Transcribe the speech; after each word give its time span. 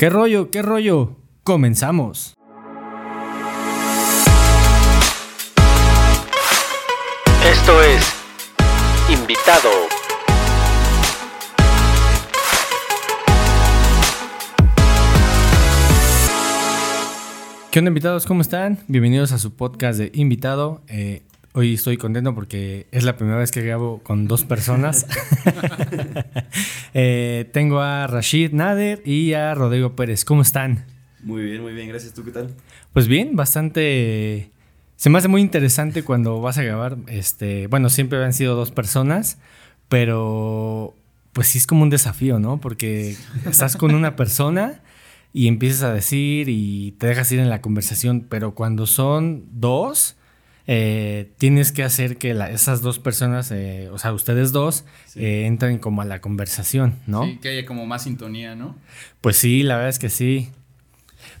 ¿Qué 0.00 0.10
rollo? 0.10 0.52
¿Qué 0.52 0.62
rollo? 0.62 1.16
Comenzamos. 1.42 2.36
Esto 7.44 7.82
es 7.82 8.14
Invitado. 9.10 9.68
¿Qué 17.72 17.80
onda 17.80 17.88
invitados? 17.88 18.24
¿Cómo 18.24 18.42
están? 18.42 18.78
Bienvenidos 18.86 19.32
a 19.32 19.38
su 19.38 19.56
podcast 19.56 19.98
de 19.98 20.12
invitado. 20.14 20.80
Eh, 20.86 21.22
hoy 21.52 21.74
estoy 21.74 21.96
contento 21.96 22.34
porque 22.34 22.86
es 22.92 23.04
la 23.04 23.16
primera 23.16 23.38
vez 23.38 23.50
que 23.50 23.62
grabo 23.62 24.00
con 24.02 24.26
dos 24.26 24.44
personas. 24.44 25.06
Eh, 26.94 27.48
tengo 27.52 27.80
a 27.80 28.06
Rashid 28.06 28.52
Nader 28.52 29.02
y 29.04 29.34
a 29.34 29.54
Rodrigo 29.54 29.94
Pérez. 29.94 30.24
¿Cómo 30.24 30.42
están? 30.42 30.86
Muy 31.22 31.42
bien, 31.42 31.62
muy 31.62 31.74
bien, 31.74 31.88
gracias. 31.88 32.14
¿Tú 32.14 32.24
qué 32.24 32.30
tal? 32.30 32.54
Pues 32.92 33.06
bien, 33.06 33.36
bastante... 33.36 34.50
Se 34.96 35.10
me 35.10 35.18
hace 35.18 35.28
muy 35.28 35.42
interesante 35.42 36.02
cuando 36.02 36.40
vas 36.40 36.58
a 36.58 36.62
grabar. 36.62 36.96
Este, 37.06 37.66
bueno, 37.68 37.90
siempre 37.90 38.24
han 38.24 38.32
sido 38.32 38.56
dos 38.56 38.70
personas, 38.70 39.38
pero 39.88 40.96
pues 41.32 41.48
sí 41.48 41.58
es 41.58 41.66
como 41.66 41.82
un 41.82 41.90
desafío, 41.90 42.40
¿no? 42.40 42.58
Porque 42.60 43.16
estás 43.44 43.76
con 43.76 43.94
una 43.94 44.16
persona 44.16 44.82
y 45.32 45.46
empiezas 45.46 45.82
a 45.84 45.92
decir 45.92 46.48
y 46.48 46.92
te 46.98 47.06
dejas 47.06 47.30
ir 47.30 47.38
en 47.38 47.50
la 47.50 47.60
conversación, 47.60 48.26
pero 48.28 48.54
cuando 48.54 48.86
son 48.86 49.44
dos, 49.52 50.16
eh, 50.70 51.32
tienes 51.38 51.72
que 51.72 51.82
hacer 51.82 52.18
que 52.18 52.34
la- 52.34 52.50
esas 52.50 52.82
dos 52.82 52.98
personas, 52.98 53.50
eh, 53.50 53.88
o 53.90 53.98
sea, 53.98 54.12
ustedes 54.12 54.52
dos, 54.52 54.84
Sí. 55.06 55.24
eh, 55.24 55.46
entren 55.46 55.78
como 55.78 56.02
a 56.02 56.04
la 56.04 56.20
conversación, 56.20 56.94
¿no? 57.06 57.24
Sí, 57.24 57.38
que 57.42 57.48
haya 57.48 57.64
como 57.66 57.86
más 57.86 58.04
sintonía, 58.04 58.54
¿no? 58.54 58.76
Pues 59.22 59.36
sí, 59.38 59.62
la 59.62 59.76
verdad 59.76 59.88
es 59.88 59.98
que 59.98 60.10
sí. 60.10 60.50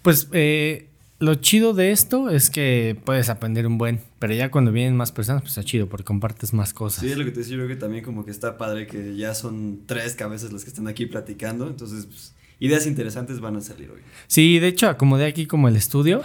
Pues 0.02 0.28
eh, 0.32 0.88
lo 1.18 1.34
chido 1.34 1.74
de 1.74 1.90
esto 1.92 2.30
es 2.30 2.48
que 2.48 2.96
puedes 3.04 3.28
aprender 3.28 3.66
un 3.66 3.76
buen, 3.76 4.00
pero 4.18 4.32
ya 4.34 4.50
cuando 4.50 4.72
vienen 4.72 4.96
más 4.96 5.12
personas, 5.12 5.42
pues 5.42 5.50
está 5.58 5.62
chido 5.64 5.88
porque 5.88 6.04
compartes 6.04 6.54
más 6.54 6.72
cosas. 6.72 7.00
Sí, 7.04 7.10
es 7.10 7.18
lo 7.18 7.24
que 7.24 7.30
te 7.32 7.40
decía, 7.40 7.52
yo 7.56 7.64
creo 7.64 7.68
que 7.76 7.80
también 7.80 8.02
como 8.04 8.24
que 8.24 8.30
está 8.30 8.56
padre 8.56 8.86
que 8.86 9.14
ya 9.16 9.34
son 9.34 9.80
tres 9.86 10.14
cabezas 10.14 10.52
las 10.52 10.62
que 10.64 10.70
están 10.70 10.88
aquí 10.88 11.06
platicando, 11.06 11.66
entonces 11.68 12.06
pues, 12.06 12.34
ideas 12.60 12.86
interesantes 12.86 13.40
van 13.40 13.56
a 13.56 13.60
salir 13.60 13.90
hoy. 13.90 14.00
Sí, 14.26 14.58
de 14.58 14.68
hecho 14.68 14.88
acomodé 14.88 15.26
aquí 15.26 15.46
como 15.46 15.68
el 15.68 15.76
estudio. 15.76 16.22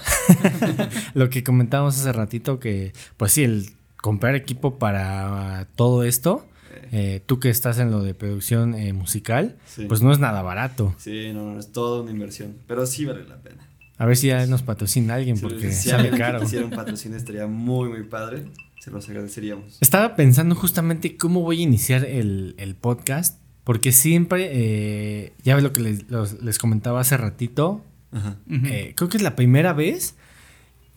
Lo 1.14 1.30
que 1.30 1.44
comentábamos 1.44 1.98
hace 1.98 2.12
ratito 2.12 2.59
que, 2.59 2.94
pues 3.17 3.31
sí, 3.34 3.44
el 3.44 3.70
comprar 4.02 4.36
equipo 4.36 4.78
para 4.80 5.67
todo 5.76 6.04
esto, 6.04 6.45
eh, 6.92 7.22
tú 7.26 7.39
que 7.39 7.50
estás 7.50 7.80
en 7.80 7.89
lo 7.92 8.02
de 8.04 8.14
producción 8.14 8.76
eh, 8.76 8.94
musical, 8.94 9.58
Sí. 9.66 9.86
pues 9.88 10.02
no 10.02 10.11
es 10.11 10.20
nada 10.20 10.42
barato. 10.42 10.94
Sí, 10.98 11.31
no, 11.34 11.54
no, 11.54 11.59
es 11.59 11.72
toda 11.72 12.02
una 12.02 12.11
inversión, 12.11 12.56
pero 12.67 12.86
sí 12.86 13.06
vale 13.06 13.23
la 13.28 13.38
pena. 13.38 13.67
A 13.98 14.06
ver 14.06 14.17
si 14.17 14.28
ya 14.28 14.45
nos 14.48 14.64
patrocina 14.64 15.16
alguien 15.16 15.38
Si- 15.38 15.44
porque 15.44 15.72
si 15.72 15.89
sale 15.89 16.09
caro. 16.11 16.39
un 16.42 16.70
patrocinio 16.72 17.17
estaría 17.17 17.48
muy, 17.48 17.89
muy 17.89 18.04
padre, 18.04 18.45
se 18.81 18.92
los 18.92 19.08
agradeceríamos. 19.08 19.78
Estaba 19.81 20.16
pensando 20.16 20.56
justamente 20.56 21.16
cómo 21.16 21.42
voy 21.42 21.59
a 21.59 21.64
iniciar 21.64 22.04
el, 22.04 22.56
el 22.58 22.76
podcast, 22.76 23.39
porque 23.64 23.92
siempre, 23.92 24.50
eh, 24.52 25.33
ya 25.44 25.56
ves 25.56 25.64
lo 25.64 25.73
que 25.73 25.81
les, 25.81 26.09
los- 26.09 26.42
les 26.42 26.58
comentaba 26.59 27.00
hace 27.02 27.17
ratito, 27.17 27.83
Ajá. 28.11 28.38
eh, 28.50 28.94
creo 28.95 29.09
que 29.09 29.17
es 29.17 29.23
la 29.23 29.36
primera 29.36 29.73
vez 29.73 30.16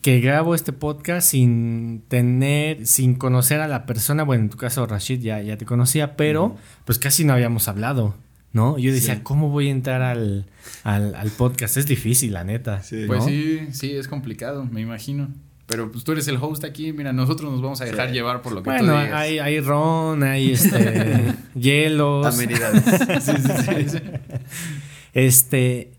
que 0.01 0.19
grabo 0.19 0.53
este 0.55 0.73
podcast 0.73 1.29
sin 1.29 2.03
tener, 2.07 2.85
sin 2.85 3.15
conocer 3.15 3.59
a 3.61 3.67
la 3.67 3.85
persona, 3.85 4.23
bueno, 4.23 4.43
en 4.43 4.49
tu 4.49 4.57
caso 4.57 4.85
Rashid 4.85 5.21
ya, 5.21 5.41
ya 5.41 5.57
te 5.57 5.65
conocía, 5.65 6.15
pero 6.15 6.55
pues 6.85 6.99
casi 6.99 7.25
no 7.25 7.33
habíamos 7.33 7.67
hablado, 7.67 8.15
¿no? 8.53 8.77
Yo 8.77 8.91
decía, 8.93 9.15
Sí. 9.15 9.21
¿cómo 9.23 9.49
voy 9.49 9.67
a 9.69 9.71
entrar 9.71 10.01
al, 10.03 10.45
al, 10.83 11.15
al 11.15 11.29
podcast? 11.31 11.77
Es 11.77 11.87
difícil, 11.87 12.33
la 12.33 12.43
neta. 12.43 12.83
Sí. 12.83 13.05
Pues 13.07 13.25
sí, 13.25 13.59
sí, 13.71 13.91
es 13.95 14.07
complicado, 14.07 14.65
me 14.65 14.81
imagino. 14.81 15.29
Pero 15.67 15.91
pues 15.91 16.03
tú 16.05 16.13
eres 16.13 16.27
el 16.29 16.37
host 16.37 16.63
aquí, 16.63 16.93
mira, 16.93 17.11
nosotros 17.13 17.51
nos 17.51 17.61
vamos 17.61 17.81
a 17.81 17.85
dejar 17.85 18.07
Sí. 18.07 18.13
llevar 18.13 18.41
por 18.41 18.53
lo 18.53 18.63
que 18.63 18.69
Bueno, 18.69 18.93
tú 18.93 18.99
digas. 18.99 19.13
hay, 19.13 19.39
hay 19.39 19.59
ron, 19.59 20.23
hay 20.23 20.51
este, 20.53 21.35
hielos. 21.55 22.25
Amenidades. 22.25 22.83
Sí, 23.21 23.31
sí, 23.85 23.89
sí. 23.89 23.97
Este, 25.13 25.91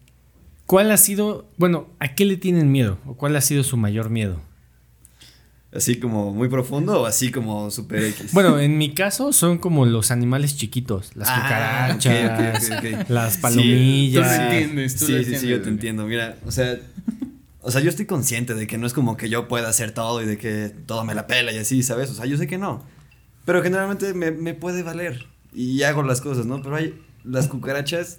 ¿cuál 0.66 0.90
ha 0.90 0.96
sido, 0.96 1.48
bueno, 1.56 1.88
a 1.98 2.14
qué 2.14 2.24
le 2.24 2.36
tienen 2.36 2.70
miedo? 2.72 2.98
¿O 3.06 3.14
cuál 3.14 3.34
ha 3.36 3.40
sido 3.40 3.62
su 3.64 3.76
mayor 3.76 4.10
miedo? 4.10 4.40
Así 5.74 5.98
como 5.98 6.32
muy 6.32 6.48
profundo 6.48 7.02
o 7.02 7.06
así 7.06 7.30
como 7.30 7.70
super 7.70 8.02
X. 8.02 8.32
Bueno, 8.32 8.58
en 8.58 8.78
mi 8.78 8.94
caso 8.94 9.32
son 9.34 9.58
como 9.58 9.84
los 9.84 10.10
animales 10.10 10.56
chiquitos, 10.56 11.14
las 11.14 11.28
Ah, 11.30 11.90
cucarachas, 11.92 13.10
las 13.10 13.34
Sí, 13.34 13.40
palomillas. 13.42 14.30
tú 14.30 14.36
lo 14.38 14.44
entiendes, 14.50 14.96
tú 14.96 15.06
sí, 15.06 15.12
lo 15.12 15.24
sí, 15.24 15.36
sí, 15.36 15.48
yo 15.48 15.60
te 15.60 15.68
entiendo. 15.68 16.06
Mira, 16.06 16.36
o 16.46 16.50
sea, 16.52 16.78
o 17.68 17.70
sea, 17.70 17.82
yo 17.82 17.90
estoy 17.90 18.06
consciente 18.06 18.54
de 18.54 18.66
que 18.66 18.78
no 18.78 18.86
es 18.86 18.94
como 18.94 19.16
que 19.18 19.28
yo 19.28 19.46
pueda 19.46 19.68
hacer 19.68 19.92
todo 19.92 20.22
y 20.22 20.26
de 20.26 20.38
que 20.38 20.72
todo 20.86 21.04
me 21.04 21.14
la 21.14 21.26
pela 21.26 21.52
y 21.52 21.58
así, 21.58 21.82
¿sabes? 21.82 22.08
O 22.10 22.14
sea, 22.14 22.24
yo 22.24 22.38
sé 22.38 22.46
que 22.46 22.56
no. 22.56 22.82
Pero 23.44 23.62
generalmente 23.62 24.14
me, 24.14 24.30
me 24.30 24.54
puede 24.54 24.82
valer 24.82 25.26
y 25.52 25.82
hago 25.82 26.02
las 26.02 26.22
cosas, 26.22 26.46
¿no? 26.46 26.62
Pero 26.62 26.76
hay 26.76 26.98
las 27.24 27.46
cucarachas 27.46 28.16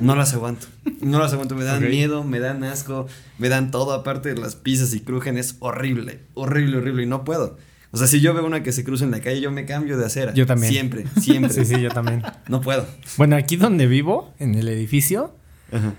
no 0.00 0.16
las 0.16 0.34
aguanto. 0.34 0.66
No 1.00 1.18
las 1.20 1.32
aguanto, 1.32 1.54
me 1.54 1.64
dan 1.64 1.82
Ok. 1.84 1.90
miedo, 1.90 2.24
me 2.24 2.40
dan 2.40 2.64
asco, 2.64 3.06
me 3.38 3.48
dan 3.48 3.70
todo 3.70 3.92
aparte 3.92 4.34
las 4.34 4.56
pisas 4.56 4.92
y 4.94 5.00
crujen, 5.00 5.38
es 5.38 5.56
horrible, 5.60 6.20
horrible, 6.34 6.78
horrible 6.78 7.02
y 7.04 7.06
no 7.06 7.24
puedo. 7.24 7.58
O 7.92 7.98
sea, 7.98 8.06
si 8.06 8.20
yo 8.20 8.32
veo 8.34 8.44
una 8.46 8.62
que 8.62 8.72
se 8.72 8.84
cruza 8.84 9.04
en 9.04 9.10
la 9.12 9.20
calle, 9.20 9.40
yo 9.40 9.52
me 9.52 9.64
cambio 9.66 9.98
de 9.98 10.06
acera. 10.06 10.32
Yo 10.34 10.46
también. 10.46 10.72
Siempre, 10.72 11.04
siempre. 11.20 11.52
Sí, 11.64 11.64
sí, 11.66 11.80
yo 11.80 11.90
también. 11.90 12.22
No 12.48 12.60
puedo. 12.62 12.86
Bueno, 13.16 13.36
aquí 13.36 13.56
donde 13.56 13.86
vivo, 13.86 14.32
en 14.38 14.54
el 14.54 14.66
edificio, 14.68 15.34
Ajá. 15.70 15.92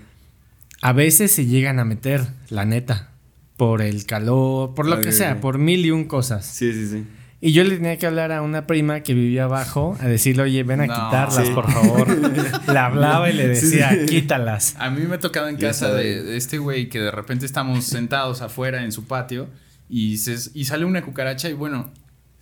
A 0.84 0.94
veces 0.94 1.32
se 1.32 1.46
llegan 1.46 1.80
a 1.80 1.86
meter, 1.86 2.28
la 2.50 2.66
neta, 2.66 3.10
por 3.58 3.82
el 3.82 4.06
calor, 4.06 4.74
por 4.76 4.88
lo 4.88 5.00
que 5.02 5.12
sea, 5.12 5.40
por 5.42 5.58
mil 5.58 5.86
y 5.86 5.92
un 5.92 6.06
cosas. 6.06 6.46
Sí, 6.46 6.74
sí, 6.74 6.88
sí. 6.88 7.06
Y 7.40 7.52
yo 7.52 7.64
le 7.66 7.76
tenía 7.76 7.98
que 7.98 8.06
hablar 8.08 8.32
a 8.32 8.42
una 8.42 8.68
prima 8.68 9.02
que 9.02 9.14
vivía 9.14 9.44
abajo 9.46 9.98
a 10.00 10.08
decirle, 10.08 10.44
oye, 10.44 10.64
ven 10.64 10.80
a 10.82 10.88
No. 10.88 10.94
quitarlas, 10.94 11.48
Sí. 11.48 11.54
por 11.54 11.70
favor. 11.72 12.08
le 12.74 12.78
hablaba 12.80 13.30
y 13.30 13.34
le 13.34 13.48
decía, 13.50 13.92
sí. 13.92 14.06
quítalas. 14.06 14.76
A 14.80 14.90
mí 14.90 15.02
me 15.06 15.16
ha 15.16 15.20
tocado 15.20 15.50
en 15.50 15.58
casa 15.58 15.94
de, 15.94 16.24
de 16.24 16.38
este 16.38 16.58
güey 16.58 16.88
que 16.90 17.00
de 17.00 17.12
repente 17.12 17.46
estamos 17.46 17.84
sentados 17.86 18.42
afuera 18.42 18.84
en 18.86 18.92
su 18.94 19.06
patio 19.08 19.48
y, 19.90 20.18
se, 20.20 20.38
y 20.54 20.66
sale 20.66 20.86
una 20.86 21.02
cucaracha 21.02 21.50
y 21.50 21.54
bueno, 21.54 21.92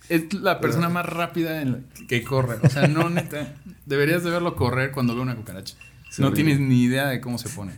es 0.08 0.32
la 0.34 0.60
persona 0.60 0.88
más 0.88 1.04
rápida 1.06 1.62
en 1.62 1.72
la- 1.72 1.78
que 2.08 2.22
corre. 2.22 2.56
O 2.62 2.68
sea, 2.68 2.86
no, 2.86 3.10
neta, 3.10 3.54
deberías 3.86 4.22
de 4.22 4.30
verlo 4.30 4.54
correr 4.56 4.92
cuando 4.92 5.14
ve 5.14 5.20
una 5.20 5.34
cucaracha. 5.36 5.74
Sí, 6.12 6.20
no 6.20 6.32
tienes 6.34 6.60
ni 6.60 6.82
idea 6.82 7.06
de 7.08 7.20
cómo 7.22 7.38
se 7.38 7.48
pone. 7.48 7.72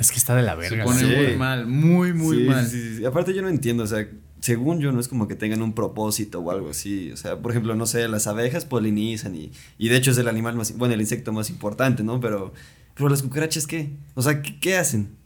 Es 0.00 0.10
que 0.10 0.16
está 0.18 0.34
de 0.34 0.42
la 0.42 0.52
Se 0.54 0.58
verga. 0.70 0.84
pone 0.84 0.98
sí. 0.98 1.06
muy 1.06 1.36
mal, 1.36 1.66
muy, 1.66 2.12
muy 2.12 2.38
Sí, 2.38 2.42
mal. 2.44 2.66
sí, 2.66 2.80
sí, 2.82 2.96
sí. 2.96 3.04
Aparte 3.04 3.34
yo 3.34 3.42
no 3.42 3.48
entiendo, 3.48 3.84
o 3.84 3.86
sea, 3.86 4.08
según 4.40 4.80
yo 4.80 4.90
no 4.92 4.98
es 5.00 5.08
como 5.08 5.28
que 5.28 5.34
tengan 5.34 5.60
un 5.62 5.74
propósito 5.74 6.40
o 6.40 6.50
algo 6.50 6.70
así. 6.70 7.12
O 7.12 7.16
sea, 7.16 7.38
por 7.40 7.50
ejemplo, 7.52 7.74
no 7.76 7.86
sé, 7.86 8.08
las 8.08 8.26
abejas 8.26 8.64
polinizan 8.64 9.34
y, 9.36 9.52
y 9.78 9.88
de 9.90 9.96
hecho 9.96 10.10
es 10.10 10.18
el 10.18 10.26
animal 10.28 10.56
más, 10.56 10.76
bueno, 10.78 10.94
el 10.94 11.00
insecto 11.00 11.32
más 11.32 11.50
importante, 11.50 12.02
¿no? 12.02 12.18
Pero, 12.18 12.52
pero 12.94 13.08
las 13.10 13.22
cucarachas, 13.22 13.66
¿qué? 13.66 13.90
O 14.14 14.22
sea, 14.22 14.40
¿qué, 14.42 14.58
qué 14.58 14.76
hacen? 14.78 15.16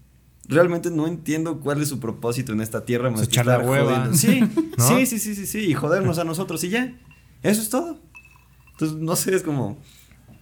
Realmente 0.47 0.91
no 0.91 1.07
entiendo 1.07 1.61
cuál 1.61 1.81
es 1.81 1.89
su 1.89 2.01
propósito 2.01 2.53
en 2.53 2.61
esta 2.61 2.84
tierra 2.84 3.09
más 3.11 3.21
Pues 3.21 3.29
que 3.29 3.34
echar 3.34 3.47
la 3.47 3.59
hueva. 3.61 4.13
Sí, 4.13 4.41
¿No? 4.77 4.89
sí, 4.89 5.07
sí, 5.07 5.19
sí, 5.19 5.34
sí, 5.37 5.47
sí, 5.47 5.59
y 5.61 5.75
jodernos 5.75 6.19
a 6.19 6.25
nosotros 6.25 6.63
y 6.65 6.71
ya. 6.71 6.99
Eso 7.43 7.63
es 7.63 7.69
todo. 7.71 8.01
Entonces, 8.73 8.99
no 8.99 9.15
sé, 9.17 9.34
es 9.37 9.43
como... 9.45 9.79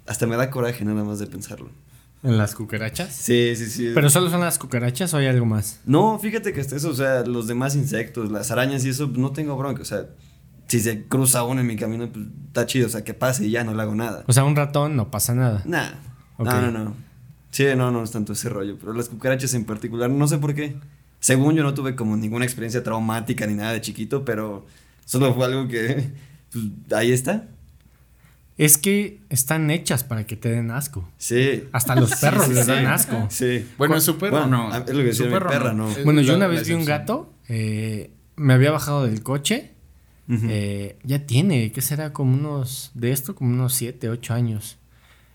Hasta 0.07 0.27
me 0.27 0.37
da 0.37 0.51
coraje 0.51 0.85
nada 0.85 1.05
más 1.05 1.19
de 1.21 1.27
pensarlo. 1.29 1.69
¿En 2.23 2.39
las 2.39 2.55
cucarachas? 2.55 3.13
Sí, 3.13 3.55
sí, 3.57 3.67
sí. 3.67 3.91
¿Pero 3.95 4.09
solo 4.09 4.31
son 4.31 4.41
las 4.41 4.59
cucarachas 4.59 5.13
o 5.13 5.17
hay 5.17 5.27
algo 5.27 5.45
más? 5.45 5.81
No, 5.85 6.19
fíjate 6.21 6.53
que 6.53 6.61
hasta 6.61 6.77
eso, 6.77 6.91
o 6.91 6.95
sea, 6.95 7.23
los 7.25 7.49
demás 7.49 7.75
insectos, 7.75 8.31
las 8.31 8.51
arañas 8.51 8.85
y 8.85 8.91
eso, 8.91 9.09
no 9.09 9.33
tengo 9.33 9.57
bronca, 9.57 9.83
o 9.83 9.85
sea, 9.85 10.07
si 10.69 10.79
se 10.81 11.05
cruza 11.07 11.43
uno 11.45 11.61
en 11.61 11.67
mi 11.67 11.77
camino, 11.77 12.09
pues 12.13 12.27
está 12.47 12.65
chido, 12.67 12.87
o 12.87 12.91
sea, 12.91 13.03
que 13.03 13.13
pase 13.13 13.47
y 13.47 13.51
ya 13.51 13.65
no 13.65 13.75
le 13.75 13.83
hago 13.83 13.95
nada. 13.95 14.25
O 14.29 14.33
sea, 14.33 14.45
un 14.45 14.55
ratón 14.55 14.97
no 14.97 15.11
pasa 15.11 15.35
nada. 15.35 15.63
Nah, 15.65 15.91
no, 16.39 16.61
no, 16.61 16.71
no. 16.71 16.95
Sí, 17.51 17.67
no, 17.77 17.91
no 17.91 18.03
es 18.03 18.13
tanto 18.13 18.33
ese 18.33 18.49
rollo, 18.49 18.79
pero 18.79 18.95
las 18.95 19.09
cucarachas 19.09 19.53
en 19.55 19.65
particular, 19.65 20.09
no 20.09 20.27
sé 20.29 20.39
por 20.39 20.55
qué. 20.55 20.77
Según 21.21 21.55
yo 21.57 21.63
no 21.63 21.75
tuve 21.75 21.95
como 21.95 22.17
ninguna 22.17 22.45
experiencia 22.45 22.83
traumática 22.83 23.47
ni 23.47 23.55
nada 23.55 23.73
de 23.73 23.81
chiquito, 23.81 24.25
pero 24.25 24.65
solo 25.05 25.35
fue 25.35 25.45
algo 25.45 25.69
que, 25.69 26.11
pues, 26.53 26.65
ahí 26.93 27.13
está. 27.13 27.49
Es 28.59 28.77
que 28.79 29.21
están 29.31 29.71
hechas 29.71 30.05
para 30.05 30.25
que 30.27 30.37
te 30.37 30.51
den 30.51 30.71
asco. 30.71 31.09
Sí. 31.19 31.65
Hasta 31.73 31.95
los 31.97 32.15
perros 32.21 32.47
Sí, 32.47 32.53
les 32.55 32.67
dan 32.67 32.87
asco. 32.87 33.27
Sí. 33.31 33.67
Bueno, 33.79 33.97
es 33.97 34.05
su 34.05 34.19
perro 34.19 34.41
Bueno, 34.43 34.69
no. 34.69 34.75
es 34.77 34.89
lo 34.91 34.99
que 34.99 35.05
decía 35.05 35.25
Su 35.27 35.31
perro 35.33 35.49
perra, 35.51 35.73
no. 35.73 35.89
Bueno, 36.05 36.21
yo 36.21 36.37
una 36.37 36.47
vez 36.47 36.67
vi 36.69 36.75
un 36.75 36.85
gato, 36.85 37.33
eh, 37.49 38.11
me 38.37 38.53
había 38.55 38.71
bajado 38.71 39.05
del 39.05 39.23
coche, 39.23 39.71
eh, 40.49 40.97
ya 41.03 41.27
tiene, 41.27 41.73
¿qué 41.73 41.83
será? 41.83 42.13
Como 42.15 42.35
unos, 42.35 42.91
de 42.95 43.13
esto, 43.13 43.35
como 43.35 43.51
unos 43.53 43.75
7, 43.75 44.09
8 44.09 44.33
años. 44.35 44.79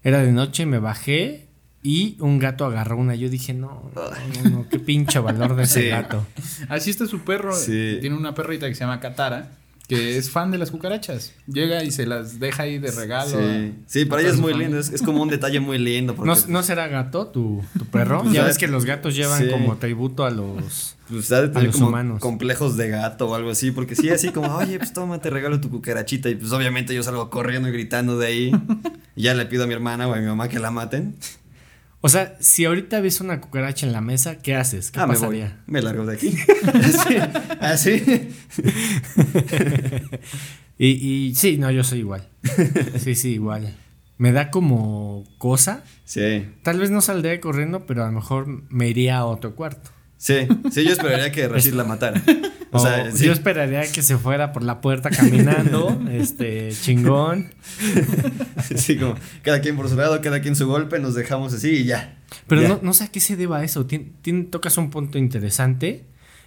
Era 0.04 0.20
de 0.24 0.32
noche, 0.32 0.66
me 0.66 0.80
bajé 0.80 1.48
y 1.84 2.18
un 2.20 2.40
gato 2.40 2.66
agarró 2.66 2.98
una. 2.98 3.14
Yo 3.16 3.30
dije, 3.30 3.54
no, 3.54 3.92
no, 3.96 4.44
no, 4.44 4.50
no, 4.50 4.70
qué 4.70 4.80
pinche 4.80 5.20
valor 5.20 5.56
de 5.56 5.64
ese 5.64 5.82
Sí. 5.84 5.88
gato. 5.90 6.26
Así 6.70 6.90
está 6.90 7.06
su 7.06 7.20
perro. 7.20 7.54
Sí. 7.56 7.98
Tiene 8.02 8.16
una 8.16 8.34
perrita 8.34 8.68
que 8.68 8.74
se 8.76 8.82
llama 8.82 9.00
Katara. 9.00 9.52
Que 9.88 10.18
es 10.18 10.30
fan 10.30 10.52
de 10.52 10.58
las 10.58 10.70
cucarachas. 10.72 11.34
Llega 11.48 11.84
y 11.84 11.92
se 11.92 12.06
las 12.06 12.40
deja 12.40 12.64
ahí 12.64 12.78
de 12.78 12.92
regalo. 12.92 13.40
Sí, 13.40 13.74
sí 13.86 14.06
para 14.06 14.22
ella 14.22 14.32
es 14.32 14.40
muy 14.40 14.54
lindo, 14.54 14.78
es, 14.80 14.90
es 14.92 15.02
como 15.02 15.22
un 15.22 15.30
detalle 15.30 15.60
muy 15.62 15.78
lindo. 15.78 16.14
Porque, 16.14 16.30
¿No, 16.30 16.36
¿No 16.50 16.64
será 16.64 16.88
gato 16.90 17.28
tu, 17.28 17.64
tu 17.78 17.86
perro? 17.86 18.22
Pues, 18.22 18.34
ya 18.34 18.42
¿sabes? 18.42 18.56
ves 18.56 18.58
que 18.60 18.68
los 18.68 18.84
gatos 18.86 19.16
llevan 19.16 19.44
Sí. 19.44 19.50
como 19.50 19.78
tributo 19.78 20.26
a 20.26 20.30
los... 20.30 20.96
pues, 21.10 21.28
tener 21.30 21.64
los 21.64 21.76
como 21.76 21.88
humanos. 21.88 22.20
complejos 22.20 22.76
de 22.76 22.90
gato 22.90 23.30
o 23.30 23.36
algo 23.36 23.52
así, 23.52 23.72
porque 23.72 23.96
sí, 23.96 24.10
así 24.10 24.30
como, 24.32 24.56
oye, 24.58 24.78
pues 24.78 24.92
toma, 24.92 25.22
te 25.22 25.30
regalo 25.30 25.62
tu 25.62 25.70
cucarachita. 25.70 26.30
Y 26.30 26.36
pues 26.36 26.52
obviamente 26.52 26.94
yo 26.94 27.02
salgo 27.02 27.30
corriendo 27.30 27.70
y 27.70 27.72
gritando 27.72 28.18
de 28.20 28.28
ahí. 28.28 28.52
Y 29.16 29.22
ya 29.24 29.34
le 29.36 29.46
pido 29.46 29.64
a 29.64 29.68
mi 29.68 29.74
hermana 29.74 30.08
o 30.08 30.14
a 30.14 30.18
mi 30.18 30.26
mamá 30.26 30.50
que 30.50 30.60
la 30.60 30.70
maten. 30.70 31.16
O 32.02 32.10
sea, 32.10 32.38
si 32.40 32.66
ahorita 32.66 33.02
ves 33.02 33.22
una 33.22 33.42
cucaracha 33.42 33.86
en 33.86 33.94
la 33.94 34.02
mesa, 34.02 34.38
¿qué 34.38 34.56
haces? 34.56 34.92
¿Qué 34.92 35.00
ah, 35.00 35.08
me 35.08 35.18
voy. 35.18 35.46
Me 35.66 35.82
largo 35.82 36.06
de 36.06 36.16
aquí. 36.16 36.38
así. 37.60 38.04
así. 38.04 38.30
Y, 40.80 40.90
y 40.90 41.36
sí, 41.36 41.58
no, 41.58 41.72
yo 41.72 41.84
soy 41.84 42.00
igual. 42.00 42.28
Sí, 43.00 43.16
sí, 43.16 43.34
igual. 43.34 43.76
Me 44.18 44.32
da 44.32 44.52
como 44.52 45.24
cosa. 45.38 45.84
Sí. 46.06 46.48
Tal 46.64 46.80
vez 46.80 46.92
no 46.92 47.02
saldría 47.02 47.40
corriendo, 47.42 47.86
pero 47.86 48.04
a 48.04 48.08
lo 48.08 48.14
mejor 48.14 48.48
me 48.70 48.88
iría 48.88 49.18
a 49.18 49.26
otro 49.26 49.56
cuarto. 49.56 49.90
Sí, 50.18 50.48
sí, 50.72 50.84
yo 50.84 50.92
esperaría 50.94 51.32
que 51.32 51.48
Rashid 51.48 51.74
la 51.74 51.84
matara. 51.84 52.22
O 52.72 52.80
sea, 52.80 53.12
sí. 53.12 53.26
Yo 53.26 53.32
esperaría 53.34 53.84
que 53.92 54.02
se 54.02 54.18
fuera 54.18 54.52
por 54.52 54.64
la 54.64 54.82
puerta 54.82 55.10
caminando, 55.12 56.02
este, 56.12 56.70
chingón. 56.72 57.52
Sí, 58.76 58.98
como 58.98 59.16
cada 59.44 59.62
quien 59.62 59.76
por 59.76 59.88
su 59.90 59.96
lado, 59.96 60.20
cada 60.22 60.42
quien 60.42 60.56
su 60.56 60.68
golpe, 60.68 61.00
nos 61.00 61.14
dejamos 61.16 61.54
así 61.54 61.70
y 61.70 61.84
ya. 61.86 62.18
Pero 62.48 62.62
Ya. 62.62 62.68
no, 62.70 62.80
no 62.82 62.94
sé 62.94 63.06
a 63.06 63.08
qué 63.08 63.20
se 63.20 63.36
deba 63.36 63.64
eso. 63.64 63.86
Tien- 63.88 64.12
tien- 64.24 64.50
tocas 64.50 64.78
un 64.78 64.90
punto 64.90 65.18
interesante 65.18 66.06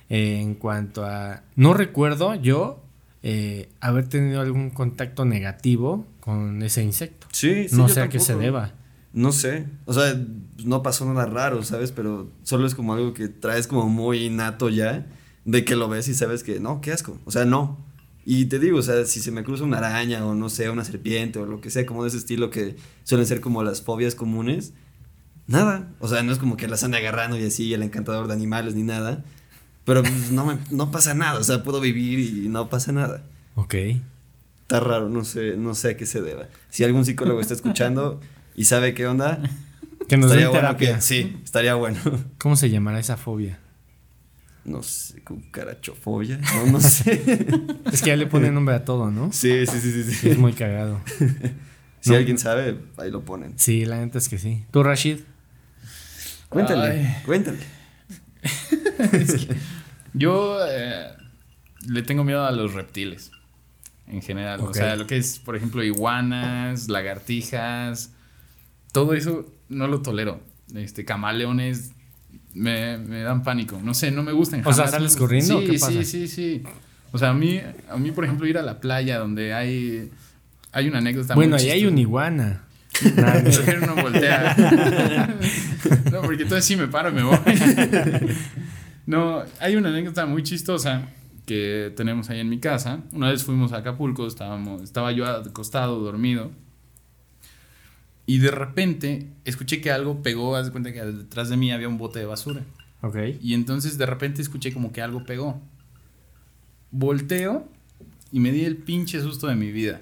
eh, 0.09 0.41
en 0.41 0.55
cuanto 0.55 1.05
a... 1.07 1.43
No 1.57 1.73
recuerdo 1.73 2.35
yo 2.35 2.83
eh, 3.23 3.69
haber 3.81 4.09
tenido 4.09 4.41
algún 4.41 4.71
contacto 4.71 5.25
negativo 5.25 6.07
con 6.21 6.63
ese 6.63 6.83
insecto. 6.83 7.29
Sí, 7.33 7.69
sí, 7.69 7.77
no 7.77 7.89
sé 7.89 8.01
a 8.03 8.09
qué 8.09 8.19
se 8.21 8.35
deba. 8.35 8.73
No 9.13 9.33
sé, 9.33 9.67
o 9.87 9.93
sea, 9.93 10.15
no 10.65 10.83
pasó 10.83 11.05
nada 11.05 11.27
raro, 11.27 11.65
¿sabes? 11.65 11.91
Pero 11.91 12.31
solo 12.45 12.67
es 12.67 12.75
como 12.75 12.95
algo 12.95 13.13
que 13.13 13.29
traes 13.29 13.67
como 13.67 13.89
muy 13.89 14.25
innato 14.25 14.69
ya, 14.69 15.07
de 15.45 15.65
que 15.65 15.75
lo 15.75 15.89
ves 15.89 16.07
y 16.09 16.15
sabes 16.15 16.45
que 16.45 16.61
no, 16.61 16.81
qué 16.81 16.93
asco, 16.93 17.19
o 17.25 17.31
sea, 17.31 17.45
no. 17.45 17.79
Y 18.25 18.45
te 18.45 18.59
digo, 18.59 18.79
o 18.79 18.83
sea, 18.83 19.05
si 19.07 19.21
se 19.21 19.33
me 19.33 19.43
cruza 19.43 19.65
una 19.65 19.79
araña 19.79 20.25
o 20.25 20.35
no 20.35 20.49
sé, 20.49 20.71
una 20.71 20.85
serpiente 20.85 21.39
o 21.39 21.47
lo 21.47 21.61
que 21.61 21.71
sea, 21.71 21.87
como 21.87 22.03
de 22.05 22.11
ese 22.11 22.19
estilo 22.19 22.51
que 22.51 22.77
suelen 23.03 23.27
ser 23.27 23.41
como 23.41 23.63
las 23.63 23.83
fobias 23.83 24.15
comunes, 24.15 24.75
nada. 25.47 25.89
O 25.99 26.09
sea, 26.09 26.23
no 26.23 26.31
es 26.31 26.39
como 26.39 26.57
que 26.57 26.69
las 26.69 26.85
ande 26.85 26.99
agarrando 26.99 27.39
y 27.39 27.45
así, 27.45 27.73
el 27.75 27.83
encantador 27.83 28.29
de 28.29 28.35
animales 28.35 28.75
ni 28.75 28.83
nada. 28.83 29.25
Pero 29.85 30.03
pues, 30.03 30.31
no, 30.31 30.47
me, 30.47 30.59
no 30.71 30.91
pasa 30.91 31.15
nada, 31.15 31.41
o 31.41 31.45
sea, 31.45 31.65
puedo 31.65 31.81
vivir 31.81 32.21
y 32.21 32.49
no 32.49 32.69
pasa 32.69 32.93
nada. 32.93 33.25
Ok. 33.57 33.75
Está 34.63 34.79
raro, 34.79 35.09
no 35.09 35.25
sé, 35.25 35.57
no 35.57 35.75
sé 35.75 35.91
a 35.91 35.97
qué 35.97 36.07
se 36.07 36.21
deba. 36.21 36.47
Si 36.69 36.85
algún 36.85 37.05
psicólogo 37.05 37.41
está 37.41 37.55
escuchando 37.55 38.21
y 38.61 38.65
sabe 38.65 38.93
qué 38.95 39.07
onda, 39.07 39.41
Que 40.09 40.17
nos 40.17 40.31
den 40.31 40.41
estaría 40.41 40.49
bueno 40.49 40.61
terapia. 40.77 40.95
que, 40.97 41.01
sí, 41.03 41.41
estaría 41.45 41.75
bueno. 41.77 41.99
¿Cómo 42.39 42.57
se 42.57 42.69
llamará 42.69 42.99
esa 42.99 43.17
fobia? 43.17 43.59
No 44.65 44.83
sé, 44.83 45.23
cucarachofobia, 45.23 46.39
no, 46.39 46.73
no 46.73 46.81
sé. 46.81 47.23
Es 47.93 48.03
que 48.03 48.09
ya 48.09 48.17
le 48.17 48.27
ponen 48.27 48.53
nombre 48.55 48.75
a 48.75 48.85
todo, 48.85 49.11
¿no? 49.11 49.33
Sí, 49.33 49.67
sí, 49.67 49.81
sí, 49.81 50.05
sí. 50.05 50.29
Es 50.31 50.39
muy 50.39 50.53
cagado. 50.53 51.01
Si 52.03 52.11
No. 52.11 52.17
alguien 52.17 52.39
sabe, 52.39 52.79
ahí 52.97 53.11
lo 53.11 53.27
ponen. 53.27 53.53
Sí, 53.59 53.85
la 53.85 53.99
neta 53.99 54.17
es 54.17 54.29
que 54.31 54.39
sí. 54.39 54.65
¿Tú, 54.71 54.83
Rashid? 54.83 55.19
Cuéntale, 56.49 56.87
Ay. 57.07 57.17
cuéntale. 57.27 57.59
Yo 60.15 60.59
eh, 60.67 61.09
le 61.87 62.03
tengo 62.03 62.25
miedo 62.25 62.45
a 62.45 62.51
los 62.53 62.73
reptiles. 62.75 63.31
En 64.07 64.23
general. 64.23 64.61
O 64.61 64.73
sea, 64.75 64.97
lo 64.97 65.07
que 65.07 65.19
es, 65.19 65.39
por 65.39 65.57
ejemplo, 65.57 65.85
iguanas, 65.85 66.89
lagartijas. 66.89 68.13
Todo 68.93 69.15
eso 69.15 69.47
no 69.69 69.87
lo 69.87 70.03
tolero. 70.03 70.41
Este, 70.75 71.05
camaleones. 71.05 71.93
Me, 72.53 72.99
me 72.99 73.21
dan 73.23 73.43
pánico. 73.43 73.81
No 73.83 73.95
sé, 73.95 74.11
no 74.11 74.23
me 74.23 74.33
gustan. 74.33 74.63
O 74.67 74.73
sea, 74.73 74.89
¿sales 74.89 75.17
corriendo 75.17 75.59
o 75.59 75.61
Sí, 75.61 75.67
qué 75.67 75.73
pasa? 75.79 75.93
sí, 75.93 76.05
sí, 76.05 76.29
sí. 76.29 76.63
O 77.13 77.19
sea, 77.19 77.31
a 77.31 77.35
mí, 77.35 77.61
a 77.89 77.97
mí, 77.97 78.11
por 78.11 78.25
ejemplo, 78.25 78.47
ir 78.47 78.59
a 78.59 78.63
la 78.63 78.81
playa 78.81 79.19
donde 79.19 79.53
hay. 79.55 80.11
Hay 80.73 80.89
una 80.89 80.99
anécdota. 80.99 81.35
bueno, 81.35 81.57
ahí 81.57 81.71
hay 81.71 81.87
un 81.87 81.99
iguana. 81.99 82.65
Nah, 83.17 83.87
no 83.87 83.95
voltear. 83.95 84.59
no, 86.13 86.21
porque 86.23 86.43
entonces 86.43 86.65
sí 86.65 86.77
me 86.77 86.89
paro 86.89 87.11
y 87.11 87.13
me 87.13 87.23
voy. 87.23 87.39
no, 89.07 89.43
hay 89.61 89.77
una 89.77 89.89
anécdota 89.89 90.27
muy 90.27 90.43
chistosa 90.43 91.09
que 91.47 91.93
tenemos 91.97 92.29
ahí 92.31 92.41
en 92.41 92.49
mi 92.49 92.59
casa. 92.59 93.01
Una 93.13 93.31
vez 93.31 93.45
fuimos 93.45 93.73
a 93.73 93.79
Acapulco, 93.79 94.27
estábamos, 94.27 94.83
estaba 94.83 95.13
yo 95.13 95.25
acostado, 95.25 96.01
dormido. 96.01 96.51
Y 98.31 98.39
de 98.39 98.53
repente 98.53 99.27
escuché 99.45 99.81
que 99.81 99.91
algo 99.91 100.23
pegó, 100.23 100.55
haz 100.55 100.67
de 100.67 100.71
cuenta 100.71 100.93
que 100.93 101.05
detrás 101.05 101.49
de 101.49 101.57
mí 101.57 101.73
había 101.73 101.89
un 101.89 101.99
bote 101.99 102.21
de 102.21 102.27
basura. 102.27 102.63
ok. 103.03 103.17
Y 103.43 103.55
entonces 103.55 103.99
de 103.99 104.07
repente 104.07 104.41
escuché 104.41 104.73
como 104.73 104.93
que 104.93 105.03
algo 105.03 105.25
pegó. 105.25 105.61
Volteo 106.93 107.69
y 108.31 108.39
me 108.39 108.53
di 108.53 108.65
el 108.65 108.77
pinche 108.77 109.21
susto 109.21 109.49
de 109.49 109.57
mi 109.57 109.73
vida. 109.73 110.01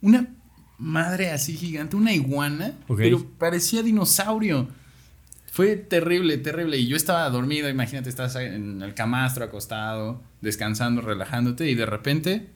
Una 0.00 0.34
madre 0.78 1.30
así 1.30 1.54
gigante, 1.54 1.94
una 1.94 2.14
iguana, 2.14 2.72
pero 2.96 3.22
parecía 3.36 3.82
dinosaurio. 3.82 4.68
Fue 5.52 5.76
terrible, 5.76 6.38
terrible. 6.38 6.78
Y 6.78 6.86
yo 6.86 6.96
estaba 6.96 7.28
dormido, 7.28 7.68
imagínate, 7.68 8.08
estás 8.08 8.34
en 8.36 8.80
el 8.80 8.94
camastro 8.94 9.44
acostado, 9.44 10.22
descansando, 10.40 11.02
relajándote 11.02 11.68
y 11.68 11.74
de 11.74 11.84
repente 11.84 12.48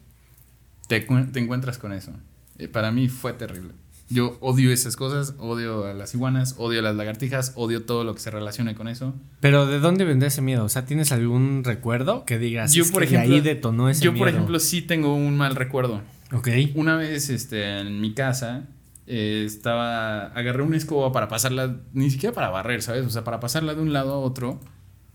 te, 0.87 1.01
te 1.01 1.39
encuentras 1.39 1.77
con 1.77 1.93
eso. 1.93 2.13
Eh, 2.57 2.67
para 2.67 2.91
mí 2.91 3.09
fue 3.09 3.33
terrible. 3.33 3.73
Yo 4.11 4.37
odio 4.41 4.71
esas 4.71 4.95
cosas, 4.95 5.35
odio 5.39 5.85
a 5.85 5.93
las 5.93 6.13
iguanas, 6.13 6.55
odio 6.57 6.79
a 6.79 6.83
las 6.83 6.95
lagartijas, 6.95 7.53
odio 7.55 7.83
todo 7.85 8.03
lo 8.03 8.13
que 8.13 8.19
se 8.19 8.29
relacione 8.31 8.75
con 8.75 8.87
eso. 8.87 9.13
Pero 9.39 9.65
¿de 9.65 9.79
dónde 9.79 10.03
vendrá 10.05 10.27
ese 10.27 10.41
miedo? 10.41 10.65
O 10.65 10.69
sea, 10.69 10.85
¿tienes 10.85 11.11
algún 11.11 11.63
recuerdo 11.63 12.25
que 12.25 12.37
digas 12.37 12.73
Yo, 12.73 12.83
"Es 12.83 12.91
por 12.91 13.03
que 13.03 13.09
de 13.09 13.15
ejemplo, 13.15 13.35
ahí 13.35 13.41
detonó 13.41 13.89
ese 13.89 14.03
Yo, 14.03 14.11
miedo"? 14.11 14.19
por 14.19 14.29
ejemplo, 14.29 14.59
sí 14.59 14.81
tengo 14.81 15.15
un 15.15 15.37
mal 15.37 15.55
recuerdo. 15.55 16.01
Ok. 16.33 16.49
Una 16.75 16.95
vez 16.97 17.29
este, 17.29 17.79
en 17.79 18.01
mi 18.01 18.13
casa 18.13 18.65
eh, 19.07 19.43
estaba. 19.45 20.27
Agarré 20.27 20.63
una 20.63 20.77
escoba 20.77 21.11
para 21.11 21.27
pasarla, 21.27 21.77
ni 21.93 22.09
siquiera 22.09 22.33
para 22.33 22.49
barrer, 22.49 22.81
¿sabes? 22.81 23.05
O 23.05 23.09
sea, 23.09 23.23
para 23.23 23.39
pasarla 23.39 23.75
de 23.75 23.81
un 23.81 23.93
lado 23.93 24.13
a 24.13 24.17
otro. 24.19 24.59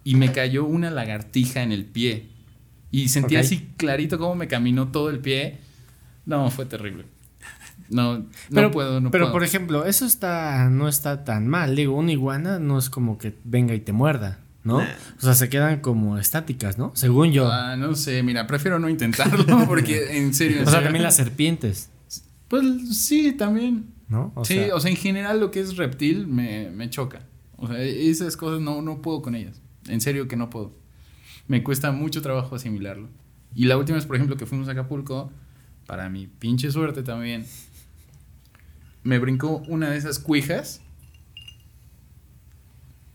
Y 0.04 0.14
me 0.14 0.30
cayó 0.32 0.64
una 0.64 0.90
lagartija 0.90 1.62
en 1.62 1.72
el 1.72 1.84
pie. 1.84 2.28
Y 2.90 3.08
sentí 3.08 3.36
Ok. 3.36 3.40
así 3.42 3.68
clarito 3.76 4.18
cómo 4.18 4.34
me 4.36 4.46
caminó 4.48 4.88
todo 4.88 5.10
el 5.10 5.18
pie. 5.18 5.58
No, 6.26 6.50
fue 6.50 6.64
terrible. 6.66 7.04
No, 7.90 8.18
no 8.18 8.26
Pero, 8.52 8.70
puedo, 8.70 9.00
no 9.00 9.10
pero 9.10 9.24
puedo. 9.24 9.32
por 9.32 9.44
ejemplo, 9.44 9.84
eso 9.84 10.04
está, 10.06 10.68
no 10.70 10.88
está 10.88 11.24
tan 11.24 11.46
mal. 11.48 11.76
Digo, 11.76 11.96
una 11.96 12.12
iguana 12.12 12.58
no 12.58 12.78
es 12.78 12.90
como 12.90 13.18
que 13.18 13.36
venga 13.44 13.74
y 13.74 13.80
te 13.80 13.92
muerda, 13.92 14.40
¿no? 14.64 14.78
Nah. 14.80 14.86
O 15.18 15.20
sea, 15.20 15.34
se 15.34 15.48
quedan 15.48 15.80
como 15.80 16.18
estáticas, 16.18 16.78
¿no? 16.78 16.92
Según 16.94 17.32
yo. 17.32 17.50
Ah, 17.50 17.76
no 17.76 17.94
sé, 17.94 18.22
mira, 18.22 18.46
prefiero 18.46 18.78
no 18.78 18.88
intentarlo 18.88 19.44
porque 19.66 20.18
en 20.18 20.34
serio. 20.34 20.56
en 20.58 20.62
o 20.62 20.64
sea, 20.66 20.72
serio. 20.74 20.86
también 20.86 21.02
las 21.04 21.16
serpientes, 21.16 21.90
Pues 22.48 22.64
sí, 22.98 23.32
también. 23.32 23.86
¿no? 24.08 24.32
O 24.36 24.44
sí, 24.44 24.54
sea, 24.54 24.74
o 24.74 24.80
sea, 24.80 24.90
en 24.90 24.96
general 24.96 25.40
lo 25.40 25.50
que 25.50 25.60
es 25.60 25.76
reptil 25.76 26.26
me, 26.28 26.70
me 26.70 26.88
choca. 26.90 27.20
O 27.56 27.66
sea, 27.66 27.80
esas 27.80 28.36
cosas 28.36 28.60
no, 28.60 28.82
no 28.82 29.02
puedo 29.02 29.22
con 29.22 29.34
ellas. 29.34 29.60
En 29.88 30.00
serio 30.00 30.28
que 30.28 30.36
no 30.36 30.50
puedo. 30.50 30.72
Me 31.48 31.62
cuesta 31.62 31.90
mucho 31.92 32.20
trabajo 32.22 32.54
asimilarlo. 32.56 33.08
Y 33.54 33.64
la 33.64 33.76
última 33.76 33.96
vez, 33.96 34.06
por 34.06 34.16
ejemplo, 34.16 34.36
que 34.36 34.46
fuimos 34.46 34.68
a 34.68 34.72
Acapulco, 34.72 35.32
para 35.86 36.08
mi 36.10 36.26
pinche 36.26 36.70
suerte 36.70 37.02
también, 37.02 37.46
me 39.06 39.18
brincó 39.18 39.62
una 39.68 39.90
de 39.90 39.96
esas 39.96 40.18
cuijas. 40.18 40.80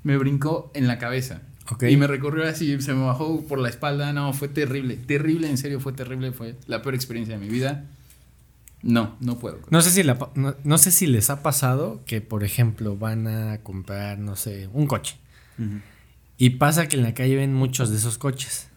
Me 0.03 0.17
brincó 0.17 0.71
en 0.74 0.88
la 0.88 0.98
cabeza. 0.98 1.41
Y 1.89 1.95
me 1.95 2.07
recorrió 2.07 2.45
así, 2.48 2.81
se 2.81 2.93
me 2.93 3.03
bajó 3.05 3.45
por 3.48 3.60
la 3.60 3.69
espalda. 3.69 4.12
No, 4.13 4.33
fue 4.33 4.48
terrible. 4.50 4.95
Terrible, 4.98 5.50
en 5.50 5.57
serio, 5.57 5.79
fue 5.79 5.93
terrible. 5.93 6.31
Fue 6.31 6.55
la 6.67 6.81
peor 6.81 6.95
experiencia 6.95 7.38
de 7.38 7.45
mi 7.45 7.50
vida. 7.51 7.86
No, 8.81 9.15
no 9.19 9.38
puedo. 9.38 9.60
no 9.69 9.81
sé 9.81 9.91
si 9.91 10.01
la 10.01 10.17
pa- 10.17 10.31
no, 10.33 10.55
no 10.63 10.77
sé 10.79 10.89
si 10.89 11.05
les 11.05 11.29
ha 11.29 11.43
pasado 11.43 12.01
que, 12.07 12.19
por 12.19 12.43
ejemplo, 12.43 12.98
van 12.98 13.27
a 13.27 13.60
comprar, 13.60 14.17
no 14.17 14.36
sé, 14.36 14.67
un 14.74 14.88
coche. 14.88 15.17
Y 16.38 16.51
pasa 16.51 16.88
que 16.88 16.98
en 16.98 17.03
la 17.03 17.13
calle 17.13 17.36
ven 17.36 17.53
muchos 17.53 17.91
de 17.91 17.98
esos 17.98 18.17
coches. 18.17 18.67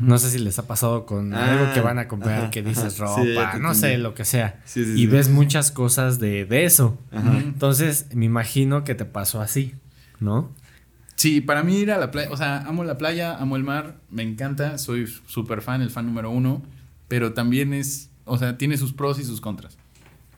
No 0.00 0.16
sé 0.18 0.30
si 0.30 0.38
les 0.38 0.58
ha 0.58 0.66
pasado 0.66 1.04
con 1.04 1.34
Ah, 1.34 1.52
algo 1.52 1.74
que 1.74 1.80
van 1.82 1.98
a 1.98 2.08
comprar 2.08 2.38
ajá, 2.44 2.50
que 2.50 2.62
dices 2.62 2.98
ajá. 2.98 3.14
Ropa, 3.22 3.58
no 3.58 3.74
sé, 3.74 3.98
lo 3.98 4.14
que 4.14 4.24
sea. 4.24 4.60
Sí, 4.64 4.84
sí, 4.86 4.92
y 4.92 4.96
sí. 4.96 5.06
ves 5.06 5.28
muchas 5.28 5.70
cosas 5.70 6.18
de, 6.18 6.46
de 6.46 6.64
eso. 6.64 6.98
Ajá. 7.10 7.36
Entonces, 7.38 8.06
me 8.14 8.24
imagino 8.24 8.84
que 8.84 8.94
te 8.94 9.04
pasó 9.04 9.42
así, 9.42 9.74
¿no? 10.18 10.50
Sí, 11.16 11.42
para 11.42 11.62
mí 11.62 11.76
ir 11.76 11.92
a 11.92 11.98
la 11.98 12.10
playa, 12.10 12.30
o 12.30 12.36
sea, 12.38 12.58
amo 12.66 12.84
la 12.84 12.96
playa, 12.96 13.36
amo 13.36 13.56
el 13.56 13.64
mar, 13.64 13.98
me 14.10 14.22
encanta, 14.22 14.78
soy 14.78 15.06
súper 15.26 15.60
fan, 15.60 15.82
el 15.82 15.90
fan 15.90 16.06
número 16.06 16.30
uno, 16.30 16.62
pero 17.06 17.34
también 17.34 17.74
es, 17.74 18.08
o 18.24 18.38
sea, 18.38 18.56
tiene 18.56 18.78
sus 18.78 18.94
pros 18.94 19.18
y 19.18 19.24
sus 19.24 19.42
contras. 19.42 19.76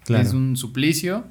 Claro. 0.05 0.23
Es 0.27 0.35
un 0.35 0.57
suplicio 0.57 1.25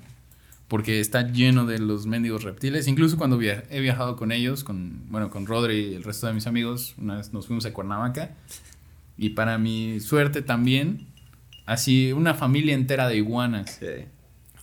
porque 0.67 0.99
está 0.99 1.31
lleno 1.31 1.65
de 1.65 1.79
los 1.79 2.05
mendigos 2.07 2.43
reptiles. 2.43 2.87
Incluso 2.87 3.17
cuando 3.17 3.37
via- 3.37 3.63
he 3.69 3.79
viajado 3.79 4.15
con 4.15 4.31
ellos, 4.31 4.63
con, 4.63 5.03
bueno, 5.09 5.29
con 5.29 5.45
Rodri 5.45 5.75
y 5.91 5.93
el 5.95 6.03
resto 6.03 6.27
de 6.27 6.33
mis 6.33 6.47
amigos, 6.47 6.95
una 6.97 7.17
vez 7.17 7.31
nos 7.33 7.47
fuimos 7.47 7.65
a 7.65 7.73
Cuernavaca 7.73 8.31
Y 9.17 9.29
para 9.29 9.57
mi 9.59 9.99
suerte 9.99 10.41
también, 10.41 11.05
así 11.65 12.11
una 12.13 12.33
familia 12.33 12.73
entera 12.73 13.07
de 13.07 13.17
iguanas. 13.17 13.77
Sí. 13.79 14.05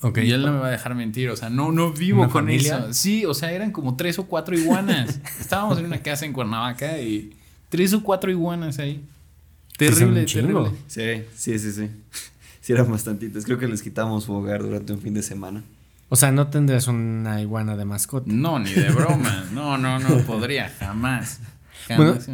Ok. 0.03 0.19
Y 0.25 0.31
él 0.33 0.43
no 0.43 0.53
me 0.53 0.59
va 0.59 0.69
a 0.69 0.71
dejar 0.71 0.95
mentir, 0.95 1.29
o 1.29 1.37
sea, 1.37 1.51
no, 1.51 1.71
no 1.73 1.93
vivo 1.93 2.23
¿Una 2.23 2.29
con 2.31 2.45
familia? 2.45 2.79
eso. 2.79 2.93
Sí, 2.95 3.25
o 3.27 3.35
sea, 3.35 3.53
eran 3.53 3.71
como 3.71 3.97
tres 3.97 4.19
o 4.19 4.27
cuatro 4.27 4.59
iguanas. 4.59 5.21
Estábamos 5.41 5.79
en 5.79 5.85
una 5.85 6.03
casa 6.03 6.25
en 6.27 6.33
Cuernavaca 6.33 6.99
y 7.01 7.37
tres 7.69 7.93
o 7.93 8.03
cuatro 8.03 8.31
iguanas 8.31 8.79
ahí. 8.81 9.05
Terrible, 9.77 10.25
terrible. 10.25 10.71
Sí, 10.89 11.23
sí, 11.37 11.59
sí, 11.59 11.73
sí. 11.73 11.89
Sí, 12.61 12.73
eran 12.73 12.91
bastantitas. 12.91 13.45
Creo 13.45 13.59
que 13.59 13.69
les 13.69 13.83
quitamos 13.83 14.25
su 14.25 14.33
hogar 14.33 14.63
durante 14.63 14.93
un 14.93 15.01
fin 15.01 15.15
de 15.15 15.23
semana. 15.23 15.63
O 16.11 16.17
sea, 16.17 16.33
no 16.33 16.49
tendrás 16.49 16.87
una 16.89 17.41
iguana 17.41 17.77
de 17.77 17.85
mascota. 17.87 18.27
No, 18.31 18.59
ni 18.59 18.73
de 18.73 18.91
broma. 18.91 19.45
No, 19.53 19.79
no, 19.79 19.99
no 19.99 20.19
podría, 20.27 20.69
jamás. 20.69 21.41
Bueno, 21.89 22.13
Jamás. 22.21 22.29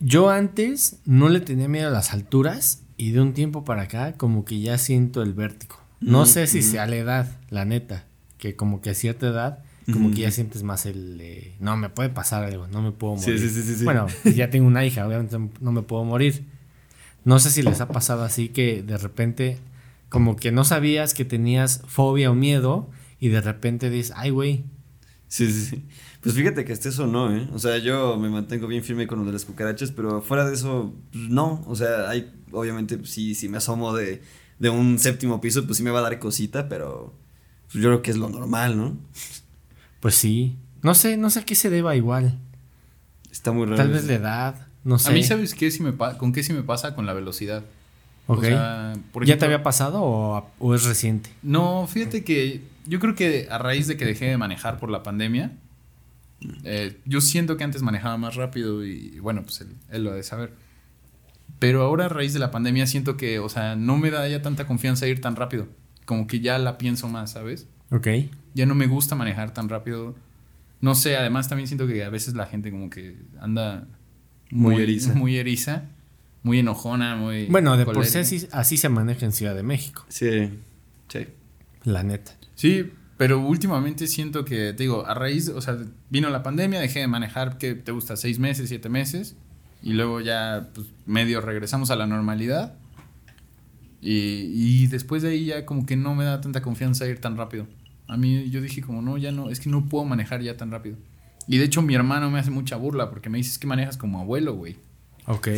Yo 0.00 0.30
antes 0.30 0.98
no 1.04 1.28
le 1.28 1.40
tenía 1.40 1.68
miedo 1.68 1.88
a 1.88 1.90
las 1.90 2.12
alturas 2.12 2.82
y 2.96 3.10
de 3.10 3.20
un 3.20 3.32
tiempo 3.34 3.64
para 3.64 3.82
acá 3.82 4.12
como 4.12 4.44
que 4.44 4.60
ya 4.60 4.78
siento 4.78 5.22
el 5.22 5.34
vértigo. 5.34 5.76
No 6.00 6.22
Mm, 6.22 6.26
sé 6.26 6.46
si 6.46 6.60
mm. 6.60 6.62
sea 6.62 6.86
la 6.86 6.96
edad, 6.96 7.36
la 7.50 7.64
neta, 7.64 8.04
que 8.38 8.54
como 8.54 8.80
que 8.80 8.90
a 8.90 8.94
cierta 8.94 9.26
edad 9.26 9.58
como 9.92 10.10
que 10.10 10.18
ya 10.18 10.30
sientes 10.30 10.62
más 10.64 10.84
el 10.84 11.18
eh, 11.20 11.54
no 11.60 11.74
me 11.78 11.88
puede 11.88 12.10
pasar 12.10 12.44
algo, 12.44 12.66
no 12.68 12.82
me 12.82 12.92
puedo 12.92 13.16
morir. 13.16 13.38
sí, 13.40 13.48
sí, 13.48 13.62
sí, 13.62 13.74
sí. 13.74 13.84
Bueno, 13.84 14.06
ya 14.36 14.50
tengo 14.50 14.66
una 14.68 14.84
hija, 14.84 15.06
obviamente 15.06 15.36
no 15.60 15.72
me 15.72 15.80
puedo 15.82 16.04
morir. 16.04 16.44
No 17.24 17.38
sé 17.38 17.50
si 17.50 17.62
les 17.62 17.80
ha 17.80 17.88
pasado 17.88 18.22
así 18.22 18.50
que 18.50 18.82
de 18.82 18.98
repente 18.98 19.58
como 20.10 20.36
que 20.36 20.52
no 20.52 20.64
sabías 20.64 21.14
que 21.14 21.24
tenías 21.24 21.82
fobia 21.86 22.30
o 22.30 22.34
miedo 22.34 22.88
y 23.20 23.28
de 23.28 23.40
repente 23.40 23.90
dices, 23.90 24.12
"Ay, 24.16 24.30
güey, 24.30 24.64
Sí, 25.30 25.52
sí, 25.52 25.62
sí. 25.66 25.84
Pues 26.22 26.34
fíjate 26.34 26.64
que 26.64 26.72
hasta 26.72 26.88
eso 26.88 27.06
no, 27.06 27.30
¿eh? 27.36 27.46
O 27.52 27.58
sea, 27.58 27.76
yo 27.76 28.16
me 28.16 28.30
mantengo 28.30 28.66
bien 28.66 28.82
firme 28.82 29.06
con 29.06 29.18
lo 29.18 29.26
de 29.26 29.32
las 29.32 29.44
cucarachas, 29.44 29.92
pero 29.92 30.22
fuera 30.22 30.46
de 30.48 30.54
eso, 30.54 30.94
pues, 31.12 31.28
no. 31.28 31.62
O 31.66 31.76
sea, 31.76 32.08
hay, 32.08 32.32
obviamente, 32.50 32.96
pues, 32.96 33.10
sí, 33.10 33.34
si 33.34 33.46
me 33.50 33.58
asomo 33.58 33.94
de, 33.94 34.22
de 34.58 34.70
un 34.70 34.98
séptimo 34.98 35.38
piso, 35.42 35.66
pues 35.66 35.76
sí 35.76 35.82
me 35.82 35.90
va 35.90 35.98
a 35.98 36.02
dar 36.02 36.18
cosita, 36.18 36.70
pero 36.70 37.12
pues, 37.70 37.82
yo 37.84 37.90
creo 37.90 38.00
que 38.00 38.10
es 38.10 38.16
lo 38.16 38.30
normal, 38.30 38.78
¿no? 38.78 38.96
pues 40.00 40.14
sí." 40.14 40.56
No 40.82 40.94
sé, 40.94 41.18
no 41.18 41.28
sé 41.28 41.40
a 41.40 41.44
qué 41.44 41.54
se 41.54 41.68
deba 41.68 41.94
igual. 41.94 42.38
Está 43.30 43.52
muy 43.52 43.64
raro. 43.66 43.76
Tal 43.76 43.90
vez 43.90 44.04
la 44.06 44.14
edad, 44.14 44.66
no 44.84 44.98
sé. 44.98 45.10
A 45.10 45.12
mí, 45.12 45.22
¿sabes 45.24 45.54
qué 45.54 45.70
sí 45.70 45.82
me 45.82 45.94
con 45.94 46.32
qué 46.32 46.42
sí 46.42 46.54
me 46.54 46.62
pasa? 46.62 46.94
Con 46.94 47.04
la 47.04 47.12
velocidad. 47.12 47.64
Ok. 48.28 48.38
O 48.38 48.42
sea, 48.42 48.94
por 49.12 49.24
¿Ya 49.26 49.34
te 49.34 49.40
ejemplo- 49.40 49.44
había 49.46 49.62
pasado 49.62 50.00
o, 50.02 50.50
o 50.58 50.74
es 50.74 50.84
reciente? 50.84 51.28
No, 51.42 51.86
fíjate 51.86 52.24
que 52.24 52.62
yo 52.88 52.98
creo 53.00 53.14
que 53.14 53.46
a 53.50 53.58
raíz 53.58 53.86
de 53.86 53.96
que 53.96 54.04
dejé 54.04 54.26
de 54.26 54.36
manejar 54.38 54.78
por 54.78 54.90
la 54.90 55.02
pandemia, 55.02 55.52
eh, 56.64 56.98
yo 57.04 57.20
siento 57.20 57.56
que 57.56 57.64
antes 57.64 57.82
manejaba 57.82 58.16
más 58.16 58.36
rápido 58.36 58.84
y 58.84 59.18
bueno, 59.20 59.42
pues 59.42 59.60
él, 59.60 59.76
él 59.90 60.04
lo 60.04 60.12
ha 60.12 60.14
de 60.14 60.22
saber. 60.22 60.52
Pero 61.58 61.82
ahora 61.82 62.06
a 62.06 62.08
raíz 62.08 62.32
de 62.32 62.38
la 62.38 62.50
pandemia 62.50 62.86
siento 62.86 63.16
que, 63.16 63.38
o 63.40 63.48
sea, 63.48 63.74
no 63.74 63.96
me 63.96 64.10
da 64.10 64.28
ya 64.28 64.42
tanta 64.42 64.66
confianza 64.66 65.06
ir 65.08 65.20
tan 65.20 65.34
rápido. 65.36 65.68
Como 66.04 66.26
que 66.26 66.40
ya 66.40 66.58
la 66.58 66.78
pienso 66.78 67.08
más, 67.08 67.32
¿sabes? 67.32 67.66
Ok. 67.90 68.06
Ya 68.54 68.66
no 68.66 68.74
me 68.74 68.86
gusta 68.86 69.14
manejar 69.14 69.52
tan 69.52 69.68
rápido. 69.68 70.14
No 70.80 70.94
sé, 70.94 71.16
además 71.16 71.48
también 71.48 71.66
siento 71.66 71.86
que 71.86 72.04
a 72.04 72.10
veces 72.10 72.34
la 72.34 72.46
gente 72.46 72.70
como 72.70 72.88
que 72.90 73.16
anda 73.40 73.88
Muy 74.50 74.76
eriza. 74.80 75.14
Muy 75.14 75.36
eriza, 75.36 75.84
muy 76.44 76.60
enojona, 76.60 77.16
muy... 77.16 77.46
Bueno, 77.46 77.76
de 77.76 77.84
por 77.84 78.06
sí 78.06 78.18
así, 78.18 78.46
así 78.52 78.76
se 78.76 78.88
maneja 78.88 79.26
en 79.26 79.32
Ciudad 79.32 79.54
de 79.56 79.64
México, 79.64 80.06
Sí, 80.08 80.50
sí. 81.08 81.26
la 81.82 82.04
neta. 82.04 82.37
Sí, 82.58 82.90
pero 83.16 83.38
últimamente 83.38 84.08
siento 84.08 84.44
que, 84.44 84.72
te 84.72 84.82
digo, 84.82 85.06
a 85.06 85.14
raíz, 85.14 85.48
o 85.48 85.60
sea, 85.60 85.78
vino 86.10 86.28
la 86.28 86.42
pandemia, 86.42 86.80
dejé 86.80 86.98
de 86.98 87.06
manejar, 87.06 87.56
que 87.56 87.76
te 87.76 87.92
gusta? 87.92 88.16
Seis 88.16 88.40
meses, 88.40 88.68
siete 88.68 88.88
meses, 88.88 89.36
y 89.80 89.92
luego 89.92 90.20
ya, 90.20 90.70
pues, 90.74 90.88
medio 91.06 91.40
regresamos 91.40 91.92
a 91.92 91.96
la 91.96 92.08
normalidad. 92.08 92.74
Y, 94.00 94.50
y 94.54 94.86
después 94.88 95.22
de 95.22 95.30
ahí 95.30 95.44
ya 95.44 95.64
como 95.66 95.86
que 95.86 95.94
no 95.94 96.16
me 96.16 96.24
da 96.24 96.40
tanta 96.40 96.60
confianza 96.60 97.06
ir 97.06 97.20
tan 97.20 97.36
rápido. 97.36 97.68
A 98.08 98.16
mí 98.16 98.50
yo 98.50 98.60
dije 98.60 98.80
como, 98.80 99.02
no, 99.02 99.18
ya 99.18 99.30
no, 99.30 99.50
es 99.50 99.60
que 99.60 99.70
no 99.70 99.88
puedo 99.88 100.04
manejar 100.04 100.42
ya 100.42 100.56
tan 100.56 100.72
rápido. 100.72 100.96
Y 101.46 101.58
de 101.58 101.64
hecho 101.64 101.80
mi 101.80 101.94
hermano 101.94 102.28
me 102.28 102.40
hace 102.40 102.50
mucha 102.50 102.74
burla 102.74 103.08
porque 103.08 103.30
me 103.30 103.38
dice, 103.38 103.50
es 103.50 103.58
que 103.58 103.68
manejas 103.68 103.96
como 103.96 104.18
abuelo, 104.18 104.54
güey. 104.54 104.78
Ok. 105.26 105.48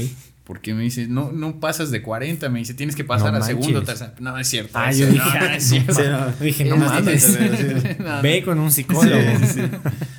Porque 0.51 0.75
me 0.75 0.83
dice, 0.83 1.07
no, 1.07 1.31
no 1.31 1.61
pasas 1.61 1.93
de 1.93 2.03
40, 2.03 2.49
me 2.49 2.59
dice, 2.59 2.75
tienes 2.75 2.97
que 2.97 3.05
pasar 3.05 3.33
No 3.33 3.39
a 3.39 3.43
segundo, 3.43 3.85
tercero. 3.85 4.11
No, 4.19 4.37
es 4.37 4.49
cierto. 4.49 4.73
Ah, 4.77 4.91
eso, 4.91 5.05
yo 5.05 5.07
dije, 5.13 5.29
no, 5.39 5.39
no 5.39 5.55
es 5.55 5.63
cierto. 5.63 5.95
Sí, 5.95 6.03
no. 6.11 6.33
Dije, 6.45 6.65
no 6.65 6.75
Es 6.75 6.81
mames. 6.81 7.39
bastante- 7.39 7.97
No, 8.03 8.17
no. 8.17 8.23
Ve 8.23 8.43
con 8.43 8.59
un 8.59 8.73
psicólogo. 8.73 9.23
Sí, 9.43 9.47
sí. 9.47 9.61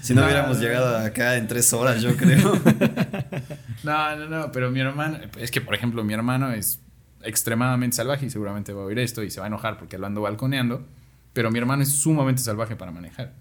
Si 0.02 0.14
no 0.14 0.22
No, 0.22 0.28
hubiéramos 0.28 0.56
no, 0.56 0.64
llegado 0.64 0.98
acá 1.06 1.36
en 1.36 1.48
tres 1.48 1.74
horas, 1.74 2.02
yo 2.02 2.16
creo. 2.16 2.54
No, 3.84 4.16
no, 4.16 4.30
no, 4.30 4.52
pero 4.52 4.70
mi 4.72 4.80
hermano, 4.80 5.18
es 5.40 5.50
que 5.52 5.60
por 5.60 5.74
ejemplo 5.76 6.04
mi 6.04 6.14
hermano 6.14 6.52
es 6.54 6.80
extremadamente 7.24 7.96
salvaje 7.98 8.26
y 8.26 8.30
seguramente 8.30 8.74
va 8.74 8.84
a 8.84 8.86
oír 8.86 9.00
esto 9.00 9.24
y 9.24 9.32
se 9.32 9.40
va 9.40 9.48
a 9.48 9.50
enojar 9.50 9.78
porque 9.78 9.98
lo 9.98 10.06
ando 10.08 10.22
balconeando, 10.22 10.86
pero 11.34 11.52
mi 11.52 11.58
hermano 11.60 11.82
es 11.84 11.90
sumamente 11.90 12.42
salvaje 12.42 12.76
para 12.76 12.92
manejar. 12.92 13.34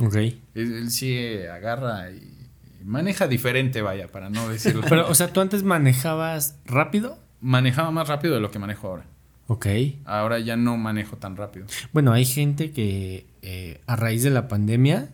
Ok. 0.00 0.14
Él, 0.16 0.36
él 0.54 0.90
sí 0.90 1.36
agarra 1.54 2.10
y 2.10 2.41
maneja 2.84 3.28
diferente, 3.28 3.82
vaya, 3.82 4.08
para 4.08 4.30
no 4.30 4.48
decirlo. 4.48 4.82
Pero, 4.88 5.08
o 5.08 5.14
sea, 5.14 5.32
¿tú 5.32 5.40
antes 5.40 5.62
manejabas 5.62 6.58
rápido? 6.64 7.18
manejaba 7.42 7.90
más 7.90 8.06
rápido 8.08 8.34
de 8.34 8.40
lo 8.40 8.50
que 8.52 8.58
manejo 8.60 8.86
ahora. 8.86 9.04
Ok. 9.48 9.66
Ahora 10.04 10.38
ya 10.38 10.56
no 10.56 10.76
manejo 10.76 11.16
tan 11.16 11.36
rápido. 11.36 11.66
Bueno, 11.92 12.12
hay 12.12 12.24
gente 12.24 12.70
que 12.70 13.26
eh, 13.42 13.80
a 13.86 13.96
raíz 13.96 14.22
de 14.22 14.30
la 14.30 14.46
pandemia 14.46 15.10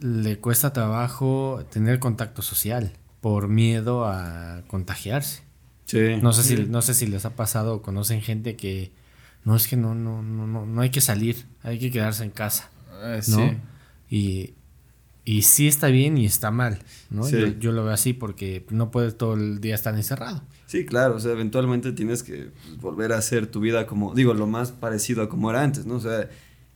le 0.00 0.38
cuesta 0.38 0.72
trabajo 0.72 1.64
tener 1.70 1.98
contacto 1.98 2.40
social 2.42 2.92
por 3.20 3.48
miedo 3.48 4.06
a 4.06 4.62
contagiarse. 4.68 5.42
Sí. 5.86 6.16
No 6.22 6.32
sé 6.32 6.44
si, 6.44 6.66
no 6.66 6.82
sé 6.82 6.94
si 6.94 7.06
les 7.06 7.24
ha 7.24 7.34
pasado 7.34 7.74
o 7.74 7.82
conocen 7.82 8.22
gente 8.22 8.54
que 8.54 8.92
no 9.44 9.56
es 9.56 9.66
que 9.66 9.76
no, 9.76 9.94
no, 9.94 10.22
no, 10.22 10.46
no, 10.46 10.66
no 10.66 10.80
hay 10.80 10.90
que 10.90 11.00
salir, 11.00 11.46
hay 11.62 11.78
que 11.78 11.90
quedarse 11.90 12.22
en 12.22 12.30
casa, 12.30 12.70
Eh, 13.02 13.20
¿no? 13.28 13.36
Sí. 13.36 13.56
Y, 14.10 14.54
y 15.28 15.42
sí 15.42 15.68
está 15.68 15.88
bien 15.88 16.16
y 16.16 16.24
está 16.24 16.50
mal, 16.50 16.78
¿no? 17.10 17.22
Sí. 17.22 17.38
Yo, 17.38 17.48
yo 17.48 17.72
lo 17.72 17.84
veo 17.84 17.92
así 17.92 18.14
porque 18.14 18.64
no 18.70 18.90
puedes 18.90 19.18
todo 19.18 19.34
el 19.34 19.60
día 19.60 19.74
estar 19.74 19.94
encerrado. 19.94 20.42
Sí, 20.64 20.86
claro, 20.86 21.16
o 21.16 21.20
sea, 21.20 21.32
eventualmente 21.32 21.92
tienes 21.92 22.22
que 22.22 22.50
pues, 22.64 22.80
volver 22.80 23.12
a 23.12 23.18
hacer 23.18 23.46
tu 23.46 23.60
vida 23.60 23.86
como, 23.86 24.14
digo, 24.14 24.32
lo 24.32 24.46
más 24.46 24.72
parecido 24.72 25.22
a 25.22 25.28
como 25.28 25.50
era 25.50 25.62
antes, 25.62 25.84
¿no? 25.84 25.96
O 25.96 26.00
sea, 26.00 26.30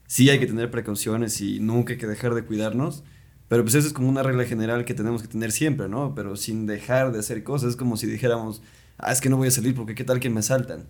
sí 0.05 0.29
hay 0.29 0.37
que 0.37 0.45
tener 0.45 0.69
precauciones 0.69 1.41
y 1.41 1.61
nunca 1.61 1.93
hay 1.93 1.97
que 1.97 2.05
dejar 2.05 2.35
de 2.35 2.43
cuidarnos, 2.43 3.03
pero 3.47 3.63
pues 3.63 3.73
eso 3.73 3.87
es 3.87 3.93
como 3.93 4.07
una 4.07 4.21
regla 4.21 4.45
general 4.45 4.85
que 4.85 4.93
tenemos 4.93 5.23
que 5.23 5.29
tener 5.29 5.51
siempre, 5.51 5.89
¿no? 5.89 6.13
Pero 6.13 6.35
sin 6.35 6.67
dejar 6.67 7.11
de 7.11 7.17
hacer 7.17 7.43
cosas, 7.43 7.71
es 7.71 7.75
como 7.75 7.97
si 7.97 8.05
dijéramos, 8.05 8.61
ah, 8.99 9.11
es 9.11 9.19
que 9.19 9.31
no 9.31 9.37
voy 9.37 9.47
a 9.47 9.51
salir 9.51 9.73
porque 9.73 9.95
qué 9.95 10.03
tal 10.03 10.19
que 10.19 10.29
me 10.29 10.41
asaltan. 10.41 10.85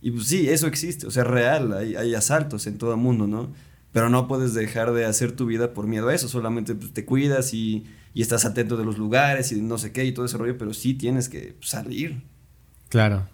Y 0.00 0.12
pues 0.12 0.28
sí, 0.28 0.48
eso 0.48 0.68
existe, 0.68 1.08
o 1.08 1.10
sea, 1.10 1.24
real, 1.24 1.72
hay, 1.72 1.96
hay 1.96 2.14
asaltos 2.14 2.68
en 2.68 2.78
todo 2.78 2.92
el 2.92 2.98
mundo, 2.98 3.26
¿no? 3.26 3.52
Pero 3.98 4.10
no 4.10 4.28
puedes 4.28 4.54
dejar 4.54 4.92
de 4.92 5.06
hacer 5.06 5.32
tu 5.32 5.46
vida 5.46 5.74
por 5.74 5.88
miedo 5.88 6.08
a 6.08 6.14
eso, 6.14 6.28
solamente 6.28 6.76
pues, 6.76 6.92
te 6.92 7.04
cuidas 7.04 7.52
y, 7.52 7.84
y 8.14 8.22
estás 8.22 8.44
atento 8.44 8.76
de 8.76 8.84
los 8.84 8.96
lugares 8.96 9.50
y 9.50 9.60
no 9.60 9.76
sé 9.76 9.90
qué 9.90 10.04
y 10.04 10.12
todo 10.12 10.24
ese 10.24 10.38
rollo, 10.38 10.56
pero 10.56 10.72
sí 10.72 10.94
tienes 10.94 11.28
que 11.28 11.56
pues, 11.58 11.70
salir. 11.70 12.22
Claro. 12.90 13.26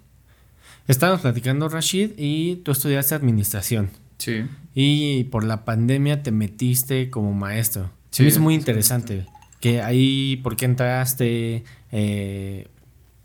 Estábamos 0.88 1.20
platicando, 1.20 1.68
Rashid, 1.68 2.12
y 2.16 2.56
tú 2.64 2.72
estudiaste 2.72 3.14
administración. 3.14 3.90
Sí. 4.16 4.46
Y 4.74 5.24
por 5.24 5.44
la 5.44 5.66
pandemia 5.66 6.22
te 6.22 6.30
metiste 6.30 7.10
como 7.10 7.34
maestro. 7.34 7.90
Sí, 8.08 8.26
es 8.26 8.38
muy 8.38 8.54
interesante. 8.54 9.26
Que 9.60 9.82
ahí, 9.82 10.40
¿por 10.42 10.56
qué 10.56 10.64
entraste? 10.64 11.64
Eh, 11.92 12.68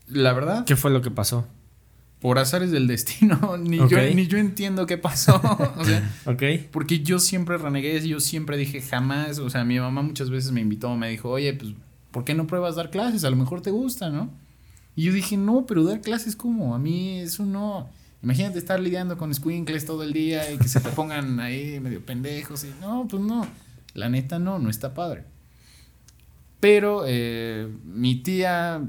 La 0.07 0.33
verdad, 0.33 0.65
¿Qué 0.65 0.75
fue 0.75 0.91
lo 0.91 1.01
que 1.01 1.09
pasó? 1.09 1.47
Por 2.19 2.37
azares 2.37 2.71
del 2.71 2.87
destino, 2.87 3.57
ni, 3.59 3.77
yo, 3.77 3.97
ni 4.13 4.27
yo 4.27 4.37
entiendo 4.37 4.85
qué 4.85 4.97
pasó. 4.97 5.41
o 5.77 5.85
sea, 5.85 6.11
¿Ok? 6.25 6.43
Porque 6.71 7.01
yo 7.01 7.19
siempre 7.19 7.57
renegué, 7.57 8.05
yo 8.07 8.19
siempre 8.19 8.57
dije 8.57 8.81
jamás, 8.81 9.39
o 9.39 9.49
sea, 9.49 9.63
mi 9.63 9.79
mamá 9.79 10.01
muchas 10.01 10.29
veces 10.29 10.51
me 10.51 10.61
invitó, 10.61 10.95
me 10.95 11.09
dijo, 11.09 11.29
oye, 11.29 11.53
pues, 11.53 11.73
¿por 12.11 12.25
qué 12.25 12.33
no 12.33 12.47
pruebas 12.47 12.75
dar 12.75 12.89
clases? 12.89 13.23
A 13.23 13.29
lo 13.29 13.35
mejor 13.35 13.61
te 13.61 13.71
gusta, 13.71 14.09
¿no? 14.09 14.29
Y 14.95 15.03
yo 15.03 15.13
dije, 15.13 15.37
no, 15.37 15.65
pero 15.65 15.83
dar 15.83 16.01
clases, 16.01 16.35
¿cómo? 16.35 16.75
A 16.75 16.79
mí 16.79 17.19
eso 17.19 17.45
no. 17.45 17.89
Imagínate 18.21 18.59
estar 18.59 18.81
lidiando 18.81 19.17
con 19.17 19.33
squinkles 19.33 19.85
todo 19.85 20.03
el 20.03 20.11
día 20.11 20.51
y 20.51 20.57
que 20.57 20.67
se 20.67 20.81
te 20.81 20.89
pongan 20.89 21.39
ahí 21.39 21.79
medio 21.79 22.05
pendejos 22.05 22.65
y 22.65 22.73
no, 22.81 23.07
pues 23.07 23.23
no. 23.23 23.47
La 23.93 24.09
neta 24.09 24.39
no, 24.39 24.59
no 24.59 24.69
está 24.69 24.93
padre. 24.93 25.23
Pero 26.59 27.05
eh, 27.07 27.69
mi 27.85 28.15
tía 28.15 28.81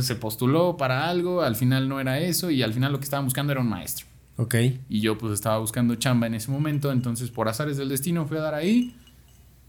se 0.00 0.14
postuló 0.16 0.76
para 0.76 1.08
algo, 1.08 1.42
al 1.42 1.56
final 1.56 1.88
no 1.88 2.00
era 2.00 2.18
eso 2.18 2.50
y 2.50 2.62
al 2.62 2.72
final 2.72 2.92
lo 2.92 2.98
que 2.98 3.04
estaba 3.04 3.22
buscando 3.22 3.52
era 3.52 3.60
un 3.60 3.68
maestro. 3.68 4.06
Ok. 4.36 4.54
Y 4.88 5.00
yo 5.00 5.16
pues 5.16 5.32
estaba 5.32 5.58
buscando 5.58 5.94
chamba 5.96 6.26
en 6.26 6.34
ese 6.34 6.50
momento, 6.50 6.90
entonces 6.92 7.30
por 7.30 7.48
azares 7.48 7.76
del 7.76 7.88
destino 7.88 8.26
fui 8.26 8.38
a 8.38 8.40
dar 8.40 8.54
ahí. 8.54 8.94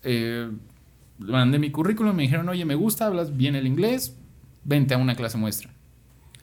Eh, 0.03 0.49
mandé 1.19 1.59
mi 1.59 1.71
currículum, 1.71 2.15
me 2.15 2.23
dijeron, 2.23 2.49
oye, 2.49 2.65
me 2.65 2.75
gusta, 2.75 3.07
hablas 3.07 3.35
bien 3.35 3.55
el 3.55 3.67
inglés, 3.67 4.15
vente 4.63 4.93
a 4.93 4.97
una 4.97 5.15
clase 5.15 5.37
muestra. 5.37 5.69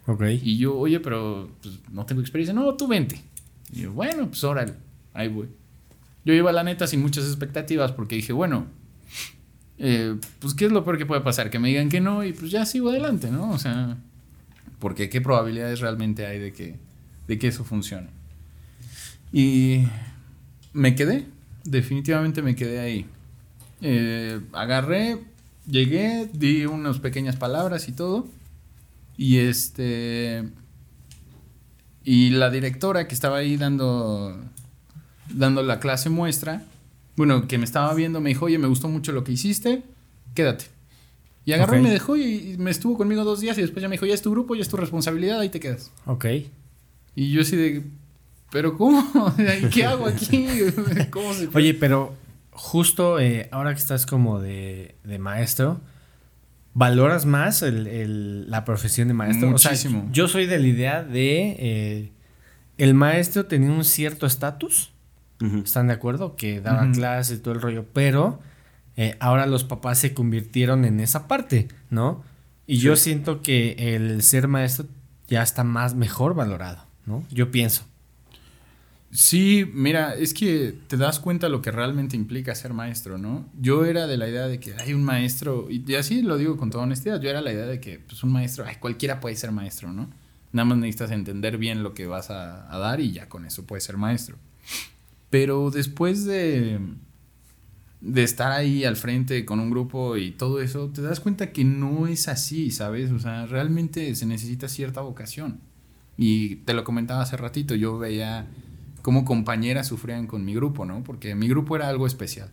Ok. 0.07 0.23
Y 0.43 0.59
yo, 0.59 0.77
oye, 0.77 1.01
pero 1.01 1.51
pues, 1.63 1.79
no 1.91 2.07
tengo 2.07 2.21
experiencia, 2.21 2.55
no, 2.55 2.75
tú 2.75 2.89
vente. 2.89 3.21
Y 3.73 3.83
yo, 3.83 3.93
bueno, 3.93 4.29
pues 4.29 4.43
órale, 4.45 4.75
ahí 5.15 5.29
voy. 5.29 5.49
Yo 6.25 6.35
iba 6.35 6.53
la 6.53 6.63
neta 6.63 6.87
sin 6.87 7.03
muchas 7.03 7.25
expectativas 7.27 7.93
porque 7.93 8.17
dije, 8.17 8.33
bueno, 8.33 8.67
eh, 9.85 10.15
pues 10.39 10.55
qué 10.55 10.67
es 10.67 10.73
lo 10.73 10.85
peor 10.85 10.97
que 10.97 11.07
puede 11.07 11.23
pasar, 11.23 11.51
que 11.51 11.59
me 11.59 11.67
digan 11.67 11.89
que 11.89 12.01
no 12.01 12.23
y 12.23 12.33
pues 12.33 12.53
ya 12.53 12.65
sigo 12.65 12.91
adelante, 12.91 13.33
¿no? 13.33 13.51
O 13.51 13.59
sea, 13.59 13.99
Porque 14.79 15.09
qué 15.09 15.21
probabilidades 15.21 15.81
realmente 15.81 16.25
hay 16.25 16.39
de 16.39 16.53
que, 16.53 16.77
de 17.27 17.39
que 17.39 17.49
eso 17.49 17.65
funcione. 17.65 18.07
Y 19.33 19.85
me 20.73 20.95
quedé, 20.95 21.27
definitivamente 21.65 22.43
me 22.43 22.55
quedé 22.55 22.79
ahí. 22.79 23.07
Eh, 23.81 24.41
agarré, 24.53 25.19
llegué, 25.67 26.31
di 26.33 26.65
unas 26.65 27.01
pequeñas 27.01 27.35
palabras 27.35 27.89
y 27.89 27.93
todo. 27.93 28.29
Y 29.17 29.39
este. 29.39 30.45
Y 32.05 32.31
la 32.31 32.51
directora 32.51 33.09
que 33.09 33.15
estaba 33.15 33.39
ahí 33.39 33.57
dando. 33.57 34.41
dando 35.29 35.65
la 35.65 35.81
clase 35.81 36.09
muestra. 36.09 36.63
Bueno, 37.17 37.47
que 37.47 37.59
me 37.59 37.65
estaba 37.65 37.93
viendo, 37.95 38.21
me 38.21 38.31
dijo, 38.31 38.47
oye, 38.47 38.59
me 38.59 38.69
gustó 38.69 38.89
mucho 38.89 39.13
lo 39.13 39.23
que 39.25 39.33
hiciste, 39.33 39.83
quédate. 40.35 40.67
Y 41.45 41.53
agarró 41.53 41.77
y 41.77 41.81
me 41.81 41.91
dejó 41.91 42.17
y, 42.17 42.53
y 42.53 42.57
me 42.59 42.71
estuvo 42.71 42.97
conmigo 42.97 43.25
dos 43.25 43.41
días 43.41 43.59
y 43.59 43.63
después 43.63 43.83
ya 43.83 43.89
me 43.89 43.95
dijo, 43.95 44.07
ya 44.07 44.15
es 44.15 44.23
tu 44.23 44.31
grupo, 44.31 44.55
ya 44.55 44.63
es 44.63 44.69
tu 44.69 44.77
responsabilidad, 44.77 45.41
ahí 45.41 45.49
te 45.49 45.59
quedas. 45.61 45.91
Ok. 46.07 46.27
Y 47.17 47.33
yo 47.33 47.43
así 47.43 47.57
de, 47.57 47.83
¿pero 48.51 48.79
cómo? 48.79 49.05
¿Y 49.63 49.67
¿Qué 49.71 49.85
hago 49.85 50.07
aquí? 50.07 50.47
¿Cómo 51.11 51.35
se 51.35 51.49
Oye, 51.53 51.75
pero 51.75 52.15
justo 52.53 53.19
eh, 53.19 53.49
ahora 53.51 53.75
que 53.75 53.81
estás 53.81 54.07
como 54.07 54.41
de, 54.41 54.95
de 55.05 55.19
maestro, 55.19 55.81
¿valoras 56.75 57.27
más 57.27 57.63
el- 57.63 57.87
el- 57.89 58.51
la 58.51 58.65
profesión 58.65 59.09
de 59.09 59.15
maestro? 59.15 59.53
O 59.55 59.59
sea, 59.59 59.73
Muchísimo. 59.73 60.09
yo 60.13 60.29
soy 60.29 60.47
de 60.47 60.59
la 60.59 60.67
idea 60.67 61.03
de 61.03 61.57
eh, 61.59 62.13
el 62.79 62.95
maestro 62.95 63.47
tenía 63.47 63.71
un 63.71 63.85
cierto 63.85 64.27
estatus, 64.27 64.92
¿están 65.65 65.89
de 65.89 65.95
acuerdo? 65.95 66.37
Que 66.37 66.61
daba 66.61 66.91
clases 66.93 67.39
y 67.39 67.43
todo 67.43 67.55
el 67.55 67.61
rollo, 67.61 67.85
pero 67.93 68.41
eh, 68.97 69.17
ahora 69.21 69.47
los 69.47 69.65
papás 69.65 69.99
se 69.99 70.15
convirtieron 70.15 70.85
en 70.85 71.01
esa 71.01 71.29
parte, 71.29 71.69
¿no? 71.91 72.23
Y 72.67 72.79
yo 72.79 72.97
siento 72.97 73.43
que 73.43 73.95
el 73.95 74.23
ser 74.23 74.49
maestro 74.49 74.87
ya 75.29 75.43
está 75.43 75.65
más 75.65 75.95
mejor 75.95 76.35
valorado, 76.35 76.85
¿no? 77.07 77.25
Yo 77.31 77.51
pienso. 77.51 77.85
Sí, 79.11 79.71
mira, 79.75 80.15
es 80.15 80.33
que 80.33 80.75
te 80.87 80.97
das 80.97 81.21
cuenta 81.21 81.51
lo 81.51 81.61
que 81.61 81.71
realmente 81.71 82.17
implica 82.17 82.55
ser 82.55 82.73
maestro, 82.73 83.19
¿no? 83.19 83.47
Yo 83.61 83.85
era 83.85 84.07
de 84.07 84.17
la 84.17 84.27
idea 84.27 84.49
de 84.49 84.59
que 84.59 84.75
hay 84.75 84.95
un 84.95 85.05
maestro, 85.05 85.69
y 85.69 85.95
así 85.97 86.23
lo 86.23 86.39
digo 86.39 86.57
con 86.57 86.71
toda 86.71 86.85
honestidad, 86.85 87.21
yo 87.21 87.29
era 87.29 87.43
la 87.43 87.53
idea 87.53 87.67
de 87.67 87.79
que 87.79 87.99
pues, 87.99 88.23
un 88.23 88.33
maestro, 88.33 88.65
ay, 88.67 88.77
cualquiera 88.77 89.21
puede 89.21 89.37
ser 89.37 89.53
maestro, 89.53 89.93
¿no? 89.93 90.09
Nada 90.53 90.65
más 90.65 90.79
necesitas 90.79 91.11
entender 91.11 91.59
bien 91.59 91.83
lo 91.83 91.93
que 91.93 92.07
vas 92.07 92.31
a, 92.31 92.75
a 92.75 92.79
dar 92.79 93.01
y 93.01 93.13
ya 93.13 93.29
con 93.29 93.45
eso 93.45 93.67
puedes 93.67 93.85
ser 93.85 93.99
maestro. 93.99 94.39
Pero 95.33 95.71
después 95.71 96.27
de, 96.27 96.79
de 98.03 98.23
estar 98.23 98.53
ahí 98.53 98.85
al 98.85 98.97
frente 98.97 99.47
con 99.47 99.61
un 99.61 99.71
grupo 99.71 100.19
y 100.19 100.33
todo 100.33 100.61
eso, 100.61 100.91
te 100.91 101.01
das 101.01 101.21
cuenta 101.21 101.53
que 101.53 101.65
no 101.65 102.07
es 102.07 102.29
así, 102.29 102.71
¿sabes? 102.71 103.11
O 103.11 103.19
sea, 103.19 103.47
realmente 103.47 104.15
se 104.15 104.27
necesita 104.27 104.69
cierta 104.69 105.01
vocación. 105.01 105.61
Y 106.19 106.57
te 106.57 106.75
lo 106.75 106.85
comentaba 106.85 107.23
hace 107.23 107.39
ratito, 107.39 107.75
yo 107.75 107.97
veía 107.97 108.47
cómo 109.01 109.25
compañeras 109.25 109.87
sufrían 109.87 110.27
con 110.27 110.45
mi 110.45 110.55
grupo, 110.55 110.85
¿no? 110.85 111.03
Porque 111.03 111.35
mi 111.35 111.49
grupo 111.49 111.77
era 111.77 111.89
algo 111.89 112.07
especial. 112.07 112.51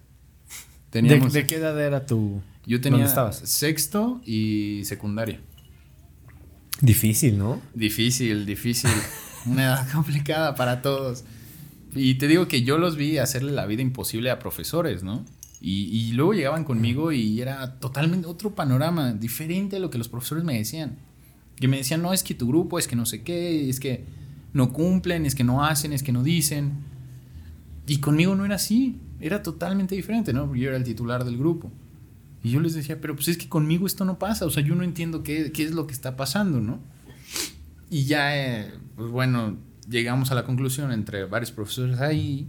¿De, 0.93 1.01
Teníamos, 1.01 1.33
de 1.33 1.45
qué 1.45 1.55
edad 1.55 1.77
era 1.85 2.05
tu...? 2.05 2.41
yo 2.65 2.79
tenía 2.79 2.99
dónde 2.99 3.09
estabas? 3.09 3.39
sexto 3.39 4.21
y 4.25 4.83
secundaria. 4.85 5.41
Difícil, 6.79 7.37
¿no? 7.37 7.61
Difícil, 7.73 8.45
difícil. 8.45 8.89
Una 9.45 9.63
edad 9.65 9.91
complicada 9.91 10.55
para 10.55 10.81
todos. 10.81 11.25
Y 11.95 12.15
te 12.15 12.27
digo 12.27 12.47
que 12.47 12.63
yo 12.63 12.77
los 12.77 12.95
vi 12.95 13.17
hacerle 13.17 13.51
la 13.51 13.65
vida 13.65 13.81
imposible 13.81 14.29
a 14.31 14.39
profesores, 14.39 15.03
¿no? 15.03 15.25
Y, 15.61 15.85
y 15.85 16.11
luego 16.13 16.33
llegaban 16.33 16.63
conmigo 16.63 17.11
y 17.11 17.41
era 17.41 17.79
totalmente 17.79 18.27
otro 18.27 18.55
panorama, 18.55 19.13
diferente 19.13 19.77
a 19.77 19.79
lo 19.79 19.89
que 19.89 19.97
los 19.97 20.07
profesores 20.07 20.43
me 20.43 20.57
decían. 20.57 20.97
Que 21.55 21.67
me 21.67 21.77
decían, 21.77 22.01
no, 22.01 22.13
es 22.13 22.23
que 22.23 22.33
tu 22.33 22.47
grupo, 22.47 22.79
es 22.79 22.87
que 22.87 22.95
no 22.95 23.05
sé 23.05 23.23
qué, 23.23 23.69
es 23.69 23.79
que 23.79 24.05
no 24.53 24.71
cumplen, 24.71 25.25
es 25.25 25.35
que 25.35 25.43
no 25.43 25.63
hacen, 25.65 25.93
es 25.93 26.03
que 26.03 26.11
no 26.11 26.23
dicen. 26.23 26.73
Y 27.87 27.97
conmigo 27.97 28.35
no 28.35 28.45
era 28.45 28.55
así, 28.55 28.99
era 29.19 29.43
totalmente 29.43 29.95
diferente, 29.95 30.31
¿no? 30.31 30.55
Yo 30.55 30.69
era 30.69 30.77
el 30.77 30.83
titular 30.83 31.25
del 31.25 31.37
grupo. 31.37 31.71
Y 32.43 32.51
yo 32.51 32.59
les 32.59 32.73
decía, 32.73 33.01
pero 33.01 33.15
pues 33.15 33.27
es 33.27 33.37
que 33.37 33.49
conmigo 33.49 33.85
esto 33.85 34.05
no 34.05 34.17
pasa, 34.17 34.45
o 34.45 34.49
sea, 34.49 34.63
yo 34.63 34.75
no 34.75 34.83
entiendo 34.83 35.23
qué, 35.23 35.51
qué 35.51 35.63
es 35.63 35.71
lo 35.71 35.87
que 35.87 35.93
está 35.93 36.15
pasando, 36.15 36.61
¿no? 36.61 36.79
Y 37.89 38.05
ya, 38.05 38.37
eh, 38.37 38.71
pues 38.95 39.11
bueno, 39.11 39.57
llegamos 39.89 40.31
a 40.31 40.35
la 40.35 40.43
conclusión 40.45 40.91
entre 40.91 41.25
varios 41.25 41.51
profesores 41.51 41.99
ahí, 41.99 42.47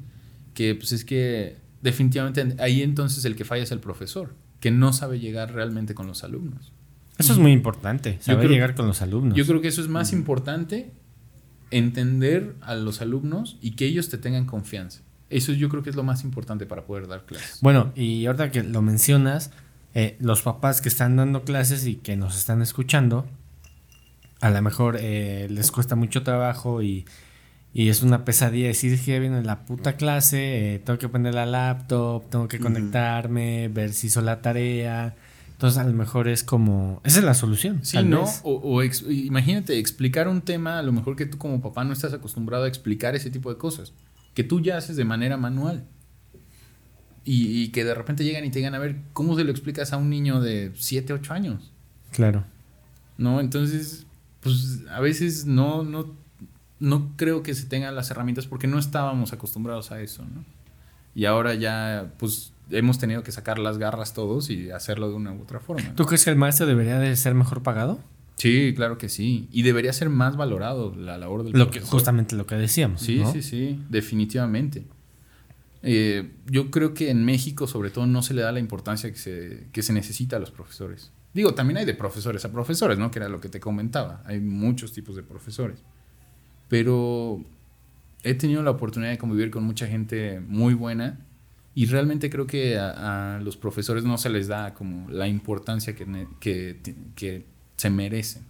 que 0.54 0.74
pues 0.74 0.92
es 0.92 1.04
que 1.04 1.56
definitivamente 1.82 2.56
ahí 2.62 2.82
entonces 2.82 3.24
el 3.24 3.34
que 3.36 3.44
falla 3.44 3.62
es 3.62 3.72
el 3.72 3.80
profesor, 3.80 4.34
que 4.60 4.70
no 4.70 4.92
sabe 4.92 5.18
llegar 5.18 5.52
realmente 5.54 5.94
con 5.94 6.06
los 6.06 6.22
alumnos. 6.24 6.72
Eso 7.18 7.32
es 7.32 7.38
muy 7.38 7.52
importante, 7.52 8.18
saber 8.20 8.40
creo- 8.46 8.52
llegar 8.52 8.74
con 8.74 8.86
los 8.86 9.02
alumnos. 9.02 9.36
Yo 9.36 9.46
creo 9.46 9.60
que 9.60 9.68
eso 9.68 9.80
es 9.82 9.88
más 9.88 10.12
importante, 10.12 10.90
entender 11.70 12.56
a 12.62 12.74
los 12.74 13.00
alumnos 13.00 13.56
y 13.60 13.72
que 13.72 13.86
ellos 13.86 14.08
te 14.08 14.18
tengan 14.18 14.44
confianza. 14.46 15.02
Eso 15.28 15.52
yo 15.52 15.68
creo 15.68 15.82
que 15.82 15.90
es 15.90 15.96
lo 15.96 16.02
más 16.02 16.24
importante 16.24 16.66
para 16.66 16.84
poder 16.84 17.06
dar 17.06 17.24
clases. 17.24 17.58
Bueno, 17.60 17.92
y 17.94 18.26
ahorita 18.26 18.50
que 18.50 18.62
lo 18.64 18.82
mencionas, 18.82 19.52
eh, 19.94 20.16
los 20.18 20.42
papás 20.42 20.80
que 20.80 20.88
están 20.88 21.16
dando 21.16 21.44
clases 21.44 21.86
y 21.86 21.94
que 21.96 22.16
nos 22.16 22.36
están 22.36 22.62
escuchando, 22.62 23.26
a 24.40 24.50
lo 24.50 24.60
mejor 24.62 24.96
eh, 24.98 25.46
les 25.50 25.70
cuesta 25.70 25.94
mucho 25.94 26.22
trabajo 26.24 26.82
y, 26.82 27.04
y 27.72 27.88
es 27.88 28.02
una 28.02 28.24
pesadilla 28.24 28.66
decir 28.68 28.98
que 29.00 29.20
viene 29.20 29.42
la 29.44 29.64
puta 29.64 29.96
clase, 29.96 30.74
eh, 30.74 30.78
tengo 30.80 30.98
que 30.98 31.08
poner 31.08 31.34
la 31.34 31.46
laptop, 31.46 32.28
tengo 32.28 32.48
que 32.48 32.58
conectarme, 32.58 33.68
ver 33.68 33.92
si 33.92 34.08
hizo 34.08 34.20
la 34.20 34.42
tarea. 34.42 35.14
Entonces 35.52 35.78
a 35.78 35.84
lo 35.84 35.92
mejor 35.92 36.26
es 36.26 36.42
como... 36.42 37.00
Esa 37.04 37.18
es 37.18 37.24
la 37.24 37.34
solución. 37.34 37.80
Sí, 37.84 37.92
tal 37.98 38.08
¿no? 38.10 38.22
vez. 38.22 38.40
O, 38.44 38.54
o 38.54 38.82
ex- 38.82 39.04
imagínate 39.08 39.78
explicar 39.78 40.26
un 40.26 40.40
tema, 40.40 40.78
a 40.78 40.82
lo 40.82 40.90
mejor 40.90 41.16
que 41.16 41.26
tú 41.26 41.36
como 41.38 41.60
papá 41.60 41.84
no 41.84 41.92
estás 41.92 42.12
acostumbrado 42.14 42.64
a 42.64 42.68
explicar 42.68 43.14
ese 43.14 43.30
tipo 43.30 43.50
de 43.50 43.58
cosas, 43.58 43.92
que 44.34 44.42
tú 44.42 44.60
ya 44.60 44.78
haces 44.78 44.96
de 44.96 45.04
manera 45.04 45.36
manual. 45.36 45.84
Y, 47.24 47.62
y 47.62 47.68
que 47.68 47.84
de 47.84 47.94
repente 47.94 48.24
llegan 48.24 48.44
y 48.46 48.50
te 48.50 48.58
digan, 48.60 48.74
a 48.74 48.78
ver, 48.78 48.96
¿cómo 49.12 49.36
se 49.36 49.44
lo 49.44 49.50
explicas 49.50 49.92
a 49.92 49.98
un 49.98 50.08
niño 50.08 50.40
de 50.40 50.72
7, 50.74 51.12
8 51.12 51.34
años? 51.34 51.70
Claro. 52.10 52.44
¿No? 53.18 53.40
Entonces, 53.40 54.06
pues 54.40 54.80
a 54.90 55.00
veces 55.00 55.44
no, 55.44 55.84
no, 55.84 56.16
no 56.80 57.12
creo 57.16 57.42
que 57.42 57.54
se 57.54 57.66
tengan 57.66 57.94
las 57.94 58.10
herramientas 58.10 58.46
porque 58.46 58.66
no 58.66 58.78
estábamos 58.78 59.32
acostumbrados 59.32 59.92
a 59.92 60.00
eso, 60.00 60.24
¿no? 60.24 60.44
Y 61.14 61.24
ahora 61.26 61.54
ya, 61.54 62.12
pues 62.18 62.52
hemos 62.70 62.98
tenido 62.98 63.22
que 63.22 63.32
sacar 63.32 63.58
las 63.58 63.78
garras 63.78 64.14
todos 64.14 64.48
y 64.48 64.70
hacerlo 64.70 65.08
de 65.08 65.14
una 65.14 65.32
u 65.32 65.42
otra 65.42 65.60
forma. 65.60 65.88
¿no? 65.88 65.94
¿Tú 65.94 66.06
crees 66.06 66.24
que 66.24 66.30
el 66.30 66.36
maestro 66.36 66.66
debería 66.66 66.98
de 66.98 67.14
ser 67.16 67.34
mejor 67.34 67.62
pagado? 67.62 67.98
Sí, 68.36 68.72
claro 68.74 68.96
que 68.96 69.08
sí. 69.08 69.48
Y 69.52 69.62
debería 69.62 69.92
ser 69.92 70.08
más 70.08 70.36
valorado 70.36 70.94
la 70.94 71.18
labor 71.18 71.42
del 71.42 71.52
Lo 71.52 71.66
que, 71.66 71.80
profesor. 71.80 71.90
justamente 71.90 72.36
lo 72.36 72.46
que 72.46 72.54
decíamos. 72.54 73.02
Sí, 73.02 73.18
¿no? 73.18 73.30
sí, 73.32 73.42
sí, 73.42 73.84
definitivamente. 73.90 74.84
Eh, 75.82 76.30
yo 76.46 76.70
creo 76.70 76.94
que 76.94 77.10
en 77.10 77.24
México, 77.24 77.66
sobre 77.66 77.90
todo, 77.90 78.06
no 78.06 78.22
se 78.22 78.34
le 78.34 78.42
da 78.42 78.52
la 78.52 78.60
importancia 78.60 79.10
que 79.10 79.18
se, 79.18 79.66
que 79.72 79.82
se 79.82 79.92
necesita 79.92 80.36
a 80.36 80.38
los 80.38 80.50
profesores. 80.50 81.10
Digo, 81.34 81.54
también 81.54 81.78
hay 81.78 81.84
de 81.84 81.94
profesores 81.94 82.44
a 82.44 82.52
profesores, 82.52 82.98
¿no? 82.98 83.10
Que 83.10 83.18
era 83.18 83.28
lo 83.28 83.40
que 83.40 83.48
te 83.48 83.60
comentaba. 83.60 84.22
Hay 84.26 84.40
muchos 84.40 84.92
tipos 84.92 85.16
de 85.16 85.22
profesores. 85.22 85.82
Pero 86.70 87.44
he 88.22 88.32
tenido 88.32 88.62
la 88.62 88.70
oportunidad 88.70 89.10
de 89.10 89.18
convivir 89.18 89.50
con 89.50 89.64
mucha 89.64 89.86
gente 89.86 90.40
muy 90.40 90.72
buena 90.72 91.18
y 91.74 91.86
realmente 91.86 92.30
creo 92.30 92.46
que 92.46 92.78
a, 92.78 93.34
a 93.36 93.40
los 93.40 93.58
profesores 93.58 94.04
no 94.04 94.16
se 94.16 94.30
les 94.30 94.48
da 94.48 94.72
como 94.72 95.10
la 95.10 95.28
importancia 95.28 95.94
que, 95.94 96.26
que, 96.40 96.78
que 97.14 97.44
se 97.76 97.90
merecen. 97.90 98.44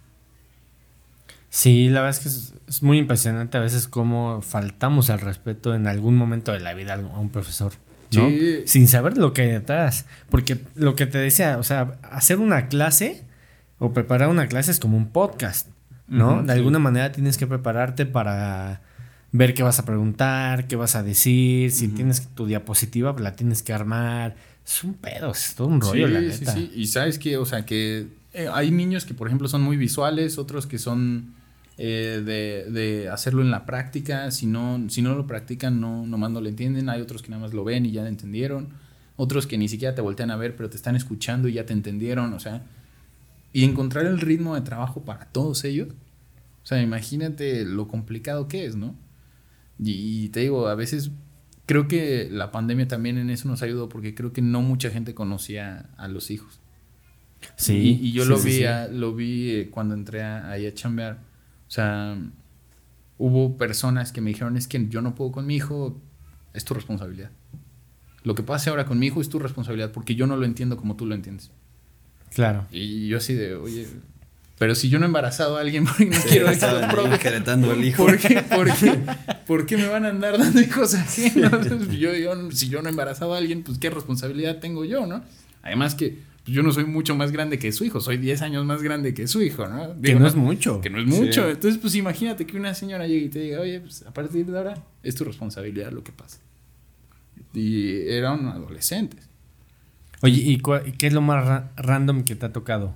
Sí, 1.49 1.89
la 1.89 2.01
verdad 2.01 2.17
es 2.17 2.23
que 2.23 2.29
es, 2.29 2.53
es 2.67 2.83
muy 2.83 2.97
impresionante 2.97 3.57
a 3.57 3.61
veces 3.61 3.87
cómo 3.87 4.41
faltamos 4.41 5.09
al 5.09 5.19
respeto 5.19 5.75
en 5.75 5.87
algún 5.87 6.15
momento 6.15 6.53
de 6.53 6.61
la 6.61 6.73
vida 6.73 6.93
a 6.93 7.19
un 7.19 7.29
profesor. 7.29 7.73
¿no? 8.13 8.29
Sí. 8.29 8.63
Sin 8.65 8.87
saber 8.87 9.17
lo 9.17 9.33
que 9.33 9.41
hay 9.41 9.51
detrás. 9.51 10.05
Porque 10.29 10.59
lo 10.75 10.95
que 10.95 11.07
te 11.07 11.17
decía, 11.17 11.57
o 11.57 11.63
sea, 11.63 11.99
hacer 12.03 12.39
una 12.39 12.67
clase 12.67 13.25
o 13.79 13.93
preparar 13.93 14.29
una 14.29 14.47
clase 14.47 14.71
es 14.71 14.79
como 14.79 14.95
un 14.95 15.09
podcast, 15.09 15.67
¿no? 16.11 16.41
De 16.41 16.53
sí. 16.53 16.59
alguna 16.59 16.79
manera 16.79 17.11
tienes 17.11 17.37
que 17.37 17.47
prepararte 17.47 18.05
para 18.05 18.81
ver 19.31 19.53
qué 19.53 19.63
vas 19.63 19.79
a 19.79 19.85
preguntar, 19.85 20.67
qué 20.67 20.75
vas 20.75 20.95
a 20.95 21.03
decir, 21.03 21.71
si 21.71 21.87
tienes 21.87 22.27
tu 22.35 22.45
diapositiva, 22.45 23.13
pues 23.13 23.23
la 23.23 23.35
tienes 23.35 23.63
que 23.63 23.73
armar. 23.73 24.35
Es 24.65 24.83
un 24.83 24.93
pedo, 24.93 25.31
es 25.31 25.55
todo 25.55 25.67
un 25.67 25.81
rollo, 25.81 26.07
sí, 26.07 26.13
la 26.13 26.31
sí, 26.31 26.45
sí. 26.45 26.71
Y 26.75 26.87
sabes 26.87 27.17
que, 27.17 27.37
o 27.37 27.45
sea, 27.45 27.65
que 27.65 28.07
eh, 28.33 28.47
hay 28.53 28.71
niños 28.71 29.05
que, 29.05 29.13
por 29.13 29.27
ejemplo, 29.27 29.47
son 29.47 29.61
muy 29.61 29.77
visuales, 29.77 30.37
otros 30.37 30.67
que 30.67 30.77
son 30.77 31.33
eh, 31.77 32.21
de, 32.23 32.71
de 32.71 33.09
hacerlo 33.09 33.41
en 33.41 33.49
la 33.49 33.65
práctica. 33.65 34.29
Si 34.31 34.45
no, 34.45 34.83
si 34.89 35.01
no 35.01 35.15
lo 35.15 35.25
practican, 35.25 35.79
no, 35.79 36.05
nomás 36.05 36.31
no 36.31 36.41
lo 36.41 36.49
entienden. 36.49 36.89
Hay 36.89 37.01
otros 37.01 37.21
que 37.21 37.29
nada 37.29 37.41
más 37.41 37.53
lo 37.53 37.63
ven 37.63 37.85
y 37.85 37.91
ya 37.91 38.01
lo 38.01 38.07
entendieron. 38.07 38.69
Otros 39.15 39.47
que 39.47 39.57
ni 39.57 39.67
siquiera 39.67 39.95
te 39.95 40.01
voltean 40.01 40.31
a 40.31 40.35
ver, 40.35 40.55
pero 40.55 40.69
te 40.69 40.75
están 40.75 40.95
escuchando 40.95 41.47
y 41.47 41.53
ya 41.53 41.65
te 41.65 41.73
entendieron. 41.73 42.33
O 42.33 42.39
sea, 42.39 42.63
y 43.53 43.63
encontrar 43.65 44.05
el 44.05 44.19
ritmo 44.19 44.55
de 44.55 44.61
trabajo 44.61 45.03
para 45.03 45.25
todos 45.31 45.63
ellos. 45.63 45.89
O 46.63 46.65
sea, 46.65 46.81
imagínate 46.81 47.65
lo 47.65 47.87
complicado 47.87 48.47
que 48.47 48.65
es, 48.65 48.75
¿no? 48.75 48.95
Y, 49.79 50.25
y 50.25 50.29
te 50.29 50.41
digo, 50.41 50.67
a 50.67 50.75
veces 50.75 51.11
creo 51.65 51.87
que 51.87 52.29
la 52.31 52.51
pandemia 52.51 52.87
también 52.87 53.17
en 53.17 53.29
eso 53.29 53.47
nos 53.47 53.61
ayudó 53.63 53.89
porque 53.89 54.13
creo 54.13 54.31
que 54.33 54.41
no 54.41 54.61
mucha 54.61 54.89
gente 54.89 55.13
conocía 55.13 55.89
a 55.97 56.07
los 56.07 56.29
hijos. 56.31 56.59
Sí. 57.55 57.99
Y, 58.01 58.07
y 58.07 58.11
yo 58.11 58.23
sí, 58.23 58.29
lo 58.29 58.37
sí, 58.37 58.47
vi, 58.49 58.55
sí. 58.57 58.63
a- 58.65 58.87
lo 58.87 59.15
vi 59.15 59.49
eh, 59.51 59.69
cuando 59.71 59.95
entré 59.95 60.21
ahí 60.23 60.67
a 60.67 60.73
chambear. 60.73 61.19
O 61.67 61.71
sea, 61.71 62.17
hubo 63.17 63.57
personas 63.57 64.11
que 64.11 64.21
me 64.21 64.29
dijeron, 64.29 64.57
es 64.57 64.67
que 64.67 64.87
yo 64.89 65.01
no 65.01 65.15
puedo 65.15 65.31
con 65.31 65.45
mi 65.47 65.55
hijo, 65.55 65.99
es 66.53 66.65
tu 66.65 66.73
responsabilidad. 66.73 67.31
Lo 68.23 68.35
que 68.35 68.43
pase 68.43 68.69
ahora 68.69 68.85
con 68.85 68.99
mi 68.99 69.07
hijo 69.07 69.19
es 69.21 69.29
tu 69.29 69.39
responsabilidad 69.39 69.91
porque 69.91 70.13
yo 70.15 70.27
no 70.27 70.37
lo 70.37 70.45
entiendo 70.45 70.77
como 70.77 70.95
tú 70.95 71.05
lo 71.07 71.15
entiendes. 71.15 71.51
Claro. 72.33 72.65
Y 72.71 73.07
yo 73.07 73.17
así 73.17 73.33
de, 73.33 73.55
oye, 73.55 73.87
pero 74.61 74.75
si 74.75 74.89
yo 74.89 74.99
no 74.99 75.05
he 75.05 75.07
embarazado 75.07 75.57
a 75.57 75.61
alguien, 75.61 75.85
porque 75.87 76.05
no 76.05 76.17
quiero 76.29 76.47
al 76.47 77.83
hijo. 77.83 78.05
¿Por 78.05 78.19
qué, 78.19 78.43
por, 78.43 78.71
qué, 78.71 78.99
por 79.47 79.65
qué 79.65 79.75
me 79.75 79.87
van 79.87 80.05
a 80.05 80.09
andar 80.09 80.37
dando 80.37 80.61
hijos 80.61 80.93
ajenos? 80.93 81.67
Yo, 81.89 82.13
yo, 82.13 82.51
si 82.51 82.69
yo 82.69 82.83
no 82.83 82.87
he 82.87 82.91
embarazado 82.91 83.33
a 83.33 83.39
alguien, 83.39 83.63
pues 83.63 83.79
qué 83.79 83.89
responsabilidad 83.89 84.59
tengo 84.59 84.85
yo, 84.85 85.07
¿no? 85.07 85.23
Además 85.63 85.95
que 85.95 86.19
pues, 86.43 86.55
yo 86.55 86.61
no 86.61 86.71
soy 86.71 86.85
mucho 86.85 87.15
más 87.15 87.31
grande 87.31 87.57
que 87.57 87.71
su 87.71 87.85
hijo, 87.85 88.01
soy 88.01 88.17
10 88.17 88.43
años 88.43 88.63
más 88.63 88.83
grande 88.83 89.15
que 89.15 89.25
su 89.25 89.41
hijo, 89.41 89.67
¿no? 89.67 89.99
Que 89.99 90.13
no 90.13 90.27
es 90.27 90.35
mucho. 90.35 90.79
Que 90.79 90.91
no 90.91 90.99
es 90.99 91.07
mucho. 91.07 91.43
Sí. 91.43 91.49
Entonces, 91.53 91.79
pues 91.81 91.95
imagínate 91.95 92.45
que 92.45 92.55
una 92.55 92.75
señora 92.75 93.07
llegue 93.07 93.25
y 93.25 93.29
te 93.29 93.39
diga, 93.39 93.61
oye, 93.61 93.79
pues 93.79 94.03
a 94.03 94.13
partir 94.13 94.45
de 94.45 94.55
ahora 94.55 94.75
es 95.01 95.15
tu 95.15 95.23
responsabilidad 95.23 95.91
lo 95.91 96.03
que 96.03 96.11
pasa. 96.11 96.37
Y 97.55 98.07
eran 98.07 98.45
adolescentes. 98.45 99.30
Oye, 100.21 100.41
¿y 100.41 100.57
qué 100.97 101.07
es 101.07 101.13
lo 101.13 101.21
más 101.21 101.45
ra- 101.45 101.71
random 101.77 102.23
que 102.23 102.35
te 102.35 102.45
ha 102.45 102.53
tocado? 102.53 102.93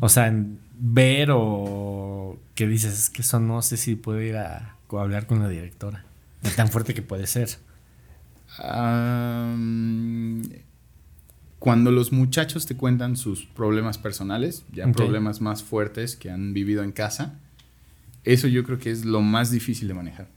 O 0.00 0.08
sea, 0.08 0.26
en 0.26 0.58
ver 0.78 1.30
o 1.32 2.38
que 2.54 2.66
dices, 2.66 2.92
es 2.98 3.10
que 3.10 3.22
eso 3.22 3.40
no 3.40 3.62
sé 3.62 3.76
si 3.76 3.94
puedo 3.94 4.20
ir 4.20 4.36
a, 4.36 4.76
hablar 4.90 5.26
con 5.26 5.40
la 5.40 5.48
directora. 5.48 6.04
De 6.42 6.50
tan 6.50 6.68
fuerte 6.68 6.92
que 6.92 7.02
puede 7.02 7.26
ser. 7.26 7.48
Am, 8.58 10.42
cuando 11.58 11.90
los 11.90 12.12
muchachos 12.12 12.66
te 12.66 12.76
cuentan 12.76 13.16
sus 13.16 13.46
problemas 13.46 13.96
personales, 13.96 14.64
ya 14.72 14.90
problemas 14.92 15.40
más 15.40 15.62
fuertes 15.62 16.16
que 16.16 16.30
han 16.30 16.52
vivido 16.52 16.82
en 16.82 16.92
casa, 16.92 17.38
eso 18.24 18.48
yo 18.48 18.64
creo 18.64 18.78
que 18.78 18.90
es 18.90 19.04
lo 19.04 19.22
más 19.22 19.50
difícil 19.50 19.88
de 19.88 19.94
manejar. 19.94 20.28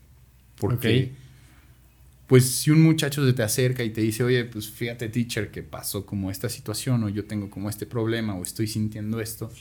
Porque, 0.58 1.12
Ok. 1.12 1.25
Pues, 2.28 2.46
si 2.46 2.72
un 2.72 2.82
muchacho 2.82 3.26
se 3.26 3.34
te 3.34 3.44
acerca 3.44 3.84
y 3.84 3.92
te 3.92 4.02
dice, 4.02 4.24
oye, 4.24 4.46
pues 4.46 4.70
fíjate, 4.70 5.10
teacher, 5.10 5.52
que 5.52 5.64
pasó 5.64 6.06
como 6.06 6.32
esta 6.32 6.50
situación, 6.50 7.04
o 7.04 7.10
yo 7.10 7.26
tengo 7.26 7.50
como 7.50 7.70
este 7.70 7.86
problema, 7.86 8.36
o 8.36 8.44
estoy 8.44 8.68
sintiendo 8.68 9.22
esto, 9.22 9.52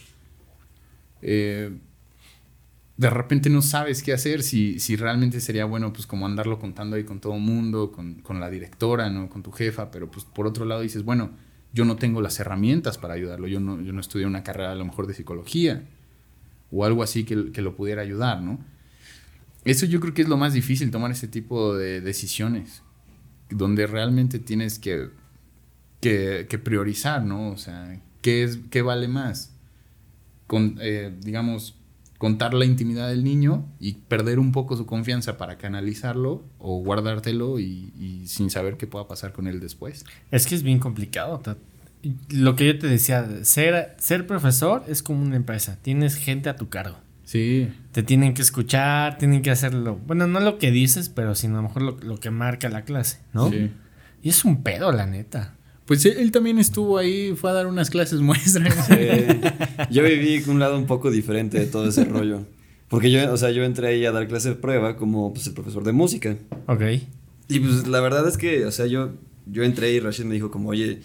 eh, 1.22 1.70
de 2.96 3.10
repente 3.10 3.50
no 3.50 3.60
sabes 3.60 4.02
qué 4.02 4.12
hacer, 4.12 4.42
si, 4.42 4.78
si 4.78 4.96
realmente 4.96 5.40
sería 5.40 5.64
bueno, 5.64 5.92
pues 5.92 6.06
como 6.06 6.26
andarlo 6.26 6.58
contando 6.58 6.96
ahí 6.96 7.04
con 7.04 7.20
todo 7.20 7.34
el 7.34 7.40
mundo, 7.40 7.90
con, 7.90 8.14
con 8.20 8.40
la 8.40 8.50
directora, 8.50 9.10
¿no? 9.10 9.28
Con 9.28 9.42
tu 9.42 9.50
jefa, 9.50 9.90
pero 9.90 10.10
pues 10.10 10.24
por 10.24 10.46
otro 10.46 10.64
lado 10.64 10.80
dices, 10.80 11.02
bueno, 11.02 11.32
yo 11.72 11.84
no 11.84 11.96
tengo 11.96 12.20
las 12.22 12.38
herramientas 12.38 12.98
para 12.98 13.14
ayudarlo, 13.14 13.48
yo 13.48 13.58
no, 13.58 13.80
yo 13.80 13.92
no 13.92 14.00
estudié 14.00 14.26
una 14.26 14.44
carrera 14.44 14.72
a 14.72 14.76
lo 14.76 14.84
mejor 14.84 15.08
de 15.08 15.14
psicología 15.14 15.82
o 16.70 16.84
algo 16.84 17.02
así 17.02 17.24
que, 17.24 17.50
que 17.50 17.62
lo 17.62 17.74
pudiera 17.74 18.02
ayudar, 18.02 18.42
¿no? 18.42 18.60
Eso 19.64 19.86
yo 19.86 20.00
creo 20.00 20.12
que 20.12 20.22
es 20.22 20.28
lo 20.28 20.36
más 20.36 20.52
difícil, 20.52 20.90
tomar 20.90 21.10
ese 21.10 21.28
tipo 21.28 21.74
de 21.74 22.00
decisiones, 22.00 22.82
donde 23.50 23.86
realmente 23.86 24.38
tienes 24.38 24.78
que, 24.78 25.08
que, 26.00 26.46
que 26.48 26.58
priorizar, 26.58 27.24
¿no? 27.24 27.50
O 27.50 27.56
sea, 27.56 28.00
¿qué, 28.20 28.44
es, 28.44 28.58
qué 28.70 28.82
vale 28.82 29.08
más? 29.08 29.52
Con, 30.46 30.76
eh, 30.82 31.14
digamos, 31.22 31.76
contar 32.18 32.54
la 32.54 32.64
intimidad 32.64 33.08
del 33.08 33.24
niño 33.24 33.66
y 33.80 33.94
perder 33.94 34.38
un 34.38 34.52
poco 34.52 34.76
su 34.76 34.86
confianza 34.86 35.36
para 35.38 35.58
canalizarlo 35.58 36.44
o 36.58 36.78
guardártelo 36.82 37.58
y, 37.58 37.92
y 37.98 38.28
sin 38.28 38.50
saber 38.50 38.76
qué 38.76 38.86
pueda 38.86 39.08
pasar 39.08 39.32
con 39.32 39.46
él 39.46 39.60
después. 39.60 40.04
Es 40.30 40.46
que 40.46 40.54
es 40.54 40.62
bien 40.62 40.78
complicado. 40.78 41.42
Lo 42.28 42.54
que 42.56 42.66
yo 42.66 42.78
te 42.78 42.86
decía, 42.86 43.26
ser, 43.44 43.94
ser 43.98 44.26
profesor 44.26 44.84
es 44.88 45.02
como 45.02 45.22
una 45.22 45.36
empresa. 45.36 45.78
Tienes 45.82 46.16
gente 46.16 46.48
a 46.48 46.56
tu 46.56 46.68
cargo. 46.68 46.98
Sí. 47.34 47.68
Te 47.90 48.04
tienen 48.04 48.32
que 48.32 48.42
escuchar, 48.42 49.18
tienen 49.18 49.42
que 49.42 49.50
hacerlo. 49.50 49.98
Bueno, 50.06 50.28
no 50.28 50.38
lo 50.38 50.56
que 50.56 50.70
dices, 50.70 51.08
pero 51.08 51.34
sino 51.34 51.54
a 51.54 51.62
lo 51.62 51.68
mejor 51.68 51.82
lo, 51.82 51.96
lo 52.00 52.20
que 52.20 52.30
marca 52.30 52.68
la 52.68 52.82
clase, 52.82 53.18
¿no? 53.32 53.50
Sí. 53.50 53.72
Y 54.22 54.28
es 54.28 54.44
un 54.44 54.62
pedo, 54.62 54.92
la 54.92 55.06
neta. 55.06 55.56
Pues 55.84 56.06
él, 56.06 56.14
él 56.18 56.30
también 56.30 56.60
estuvo 56.60 56.96
ahí, 56.96 57.34
fue 57.34 57.50
a 57.50 57.54
dar 57.54 57.66
unas 57.66 57.90
clases 57.90 58.20
muestras. 58.20 58.88
Eh, 58.90 59.40
yo 59.90 60.04
viví 60.04 60.44
un 60.46 60.60
lado 60.60 60.78
un 60.78 60.86
poco 60.86 61.10
diferente 61.10 61.58
de 61.58 61.66
todo 61.66 61.88
ese 61.88 62.04
rollo. 62.04 62.46
Porque 62.86 63.10
yo, 63.10 63.32
o 63.32 63.36
sea, 63.36 63.50
yo 63.50 63.64
entré 63.64 63.88
ahí 63.88 64.06
a 64.06 64.12
dar 64.12 64.28
clases 64.28 64.54
de 64.54 64.60
prueba 64.60 64.96
como 64.96 65.34
pues, 65.34 65.48
el 65.48 65.54
profesor 65.54 65.82
de 65.82 65.90
música. 65.90 66.36
Ok. 66.68 66.82
Y 67.48 67.58
pues 67.58 67.88
la 67.88 67.98
verdad 67.98 68.28
es 68.28 68.38
que, 68.38 68.64
o 68.64 68.70
sea, 68.70 68.86
yo, 68.86 69.10
yo 69.46 69.64
entré 69.64 69.90
y 69.90 69.98
Rashid 69.98 70.24
me 70.24 70.34
dijo 70.34 70.52
como, 70.52 70.68
oye, 70.68 71.00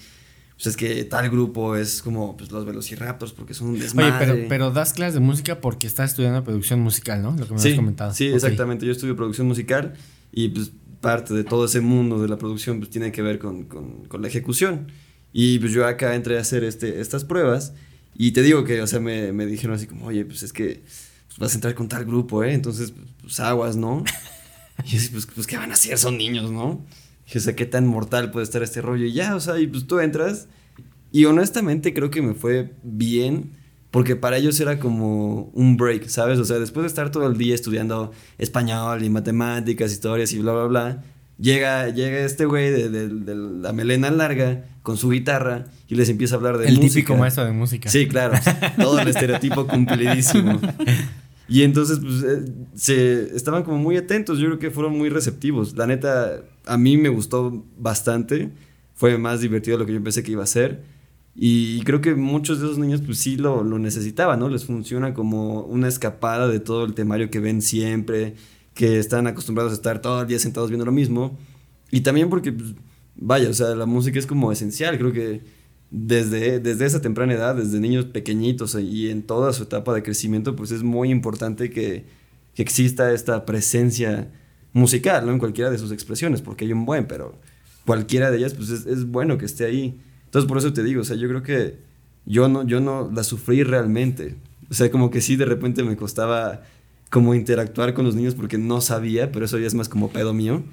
pues 0.62 0.68
es 0.68 0.76
que 0.76 1.06
tal 1.06 1.30
grupo 1.30 1.78
es 1.78 2.02
como 2.02 2.36
pues, 2.36 2.52
los 2.52 2.66
Velociraptors 2.66 3.32
porque 3.32 3.54
son 3.54 3.70
un 3.70 3.74
Oye, 3.76 3.84
desmadre. 3.84 4.14
pero, 4.20 4.48
pero 4.50 4.72
das 4.72 4.92
clases 4.92 5.14
de 5.14 5.22
música 5.22 5.62
porque 5.62 5.88
estás 5.88 6.10
estudiando 6.12 6.44
producción 6.44 6.82
musical, 6.82 7.22
¿no? 7.22 7.32
Lo 7.38 7.48
que 7.48 7.54
me 7.54 7.60
sí, 7.60 7.68
habías 7.70 7.80
comentado. 7.80 8.14
Sí, 8.14 8.28
Ok. 8.30 8.36
exactamente. 8.36 8.86
Yo 8.86 8.92
estudio 8.92 9.16
producción 9.16 9.48
musical 9.48 9.94
y 10.34 10.50
pues 10.50 10.72
parte 11.00 11.34
de 11.34 11.46
todo 11.46 11.64
ese 11.64 11.80
mundo 11.80 12.22
de 12.22 12.28
la 12.28 12.38
producción 12.38 12.80
pues 12.80 12.90
tiene 12.90 13.14
que 13.14 13.22
ver 13.22 13.40
con, 13.40 13.64
con, 13.64 14.04
con 14.06 14.22
la 14.22 14.28
ejecución. 14.28 14.92
Y 15.32 15.60
pues 15.60 15.72
yo 15.72 15.88
acá 15.88 16.14
entré 16.16 16.38
a 16.38 16.42
hacer 16.42 16.66
este, 16.66 17.00
estas 17.00 17.24
pruebas 17.24 17.72
y 18.16 18.32
te 18.32 18.42
digo 18.42 18.66
que, 18.66 18.82
o 18.82 18.88
sea, 18.88 19.00
me, 19.00 19.32
me 19.32 19.46
dijeron 19.46 19.78
así 19.78 19.88
como, 19.88 20.08
oye, 20.08 20.26
pues 20.26 20.44
es 20.44 20.52
que 20.52 20.84
pues, 21.28 21.40
vas 21.40 21.54
a 21.54 21.56
entrar 21.56 21.74
con 21.74 21.88
tal 21.88 22.04
grupo, 22.04 22.44
¿eh? 22.44 22.54
Entonces, 22.54 22.92
pues 23.22 23.40
aguas, 23.40 23.78
¿no? 23.78 24.04
Y 24.86 24.90
yo 24.92 24.98
así, 24.98 25.10
pues, 25.10 25.26
pues, 25.26 25.46
¿qué 25.48 25.58
van 25.58 25.72
a 25.72 25.74
hacer? 25.74 25.98
Son 25.98 26.18
niños, 26.18 26.52
¿no? 26.52 26.86
Y 27.30 27.34
yo 27.34 27.40
sé 27.40 27.56
qué 27.56 27.66
tan 27.66 27.86
mortal 27.88 28.32
puede 28.32 28.44
estar 28.44 28.64
este 28.64 28.82
rollo. 28.82 29.06
Y 29.06 29.14
ya, 29.14 29.36
o 29.36 29.40
sea, 29.40 29.60
y 29.60 29.68
pues 29.68 29.86
tú 29.88 30.00
entras. 30.00 30.48
Y 31.12 31.26
honestamente 31.26 31.94
creo 31.94 32.10
que 32.10 32.22
me 32.22 32.34
fue 32.34 32.74
bien. 32.84 33.52
Porque 33.92 34.16
para 34.16 34.38
ellos 34.38 34.60
era 34.60 34.78
como 34.80 35.50
un 35.56 35.76
break, 35.76 36.08
¿sabes? 36.10 36.38
O 36.38 36.46
sea, 36.46 36.60
después 36.60 36.84
de 36.84 36.88
estar 36.90 37.10
todo 37.12 37.26
el 37.28 37.38
día 37.40 37.56
estudiando 37.56 38.12
español 38.38 39.04
y 39.04 39.10
matemáticas, 39.10 39.92
historias 39.92 40.32
y 40.34 40.38
bla, 40.38 40.52
bla, 40.54 40.66
bla, 40.66 41.04
llega, 41.40 41.90
llega 41.90 42.20
este 42.20 42.46
güey 42.46 42.70
de, 42.70 42.90
de- 42.90 43.08
de 43.10 43.36
la 43.36 43.74
melena 43.74 44.12
larga 44.12 44.64
con 44.84 44.96
su 44.98 45.10
guitarra 45.10 45.66
y 45.88 45.96
les 45.96 46.08
empieza 46.10 46.36
a 46.36 46.38
hablar 46.38 46.60
de 46.60 46.68
El 46.68 46.76
música. 46.76 46.94
típico 46.94 47.16
maestro 47.18 47.46
de 47.46 47.52
música. 47.52 47.90
Sí, 47.90 48.08
claro. 48.08 48.36
Todo 48.80 49.00
el 49.00 49.08
estereotipo 49.08 49.66
cumplidísimo. 49.68 50.60
Y 51.50 51.64
entonces, 51.64 52.00
pues, 52.00 52.24
eh, 52.24 52.54
se 52.76 53.36
estaban 53.36 53.64
como 53.64 53.78
muy 53.78 53.98
atentos. 53.98 54.38
Yo 54.38 54.46
creo 54.46 54.60
que 54.60 54.70
fueron 54.70 54.96
muy 54.98 55.10
receptivos. 55.10 55.76
La 55.76 55.88
neta, 55.88 56.44
a 56.66 56.78
mí 56.78 56.96
me 56.96 57.10
gustó 57.10 57.66
bastante. 57.78 58.52
Fue 58.94 59.18
más 59.18 59.42
divertido 59.42 59.78
de 59.78 59.84
lo 59.84 59.88
que 59.88 59.94
yo 59.94 60.04
pensé 60.04 60.22
que 60.22 60.32
iba 60.32 60.44
a 60.44 60.48
ser. 60.48 60.84
Y 61.36 61.82
creo 61.82 62.02
que 62.02 62.14
muchos 62.14 62.60
de 62.60 62.68
esos 62.68 62.78
niños, 62.78 63.02
pues 63.04 63.18
sí 63.18 63.36
lo, 63.38 63.64
lo 63.64 63.80
necesitaban, 63.80 64.40
¿no? 64.40 64.50
Les 64.50 64.66
funciona 64.66 65.14
como 65.14 65.62
una 65.64 65.88
escapada 65.88 66.48
de 66.48 66.60
todo 66.60 66.86
el 66.86 66.94
temario 66.94 67.32
que 67.32 67.40
ven 67.40 67.62
siempre, 67.62 68.36
que 68.76 69.00
están 69.00 69.26
acostumbrados 69.26 69.72
a 69.72 69.76
estar 69.76 70.02
todo 70.02 70.22
el 70.22 70.28
día 70.28 70.38
sentados 70.38 70.70
viendo 70.70 70.86
lo 70.86 70.92
mismo. 70.92 71.38
Y 71.92 72.02
también 72.02 72.30
porque, 72.30 72.52
pues, 72.52 72.76
vaya, 73.16 73.50
o 73.50 73.54
sea, 73.54 73.74
la 73.76 73.88
música 73.88 74.20
es 74.20 74.28
como 74.28 74.52
esencial. 74.52 74.98
Creo 75.00 75.14
que 75.14 75.42
desde, 75.92 76.60
desde 76.60 76.86
esa 76.86 77.02
temprana 77.02 77.34
edad, 77.34 77.56
desde 77.56 77.80
niños 77.80 78.06
pequeñitos 78.06 78.76
y 78.76 79.10
en 79.10 79.24
toda 79.24 79.54
su 79.54 79.64
etapa 79.64 79.94
de 79.94 80.04
crecimiento, 80.04 80.56
pues 80.56 80.72
es 80.72 80.84
muy 80.84 81.10
importante 81.10 81.70
que, 81.70 82.06
que 82.54 82.62
exista 82.62 83.12
esta 83.12 83.46
presencia 83.46 84.32
musical. 84.74 85.28
En 85.30 85.40
cualquiera 85.40 85.70
de 85.70 85.78
sus 85.78 85.92
expresiones, 85.92 86.42
porque 86.42 86.66
hay 86.66 86.74
un 86.74 86.86
buen, 86.86 87.08
pero 87.08 87.40
cualquiera 87.86 88.30
de 88.32 88.38
ellas, 88.38 88.54
pues 88.54 88.70
es, 88.70 88.86
es 88.86 89.06
bueno 89.06 89.38
que 89.38 89.46
esté 89.46 89.66
ahí. 89.66 90.00
Entonces, 90.26 90.48
por 90.48 90.58
eso 90.58 90.74
te 90.74 90.84
digo, 90.84 91.02
o 91.02 91.06
sea, 91.06 91.16
yo 91.16 91.28
creo 91.28 91.42
que 91.42 91.80
yo 92.26 92.48
no, 92.48 92.66
yo 92.66 92.80
no 92.80 93.10
la 93.12 93.24
sufrí 93.24 93.64
realmente. 93.64 94.36
O 94.70 94.74
sea, 94.74 94.92
como 94.92 95.10
que 95.10 95.22
sí, 95.22 95.36
de 95.36 95.46
repente 95.46 95.84
me 95.84 95.96
costaba 95.98 96.62
como 97.10 97.34
interactuar 97.34 97.96
con 97.96 98.06
los 98.06 98.14
niños 98.14 98.36
porque 98.36 98.60
no 98.60 98.82
sabía, 98.82 99.32
pero 99.32 99.46
eso 99.46 99.58
ya 99.58 99.66
es 99.66 99.74
más 99.74 99.90
como 99.90 100.10
pedo 100.10 100.34
mío. 100.34 100.64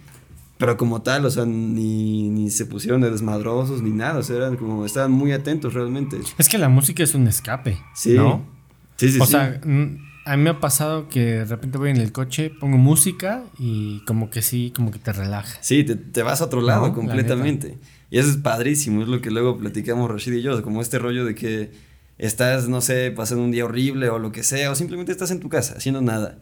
Pero 0.59 0.77
como 0.77 1.03
tal, 1.03 1.27
o 1.27 1.31
sea, 1.31 1.45
ni, 1.45 2.31
ni 2.31 2.51
se 2.51 2.65
pusieron 2.65 3.03
de 3.03 3.11
desmadrosos 3.11 3.83
ni 3.83 3.91
nada, 3.91 4.19
o 4.19 4.23
sea, 4.23 4.37
eran 4.37 4.57
como, 4.57 4.87
estaban 4.87 5.13
muy 5.13 5.33
atentos 5.33 5.75
realmente. 5.75 6.19
Es 6.39 6.49
que 6.49 6.57
la 6.57 6.69
música 6.69 7.03
es 7.03 7.15
un 7.15 7.29
escape. 7.29 7.79
Sí. 7.95 8.15
¿No? 8.15 8.43
Sí, 8.97 9.11
sí, 9.13 9.21
o 9.21 9.27
sí. 9.27 9.33
sea, 9.33 9.61
a 10.27 10.37
mí 10.37 10.43
me 10.43 10.51
ha 10.51 10.59
pasado 10.59 11.09
que 11.09 11.21
de 11.21 11.45
repente 11.45 11.79
voy 11.79 11.91
en 11.91 11.99
el 11.99 12.11
coche, 12.11 12.51
pongo 12.51 12.79
música 12.79 13.45
y 13.59 14.01
como 14.07 14.31
que 14.31 14.43
sí, 14.43 14.73
como 14.75 14.91
que 14.91 14.99
te 14.99 15.13
relaja. 15.13 15.59
Sí, 15.61 15.85
te, 15.85 15.95
te 15.95 16.23
vas 16.23 16.41
a 16.41 16.47
otro 16.47 16.63
lado 16.63 16.81
No, 16.83 16.89
la 16.89 16.95
completamente. 16.95 17.79
Y 18.11 18.19
eso 18.19 18.31
es 18.31 18.37
padrísimo, 18.37 19.03
es 19.03 19.09
lo 19.09 19.21
que 19.21 19.31
luego 19.31 19.59
platicamos 19.59 20.11
Rashid 20.11 20.33
y 20.33 20.43
yo, 20.43 20.61
como 20.63 20.81
este 20.81 20.99
rollo 20.99 21.25
de 21.25 21.35
que 21.35 21.71
estás, 22.19 22.69
no 22.69 22.81
sé, 22.81 23.13
pasando 23.13 23.45
un 23.45 23.51
día 23.51 23.65
horrible 23.67 24.09
o 24.09 24.19
lo 24.19 24.33
que 24.33 24.43
sea, 24.43 24.71
o 24.71 24.75
simplemente 24.75 25.13
estás 25.13 25.31
en 25.31 25.41
tu 25.41 25.49
casa 25.49 25.75
haciendo 25.77 26.01
nada. 26.01 26.39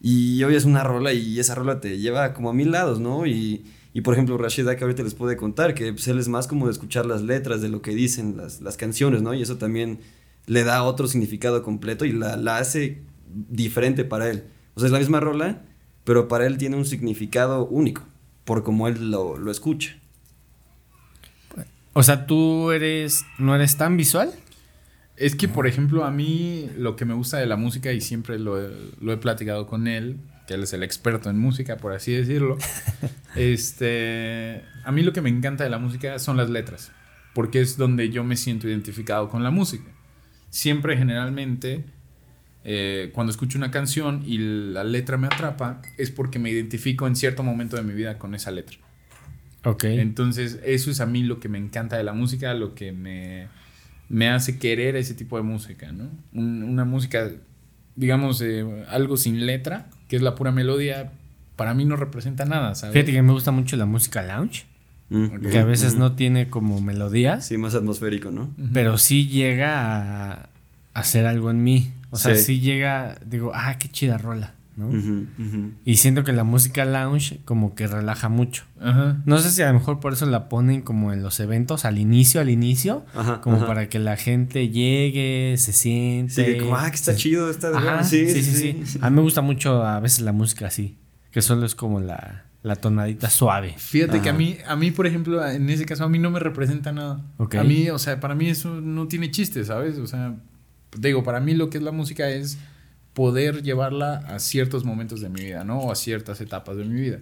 Y 0.00 0.42
oyes 0.44 0.64
una 0.64 0.84
rola 0.84 1.12
y 1.12 1.38
esa 1.40 1.54
rola 1.54 1.80
te 1.80 1.98
lleva 1.98 2.34
como 2.34 2.50
a 2.50 2.52
mil 2.52 2.70
lados, 2.70 3.00
¿no? 3.00 3.26
Y, 3.26 3.64
y 3.92 4.02
por 4.02 4.14
ejemplo, 4.14 4.36
Rashid 4.36 4.68
que 4.68 4.84
ahorita 4.84 5.02
les 5.02 5.14
puede 5.14 5.36
contar 5.36 5.74
que 5.74 5.92
pues, 5.92 6.06
él 6.08 6.18
es 6.18 6.28
más 6.28 6.46
como 6.46 6.66
de 6.66 6.72
escuchar 6.72 7.06
las 7.06 7.22
letras 7.22 7.62
de 7.62 7.68
lo 7.68 7.82
que 7.82 7.94
dicen 7.94 8.36
las, 8.36 8.60
las 8.60 8.76
canciones, 8.76 9.22
¿no? 9.22 9.32
Y 9.34 9.42
eso 9.42 9.56
también 9.56 10.00
le 10.46 10.64
da 10.64 10.82
otro 10.82 11.08
significado 11.08 11.62
completo 11.62 12.04
y 12.04 12.12
la, 12.12 12.36
la 12.36 12.58
hace 12.58 13.02
diferente 13.26 14.04
para 14.04 14.30
él. 14.30 14.44
O 14.74 14.80
sea, 14.80 14.88
es 14.88 14.92
la 14.92 14.98
misma 14.98 15.20
rola, 15.20 15.62
pero 16.04 16.28
para 16.28 16.46
él 16.46 16.58
tiene 16.58 16.76
un 16.76 16.84
significado 16.84 17.66
único, 17.66 18.02
por 18.44 18.62
como 18.62 18.86
él 18.88 19.10
lo, 19.10 19.38
lo 19.38 19.50
escucha. 19.50 19.96
O 21.94 22.02
sea, 22.02 22.26
tú 22.26 22.72
eres, 22.72 23.24
no 23.38 23.54
eres 23.54 23.78
tan 23.78 23.96
visual. 23.96 24.30
Es 25.16 25.34
que, 25.34 25.48
por 25.48 25.66
ejemplo, 25.66 26.04
a 26.04 26.10
mí 26.10 26.70
lo 26.76 26.94
que 26.96 27.04
me 27.04 27.14
gusta 27.14 27.38
de 27.38 27.46
la 27.46 27.56
música, 27.56 27.92
y 27.92 28.00
siempre 28.00 28.38
lo 28.38 28.60
he, 28.60 28.70
lo 29.00 29.12
he 29.12 29.16
platicado 29.16 29.66
con 29.66 29.88
él, 29.88 30.18
que 30.46 30.54
él 30.54 30.62
es 30.62 30.72
el 30.72 30.82
experto 30.82 31.30
en 31.30 31.38
música, 31.38 31.76
por 31.78 31.92
así 31.92 32.12
decirlo, 32.12 32.58
este, 33.36 34.62
a 34.84 34.92
mí 34.92 35.02
lo 35.02 35.12
que 35.12 35.20
me 35.20 35.30
encanta 35.30 35.64
de 35.64 35.70
la 35.70 35.78
música 35.78 36.18
son 36.18 36.36
las 36.36 36.50
letras, 36.50 36.92
porque 37.34 37.60
es 37.60 37.76
donde 37.76 38.10
yo 38.10 38.24
me 38.24 38.36
siento 38.36 38.68
identificado 38.68 39.28
con 39.28 39.42
la 39.42 39.50
música. 39.50 39.90
Siempre, 40.50 40.96
generalmente, 40.96 41.84
eh, 42.64 43.10
cuando 43.14 43.30
escucho 43.30 43.58
una 43.58 43.70
canción 43.70 44.22
y 44.26 44.38
la 44.38 44.84
letra 44.84 45.16
me 45.16 45.26
atrapa, 45.26 45.82
es 45.98 46.10
porque 46.10 46.38
me 46.38 46.50
identifico 46.50 47.06
en 47.06 47.16
cierto 47.16 47.42
momento 47.42 47.76
de 47.76 47.82
mi 47.82 47.94
vida 47.94 48.18
con 48.18 48.34
esa 48.34 48.50
letra. 48.50 48.78
Ok. 49.64 49.84
Entonces, 49.84 50.60
eso 50.64 50.90
es 50.90 51.00
a 51.00 51.06
mí 51.06 51.24
lo 51.24 51.40
que 51.40 51.48
me 51.48 51.58
encanta 51.58 51.96
de 51.96 52.04
la 52.04 52.12
música, 52.12 52.54
lo 52.54 52.74
que 52.74 52.92
me, 52.92 53.48
me 54.08 54.28
hace 54.28 54.58
querer 54.58 54.96
ese 54.96 55.14
tipo 55.14 55.36
de 55.36 55.42
música, 55.42 55.92
¿no? 55.92 56.08
Un- 56.32 56.62
una 56.62 56.84
música, 56.84 57.30
digamos, 57.96 58.40
eh, 58.42 58.64
algo 58.88 59.16
sin 59.16 59.46
letra, 59.46 59.86
que 60.08 60.16
es 60.16 60.22
la 60.22 60.34
pura 60.34 60.52
melodía, 60.52 61.12
para 61.56 61.74
mí 61.74 61.84
no 61.84 61.96
representa 61.96 62.44
nada, 62.44 62.74
¿sabes? 62.74 62.92
Fíjate 62.94 63.12
que 63.12 63.22
me 63.22 63.32
gusta 63.32 63.50
mucho 63.50 63.76
la 63.76 63.86
música 63.86 64.22
lounge, 64.22 64.66
Mm, 65.08 65.48
que 65.50 65.58
a 65.58 65.64
veces 65.64 65.94
no 65.94 66.12
tiene 66.16 66.48
como 66.50 66.80
melodías, 66.80 67.46
Sí, 67.46 67.56
más 67.58 67.76
atmosférico, 67.76 68.32
¿no? 68.32 68.50
Pero 68.72 68.98
sí 68.98 69.28
llega 69.28 69.80
a, 69.80 70.32
a 70.32 70.48
hacer 70.94 71.26
algo 71.26 71.50
en 71.52 71.62
mí. 71.62 71.92
O 72.10 72.16
sea, 72.16 72.34
Sí. 72.34 72.42
sí 72.44 72.60
llega, 72.60 73.16
digo, 73.24 73.52
ah, 73.54 73.76
qué 73.78 73.88
chida 73.88 74.18
rola, 74.18 74.54
¿no? 74.76 74.90
Y 75.84 75.96
siento 75.96 76.22
que 76.22 76.32
la 76.32 76.44
música 76.44 76.84
lounge 76.84 77.40
como 77.44 77.74
que 77.74 77.86
relaja 77.86 78.28
mucho. 78.28 78.64
Ajá. 78.80 79.22
No 79.24 79.38
sé 79.38 79.50
si 79.50 79.62
a 79.62 79.68
lo 79.68 79.74
mejor 79.78 80.00
por 80.00 80.12
eso 80.12 80.26
la 80.26 80.48
ponen 80.48 80.82
como 80.82 81.12
en 81.12 81.22
los 81.22 81.40
eventos 81.40 81.84
al 81.84 81.98
inicio, 81.98 82.40
al 82.40 82.50
inicio, 82.50 83.04
Ajá, 83.14 83.40
como 83.40 83.56
ajá. 83.56 83.66
para 83.66 83.88
que 83.88 83.98
la 83.98 84.16
gente 84.16 84.68
llegue, 84.68 85.54
se 85.58 85.72
siente. 85.72 86.54
Sí, 86.54 86.58
como, 86.60 86.76
ah, 86.76 86.90
que 86.90 86.96
está 86.96 87.12
se- 87.12 87.18
chido, 87.18 87.50
está 87.50 87.70
de 87.70 87.78
Ajá, 87.78 87.86
huevo. 87.96 88.04
sí, 88.04 88.28
sí, 88.28 88.42
sí, 88.84 88.98
A 89.00 89.10
mí 89.10 89.16
me 89.16 89.22
gusta 89.22 89.40
mucho 89.40 89.82
a 89.84 89.98
veces 90.00 90.20
la 90.20 90.32
música 90.32 90.66
así, 90.66 90.98
que 91.30 91.40
solo 91.42 91.64
es 91.64 91.74
como 91.74 92.00
la, 92.00 92.44
la 92.62 92.76
tonadita 92.76 93.30
suave. 93.30 93.74
Fíjate 93.78 94.20
que 94.20 94.28
a 94.28 94.32
mí, 94.32 94.58
a 94.66 94.76
mí, 94.76 94.90
por 94.90 95.06
ejemplo, 95.06 95.46
en 95.48 95.70
ese 95.70 95.86
caso, 95.86 96.04
a 96.04 96.08
mí 96.08 96.18
no 96.18 96.30
me 96.30 96.38
representa 96.40 96.92
nada. 96.92 97.22
A 97.38 97.64
mí, 97.64 97.88
o 97.90 97.98
sea, 97.98 98.20
para 98.20 98.34
mí 98.34 98.48
eso 98.50 98.80
no 98.80 99.08
tiene 99.08 99.30
chiste, 99.30 99.64
¿sabes? 99.64 99.98
O 99.98 100.06
sea, 100.06 100.34
te 100.90 101.08
digo, 101.08 101.22
para 101.22 101.40
mí 101.40 101.54
lo 101.54 101.70
que 101.70 101.78
es 101.78 101.84
la 101.84 101.92
música 101.92 102.28
es 102.28 102.58
poder 103.16 103.62
llevarla 103.62 104.18
a 104.28 104.38
ciertos 104.38 104.84
momentos 104.84 105.22
de 105.22 105.30
mi 105.30 105.40
vida, 105.40 105.64
¿no? 105.64 105.78
O 105.78 105.90
a 105.90 105.94
ciertas 105.96 106.42
etapas 106.42 106.76
de 106.76 106.84
mi 106.84 107.00
vida. 107.00 107.20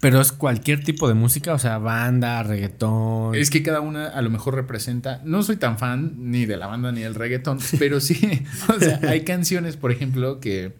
Pero 0.00 0.20
es 0.20 0.30
cualquier 0.30 0.84
tipo 0.84 1.08
de 1.08 1.14
música, 1.14 1.52
o 1.52 1.58
sea, 1.58 1.78
banda, 1.78 2.40
reggaetón. 2.44 3.34
Es 3.34 3.50
que 3.50 3.64
cada 3.64 3.80
una 3.80 4.06
a 4.06 4.22
lo 4.22 4.30
mejor 4.30 4.54
representa. 4.54 5.20
No 5.24 5.42
soy 5.42 5.56
tan 5.56 5.78
fan 5.78 6.30
ni 6.30 6.46
de 6.46 6.56
la 6.56 6.68
banda 6.68 6.92
ni 6.92 7.00
del 7.00 7.16
reggaetón, 7.16 7.58
pero 7.80 7.98
sí. 7.98 8.44
O 8.68 8.78
sea, 8.78 9.00
hay 9.02 9.22
canciones, 9.22 9.76
por 9.76 9.90
ejemplo, 9.90 10.38
que, 10.38 10.74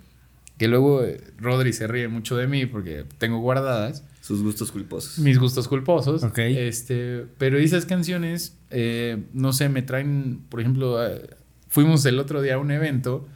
que 0.59 0.69
luego 0.69 1.03
eh, 1.03 1.21
Rodri 1.39 1.73
se 1.73 1.89
ríe 1.89 2.07
mucho 2.07 2.37
de 2.37 2.47
mí 2.47 2.67
porque 2.67 3.05
tengo 3.19 3.41
guardadas 3.41 4.05
Sus 4.21 4.45
gustos 4.45 4.71
culposos. 4.71 5.19
mis 5.19 5.41
gustos 5.41 5.67
culposos. 5.67 6.23
Ok. 6.23 6.39
Este, 6.39 7.27
pero 7.39 7.59
esas 7.59 7.85
canciones, 7.85 8.57
eh, 8.71 9.25
no 9.33 9.53
sé, 9.53 9.69
me 9.71 9.83
traen, 9.83 10.43
por 10.49 10.61
ejemplo, 10.61 11.05
eh, 11.05 11.31
fuimos 11.69 12.07
el 12.07 12.21
otro 12.21 12.43
día 12.43 12.55
a 12.55 12.59
un 12.59 12.71
evento 12.71 13.27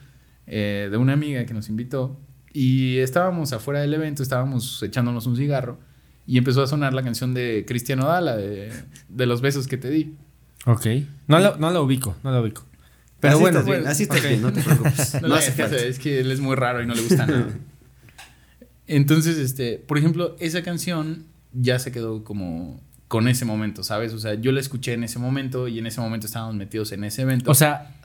eh, 0.53 0.89
de 0.91 0.97
una 0.97 1.13
amiga 1.13 1.47
que 1.47 1.55
nos 1.55 1.69
invitó 1.69 2.19
y 2.53 2.99
estábamos 2.99 3.53
afuera 3.53 3.81
del 3.81 3.95
evento, 3.95 4.23
estábamos 4.23 4.83
echándonos 4.83 5.27
un 5.27 5.37
cigarro 5.37 5.79
y 6.27 6.37
empezó 6.39 6.63
a 6.63 6.67
sonar 6.67 6.93
la 6.93 7.03
canción 7.05 7.33
de 7.35 7.65
Cristiano 7.67 8.07
Dala, 8.07 8.37
de, 8.37 8.73
de 9.09 9.27
los 9.27 9.41
besos 9.41 9.67
que 9.69 9.77
te 9.77 9.89
di. 9.91 10.17
Ok. 10.67 10.87
No 11.29 11.39
la, 11.39 11.57
no 11.57 11.71
la 11.71 11.81
ubico, 11.81 12.17
no 12.25 12.33
la 12.33 12.41
ubico. 12.41 12.65
Pero 13.21 13.35
así 13.35 13.41
bueno, 13.43 13.59
estás 13.61 13.75
bien, 13.77 13.87
así 13.89 14.03
estás 14.03 14.19
ok. 14.21 14.27
bien, 14.29 14.43
no 14.43 14.53
te 14.53 14.63
preocupes. 14.63 15.15
No, 15.21 15.21
No, 15.23 15.29
le 15.29 15.35
hace 15.37 15.47
hagas 15.53 15.57
caso, 15.57 15.71
falta. 15.75 15.87
es 15.87 15.99
que 16.01 16.21
él 16.21 16.33
es 16.33 16.41
muy 16.41 16.57
raro 16.57 16.83
y 16.83 16.87
no 16.87 16.95
le 16.95 17.03
gusta 17.03 17.27
nada. 17.27 17.49
Entonces, 18.87 19.39
este, 19.39 19.79
por 19.79 19.99
ejemplo, 19.99 20.37
esa 20.41 20.63
canción 20.63 21.27
ya 21.53 21.79
se 21.79 21.93
quedó 21.93 22.25
como 22.25 22.81
con 23.09 23.29
ese 23.29 23.45
momento, 23.45 23.83
¿sabes? 23.85 24.13
O 24.13 24.19
sea, 24.19 24.35
yo 24.35 24.53
la 24.53 24.61
escuché 24.61 24.93
en 24.95 25.05
ese 25.05 25.19
momento 25.19 25.69
y 25.69 25.79
en 25.79 25.87
ese 25.87 26.01
momento 26.01 26.27
estábamos 26.27 26.55
metidos 26.57 26.93
en 26.93 27.05
ese 27.05 27.23
evento. 27.23 27.51
O 27.51 27.55
sea, 27.55 27.97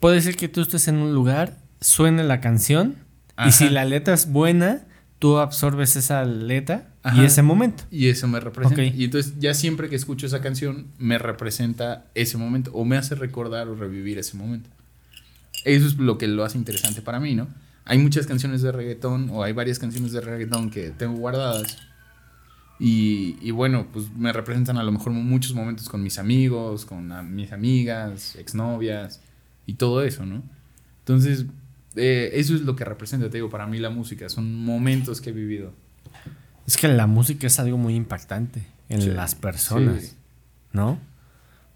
puede 0.00 0.20
ser 0.20 0.36
que 0.36 0.48
tú 0.48 0.60
estés 0.62 0.88
en 0.88 0.96
un 0.96 1.14
lugar, 1.14 1.58
suene 1.82 2.24
la 2.24 2.40
canción, 2.40 2.96
Ajá. 3.36 3.48
y 3.48 3.52
si 3.52 3.68
la 3.68 3.84
letra 3.84 4.14
es 4.14 4.30
buena, 4.30 4.86
tú 5.18 5.38
absorbes 5.38 5.94
esa 5.96 6.24
letra 6.24 6.88
y 7.04 7.08
Ajá. 7.08 7.24
ese 7.24 7.42
momento. 7.42 7.84
y 7.90 8.08
eso 8.08 8.26
me 8.28 8.40
representa. 8.40 8.80
Ok. 8.82 8.94
Y 8.96 9.04
entonces 9.04 9.34
ya 9.38 9.54
siempre 9.54 9.88
que 9.88 9.96
escucho 9.96 10.26
esa 10.26 10.40
canción 10.40 10.86
me 10.98 11.18
representa 11.18 12.06
ese 12.14 12.38
momento 12.38 12.70
o 12.72 12.84
me 12.84 12.96
hace 12.96 13.14
recordar 13.14 13.68
o 13.68 13.74
revivir 13.74 14.18
ese 14.18 14.36
momento. 14.36 14.70
Eso 15.64 15.86
es 15.86 15.96
lo 15.96 16.18
que 16.18 16.26
lo 16.28 16.44
hace 16.44 16.58
interesante 16.58 17.02
para 17.02 17.20
mí, 17.20 17.34
¿no? 17.34 17.46
Hay 17.84 17.98
muchas 17.98 18.26
canciones 18.26 18.62
de 18.62 18.72
reggaetón 18.72 19.28
o 19.30 19.42
hay 19.42 19.52
varias 19.52 19.78
canciones 19.78 20.12
de 20.12 20.20
reggaetón 20.20 20.70
que 20.70 20.90
tengo 20.90 21.14
guardadas 21.16 21.78
y, 22.78 23.36
y 23.40 23.50
bueno, 23.52 23.86
pues 23.92 24.10
me 24.16 24.32
representan 24.32 24.76
a 24.76 24.82
lo 24.82 24.90
mejor 24.92 25.12
muchos 25.12 25.54
momentos 25.54 25.88
con 25.88 26.02
mis 26.02 26.18
amigos, 26.18 26.84
con 26.84 27.34
mis 27.34 27.52
amigas, 27.52 28.34
exnovias 28.36 29.20
y 29.66 29.74
todo 29.74 30.02
eso, 30.02 30.26
¿no? 30.26 30.42
Entonces, 31.00 31.46
eh, 31.96 32.30
eso 32.34 32.54
es 32.54 32.62
lo 32.62 32.76
que 32.76 32.84
representa, 32.84 33.28
te 33.30 33.38
digo, 33.38 33.50
para 33.50 33.66
mí 33.66 33.78
la 33.78 33.90
música, 33.90 34.28
son 34.28 34.54
momentos 34.54 35.20
que 35.20 35.30
he 35.30 35.32
vivido. 35.32 35.72
Es 36.66 36.76
que 36.76 36.88
la 36.88 37.06
música 37.06 37.46
es 37.46 37.58
algo 37.58 37.76
muy 37.78 37.94
impactante 37.94 38.64
en 38.88 39.02
Sí, 39.02 39.10
las 39.10 39.34
personas, 39.34 40.02
sí. 40.02 40.12
¿no? 40.72 40.98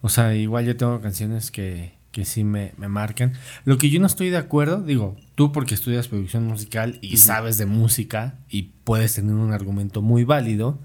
O 0.01 0.09
sea, 0.09 0.35
igual 0.35 0.65
yo 0.67 0.77
tengo 0.77 1.01
canciones 1.01 1.51
que, 1.51 1.95
que 2.13 2.25
sí 2.25 2.45
me, 2.45 2.73
me 2.79 2.87
marcan. 2.89 3.33
Lo 3.65 3.79
que 3.79 3.91
yo 3.91 3.99
no 3.99 4.07
estoy 4.07 4.31
de 4.31 4.37
acuerdo, 4.37 4.83
digo, 4.83 5.17
tú 5.35 5.51
porque 5.53 5.75
estudias 5.75 6.07
producción 6.09 6.47
musical 6.47 6.99
y 7.03 7.17
sabes 7.17 7.59
de 7.59 7.67
música 7.67 8.39
y 8.49 8.75
puedes 8.85 9.15
tener 9.15 9.35
un 9.35 9.53
argumento 9.53 10.03
muy 10.03 10.23
válido, 10.25 10.79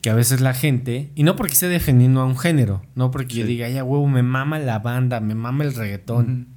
que 0.00 0.10
a 0.10 0.14
veces 0.14 0.40
la 0.40 0.54
gente, 0.54 1.10
y 1.14 1.22
no 1.24 1.36
porque 1.36 1.52
esté 1.52 1.68
defendiendo 1.68 2.20
a 2.20 2.24
un 2.24 2.38
género, 2.38 2.82
no 2.94 3.10
porque 3.10 3.34
yo 3.34 3.46
diga, 3.46 3.68
ya 3.68 3.84
huevo, 3.84 4.06
me 4.08 4.22
mama 4.22 4.58
la 4.58 4.78
banda, 4.78 5.20
me 5.20 5.34
mama 5.34 5.64
el 5.64 5.74
reggaetón, 5.74 6.48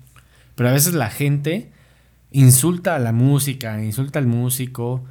pero 0.55 0.69
a 0.69 0.71
veces 0.73 0.93
la 0.93 1.09
gente 1.09 1.71
insulta 2.31 2.95
a 2.95 2.99
la 2.99 3.11
música, 3.11 3.81
insulta 3.83 4.19
al 4.19 4.27
músico, 4.27 5.03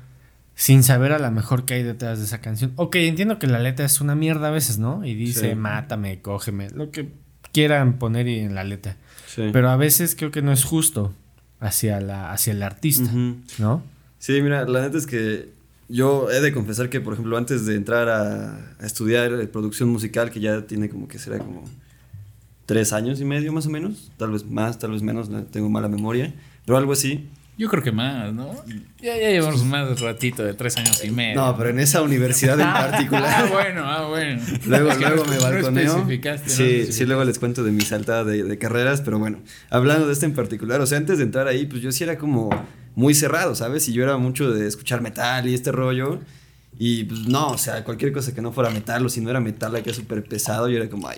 sin 0.55 0.83
saber 0.83 1.13
a 1.13 1.19
lo 1.19 1.31
mejor 1.31 1.65
qué 1.65 1.75
hay 1.75 1.83
detrás 1.83 2.19
de 2.19 2.25
esa 2.25 2.41
canción. 2.41 2.73
Ok, 2.77 2.97
entiendo 2.97 3.39
que 3.39 3.47
la 3.47 3.59
letra 3.59 3.85
es 3.87 4.01
una 4.01 4.15
mierda 4.15 4.49
a 4.49 4.51
veces, 4.51 4.79
¿no? 4.79 5.05
Y 5.05 5.15
dice, 5.15 5.51
Sí. 5.51 5.55
mátame, 5.55 6.21
cógeme, 6.21 6.71
lo 6.71 6.91
que 6.91 7.09
quieran 7.53 7.99
poner 7.99 8.27
en 8.29 8.55
la 8.55 8.65
letra. 8.65 8.97
Sí. 9.27 9.51
Pero 9.53 9.69
a 9.71 9.77
veces 9.77 10.15
creo 10.17 10.31
que 10.31 10.43
no 10.43 10.53
es 10.53 10.65
justo 10.65 11.13
hacia, 11.61 12.01
la, 12.01 12.33
hacia 12.33 12.53
el 12.53 12.63
artista. 12.63 13.11
¿no? 13.59 13.83
Sí, 14.19 14.41
mira, 14.43 14.65
la 14.67 14.83
neta 14.83 14.97
es 14.99 15.07
que 15.07 15.51
yo 15.89 16.31
he 16.31 16.41
de 16.41 16.53
confesar 16.53 16.89
que, 16.91 17.01
por 17.01 17.13
ejemplo, 17.15 17.37
antes 17.37 17.67
de 17.67 17.75
entrar 17.77 18.09
a, 18.09 18.57
a 18.79 18.87
estudiar 18.87 19.33
eh, 19.35 19.47
producción 19.47 19.89
musical, 19.91 20.31
que 20.31 20.41
ya 20.41 20.63
tiene 20.67 20.89
como 20.89 21.07
que 21.07 21.19
será 21.19 21.39
como 21.39 21.65
tres 22.67 22.93
años 22.93 23.21
y 23.21 23.25
medio 23.25 23.53
más 23.53 23.67
o 23.67 23.71
menos, 23.71 24.11
tal 24.17 24.33
vez 24.33 24.45
más, 24.45 24.79
tal 24.79 24.91
vez 24.93 25.03
menos, 25.03 25.29
no 25.29 25.43
tengo 25.45 25.69
mala 25.69 25.89
memoria, 25.89 26.35
pero 26.67 26.77
algo 26.77 26.93
así. 26.93 27.29
Yo 27.59 27.71
creo 27.71 27.83
que 27.83 27.91
más, 27.91 28.35
¿no? 28.35 28.53
Ya, 29.01 29.17
ya 29.17 29.31
llevamos 29.31 29.65
más 29.65 29.99
ratito 30.03 30.45
de 30.45 30.53
tres 30.53 30.77
años 30.77 31.03
y 31.03 31.11
medio. 31.11 31.37
No, 31.37 31.57
pero 31.57 31.71
en 31.71 31.79
esa 31.79 32.03
universidad 32.03 32.61
en 32.61 32.67
Ah, 32.69 32.89
particular. 32.91 33.49
bueno, 33.51 33.83
ah, 33.87 34.07
bueno. 34.09 34.43
Luego, 34.67 34.91
Es 34.91 34.99
que 34.99 35.07
luego 35.07 35.25
no- 35.25 35.31
me 35.31 35.37
no 35.37 35.43
balconeo. 35.43 35.85
no 35.85 36.07
sí, 36.07 36.21
sí, 36.47 36.63
especificaste. 36.63 37.07
luego 37.07 37.25
les 37.25 37.39
cuento 37.39 37.65
de 37.65 37.73
mi 37.73 37.81
saltada 37.81 38.25
de, 38.25 38.43
de 38.45 38.59
carreras, 38.59 39.01
pero 39.01 39.19
bueno, 39.19 39.39
hablando 39.71 40.07
de 40.07 40.13
este 40.13 40.27
en 40.27 40.35
particular, 40.35 40.83
o 40.83 40.87
sea, 40.87 40.99
antes 40.99 41.17
de 41.17 41.25
entrar 41.25 41.49
ahí, 41.49 41.65
pues 41.65 41.81
yo 41.81 41.91
sí 41.93 42.05
era 42.05 42.19
como 42.19 42.51
muy 42.95 43.15
cerrado, 43.15 43.55
¿sabes? 43.55 43.89
Y 43.89 43.95
yo 43.95 44.03
era 44.03 44.19
mucho 44.19 44.51
de 44.51 44.67
escuchar 44.69 45.01
metal 45.01 45.49
y 45.49 45.55
este 45.55 45.73
rollo. 45.73 46.21
Y 46.79 47.05
pues 47.05 47.21
no, 47.27 47.49
o 47.53 47.57
sea, 47.59 47.85
cualquier 47.85 48.13
cosa 48.13 48.35
que 48.35 48.43
no 48.43 48.53
fuera 48.53 48.69
metal 48.69 49.07
o 49.07 49.09
si 49.09 49.23
no 49.23 49.31
era 49.31 49.41
metal, 49.41 49.83
que 49.83 49.89
es 49.89 49.97
súper 49.97 50.23
pesado, 50.25 50.69
yo 50.69 50.77
era 50.77 50.91
como, 50.91 51.09
ay, 51.09 51.17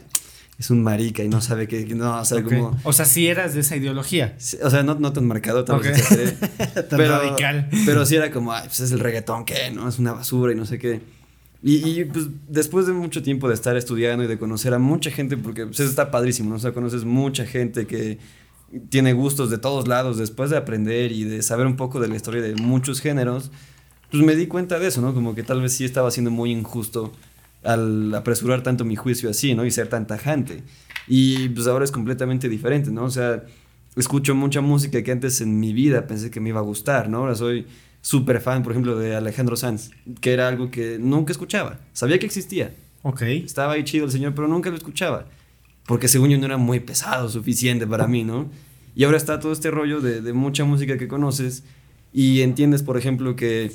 es 0.58 0.70
un 0.70 0.82
marica 0.82 1.22
y 1.22 1.28
no 1.28 1.40
sabe 1.40 1.68
que, 1.68 1.84
no, 1.94 2.20
o 2.20 2.24
sea, 2.24 2.38
Ok. 2.38 2.44
como. 2.44 2.76
O 2.82 2.92
sea, 2.92 3.04
si 3.04 3.28
eras 3.28 3.54
de 3.54 3.60
esa 3.60 3.76
ideología. 3.76 4.34
Sí, 4.38 4.56
O 4.62 4.70
sea, 4.70 4.82
no, 4.82 4.96
no 4.96 5.12
tan 5.12 5.26
marcado, 5.26 5.64
tal 5.64 5.78
vez 5.80 5.92
Ok. 5.92 5.98
exageré, 5.98 6.32
Tan 6.90 6.98
radical. 6.98 7.68
Pero 7.86 8.04
sí 8.04 8.16
era 8.16 8.30
como, 8.30 8.52
ay, 8.52 8.64
pues 8.66 8.80
es 8.80 8.90
el 8.92 8.98
reggaetón, 9.00 9.44
¿qué? 9.44 9.70
¿No? 9.72 9.88
Es 9.88 9.98
una 9.98 10.12
basura 10.12 10.52
y 10.52 10.56
no 10.56 10.66
sé 10.66 10.78
qué. 10.78 11.00
Y, 11.62 11.88
y, 12.00 12.04
pues 12.04 12.26
después 12.48 12.86
de 12.86 12.92
mucho 12.92 13.22
tiempo 13.22 13.48
de 13.48 13.54
estar 13.54 13.76
estudiando 13.76 14.24
y 14.24 14.26
de 14.26 14.38
conocer 14.38 14.74
a 14.74 14.78
mucha 14.78 15.10
gente, 15.10 15.36
porque 15.36 15.66
pues 15.66 15.80
eso 15.80 15.88
está 15.90 16.10
padrísimo, 16.10 16.50
¿no? 16.50 16.56
O 16.56 16.58
sea, 16.60 16.72
conoces 16.72 17.04
mucha 17.04 17.44
gente 17.46 17.86
que 17.86 18.18
tiene 18.90 19.12
gustos 19.12 19.50
de 19.50 19.58
todos 19.58 19.88
lados, 19.88 20.18
después 20.18 20.50
de 20.50 20.56
aprender 20.56 21.10
y 21.12 21.24
de 21.24 21.42
saber 21.42 21.66
un 21.66 21.76
poco 21.76 22.00
de 22.00 22.08
la 22.08 22.16
historia 22.16 22.42
de 22.42 22.54
muchos 22.56 23.00
géneros, 23.00 23.50
pues 24.10 24.22
me 24.22 24.36
di 24.36 24.46
cuenta 24.46 24.78
de 24.78 24.88
eso, 24.88 25.00
¿no? 25.00 25.14
Como 25.14 25.34
que 25.34 25.42
tal 25.42 25.60
vez 25.60 25.72
sí 25.72 25.84
estaba 25.84 26.10
siendo 26.10 26.30
muy 26.30 26.50
injusto 26.52 27.12
al 27.64 28.14
apresurar 28.14 28.62
tanto 28.62 28.84
mi 28.84 28.96
juicio 28.96 29.30
así, 29.30 29.54
¿no? 29.54 29.64
Y 29.64 29.70
ser 29.70 29.88
tan 29.88 30.06
tajante. 30.06 30.62
Y 31.06 31.48
pues 31.50 31.66
ahora 31.66 31.84
es 31.84 31.90
completamente 31.90 32.48
diferente, 32.48 32.90
¿no? 32.90 33.04
O 33.04 33.10
sea, 33.10 33.44
escucho 33.96 34.34
mucha 34.34 34.60
música 34.60 35.02
que 35.02 35.10
antes 35.10 35.40
en 35.40 35.58
mi 35.58 35.72
vida 35.72 36.06
pensé 36.06 36.30
que 36.30 36.40
me 36.40 36.50
iba 36.50 36.60
a 36.60 36.62
gustar, 36.62 37.08
¿no? 37.08 37.18
Ahora 37.18 37.34
soy 37.34 37.66
súper 38.00 38.40
fan, 38.40 38.62
por 38.62 38.72
ejemplo, 38.72 38.96
de 38.96 39.16
Alejandro 39.16 39.56
Sanz, 39.56 39.90
que 40.20 40.32
era 40.32 40.48
algo 40.48 40.70
que 40.70 40.98
nunca 41.00 41.32
escuchaba. 41.32 41.80
Sabía 41.92 42.18
que 42.18 42.26
existía. 42.26 42.74
Ok. 43.02 43.22
Estaba 43.22 43.72
ahí 43.74 43.84
chido 43.84 44.04
el 44.04 44.12
señor, 44.12 44.34
pero 44.34 44.48
nunca 44.48 44.70
lo 44.70 44.76
escuchaba. 44.76 45.26
porque 45.86 46.06
según 46.06 46.28
yo 46.28 46.38
no 46.38 46.44
era 46.44 46.58
muy 46.58 46.80
pesado, 46.80 47.30
suficiente 47.30 47.86
para 47.86 48.06
mí, 48.06 48.22
¿no? 48.22 48.50
Y 48.94 49.04
ahora 49.04 49.16
está 49.16 49.40
todo 49.40 49.52
este 49.52 49.70
rollo 49.70 50.00
de, 50.00 50.20
de 50.20 50.32
mucha 50.34 50.64
música 50.64 50.98
que 50.98 51.08
conoces 51.08 51.64
y 52.12 52.42
entiendes, 52.42 52.82
por 52.82 52.98
ejemplo, 52.98 53.36
que, 53.36 53.72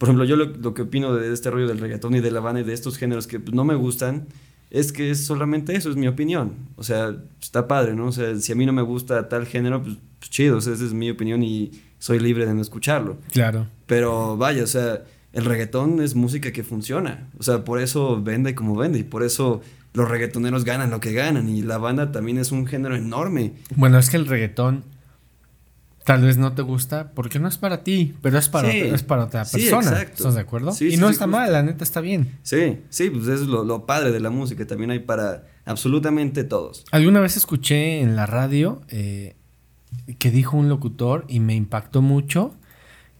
por 0.00 0.08
ejemplo, 0.08 0.24
yo 0.24 0.34
lo, 0.34 0.46
lo, 0.46 0.72
que 0.72 0.80
opino 0.80 1.14
de 1.14 1.30
este 1.30 1.50
rollo 1.50 1.68
del 1.68 1.78
reggaetón 1.78 2.14
y 2.14 2.20
de 2.20 2.30
la 2.30 2.40
banda 2.40 2.62
y 2.62 2.64
de 2.64 2.72
estos 2.72 2.96
géneros 2.96 3.26
que 3.26 3.38
pues, 3.38 3.54
no 3.54 3.64
me 3.64 3.74
gustan, 3.74 4.28
es 4.70 4.92
que 4.92 5.10
es 5.10 5.26
solamente 5.26 5.76
eso, 5.76 5.90
es 5.90 5.96
mi 5.96 6.08
opinión. 6.08 6.54
O 6.76 6.82
sea, 6.82 7.14
está 7.38 7.68
padre, 7.68 7.92
¿no? 7.94 8.06
O 8.06 8.12
sea, 8.12 8.34
si 8.36 8.50
a 8.50 8.54
mí 8.54 8.64
no 8.64 8.72
me 8.72 8.80
gusta 8.80 9.28
tal 9.28 9.44
género, 9.44 9.82
pues, 9.82 9.98
pues 10.18 10.30
chido, 10.30 10.56
o 10.56 10.60
sea, 10.62 10.72
esa 10.72 10.86
es 10.86 10.94
mi 10.94 11.10
opinión 11.10 11.42
y 11.42 11.82
soy 11.98 12.18
libre 12.18 12.46
de 12.46 12.54
no 12.54 12.62
escucharlo. 12.62 13.18
Claro. 13.30 13.66
Pero 13.84 14.38
vaya, 14.38 14.64
o 14.64 14.66
sea, 14.66 15.02
el 15.34 15.44
reggaetón 15.44 16.00
es 16.00 16.14
música 16.14 16.50
que 16.50 16.64
funciona. 16.64 17.28
O 17.38 17.42
sea, 17.42 17.62
por 17.62 17.78
eso 17.78 18.22
vende 18.22 18.54
como 18.54 18.76
vende 18.76 19.00
y 19.00 19.04
por 19.04 19.22
eso 19.22 19.60
los 19.92 20.08
reggaetoneros 20.08 20.64
ganan 20.64 20.88
lo 20.88 21.00
que 21.00 21.12
ganan 21.12 21.50
y 21.50 21.60
la 21.60 21.76
banda 21.76 22.10
también 22.10 22.38
es 22.38 22.52
un 22.52 22.66
género 22.66 22.96
enorme. 22.96 23.52
Bueno, 23.76 23.98
es 23.98 24.08
que 24.08 24.16
el 24.16 24.26
reggaetón 24.26 24.82
tal 26.04 26.22
vez 26.22 26.36
no 26.38 26.52
te 26.54 26.62
gusta 26.62 27.12
porque 27.14 27.38
no 27.38 27.48
es 27.48 27.58
para 27.58 27.82
ti, 27.84 28.14
pero 28.22 28.38
es 28.38 28.48
para, 28.48 28.70
Sí. 28.70 28.82
otra, 28.82 28.94
es 28.96 29.02
para 29.02 29.24
otra 29.24 29.44
Sí, 29.44 29.58
persona. 29.58 29.90
exacto. 29.90 30.14
¿Estás 30.16 30.34
de 30.34 30.40
acuerdo? 30.40 30.72
Sí, 30.72 30.94
y 30.94 30.96
no 30.96 31.08
está 31.08 31.26
mal, 31.26 31.52
la 31.52 31.62
neta 31.62 31.84
está 31.84 32.00
bien. 32.00 32.38
Sí, 32.42 32.78
sí, 32.88 33.10
pues 33.10 33.28
es 33.28 33.42
lo, 33.42 33.64
lo 33.64 33.86
padre 33.86 34.10
de 34.12 34.20
la 34.20 34.30
música. 34.30 34.66
También 34.66 34.90
hay 34.90 35.00
para 35.00 35.46
absolutamente 35.64 36.44
todos. 36.44 36.84
Alguna 36.90 37.20
vez 37.20 37.36
escuché 37.36 38.00
en 38.00 38.16
la 38.16 38.26
radio 38.26 38.80
eh, 38.88 39.36
que 40.18 40.30
dijo 40.30 40.56
un 40.56 40.68
locutor 40.68 41.24
y 41.28 41.40
me 41.40 41.54
impactó 41.54 42.02
mucho 42.02 42.54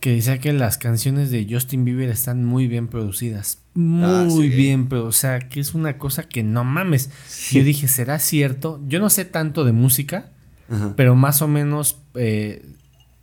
que 0.01 0.13
decía 0.13 0.39
que 0.39 0.55
las 0.55 0.79
canciones 0.79 1.31
de 1.31 1.47
Justin 1.49 1.85
Bieber 1.85 2.09
están 2.09 2.43
muy 2.47 2.67
bien 2.69 2.89
producidas. 2.89 3.59
Muy 3.75 4.03
Ah, 4.05 4.27
sí. 4.31 4.49
bien, 4.49 4.89
pero 4.89 5.05
o 5.05 5.13
sea, 5.13 5.41
que 5.41 5.61
es 5.61 5.75
una 5.75 5.99
cosa 5.99 6.23
que 6.27 6.43
no 6.43 6.65
mames. 6.65 7.11
Yo 7.53 7.63
dije, 7.63 7.87
¿será 7.87 8.19
cierto? 8.19 8.81
Yo 8.89 8.99
no 8.99 9.11
sé 9.11 9.27
tanto 9.27 9.63
de 9.65 9.73
música, 9.73 10.31
Ajá. 10.71 10.95
pero 10.97 11.15
más 11.17 11.43
o 11.43 11.49
menos 11.49 12.01
eh, 12.15 12.65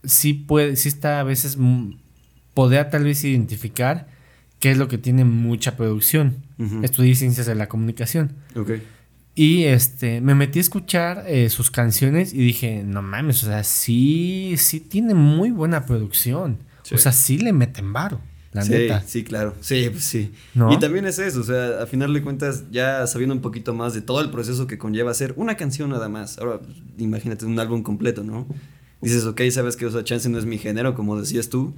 sí 0.03 0.33
puede, 0.33 0.75
sí 0.75 0.89
está 0.89 1.19
a 1.19 1.23
veces, 1.23 1.57
mm, 1.57 1.93
podría 2.53 2.89
tal 2.89 3.03
vez 3.05 3.23
identificar 3.23 4.07
qué 4.59 4.71
es 4.71 4.77
lo 4.77 4.87
que 4.87 4.97
tiene 4.97 5.23
mucha 5.23 5.77
producción. 5.77 6.43
Ujú. 6.57 6.83
Estudié 6.83 7.15
ciencias 7.15 7.45
de 7.45 7.55
la 7.55 7.67
comunicación. 7.67 8.33
Y 9.35 9.65
este, 9.65 10.19
me 10.19 10.33
metí 10.33 10.57
a 10.57 10.61
escuchar 10.61 11.23
eh, 11.27 11.49
sus 11.49 11.69
canciones 11.69 12.33
y 12.33 12.39
dije, 12.39 12.83
no 12.83 13.03
mames, 13.03 13.43
o 13.43 13.45
sea, 13.45 13.63
sí, 13.63 14.55
sí 14.57 14.79
tiene 14.79 15.13
muy 15.13 15.51
buena 15.51 15.85
producción. 15.85 16.57
Sí. 16.81 16.95
O 16.95 16.97
sea, 16.97 17.11
sí 17.11 17.37
le 17.37 17.53
meten 17.53 17.93
varo, 17.93 18.19
la 18.57 18.65
sí, 18.65 18.71
neta. 18.71 19.03
sí, 19.05 19.23
claro. 19.23 19.55
Sí, 19.61 19.89
pues 19.91 20.03
sí. 20.03 20.31
¿No? 20.53 20.71
Y 20.71 20.79
también 20.79 21.05
es 21.05 21.19
eso, 21.19 21.39
o 21.41 21.43
sea, 21.43 21.81
a 21.81 21.85
final 21.87 22.13
de 22.13 22.21
cuentas, 22.21 22.65
ya 22.71 23.05
sabiendo 23.07 23.33
un 23.33 23.41
poquito 23.41 23.73
más 23.73 23.93
de 23.93 24.01
todo 24.01 24.21
el 24.21 24.29
proceso 24.29 24.67
que 24.67 24.77
conlleva 24.77 25.11
hacer 25.11 25.33
una 25.37 25.55
canción 25.55 25.89
nada 25.89 26.09
más. 26.09 26.37
Ahora, 26.39 26.59
pues, 26.59 26.77
imagínate 26.97 27.45
un 27.45 27.59
álbum 27.59 27.83
completo, 27.83 28.23
¿no? 28.23 28.45
Dices, 29.01 29.25
ok, 29.25 29.41
sabes 29.51 29.77
que, 29.77 29.85
o 29.85 29.91
sea, 29.91 30.03
chance 30.03 30.27
no 30.27 30.37
es 30.39 30.45
mi 30.45 30.57
género, 30.57 30.95
como 30.95 31.19
decías 31.19 31.49
tú. 31.49 31.75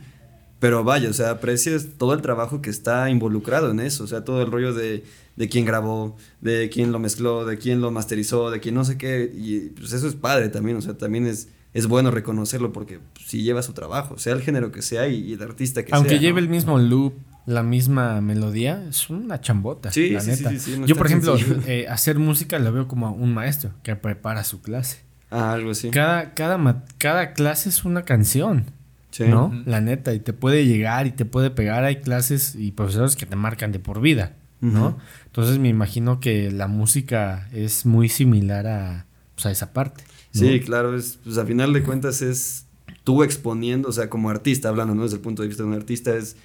Pero 0.60 0.84
vaya, 0.84 1.10
o 1.10 1.14
sea, 1.14 1.30
aprecias 1.30 1.88
todo 1.98 2.14
el 2.14 2.22
trabajo 2.22 2.62
que 2.62 2.70
está 2.70 3.10
involucrado 3.10 3.72
en 3.72 3.80
eso. 3.80 4.04
O 4.04 4.08
sea, 4.08 4.26
todo 4.26 4.42
el 4.42 4.52
rollo 4.52 4.74
de, 4.74 5.06
de 5.38 5.50
quién 5.50 5.66
grabó, 5.66 6.18
de 6.42 6.70
quién 6.70 6.92
lo 6.92 7.00
mezcló, 7.00 7.46
de 7.46 7.58
quién 7.58 7.80
lo 7.80 7.92
masterizó, 7.92 8.52
de 8.52 8.60
quién 8.60 8.76
no 8.76 8.84
sé 8.84 8.98
qué. 8.98 9.32
Y 9.34 9.70
pues 9.70 9.94
eso 9.94 10.08
es 10.08 10.16
padre 10.16 10.50
también. 10.50 10.76
O 10.76 10.82
sea, 10.82 10.98
también 10.98 11.28
es, 11.28 11.48
es 11.74 11.88
bueno 11.88 12.12
reconocerlo 12.12 12.72
porque 12.74 13.00
si 13.26 13.44
lleva 13.44 13.62
su 13.62 13.74
trabajo, 13.74 14.18
sea 14.18 14.34
el 14.34 14.42
género 14.42 14.72
que 14.72 14.82
sea 14.82 15.08
y, 15.08 15.16
y 15.18 15.34
el 15.34 15.42
artista 15.44 15.84
que 15.86 15.94
Aunque 15.94 16.12
sea. 16.12 16.20
lleve 16.20 16.42
¿no? 16.42 16.46
el 16.48 16.50
mismo 16.50 16.80
loop, 16.80 17.14
la 17.46 17.64
misma 17.64 18.22
melodía, 18.22 18.84
es 18.90 19.10
una 19.10 19.42
chambota. 19.42 19.92
Sí, 19.92 20.10
la 20.12 20.22
sí, 20.22 20.32
neta. 20.32 20.50
sí, 20.52 20.60
sí, 20.60 20.78
no 20.80 20.86
Yo, 20.86 20.96
por 20.96 21.08
ejemplo, 21.08 21.36
eh, 21.68 21.88
hacer 21.90 22.18
música 22.20 22.60
lo 22.60 22.72
veo 22.72 22.88
como 22.88 23.12
un 23.12 23.34
maestro 23.34 23.72
que 23.84 23.96
prepara 23.96 24.44
su 24.44 24.62
clase. 24.62 25.02
Ah, 25.32 25.54
algo 25.54 25.72
así. 25.72 25.90
Cada, 25.92 26.34
cada, 26.34 26.84
cada 26.98 27.34
clase 27.34 27.70
es 27.70 27.86
una 27.86 28.04
canción. 28.04 28.66
Sí. 29.12 29.24
¿no? 29.28 29.52
La 29.66 29.82
neta, 29.82 30.14
y 30.14 30.20
te 30.20 30.34
puede 30.34 30.66
llegar 30.68 31.08
y 31.08 31.12
te 31.12 31.26
puede 31.26 31.50
pegar. 31.50 31.84
Hay 31.84 31.98
clases 31.98 32.56
y 32.56 32.72
profesores 32.72 33.16
que 33.16 33.26
te 33.26 33.36
marcan 33.36 33.72
de 33.72 33.80
por 33.80 34.02
vida, 34.02 34.34
¿no? 34.62 35.00
Entonces 35.26 35.58
me 35.58 35.68
imagino 35.70 36.20
que 36.20 36.52
la 36.52 36.68
música 36.68 37.48
es 37.52 37.88
muy 37.88 38.08
similar 38.10 38.68
a, 38.68 39.06
pues, 39.34 39.48
a 39.48 39.52
esa 39.52 39.74
parte. 39.74 40.04
Sí, 40.32 40.60
claro, 40.60 40.96
es, 40.96 41.20
pues 41.24 41.38
a 41.38 41.46
final 41.46 41.74
de 41.74 41.84
cuentas 41.84 42.22
es 42.22 42.66
tú 43.04 43.24
exponiendo, 43.24 43.90
o 43.90 43.92
sea, 43.92 44.10
como 44.10 44.30
artista 44.30 44.70
hablando, 44.70 44.94
¿no? 44.96 45.04
Desde 45.04 45.16
el 45.16 45.22
punto 45.22 45.42
de 45.42 45.48
vista 45.48 45.64
de 45.64 45.70
un 45.70 45.76
artista, 45.76 46.16
es 46.16 46.36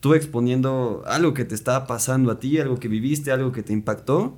tú 0.00 0.14
exponiendo 0.14 1.02
algo 1.06 1.34
que 1.34 1.44
te 1.44 1.54
está 1.54 1.86
pasando 1.86 2.30
a 2.30 2.40
ti, 2.40 2.58
algo 2.58 2.78
que 2.78 2.88
viviste, 2.88 3.30
algo 3.30 3.52
que 3.52 3.62
te 3.62 3.72
impactó, 3.72 4.36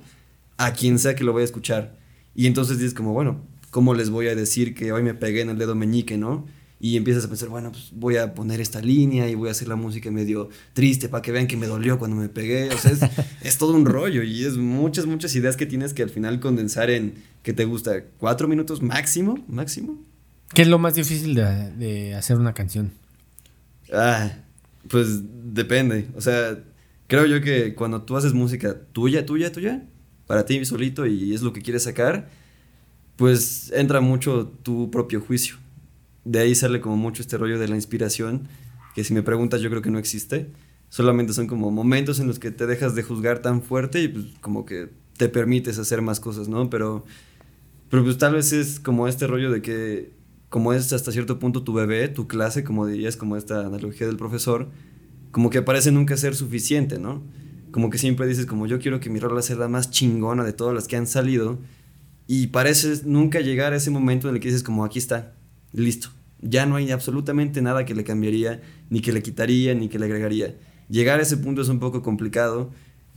a 0.57 0.73
quien 0.73 0.99
sea 0.99 1.15
que 1.15 1.23
lo 1.23 1.33
vaya 1.33 1.43
a 1.43 1.45
escuchar. 1.45 1.97
Y 2.35 2.47
entonces 2.47 2.77
dices 2.77 2.93
como, 2.93 3.13
bueno, 3.13 3.41
¿cómo 3.71 3.93
les 3.93 4.09
voy 4.09 4.27
a 4.27 4.35
decir 4.35 4.75
que 4.75 4.91
hoy 4.91 5.03
me 5.03 5.13
pegué 5.13 5.41
en 5.41 5.49
el 5.49 5.57
dedo 5.57 5.75
meñique, 5.75 6.17
no? 6.17 6.45
Y 6.83 6.97
empiezas 6.97 7.25
a 7.25 7.27
pensar, 7.27 7.49
bueno, 7.49 7.71
pues 7.71 7.89
voy 7.91 8.17
a 8.17 8.33
poner 8.33 8.59
esta 8.59 8.81
línea 8.81 9.29
y 9.29 9.35
voy 9.35 9.49
a 9.49 9.51
hacer 9.51 9.67
la 9.67 9.75
música 9.75 10.09
medio 10.09 10.49
triste 10.73 11.09
para 11.09 11.21
que 11.21 11.31
vean 11.31 11.45
que 11.45 11.55
me 11.55 11.67
dolió 11.67 11.99
cuando 11.99 12.17
me 12.17 12.27
pegué. 12.27 12.69
O 12.69 12.77
sea, 12.77 12.91
es, 12.91 12.99
es 13.43 13.57
todo 13.59 13.73
un 13.73 13.85
rollo 13.85 14.23
y 14.23 14.43
es 14.43 14.57
muchas, 14.57 15.05
muchas 15.05 15.35
ideas 15.35 15.55
que 15.55 15.67
tienes 15.67 15.93
que 15.93 16.01
al 16.01 16.09
final 16.09 16.39
condensar 16.39 16.89
en, 16.89 17.13
que 17.43 17.53
te 17.53 17.65
gusta? 17.65 18.03
¿Cuatro 18.17 18.47
minutos 18.47 18.81
máximo? 18.81 19.37
¿Máximo? 19.47 20.03
¿Qué 20.55 20.63
es 20.63 20.67
lo 20.67 20.79
más 20.79 20.95
difícil 20.95 21.35
de, 21.35 21.71
de 21.73 22.15
hacer 22.15 22.37
una 22.37 22.53
canción? 22.53 22.91
Ah, 23.93 24.31
pues 24.87 25.21
depende. 25.53 26.07
O 26.15 26.21
sea, 26.21 26.57
creo 27.05 27.27
yo 27.27 27.41
que 27.41 27.75
cuando 27.75 28.01
tú 28.01 28.17
haces 28.17 28.33
música 28.33 28.75
tuya, 28.91 29.25
tuya, 29.25 29.51
tuya, 29.51 29.83
para 30.27 30.45
ti 30.45 30.63
solito 30.65 31.05
y 31.05 31.33
es 31.33 31.41
lo 31.41 31.53
que 31.53 31.61
quieres 31.61 31.83
sacar, 31.83 32.29
pues 33.17 33.71
entra 33.75 34.01
mucho 34.01 34.47
tu 34.63 34.89
propio 34.89 35.21
juicio. 35.21 35.60
De 36.25 36.39
ahí 36.39 36.55
sale 36.55 36.81
como 36.81 36.97
mucho 36.97 37.21
este 37.21 37.37
rollo 37.37 37.59
de 37.59 37.67
la 37.67 37.75
inspiración, 37.75 38.47
que 38.95 39.03
si 39.03 39.13
me 39.13 39.23
preguntas 39.23 39.61
yo 39.61 39.69
creo 39.69 39.81
que 39.81 39.91
no 39.91 39.99
existe. 39.99 40.51
Solamente 40.89 41.33
son 41.33 41.47
como 41.47 41.71
momentos 41.71 42.19
en 42.19 42.27
los 42.27 42.39
que 42.39 42.51
te 42.51 42.67
dejas 42.67 42.95
de 42.95 43.03
juzgar 43.03 43.39
tan 43.39 43.61
fuerte 43.61 44.01
y 44.01 44.07
pues 44.09 44.25
como 44.41 44.65
que 44.65 44.89
te 45.17 45.29
permites 45.29 45.77
hacer 45.79 46.01
más 46.01 46.19
cosas, 46.19 46.47
¿no? 46.47 46.69
Pero, 46.69 47.05
pero 47.89 48.03
pues 48.03 48.17
tal 48.17 48.33
vez 48.33 48.51
es 48.53 48.79
como 48.79 49.07
este 49.07 49.27
rollo 49.27 49.51
de 49.51 49.61
que 49.61 50.11
como 50.49 50.73
es 50.73 50.91
hasta 50.91 51.13
cierto 51.13 51.39
punto 51.39 51.63
tu 51.63 51.71
bebé, 51.71 52.09
tu 52.09 52.27
clase, 52.27 52.65
como 52.65 52.85
dirías, 52.85 53.15
como 53.15 53.37
esta 53.37 53.65
analogía 53.65 54.05
del 54.05 54.17
profesor, 54.17 54.67
como 55.31 55.49
que 55.49 55.61
parece 55.61 55.93
nunca 55.93 56.17
ser 56.17 56.35
suficiente, 56.35 56.99
¿no? 56.99 57.23
Como 57.71 57.89
que 57.89 57.97
siempre 57.97 58.27
dices, 58.27 58.45
como 58.45 58.67
yo 58.67 58.77
quiero 58.79 58.99
que 58.99 59.09
mi 59.09 59.19
rola 59.19 59.41
sea 59.41 59.55
la 59.55 59.69
más 59.69 59.91
chingona 59.91 60.43
de 60.43 60.51
todas 60.51 60.75
las 60.75 60.89
que 60.89 60.97
han 60.97 61.07
salido, 61.07 61.57
y 62.27 62.47
parece 62.47 63.01
nunca 63.05 63.39
llegar 63.39 63.71
a 63.71 63.77
ese 63.77 63.91
momento 63.91 64.27
en 64.27 64.35
el 64.35 64.41
que 64.41 64.49
dices, 64.49 64.61
como 64.61 64.83
aquí 64.83 64.99
está, 64.99 65.35
listo. 65.73 66.09
Ya 66.41 66.65
no 66.65 66.75
hay 66.75 66.91
absolutamente 66.91 67.61
nada 67.61 67.85
que 67.85 67.93
le 67.93 68.03
cambiaría, 68.03 68.61
ni 68.89 69.01
que 69.01 69.11
le 69.11 69.21
quitaría, 69.21 69.73
ni 69.75 69.89
que 69.89 69.99
le 69.99 70.05
agregaría. 70.05 70.55
Llegar 70.89 71.19
a 71.19 71.23
ese 71.23 71.37
punto 71.37 71.61
es 71.61 71.69
un 71.69 71.79
poco 71.79 72.01
complicado 72.01 72.71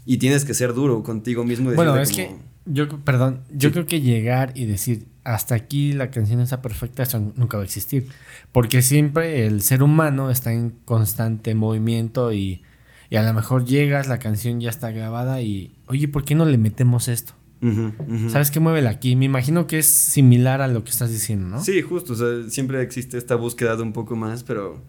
y 0.05 0.19
tienes 0.19 0.45
que 0.45 0.53
ser 0.55 0.75
duro 0.75 1.03
contigo 1.03 1.45
mismo. 1.45 1.73
y 1.73 1.75
Bueno, 1.75 1.97
es 1.97 2.11
como- 2.13 2.17
que 2.29 2.37
yo, 2.67 2.89
perdón, 3.05 3.41
yo 3.51 3.69
Sí. 3.71 3.73
creo 3.73 3.87
que 3.87 4.01
llegar 4.01 4.53
y 4.55 4.67
decir 4.67 5.07
hasta 5.25 5.55
aquí 5.55 5.93
la 5.95 6.11
canción 6.11 6.41
está 6.41 6.61
perfecta, 6.61 7.03
eso 7.03 7.19
nunca 7.37 7.57
va 7.57 7.63
a 7.63 7.67
existir. 7.67 8.09
Porque 8.53 8.83
siempre 8.83 9.47
el 9.47 9.63
ser 9.63 9.83
humano 9.83 10.31
está 10.31 10.53
en 10.53 10.71
constante 10.85 11.55
movimiento 11.55 12.33
y, 12.35 12.63
y 13.09 13.17
a 13.17 13.23
lo 13.23 13.33
mejor 13.33 13.65
llegas, 13.65 14.07
la 14.07 14.19
canción 14.19 14.61
ya 14.61 14.69
está 14.69 14.91
grabada 14.91 15.41
y, 15.41 15.75
oye, 15.87 16.09
¿por 16.09 16.25
qué 16.27 16.35
no 16.35 16.45
le 16.45 16.59
metemos 16.59 17.09
esto? 17.09 17.33
¿Sabes 18.29 18.51
qué 18.51 18.61
mueve 18.61 18.87
aquí? 18.87 19.17
Me 19.17 19.25
imagino 19.25 19.67
que 19.67 19.79
es 19.79 19.87
similar 19.87 20.61
a 20.61 20.69
lo 20.69 20.85
que 20.85 20.91
estás 20.91 21.11
diciendo, 21.11 21.49
¿no? 21.49 21.63
Sí, 21.63 21.81
justo, 21.83 22.13
o 22.13 22.17
sea, 22.17 22.51
siempre 22.51 22.83
existe 22.83 23.19
esta 23.19 23.37
búsqueda 23.37 23.77
de 23.77 23.83
un 23.83 23.93
poco 23.93 24.17
más, 24.17 24.43
pero 24.43 24.83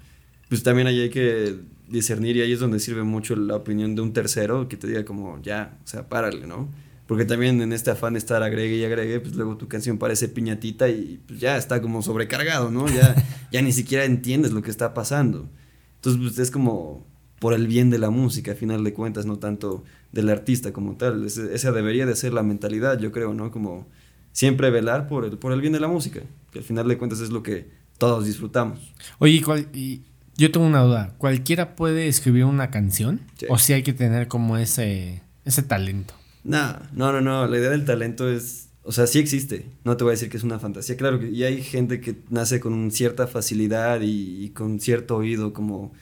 pues 0.49 0.63
también 0.63 0.87
ahí 0.87 1.01
hay 1.01 1.09
que 1.09 1.55
discernir 1.87 2.37
y 2.37 2.41
ahí 2.41 2.51
es 2.51 2.59
donde 2.59 2.79
sirve 2.79 3.03
mucho 3.03 3.35
la 3.35 3.55
opinión 3.55 3.95
de 3.95 4.01
un 4.01 4.13
tercero 4.13 4.67
que 4.67 4.77
te 4.77 4.87
diga 4.87 5.05
como, 5.05 5.41
ya, 5.41 5.77
o 5.83 5.87
sea, 5.87 6.09
párale, 6.09 6.47
¿no? 6.47 6.69
Porque 7.07 7.25
también 7.25 7.61
en 7.61 7.71
este 7.71 7.91
afán 7.91 8.13
de 8.13 8.19
estar 8.19 8.41
agregue 8.41 8.75
y 8.77 8.83
agregue, 8.83 9.19
pues 9.19 9.35
luego 9.35 9.57
tu 9.57 9.67
canción 9.67 9.97
parece 9.97 10.27
piñatita 10.27 10.89
y 10.89 11.21
pues 11.27 11.39
ya 11.39 11.55
está 11.57 11.81
como 11.81 12.01
sobrecargado, 12.01 12.71
¿no? 12.71 12.87
Ya, 12.87 13.15
ya 13.51 13.61
ni 13.61 13.71
siquiera 13.71 14.05
entiendes 14.05 14.51
lo 14.51 14.63
que 14.63 14.71
está 14.71 14.93
pasando. 14.93 15.47
Entonces, 15.95 16.21
pues 16.21 16.39
es 16.39 16.51
como 16.51 17.05
por 17.45 17.53
el 17.53 17.67
bien 17.67 17.91
de 17.91 17.99
la 17.99 18.09
música, 18.09 18.53
a 18.53 18.55
final 18.55 18.83
de 18.83 18.91
cuentas, 18.91 19.27
no 19.27 19.37
tanto 19.37 19.83
del 20.11 20.29
artista 20.29 20.73
como 20.73 20.95
tal. 20.95 21.23
Esa 21.27 21.71
debería 21.71 22.07
de 22.07 22.15
ser 22.15 22.33
la 22.33 22.41
mentalidad, 22.41 22.97
yo 22.99 23.11
creo, 23.11 23.35
¿no? 23.35 23.51
Como 23.51 23.85
siempre 24.31 24.71
velar 24.71 25.07
por 25.07 25.25
el, 25.25 25.37
por 25.37 25.51
el 25.53 25.61
bien 25.61 25.71
de 25.71 25.79
la 25.79 25.87
música, 25.87 26.21
que 26.51 26.57
al 26.57 26.65
final 26.65 26.87
de 26.87 26.97
cuentas 26.97 27.19
es 27.19 27.29
lo 27.29 27.43
que 27.43 27.69
todos 27.99 28.25
disfrutamos. 28.25 28.79
Oye, 29.19 29.43
¿cuál- 29.43 29.67
y 29.75 30.01
yo 30.37 30.51
tengo 30.51 30.65
una 30.65 30.81
duda. 30.81 31.13
¿Cualquiera 31.19 31.75
puede 31.75 32.07
escribir 32.07 32.45
una 32.45 32.71
canción? 32.71 33.21
Sí. 33.37 33.45
¿O 33.47 33.59
si 33.59 33.73
hay 33.73 33.83
que 33.83 33.93
tener 33.93 34.27
como 34.27 34.57
ese, 34.57 35.21
ese 35.45 35.61
talento? 35.61 36.15
No, 36.43 36.79
no, 36.93 37.11
no, 37.11 37.21
no, 37.21 37.45
la 37.45 37.57
idea 37.59 37.69
del 37.69 37.85
talento 37.85 38.27
es, 38.27 38.69
o 38.81 38.91
sea, 38.91 39.05
sí 39.05 39.19
existe, 39.19 39.67
no 39.83 39.97
te 39.97 40.03
voy 40.03 40.13
a 40.13 40.15
decir 40.17 40.29
que 40.31 40.37
es 40.37 40.43
una 40.43 40.57
fantasía, 40.57 40.97
claro 40.97 41.19
que, 41.19 41.29
y 41.29 41.43
hay 41.43 41.61
gente 41.61 42.01
que 42.01 42.15
nace 42.31 42.59
con 42.59 42.89
cierta 42.89 43.27
facilidad 43.27 44.01
y, 44.01 44.45
y 44.45 44.49
con 44.49 44.79
cierto 44.79 45.17
oído 45.17 45.53
como 45.53 45.93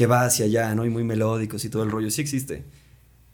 que 0.00 0.06
va 0.06 0.24
hacia 0.24 0.46
allá, 0.46 0.74
¿no? 0.74 0.86
Y 0.86 0.88
muy 0.88 1.04
melódicos 1.04 1.62
y 1.66 1.68
todo 1.68 1.82
el 1.82 1.90
rollo, 1.90 2.10
sí 2.10 2.22
existe, 2.22 2.64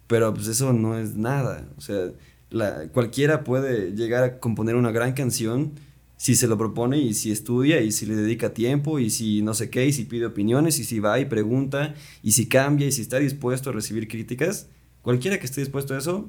pero 0.09 0.35
pues 0.35 0.49
eso 0.49 0.73
no 0.73 0.99
es 0.99 1.14
nada, 1.14 1.64
o 1.79 1.81
sea, 1.81 2.11
la, 2.51 2.89
cualquiera 2.89 3.45
puede 3.45 3.93
llegar 3.93 4.25
a 4.25 4.41
componer 4.41 4.75
una 4.75 4.91
gran 4.91 5.12
canción 5.12 5.75
si 6.17 6.35
se 6.35 6.49
lo 6.49 6.59
propone 6.59 6.99
y 6.99 7.14
si 7.14 7.31
estudia 7.31 7.83
y 7.83 7.93
si 7.93 8.05
le 8.05 8.17
dedica 8.17 8.53
tiempo 8.53 8.99
y 8.99 9.11
si 9.11 9.43
no 9.43 9.55
sé 9.55 9.71
qué 9.71 9.87
y 9.87 9.93
si 9.93 10.07
pide 10.07 10.27
opiniones 10.27 10.81
y 10.81 10.85
si 10.85 10.99
va 10.99 11.21
y 11.21 11.27
pregunta 11.27 11.95
y 12.21 12.33
si 12.33 12.47
cambia 12.47 12.89
y 12.89 12.91
si 12.91 13.03
está 13.03 13.21
dispuesto 13.21 13.71
a 13.71 13.73
recibir 13.73 14.09
críticas, 14.09 14.67
cualquiera 15.03 15.39
que 15.39 15.47
esté 15.47 15.61
dispuesto 15.61 15.95
a 15.95 15.99
eso, 15.99 16.29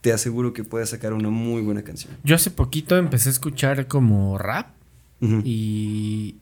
te 0.00 0.12
aseguro 0.12 0.52
que 0.52 0.62
puede 0.62 0.86
sacar 0.86 1.12
una 1.12 1.30
muy 1.30 1.60
buena 1.62 1.82
canción. 1.82 2.16
Yo 2.22 2.36
hace 2.36 2.52
poquito 2.52 2.96
empecé 2.96 3.30
a 3.30 3.32
escuchar 3.32 3.88
como 3.88 4.38
rap 4.38 4.76
y, 5.20 6.36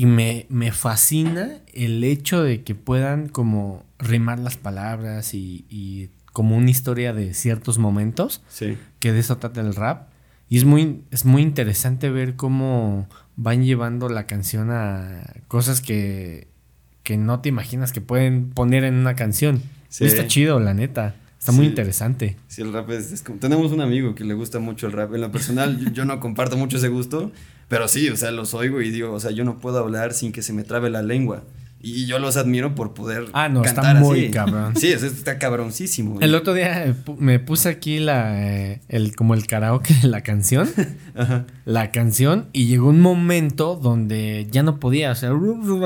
y 0.00 0.06
me, 0.06 0.46
me 0.48 0.72
fascina 0.72 1.58
el 1.74 2.02
hecho 2.04 2.42
de 2.42 2.62
que 2.62 2.74
puedan 2.74 3.28
como 3.28 3.84
rimar 3.98 4.38
las 4.38 4.56
palabras 4.56 5.34
y, 5.34 5.66
y 5.68 6.08
como 6.32 6.56
una 6.56 6.70
historia 6.70 7.12
de 7.12 7.34
ciertos 7.34 7.76
momentos, 7.78 8.40
Sí. 8.48 8.78
que 8.98 9.12
de 9.12 9.18
eso 9.20 9.36
trata 9.36 9.60
el 9.60 9.74
rap. 9.74 10.08
Y 10.48 10.56
es 10.56 10.64
muy, 10.64 11.02
es 11.10 11.24
muy 11.26 11.42
interesante 11.42 12.08
ver 12.08 12.34
cómo 12.36 13.08
van 13.36 13.62
llevando 13.64 14.08
la 14.08 14.24
canción 14.26 14.70
a 14.70 15.22
cosas 15.48 15.82
que, 15.82 16.48
que 17.02 17.18
no 17.18 17.40
te 17.40 17.50
imaginas 17.50 17.92
que 17.92 18.00
pueden 18.00 18.50
poner 18.50 18.84
en 18.84 18.94
una 18.94 19.14
canción. 19.16 19.62
Sí. 19.90 20.04
Está 20.06 20.26
chido, 20.26 20.60
la 20.60 20.72
neta. 20.72 21.14
Está 21.38 21.52
muy 21.52 21.64
Sí. 21.66 21.70
interesante. 21.70 22.36
Sí, 22.48 22.62
el 22.62 22.72
rap 22.72 22.88
es, 22.90 23.12
es 23.12 23.22
como- 23.22 23.38
Tenemos 23.38 23.70
un 23.72 23.80
amigo 23.82 24.14
que 24.14 24.24
le 24.24 24.32
gusta 24.34 24.60
mucho 24.60 24.86
el 24.86 24.92
rap. 24.92 25.14
En 25.14 25.20
lo 25.20 25.30
personal, 25.30 25.78
yo, 25.78 25.90
yo 25.90 26.04
no 26.06 26.20
comparto 26.20 26.56
mucho 26.56 26.78
ese 26.78 26.88
gusto, 26.88 27.32
pero 27.70 27.88
sí, 27.88 28.10
o 28.10 28.16
sea, 28.18 28.30
los 28.32 28.52
oigo 28.52 28.82
y 28.82 28.90
digo, 28.90 29.12
o 29.12 29.18
sea, 29.20 29.30
yo 29.30 29.44
no 29.44 29.56
puedo 29.58 29.78
hablar 29.78 30.12
sin 30.12 30.32
que 30.32 30.42
se 30.42 30.52
me 30.52 30.62
trabe 30.64 30.90
la 30.90 31.00
lengua. 31.00 31.44
Y 31.82 32.04
yo 32.04 32.18
los 32.18 32.36
admiro 32.36 32.74
por 32.74 32.92
poder. 32.92 33.28
Ah, 33.32 33.48
no, 33.48 33.64
está 33.64 33.94
muy 33.94 34.24
así. 34.24 34.30
cabrón. 34.30 34.76
Sí, 34.76 34.88
es- 34.92 35.02
está 35.02 35.38
cabroncísimo. 35.38 36.20
El 36.20 36.34
otro 36.34 36.52
día 36.52 36.84
eh, 36.88 36.94
me 37.16 37.38
puse 37.38 37.70
aquí 37.70 38.00
la, 38.00 38.46
eh, 38.46 38.82
el, 38.88 39.16
como 39.16 39.32
el 39.32 39.46
karaoke 39.46 39.94
de 40.02 40.08
la 40.08 40.20
canción. 40.20 40.68
Ajá. 41.16 41.46
la 41.64 41.90
canción 41.90 42.48
y 42.52 42.66
llegó 42.66 42.90
un 42.90 43.00
momento 43.00 43.76
donde 43.82 44.46
ya 44.50 44.62
no 44.62 44.78
podía, 44.78 45.10
o 45.12 45.14
sea, 45.14 45.30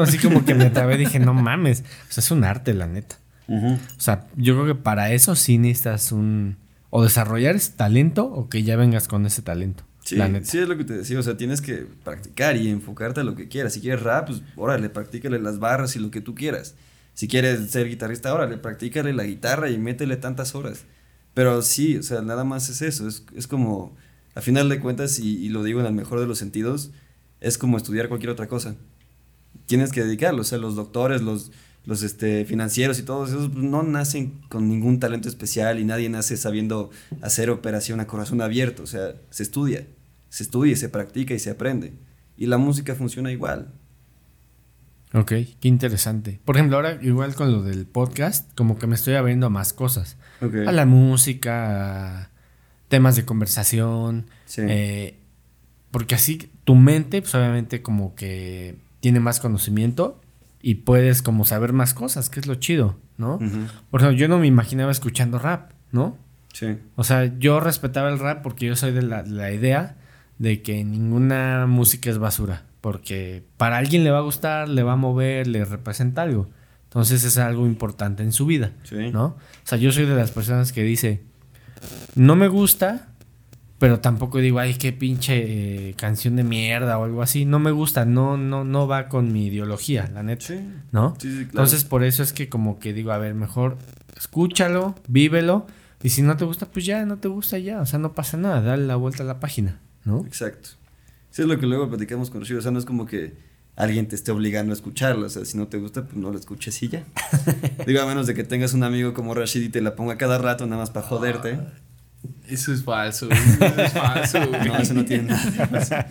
así 0.02 0.18
como 0.18 0.44
que 0.44 0.56
me 0.56 0.68
trabé 0.70 0.96
y 0.96 0.98
dije, 0.98 1.20
no 1.20 1.32
mames, 1.32 1.84
o 2.08 2.12
sea, 2.12 2.22
es 2.22 2.30
un 2.32 2.42
arte, 2.42 2.74
la 2.74 2.88
neta. 2.88 3.16
O 3.48 3.78
sea, 4.00 4.26
yo 4.36 4.54
creo 4.54 4.66
que 4.66 4.74
para 4.74 5.12
eso 5.12 5.36
sí 5.36 5.58
necesitas 5.58 6.10
un... 6.10 6.56
O 6.90 7.02
desarrollar 7.04 7.54
ese 7.56 7.70
talento 7.72 8.24
o 8.24 8.48
que 8.48 8.62
ya 8.64 8.74
vengas 8.76 9.06
con 9.06 9.26
ese 9.26 9.42
talento. 9.42 9.84
Sí, 10.04 10.16
la 10.16 10.28
neta. 10.28 10.46
sí, 10.46 10.58
es 10.58 10.68
lo 10.68 10.76
que 10.76 10.84
te 10.84 10.94
decía. 10.94 11.18
O 11.18 11.22
sea, 11.22 11.36
tienes 11.36 11.60
que 11.60 11.86
practicar 12.04 12.56
y 12.56 12.68
enfocarte 12.68 13.20
a 13.20 13.24
lo 13.24 13.34
que 13.34 13.48
quieras. 13.48 13.72
Si 13.72 13.80
quieres 13.80 14.02
rap, 14.02 14.26
pues 14.28 14.42
órale, 14.56 14.90
practícale 14.90 15.38
las 15.38 15.58
barras 15.58 15.96
y 15.96 15.98
lo 15.98 16.10
que 16.10 16.20
tú 16.20 16.34
quieras. 16.34 16.74
Si 17.14 17.28
quieres 17.28 17.70
ser 17.70 17.88
guitarrista, 17.88 18.34
órale, 18.34 18.58
practícale 18.58 19.12
la 19.14 19.24
guitarra 19.24 19.70
y 19.70 19.78
métele 19.78 20.16
tantas 20.16 20.54
horas. 20.54 20.84
Pero 21.32 21.62
sí, 21.62 21.96
o 21.96 22.02
sea, 22.02 22.22
nada 22.22 22.44
más 22.44 22.68
es 22.68 22.82
eso. 22.82 23.08
Es, 23.08 23.24
es 23.34 23.46
como, 23.46 23.96
a 24.34 24.40
final 24.40 24.68
de 24.68 24.80
cuentas, 24.80 25.18
y, 25.18 25.38
y 25.38 25.48
lo 25.48 25.62
digo 25.62 25.80
en 25.80 25.86
el 25.86 25.94
mejor 25.94 26.20
de 26.20 26.26
los 26.26 26.38
sentidos, 26.38 26.90
es 27.40 27.56
como 27.58 27.76
estudiar 27.76 28.08
cualquier 28.08 28.30
otra 28.30 28.48
cosa. 28.48 28.76
Tienes 29.66 29.90
que 29.90 30.04
dedicarlo. 30.04 30.42
O 30.42 30.44
sea, 30.44 30.58
los 30.58 30.76
doctores, 30.76 31.22
los, 31.22 31.50
los 31.86 32.02
este, 32.02 32.44
financieros 32.44 32.98
y 32.98 33.02
todos 33.02 33.30
esos 33.30 33.50
pues, 33.50 33.62
no 33.62 33.82
nacen 33.82 34.40
con 34.48 34.68
ningún 34.68 35.00
talento 35.00 35.28
especial 35.28 35.78
y 35.78 35.84
nadie 35.84 36.08
nace 36.08 36.36
sabiendo 36.36 36.90
hacer 37.20 37.50
operación 37.50 38.00
a 38.00 38.06
corazón 38.06 38.40
abierto. 38.40 38.82
O 38.82 38.86
sea, 38.86 39.14
se 39.30 39.42
estudia, 39.42 39.86
se 40.28 40.42
estudia, 40.42 40.76
se 40.76 40.88
practica 40.88 41.34
y 41.34 41.38
se 41.38 41.50
aprende. 41.50 41.92
Y 42.36 42.46
la 42.46 42.58
música 42.58 42.94
funciona 42.94 43.30
igual. 43.30 43.72
Ok, 45.12 45.28
qué 45.60 45.68
interesante. 45.68 46.40
Por 46.44 46.56
ejemplo, 46.56 46.76
ahora 46.76 46.98
igual 47.02 47.34
con 47.34 47.52
lo 47.52 47.62
del 47.62 47.86
podcast, 47.86 48.52
como 48.54 48.78
que 48.78 48.86
me 48.86 48.96
estoy 48.96 49.14
abriendo 49.14 49.46
a 49.46 49.50
más 49.50 49.72
cosas. 49.72 50.16
A 50.40 50.72
la 50.72 50.86
música, 50.86 52.22
a 52.22 52.30
temas 52.88 53.14
de 53.14 53.24
conversación. 53.24 54.26
Sí. 54.46 54.62
eh, 54.66 55.18
porque 55.90 56.16
así 56.16 56.50
tu 56.64 56.74
mente, 56.74 57.22
pues 57.22 57.32
obviamente 57.36 57.80
como 57.80 58.16
que 58.16 58.76
tiene 58.98 59.20
más 59.20 59.38
conocimiento 59.38 60.20
y 60.66 60.76
puedes 60.76 61.20
como 61.20 61.44
saber 61.44 61.72
más 61.74 61.92
cosas, 61.92 62.30
que 62.30 62.40
es 62.40 62.46
lo 62.46 62.54
chido, 62.54 62.96
¿no? 63.18 63.38
Por 63.90 64.00
ejemplo, 64.00 64.12
yo 64.18 64.28
no 64.28 64.38
me 64.38 64.46
imaginaba 64.46 64.90
escuchando 64.90 65.38
rap, 65.38 65.72
¿no? 65.92 66.16
Sí. 66.54 66.78
O 66.96 67.04
sea, 67.04 67.26
yo 67.38 67.60
respetaba 67.60 68.08
el 68.08 68.18
rap 68.18 68.42
porque 68.42 68.66
yo 68.66 68.74
soy 68.74 68.92
de 68.92 69.02
la, 69.02 69.22
la 69.24 69.52
idea 69.52 69.96
de 70.38 70.62
que 70.62 70.82
ninguna 70.82 71.66
música 71.66 72.08
es 72.08 72.16
basura. 72.18 72.62
Porque 72.80 73.42
para 73.56 73.76
alguien 73.78 74.04
le 74.04 74.10
va 74.10 74.18
a 74.18 74.22
gustar, 74.22 74.68
le 74.68 74.82
va 74.82 74.92
a 74.92 74.96
mover, 74.96 75.46
le 75.46 75.64
representa 75.64 76.22
algo. 76.22 76.48
Entonces 76.84 77.24
es 77.24 77.38
algo 77.38 77.66
importante 77.66 78.22
en 78.22 78.32
su 78.32 78.46
vida, 78.46 78.72
Sí. 78.84 79.10
¿no? 79.10 79.24
O 79.26 79.36
sea, 79.64 79.78
yo 79.78 79.90
soy 79.92 80.06
de 80.06 80.14
las 80.14 80.30
personas 80.30 80.72
que 80.72 80.82
dice, 80.82 81.22
no 82.14 82.36
me 82.36 82.48
gusta, 82.48 83.08
pero 83.78 84.00
tampoco 84.00 84.38
digo, 84.38 84.58
ay, 84.60 84.74
qué 84.74 84.92
pinche 84.92 85.88
eh, 85.90 85.94
canción 85.94 86.36
de 86.36 86.44
mierda 86.44 86.98
o 86.98 87.04
algo 87.04 87.22
así. 87.22 87.44
No 87.44 87.58
me 87.58 87.70
gusta, 87.70 88.04
no, 88.04 88.36
no, 88.36 88.64
no 88.64 88.86
va 88.86 89.08
con 89.08 89.32
mi 89.32 89.46
ideología, 89.46 90.10
la 90.14 90.22
neta, 90.22 90.46
Sí. 90.46 90.60
¿no? 90.92 91.14
Sí, 91.18 91.28
sí, 91.28 91.34
claro. 91.36 91.48
Entonces, 91.50 91.84
por 91.84 92.04
eso 92.04 92.22
es 92.22 92.32
que 92.32 92.48
como 92.48 92.78
que 92.78 92.92
digo, 92.92 93.12
a 93.12 93.18
ver, 93.18 93.34
mejor 93.34 93.76
escúchalo, 94.16 94.94
vívelo. 95.08 95.66
Y 96.02 96.10
si 96.10 96.22
no 96.22 96.36
te 96.36 96.44
gusta, 96.44 96.66
pues 96.66 96.84
ya, 96.84 97.04
no 97.06 97.16
te 97.18 97.28
gusta 97.28 97.58
ya. 97.58 97.80
O 97.80 97.86
sea, 97.86 97.98
no 97.98 98.12
pasa 98.12 98.36
nada, 98.36 98.60
dale 98.60 98.86
la 98.86 98.96
vuelta 98.96 99.22
a 99.22 99.26
la 99.26 99.40
página, 99.40 99.80
¿no? 100.04 100.24
Exacto. 100.26 100.70
Sí, 101.30 101.42
es 101.42 101.48
lo 101.48 101.58
que 101.58 101.66
luego 101.66 101.88
platicamos 101.88 102.30
con 102.30 102.40
Rocío. 102.42 102.58
O 102.58 102.62
sea, 102.62 102.70
no 102.70 102.78
es 102.78 102.84
como 102.84 103.06
que 103.06 103.34
alguien 103.74 104.06
te 104.06 104.14
esté 104.14 104.30
obligando 104.30 104.72
a 104.72 104.76
escucharla. 104.76 105.26
O 105.26 105.30
sea, 105.30 105.44
si 105.44 105.56
no 105.58 105.66
te 105.66 105.78
gusta, 105.78 106.04
pues 106.04 106.16
no 106.16 106.30
la 106.30 106.38
escuches 106.38 106.80
y 106.82 106.88
ya. 106.88 107.04
Digo, 107.86 108.00
a 108.02 108.06
menos 108.06 108.26
de 108.26 108.34
que 108.34 108.44
tengas 108.44 108.72
un 108.74 108.82
amigo 108.84 109.14
como 109.14 109.34
Rashid 109.34 109.62
y 109.62 109.68
te 109.70 109.80
la 109.80 109.96
ponga 109.96 110.16
cada 110.18 110.38
rato 110.38 110.66
nada 110.66 110.80
más 110.82 110.90
para 110.90 111.06
joderte. 111.06 111.58
Eso 112.48 112.72
es 112.72 112.84
falso. 112.84 113.28
Eso 113.30 113.82
es 113.82 113.92
falso, 113.92 114.46
güey. 114.48 114.64
No, 114.68 114.76
eso 114.76 114.94
no 114.94 115.04
tiene 115.04 115.24
nada. 115.24 116.08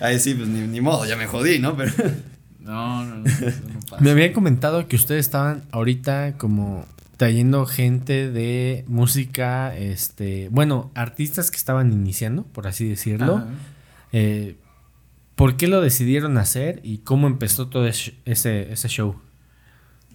Ahí 0.00 0.18
sí, 0.18 0.34
pues 0.34 0.48
ni, 0.48 0.66
ni 0.66 0.80
modo, 0.80 1.04
ya 1.06 1.16
me 1.16 1.26
jodí, 1.26 1.58
¿no? 1.58 1.76
Pero. 1.76 1.92
No, 2.60 3.04
no, 3.04 3.16
no, 3.16 3.26
eso 3.26 3.60
no 3.72 3.80
pasa. 3.80 4.02
Me 4.02 4.10
habían 4.10 4.32
comentado 4.32 4.88
que 4.88 4.96
ustedes 4.96 5.26
estaban 5.26 5.64
ahorita 5.70 6.36
como 6.38 6.86
trayendo 7.16 7.66
gente 7.66 8.30
de 8.30 8.84
música, 8.88 9.76
este, 9.76 10.48
bueno, 10.50 10.90
artistas 10.94 11.50
que 11.50 11.56
estaban 11.56 11.92
iniciando, 11.92 12.44
por 12.44 12.66
así 12.66 12.88
decirlo. 12.88 13.46
Eh, 14.12 14.56
¿Por 15.34 15.56
qué 15.56 15.68
lo 15.68 15.80
decidieron 15.80 16.38
hacer 16.38 16.80
y 16.82 16.98
cómo 16.98 17.26
empezó 17.26 17.68
todo 17.68 17.86
ese, 17.86 18.14
ese, 18.24 18.72
ese 18.72 18.88
show? 18.88 19.16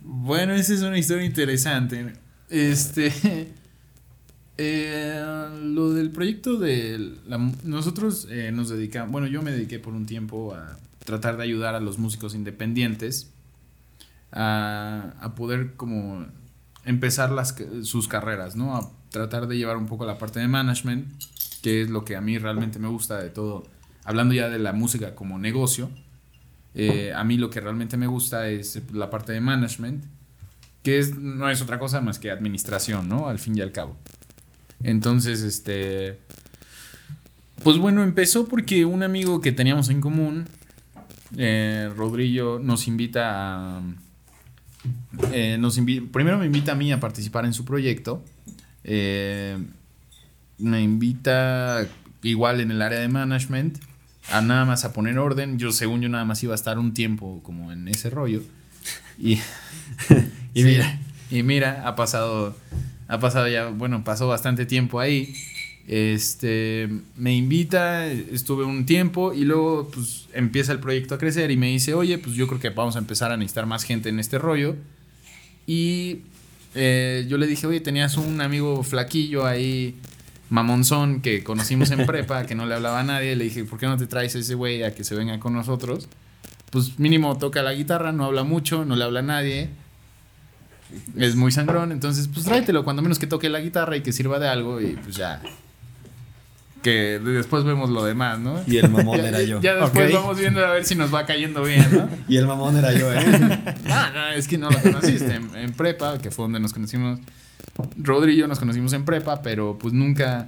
Bueno, 0.01 0.53
esa 0.53 0.73
es 0.73 0.81
una 0.81 0.97
historia 0.97 1.25
interesante. 1.25 2.13
Este. 2.49 3.11
Eh, 4.61 5.23
lo 5.63 5.93
del 5.93 6.11
proyecto 6.11 6.57
de. 6.57 7.15
la 7.25 7.37
nosotros 7.63 8.27
eh, 8.29 8.51
nos 8.51 8.67
dedicamos. 8.67 9.09
Bueno, 9.09 9.27
yo 9.27 9.41
me 9.41 9.51
dediqué 9.51 9.79
por 9.79 9.93
un 9.93 10.05
tiempo 10.05 10.53
a 10.53 10.77
tratar 11.05 11.37
de 11.37 11.43
ayudar 11.43 11.75
a 11.75 11.79
los 11.79 11.97
músicos 11.97 12.35
independientes 12.35 13.31
a, 14.33 15.13
a 15.21 15.33
poder, 15.33 15.75
como. 15.77 16.25
empezar 16.83 17.31
las, 17.31 17.55
sus 17.83 18.09
carreras, 18.09 18.57
¿no? 18.57 18.75
A 18.75 18.91
tratar 19.11 19.47
de 19.47 19.57
llevar 19.57 19.77
un 19.77 19.87
poco 19.87 20.05
la 20.05 20.17
parte 20.17 20.41
de 20.41 20.49
management, 20.49 21.07
que 21.61 21.83
es 21.83 21.89
lo 21.89 22.03
que 22.03 22.17
a 22.17 22.21
mí 22.21 22.37
realmente 22.37 22.79
me 22.79 22.89
gusta 22.89 23.17
de 23.17 23.29
todo. 23.29 23.65
Hablando 24.03 24.33
ya 24.33 24.49
de 24.49 24.59
la 24.59 24.73
música 24.73 25.15
como 25.15 25.39
negocio. 25.39 25.89
Eh, 26.75 27.13
a 27.15 27.23
mí 27.23 27.37
lo 27.37 27.49
que 27.49 27.61
realmente 27.61 27.95
me 27.95 28.07
gusta 28.07 28.49
es 28.49 28.81
la 28.91 29.09
parte 29.09 29.31
de 29.31 29.39
management, 29.39 30.03
que 30.83 30.99
es, 30.99 31.17
no 31.17 31.49
es 31.49 31.61
otra 31.61 31.79
cosa 31.79 32.01
más 32.01 32.19
que 32.19 32.29
administración, 32.29 33.07
¿no? 33.07 33.29
Al 33.29 33.39
fin 33.39 33.57
y 33.57 33.61
al 33.61 33.71
cabo. 33.71 33.95
Entonces, 34.83 35.41
este... 35.41 36.19
Pues 37.63 37.77
bueno, 37.77 38.03
empezó 38.03 38.47
porque 38.47 38.85
un 38.85 39.03
amigo 39.03 39.41
que 39.41 39.51
teníamos 39.51 39.89
en 39.89 39.99
común, 39.99 40.45
eh, 41.37 41.89
Rodrillo, 41.95 42.57
nos 42.59 42.87
invita 42.87 43.77
a... 43.79 43.81
eh, 45.33 45.57
nos 45.59 45.77
invi- 45.77 46.09
primero 46.09 46.37
me 46.39 46.45
invita 46.45 46.71
a 46.71 46.75
mí 46.75 46.91
a 46.93 46.99
participar 47.01 47.43
en 47.45 47.53
su 47.53 47.65
proyecto. 47.65 48.23
Eh, 48.85 49.57
me 50.57 50.81
invita 50.81 51.85
igual 52.23 52.61
en 52.61 52.71
el 52.71 52.81
área 52.81 52.99
de 52.99 53.09
management 53.09 53.77
a 54.31 54.41
nada 54.41 54.63
más 54.63 54.85
a 54.85 54.93
poner 54.93 55.17
orden. 55.19 55.59
Yo, 55.59 55.73
según 55.73 55.99
yo, 56.01 56.07
nada 56.07 56.23
más 56.23 56.41
iba 56.43 56.53
a 56.53 56.55
estar 56.55 56.79
un 56.79 56.93
tiempo 56.93 57.41
como 57.43 57.73
en 57.73 57.89
ese 57.89 58.09
rollo. 58.09 58.41
Y, 59.17 59.37
y 60.53 60.63
mira, 60.63 60.97
y 61.29 61.43
mira, 61.43 61.83
ha 61.85 61.95
pasado, 61.97 62.55
ha 63.09 63.19
pasado 63.19 63.47
ya, 63.47 63.67
bueno, 63.67 64.03
pasó 64.03 64.27
bastante 64.27 64.65
tiempo 64.65 64.99
ahí. 64.99 65.33
Este, 65.87 66.87
me 67.17 67.35
invita, 67.35 68.05
estuve 68.05 68.63
un 68.63 68.85
tiempo 68.85 69.33
y 69.33 69.45
luego 69.45 69.89
pues 69.91 70.27
empieza 70.33 70.71
el 70.71 70.79
proyecto 70.79 71.15
a 71.15 71.17
crecer 71.17 71.49
y 71.49 71.57
me 71.57 71.67
dice, 71.67 71.95
oye, 71.95 72.19
pues 72.19 72.35
yo 72.35 72.47
creo 72.47 72.59
que 72.59 72.69
vamos 72.69 72.95
a 72.95 72.99
empezar 72.99 73.31
a 73.31 73.37
necesitar 73.37 73.65
más 73.65 73.83
gente 73.83 74.09
en 74.09 74.19
este 74.19 74.37
rollo. 74.37 74.75
Y 75.65 76.19
eh, 76.75 77.25
yo 77.27 77.39
le 77.39 77.47
dije, 77.47 77.65
oye, 77.65 77.79
tenías 77.79 78.17
un 78.17 78.39
amigo 78.41 78.83
flaquillo 78.83 79.47
ahí, 79.47 79.95
mamonzón, 80.51 81.21
que 81.21 81.43
conocimos 81.43 81.89
en 81.89 82.05
prepa, 82.05 82.45
que 82.45 82.53
no 82.53 82.67
le 82.67 82.75
hablaba 82.75 82.99
a 82.99 83.03
nadie. 83.03 83.35
Le 83.35 83.45
dije, 83.45 83.63
¿por 83.65 83.79
qué 83.79 83.87
no 83.87 83.97
te 83.97 84.05
traes 84.05 84.35
a 84.35 84.39
ese 84.39 84.53
güey 84.53 84.83
a 84.83 84.93
que 84.93 85.03
se 85.03 85.15
venga 85.15 85.39
con 85.39 85.53
nosotros? 85.53 86.07
Pues 86.69 86.99
mínimo 86.99 87.35
toca 87.39 87.63
la 87.63 87.73
guitarra, 87.73 88.11
no 88.11 88.25
habla 88.25 88.43
mucho, 88.43 88.85
no 88.85 88.95
le 88.95 89.03
habla 89.03 89.21
a 89.21 89.23
nadie. 89.23 89.69
Es 91.17 91.35
muy 91.35 91.51
sangrón, 91.51 91.91
entonces 91.91 92.27
pues 92.33 92.45
tráetelo, 92.45 92.83
cuando 92.83 93.01
menos 93.01 93.19
que 93.19 93.27
toque 93.27 93.49
la 93.49 93.59
guitarra 93.59 93.95
y 93.97 94.01
que 94.01 94.11
sirva 94.11 94.39
de 94.39 94.47
algo 94.47 94.81
y 94.81 94.95
pues 94.95 95.15
ya. 95.15 95.41
Que 96.81 97.19
después 97.19 97.65
vemos 97.65 97.89
lo 97.89 98.05
demás, 98.05 98.39
¿no? 98.39 98.61
Y 98.65 98.77
el 98.77 98.89
mamón 98.89 99.17
Ya, 99.17 99.27
era 99.27 99.41
yo. 99.43 99.59
ya 99.61 99.75
después 99.75 100.13
vamos 100.13 100.39
viendo 100.39 100.65
a 100.65 100.71
ver 100.71 100.85
si 100.85 100.95
nos 100.95 101.13
va 101.13 101.25
cayendo 101.25 101.61
bien, 101.63 101.85
¿no? 101.91 102.07
Y 102.29 102.37
el 102.37 102.47
mamón 102.47 102.77
era 102.77 102.93
yo, 102.93 103.11
¿eh? 103.13 103.19
No, 103.85 104.09
no, 104.13 104.27
es 104.29 104.47
que 104.47 104.57
no 104.57 104.69
lo 104.71 104.79
conociste. 104.81 105.35
En, 105.35 105.53
en 105.55 105.73
prepa, 105.73 106.17
que 106.19 106.31
fue 106.31 106.43
donde 106.45 106.59
nos 106.61 106.71
conocimos. 106.71 107.19
Rodri 108.01 108.33
y 108.33 108.37
yo 108.37 108.47
nos 108.47 108.59
conocimos 108.59 108.93
en 108.93 109.03
prepa, 109.03 109.41
pero 109.41 109.77
pues 109.77 109.93
nunca. 109.93 110.45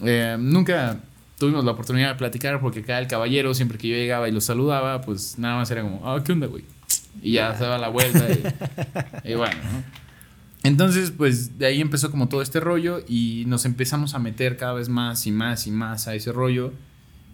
eh, 0.00 0.36
nunca 0.38 0.98
tuvimos 1.38 1.64
la 1.64 1.72
oportunidad 1.72 2.10
de 2.10 2.14
platicar 2.14 2.60
porque 2.60 2.82
cada 2.84 3.00
el 3.00 3.08
caballero, 3.08 3.52
siempre 3.52 3.78
que 3.78 3.88
yo 3.88 3.96
llegaba 3.96 4.28
y 4.28 4.32
lo 4.32 4.40
saludaba, 4.40 5.00
pues 5.00 5.38
nada 5.40 5.56
más 5.56 5.70
era 5.72 5.82
como, 5.82 6.00
ah, 6.08 6.22
¿qué 6.24 6.30
onda, 6.32 6.46
güey? 6.46 6.64
Y 7.22 7.32
ya 7.32 7.56
se 7.56 7.64
daba 7.64 7.78
la 7.78 7.88
vuelta 7.88 8.26
y, 9.24 9.34
bueno, 9.34 9.56
¿no? 9.72 10.04
Entonces, 10.62 11.10
pues 11.10 11.58
de 11.58 11.66
ahí 11.66 11.80
empezó 11.82 12.10
como 12.10 12.28
todo 12.28 12.40
este 12.40 12.58
rollo 12.58 13.04
y 13.06 13.44
nos 13.46 13.66
empezamos 13.66 14.14
a 14.14 14.18
meter 14.18 14.56
cada 14.56 14.72
vez 14.72 14.88
más 14.88 15.26
y 15.26 15.30
más 15.30 15.66
y 15.66 15.70
más 15.70 16.08
a 16.08 16.14
ese 16.14 16.32
rollo. 16.32 16.72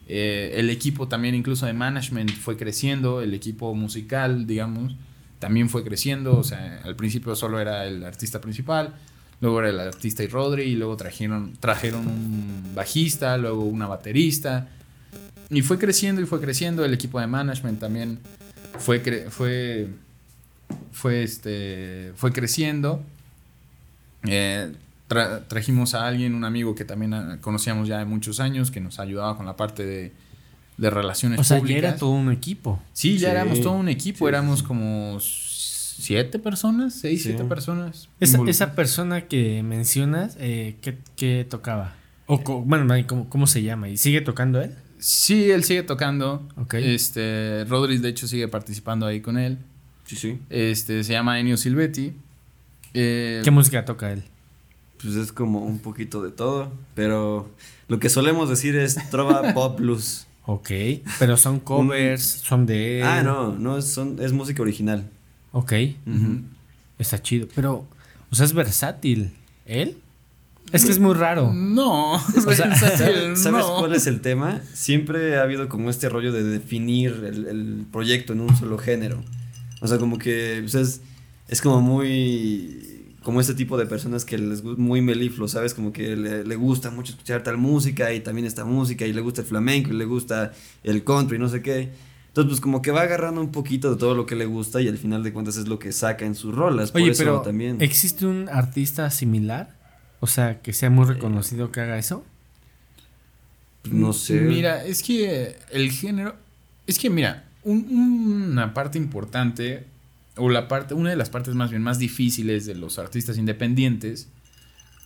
Eh, 0.09 0.55
el 0.57 0.69
equipo 0.69 1.07
también, 1.07 1.37
incluso 1.37 1.67
de 1.67 1.73
management, 1.73 2.33
fue 2.33 2.57
creciendo. 2.57 3.23
El 3.23 3.33
equipo 3.33 3.73
musical, 3.77 4.49
digamos, 4.49 4.97
también 5.39 5.69
fue 5.69 5.85
creciendo. 5.85 6.37
O 6.37 6.43
sea, 6.43 6.81
al 6.85 6.97
principio 6.97 7.37
solo 7.37 7.61
era 7.61 7.87
el 7.87 8.03
artista 8.03 8.41
principal, 8.41 8.95
luego 9.41 9.61
era 9.61 9.69
el 9.69 9.79
artista 9.79 10.25
y 10.25 10.27
Rodri, 10.27 10.65
y 10.65 10.75
luego 10.75 10.97
trajeron, 10.97 11.53
trajeron 11.61 12.09
un 12.09 12.73
bajista, 12.75 13.37
luego 13.37 13.63
una 13.63 13.87
baterista. 13.87 14.67
Y 15.51 15.63
fue 15.63 15.79
creciendo 15.79 16.21
y 16.21 16.27
fue 16.27 16.41
creciendo. 16.41 16.85
El 16.85 16.95
equipo 16.95 17.21
de 17.21 17.29
management 17.29 17.79
también 17.79 18.19
fue, 18.79 19.03
cre- 19.03 19.29
fue, 19.31 19.89
fue, 20.93 21.23
este, 21.23 22.13
fue 22.17 22.33
creciendo. 22.33 23.03
Eh, 24.25 24.73
tra- 25.09 25.47
trajimos 25.49 25.95
a 25.95 26.07
alguien, 26.07 26.35
un 26.35 26.45
amigo 26.45 26.75
que 26.75 26.85
también 26.85 27.15
ah, 27.15 27.39
conocíamos 27.41 27.89
ya 27.89 27.99
de 27.99 28.05
muchos 28.05 28.41
años, 28.41 28.71
que 28.71 28.81
nos 28.81 28.99
ayudaba 29.01 29.37
con 29.37 29.47
la 29.47 29.57
parte 29.57 29.85
de, 29.85 30.13
de 30.77 30.91
relaciones 30.91 31.41
O 31.41 31.45
sea, 31.45 31.57
ya 31.57 31.61
públicas. 31.63 31.83
era 31.85 31.97
todo 31.97 32.11
un 32.11 32.31
equipo. 32.33 32.81
Sí, 32.93 33.19
ya 33.19 33.29
Sí, 33.29 33.33
éramos 33.33 33.61
todo 33.61 33.73
un 33.75 33.89
equipo, 33.89 34.19
sí, 34.27 34.29
éramos 34.29 34.61
sí. 34.61 34.65
como 34.67 35.19
siete 35.21 36.39
personas, 36.39 36.95
seis, 36.95 37.23
Sí. 37.23 37.29
siete 37.31 37.45
personas. 37.45 38.09
Esa, 38.21 38.39
esa 38.47 38.75
persona 38.75 39.23
que 39.27 39.63
mencionas, 39.63 40.37
eh, 40.41 40.77
¿qué, 40.81 40.97
qué 41.17 41.47
tocaba? 41.49 41.95
O, 42.27 42.39
bueno, 42.63 42.95
¿cómo, 43.07 43.29
¿cómo 43.29 43.47
se 43.47 43.63
llama? 43.63 43.89
¿Y 43.89 43.97
sigue 43.97 44.21
tocando 44.21 44.61
él? 44.63 44.75
Sí, 45.01 45.51
él 45.51 45.65
sigue 45.65 45.83
tocando. 45.83 46.47
Ok. 46.57 46.75
Este, 46.75 47.65
Rodri, 47.65 47.99
de 47.99 48.11
hecho, 48.11 48.29
sigue 48.29 48.49
participando 48.49 49.07
ahí 49.07 49.21
con 49.21 49.39
él. 49.39 49.59
Sí, 50.05 50.17
sí. 50.17 50.39
Este, 50.51 51.03
se 51.05 51.13
llama 51.13 51.41
Ennio 51.41 51.57
Silvetti. 51.57 52.13
Eh, 52.95 53.41
¿Qué 53.43 53.51
música 53.51 53.85
toca 53.85 54.13
él? 54.13 54.23
Pues 55.01 55.15
es 55.15 55.33
como 55.33 55.61
un 55.61 55.79
poquito 55.79 56.23
de 56.23 56.31
todo, 56.31 56.73
pero 56.95 57.49
lo 57.89 57.99
que 57.99 58.11
solemos 58.11 58.51
decir 58.51 58.77
es 58.77 58.97
trova 59.11 59.53
pop 59.55 59.79
blues. 59.79 60.27
Ok, 60.47 60.71
pero 61.19 61.37
son 61.37 61.61
covers, 61.61 62.23
son 62.23 62.67
de 62.67 63.01
él. 63.01 63.07
Ah, 63.07 63.23
no, 63.23 63.53
no 63.53 63.79
es, 63.79 63.87
son, 63.87 64.19
es 64.21 64.33
música 64.33 64.63
original. 64.63 65.09
Ok, 65.53 65.73
está 66.99 67.23
chido. 67.23 67.47
Pero, 67.55 67.87
o 68.31 68.35
sea, 68.35 68.47
es 68.47 68.53
versátil. 68.53 69.33
¿Él? 69.65 69.97
Es 70.73 70.85
que 70.85 70.91
es 70.93 70.99
muy 70.99 71.15
raro. 71.15 71.53
No, 71.53 72.15
O 72.15 72.19
sea, 72.55 72.75
¿Sabes 73.37 73.45
no. 73.45 73.77
cuál 73.79 73.95
es 73.95 74.07
el 74.07 74.21
tema? 74.21 74.61
Siempre 74.73 75.39
ha 75.39 75.43
habido 75.43 75.69
como 75.69 75.91
este 75.91 76.09
rollo 76.09 76.33
de 76.33 76.43
definir 76.45 77.25
el, 77.27 77.47
el 77.47 77.87
proyecto 77.91 78.33
en 78.33 78.41
un 78.41 78.57
solo 78.57 78.79
género. 78.79 79.23
O 79.81 79.89
sea, 79.89 79.99
como 79.99 80.19
que 80.19 80.59
pues, 80.63 80.75
es, 80.75 81.01
es 81.49 81.61
como 81.61 81.81
muy... 81.81 82.87
Como 83.23 83.39
este 83.41 83.53
tipo 83.53 83.77
de 83.77 83.85
personas 83.85 84.25
que 84.25 84.39
les 84.39 84.63
gusta 84.63 84.81
muy 84.81 85.03
meliflo, 85.03 85.47
¿sabes? 85.47 85.75
Como 85.75 85.93
que 85.93 86.17
le, 86.17 86.43
le 86.43 86.57
gusta 86.57 86.91
mucho 86.91 87.13
escuchar 87.13 87.43
tal 87.43 87.59
música 87.59 88.15
y 88.15 88.21
también 88.21 88.47
esta 88.47 88.65
música 88.65 89.07
y 89.07 89.13
le 89.13 89.21
gusta 89.21 89.43
el 89.43 89.47
flamenco 89.47 89.91
y 89.91 89.93
le 89.93 90.07
gusta 90.07 90.53
el 90.85 91.05
country 91.05 91.37
y 91.37 91.39
no 91.39 91.49
sé 91.51 91.61
qué. 91.61 91.91
Entonces, 92.29 92.49
pues 92.49 92.61
como 92.63 92.81
que 92.81 92.93
va 92.93 93.03
agarrando 93.03 93.41
un 93.43 93.51
poquito 93.53 93.91
de 93.91 93.97
todo 93.99 94.15
lo 94.15 94.25
que 94.25 94.37
le 94.37 94.47
gusta 94.47 94.81
y 94.81 94.89
al 94.89 94.97
final 94.97 95.23
de 95.23 95.35
cuentas 95.35 95.59
es 95.59 95.69
lo 95.69 95.79
que 95.79 95.93
saca 95.93 96.25
en 96.25 96.35
sus 96.35 96.55
rolas. 96.55 96.93
Por 96.93 97.03
Oye, 97.03 97.11
eso 97.11 97.25
pero 97.25 97.41
también. 97.43 97.83
¿existe 97.83 98.25
un 98.25 98.49
artista 98.49 99.11
similar? 99.11 99.80
O 100.21 100.27
sea, 100.27 100.61
que 100.61 100.73
sea 100.73 100.91
muy 100.91 101.07
reconocido 101.07 101.73
que 101.73 101.81
haga 101.81 101.99
eso. 101.99 102.25
pues, 103.83 103.95
no 103.95 104.13
sé. 104.13 104.41
Mira, 104.41 104.85
es 104.85 105.03
que 105.03 105.57
el 105.71 105.91
género. 105.91 106.37
Es 106.87 106.99
que, 106.99 107.09
mira, 107.11 107.45
un- 107.63 108.51
una 108.53 108.75
parte 108.75 108.99
importante, 108.99 109.85
o 110.37 110.49
la 110.51 110.69
parte, 110.69 110.93
una 110.95 111.11
de 111.11 111.17
las 111.17 111.31
partes 111.31 111.55
más 111.55 111.71
bien 111.71 111.83
más 111.83 111.99
difíciles 111.99 112.67
de 112.67 112.75
los 112.75 112.99
artistas 112.99 113.39
independientes, 113.39 114.29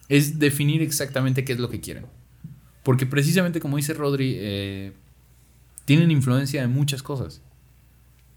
es 0.09 0.39
definir 0.39 0.83
exactamente 0.83 1.45
qué 1.45 1.53
es 1.53 1.59
lo 1.61 1.69
que 1.71 1.81
quieren. 1.81 2.07
Porque 2.83 3.07
precisamente, 3.07 3.61
como 3.61 3.77
dice 3.77 3.95
Rodri, 3.95 4.35
eh, 4.39 4.93
tienen 5.85 6.11
influencia 6.11 6.61
de 6.61 6.69
muchas 6.69 7.03
cosas. 7.03 7.41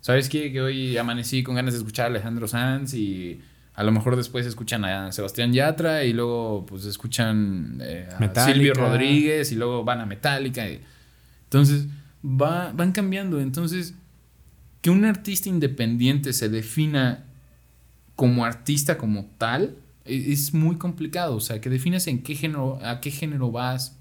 ¿Sabes 0.01 0.29
qué? 0.29 0.51
Que 0.53 0.61
hoy 0.61 0.97
amanecí 0.97 1.43
con 1.43 1.55
ganas 1.55 1.73
de 1.73 1.79
escuchar 1.79 2.05
a 2.05 2.09
Alejandro 2.09 2.47
Sanz 2.47 2.93
y 2.93 3.41
a 3.77 3.83
lo 3.83 3.91
mejor 3.91 4.15
después 4.15 4.45
escuchan 4.45 4.83
a 4.85 5.11
Sebastián 5.11 5.53
Yatra 5.53 6.03
y 6.03 6.11
luego 6.11 6.65
pues 6.65 6.83
escuchan 6.85 7.77
eh, 7.81 8.09
a. 8.11 8.17
Silvio 8.53 8.73
Rodríguez 8.73 9.51
y 9.51 9.55
luego 9.55 9.83
van 9.83 10.01
a 10.01 10.05
Metallica. 10.07 10.67
y- 10.69 10.81
entonces 11.43 11.85
va, 12.23 12.73
van 12.73 12.91
cambiando. 12.91 13.39
Entonces, 13.39 13.93
que 14.81 14.89
un 14.89 15.05
artista 15.05 15.47
independiente 15.47 16.33
se 16.33 16.49
defina 16.49 17.25
como 18.15 18.43
artista 18.45 18.97
como 18.97 19.25
tal 19.37 19.75
e- 20.05 20.31
es 20.33 20.55
muy 20.55 20.77
complicado. 20.77 21.35
O 21.35 21.39
sea, 21.39 21.61
que 21.61 21.69
defines 21.69 22.07
en 22.07 22.23
qué 22.23 22.33
género, 22.35 22.79
a 22.83 22.99
qué 22.99 23.11
género 23.11 23.51
vas, 23.51 23.95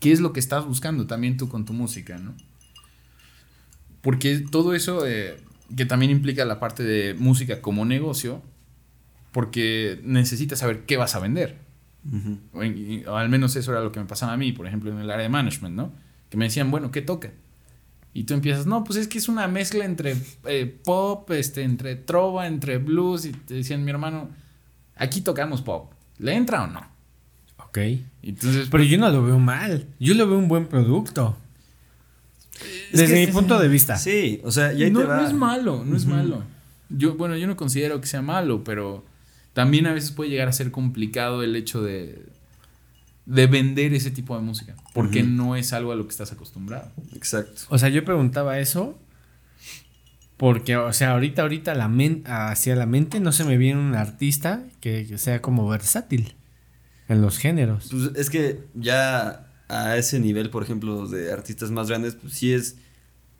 qué 0.00 0.10
es 0.10 0.18
lo 0.20 0.32
que 0.32 0.40
estás 0.40 0.64
buscando 0.66 1.06
también 1.06 1.36
tú 1.36 1.48
con 1.48 1.64
tu 1.64 1.72
música, 1.72 2.18
¿no? 2.18 2.34
Porque 4.02 4.38
todo 4.40 4.74
eso 4.74 5.06
eh, 5.06 5.36
que 5.76 5.84
también 5.86 6.10
implica 6.10 6.44
la 6.44 6.58
parte 6.60 6.82
de 6.82 7.14
música 7.14 7.60
como 7.60 7.84
negocio, 7.84 8.42
porque 9.36 10.00
necesitas 10.02 10.60
saber 10.60 10.86
qué 10.86 10.96
vas 10.96 11.14
a 11.14 11.18
vender. 11.18 11.58
O, 12.54 13.14
al 13.16 13.28
menos 13.28 13.54
eso 13.54 13.70
era 13.70 13.82
lo 13.82 13.92
que 13.92 14.00
me 14.00 14.06
pasaba 14.06 14.32
a 14.32 14.36
mí, 14.38 14.50
por 14.52 14.66
ejemplo, 14.66 14.90
en 14.90 14.98
el 14.98 15.10
área 15.10 15.24
de 15.24 15.28
management, 15.28 15.76
¿no? 15.76 15.92
Que 16.30 16.38
me 16.38 16.46
decían, 16.46 16.70
bueno, 16.70 16.90
¿qué 16.90 17.02
toca? 17.02 17.32
Y 18.14 18.24
tú 18.24 18.32
empiezas, 18.32 18.64
no, 18.64 18.82
pues 18.82 18.98
es 18.98 19.08
que 19.08 19.18
es 19.18 19.28
una 19.28 19.46
mezcla 19.46 19.84
entre 19.84 20.16
eh, 20.46 20.64
pop, 20.84 21.30
este, 21.32 21.64
entre 21.64 21.96
trova, 21.96 22.46
entre 22.46 22.78
blues. 22.78 23.26
Y 23.26 23.32
te 23.32 23.52
decían, 23.52 23.84
mi 23.84 23.90
hermano, 23.90 24.30
aquí 24.94 25.20
tocamos 25.20 25.60
pop. 25.60 25.92
¿Le 26.16 26.32
entra 26.34 26.64
o 26.64 26.66
no? 26.68 26.80
Ok. 27.58 27.76
Entonces, 28.22 28.68
Pero 28.70 28.84
yo 28.84 28.96
no 28.96 29.10
lo 29.10 29.22
veo 29.22 29.38
mal. 29.38 29.86
Yo 30.00 30.14
lo 30.14 30.26
veo 30.26 30.38
un 30.38 30.48
buen 30.48 30.64
producto. 30.64 31.36
Es 32.90 33.00
Desde 33.00 33.14
que- 33.16 33.26
mi 33.26 33.32
punto 33.34 33.58
de 33.58 33.68
vista. 33.68 33.96
Sí, 33.98 34.40
o 34.44 34.50
sea, 34.50 34.72
y 34.72 34.84
ahí 34.84 34.90
no, 34.90 35.00
te 35.00 35.04
va. 35.06 35.16
no 35.20 35.26
es 35.26 35.34
malo, 35.34 35.84
no 35.84 35.94
es 35.94 36.06
malo. 36.06 36.42
Yo, 36.88 37.16
bueno, 37.16 37.36
yo 37.36 37.46
no 37.46 37.54
considero 37.54 38.00
que 38.00 38.06
sea 38.06 38.22
malo, 38.22 38.64
pero 38.64 39.04
también 39.56 39.86
a 39.86 39.94
veces 39.94 40.10
puede 40.12 40.28
llegar 40.28 40.48
a 40.48 40.52
ser 40.52 40.70
complicado 40.70 41.42
el 41.42 41.56
hecho 41.56 41.80
de, 41.82 42.26
de 43.24 43.46
vender 43.46 43.94
ese 43.94 44.10
tipo 44.10 44.36
de 44.36 44.42
música, 44.42 44.76
porque 44.92 45.22
no 45.22 45.56
es 45.56 45.72
algo 45.72 45.92
a 45.92 45.96
lo 45.96 46.04
que 46.04 46.10
estás 46.10 46.30
acostumbrado. 46.30 46.92
Exacto. 47.14 47.62
O 47.70 47.78
sea, 47.78 47.88
yo 47.88 48.04
preguntaba 48.04 48.58
eso 48.58 48.98
porque, 50.36 50.76
o 50.76 50.92
sea, 50.92 51.12
ahorita, 51.12 51.40
ahorita 51.40 51.74
la 51.74 51.88
men- 51.88 52.22
hacia 52.26 52.76
la 52.76 52.84
mente 52.84 53.18
no 53.18 53.32
se 53.32 53.44
me 53.44 53.56
viene 53.56 53.80
un 53.80 53.94
artista 53.94 54.62
que, 54.80 55.06
que 55.08 55.16
sea 55.16 55.40
como 55.40 55.66
versátil 55.66 56.34
en 57.08 57.22
los 57.22 57.38
géneros. 57.38 57.88
Pues 57.90 58.10
es 58.14 58.28
que 58.28 58.60
ya 58.74 59.46
a 59.68 59.96
ese 59.96 60.20
nivel, 60.20 60.50
por 60.50 60.62
ejemplo, 60.62 61.06
de 61.08 61.32
artistas 61.32 61.70
más 61.70 61.88
grandes, 61.88 62.14
pues 62.14 62.34
sí 62.34 62.52
es, 62.52 62.76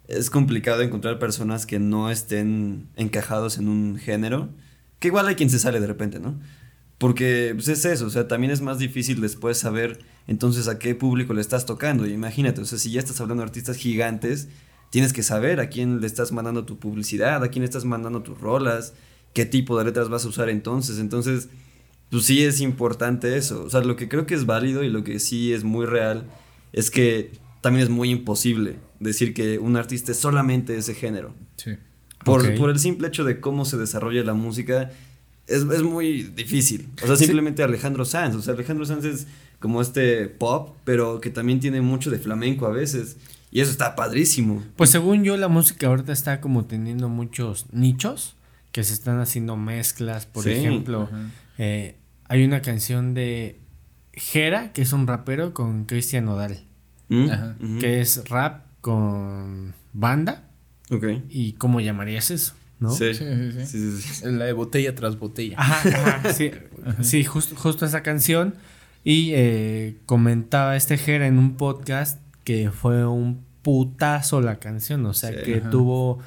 es 0.08 0.30
complicado 0.30 0.80
encontrar 0.80 1.18
personas 1.18 1.66
que 1.66 1.78
no 1.78 2.10
estén 2.10 2.88
encajados 2.96 3.58
en 3.58 3.68
un 3.68 3.98
género. 3.98 4.48
Que 4.98 5.08
igual 5.08 5.26
hay 5.28 5.34
quien 5.34 5.50
se 5.50 5.58
sale 5.58 5.80
de 5.80 5.86
repente, 5.86 6.20
¿no? 6.20 6.38
Porque 6.98 7.52
pues 7.54 7.68
es 7.68 7.84
eso, 7.84 8.06
o 8.06 8.10
sea, 8.10 8.26
también 8.26 8.50
es 8.50 8.62
más 8.62 8.78
difícil 8.78 9.20
después 9.20 9.58
saber 9.58 9.98
entonces 10.26 10.66
a 10.66 10.78
qué 10.78 10.94
público 10.94 11.34
le 11.34 11.42
estás 11.42 11.66
tocando. 11.66 12.06
Y 12.06 12.12
imagínate, 12.12 12.60
o 12.60 12.64
sea, 12.64 12.78
si 12.78 12.90
ya 12.90 13.00
estás 13.00 13.20
hablando 13.20 13.42
de 13.42 13.48
artistas 13.48 13.76
gigantes, 13.76 14.48
tienes 14.90 15.12
que 15.12 15.22
saber 15.22 15.60
a 15.60 15.68
quién 15.68 16.00
le 16.00 16.06
estás 16.06 16.32
mandando 16.32 16.64
tu 16.64 16.78
publicidad, 16.78 17.44
a 17.44 17.48
quién 17.48 17.64
estás 17.64 17.84
mandando 17.84 18.22
tus 18.22 18.40
rolas, 18.40 18.94
qué 19.34 19.44
tipo 19.44 19.78
de 19.78 19.84
letras 19.84 20.08
vas 20.08 20.24
a 20.24 20.28
usar 20.28 20.48
entonces. 20.48 20.98
Entonces, 20.98 21.50
pues 22.10 22.24
sí 22.24 22.42
es 22.42 22.60
importante 22.60 23.36
eso. 23.36 23.62
O 23.64 23.70
sea, 23.70 23.82
lo 23.82 23.96
que 23.96 24.08
creo 24.08 24.26
que 24.26 24.34
es 24.34 24.46
válido 24.46 24.82
y 24.82 24.88
lo 24.88 25.04
que 25.04 25.18
sí 25.20 25.52
es 25.52 25.64
muy 25.64 25.84
real 25.84 26.26
es 26.72 26.90
que 26.90 27.32
también 27.60 27.84
es 27.84 27.90
muy 27.90 28.10
imposible 28.10 28.76
decir 29.00 29.34
que 29.34 29.58
un 29.58 29.76
artista 29.76 30.12
es 30.12 30.18
solamente 30.18 30.76
ese 30.76 30.94
género. 30.94 31.34
Sí. 31.56 31.72
Por, 32.26 32.70
el 32.70 32.78
simple 32.78 33.08
hecho 33.08 33.24
de 33.24 33.40
cómo 33.40 33.64
se 33.64 33.76
desarrolla 33.76 34.22
la 34.24 34.34
música, 34.34 34.90
es, 35.46 35.62
es 35.62 35.82
muy 35.82 36.22
difícil. 36.24 36.88
O 37.02 37.06
sea, 37.06 37.16
simplemente 37.16 37.62
Alejandro 37.62 38.04
Sanz. 38.04 38.34
O 38.34 38.42
sea, 38.42 38.54
Alejandro 38.54 38.84
Sanz 38.84 39.04
es 39.04 39.26
como 39.60 39.80
este 39.80 40.26
pop, 40.26 40.76
pero 40.84 41.20
que 41.20 41.30
también 41.30 41.60
tiene 41.60 41.80
mucho 41.80 42.10
de 42.10 42.18
flamenco 42.18 42.66
a 42.66 42.70
veces. 42.70 43.16
Y 43.50 43.60
eso 43.60 43.70
está 43.70 43.94
padrísimo. 43.96 44.62
Pues 44.76 44.90
según 44.90 45.24
yo, 45.24 45.36
la 45.36 45.48
música 45.48 45.86
ahorita 45.86 46.12
está 46.12 46.40
como 46.40 46.66
teniendo 46.66 47.08
muchos 47.08 47.66
nichos 47.72 48.36
que 48.72 48.84
se 48.84 48.92
están 48.92 49.20
haciendo 49.20 49.56
mezclas. 49.56 50.26
Por 50.26 50.44
Sí. 50.44 50.50
ejemplo, 50.50 51.08
eh, 51.56 51.96
hay 52.28 52.44
una 52.44 52.60
canción 52.60 53.14
de 53.14 53.60
Jera, 54.12 54.72
que 54.72 54.82
es 54.82 54.92
un 54.92 55.06
rapero, 55.06 55.54
con 55.54 55.84
Cristian 55.84 56.24
Nodal. 56.26 56.64
Mm. 57.08 57.78
Que 57.78 58.00
es 58.00 58.28
rap 58.28 58.64
con 58.80 59.74
banda. 59.92 60.45
Ok. 60.90 61.04
¿Y 61.28 61.52
cómo 61.54 61.80
llamarías 61.80 62.30
eso? 62.30 62.54
¿No? 62.78 62.90
Sí. 62.90 63.14
Sí, 63.14 63.24
sí, 63.24 63.52
sí. 63.52 63.66
Sí, 63.66 63.90
sí, 64.02 64.14
sí. 64.14 64.24
La 64.30 64.44
de 64.44 64.52
botella 64.52 64.94
tras 64.94 65.18
botella. 65.18 65.56
Ajá, 65.58 65.88
ajá, 65.88 66.32
sí, 66.34 66.50
sí 67.00 67.24
justo, 67.24 67.56
justo 67.56 67.86
esa 67.86 68.02
canción. 68.02 68.54
Y 69.02 69.32
eh, 69.34 69.96
comentaba 70.06 70.76
este 70.76 70.98
Jera 70.98 71.26
en 71.26 71.38
un 71.38 71.56
podcast 71.56 72.20
que 72.44 72.70
fue 72.70 73.06
un 73.06 73.44
putazo 73.62 74.40
la 74.40 74.58
canción. 74.58 75.04
O 75.06 75.14
sea, 75.14 75.30
Sí, 75.30 75.36
que 75.44 75.56
ajá. 75.58 75.70
tuvo 75.70 76.18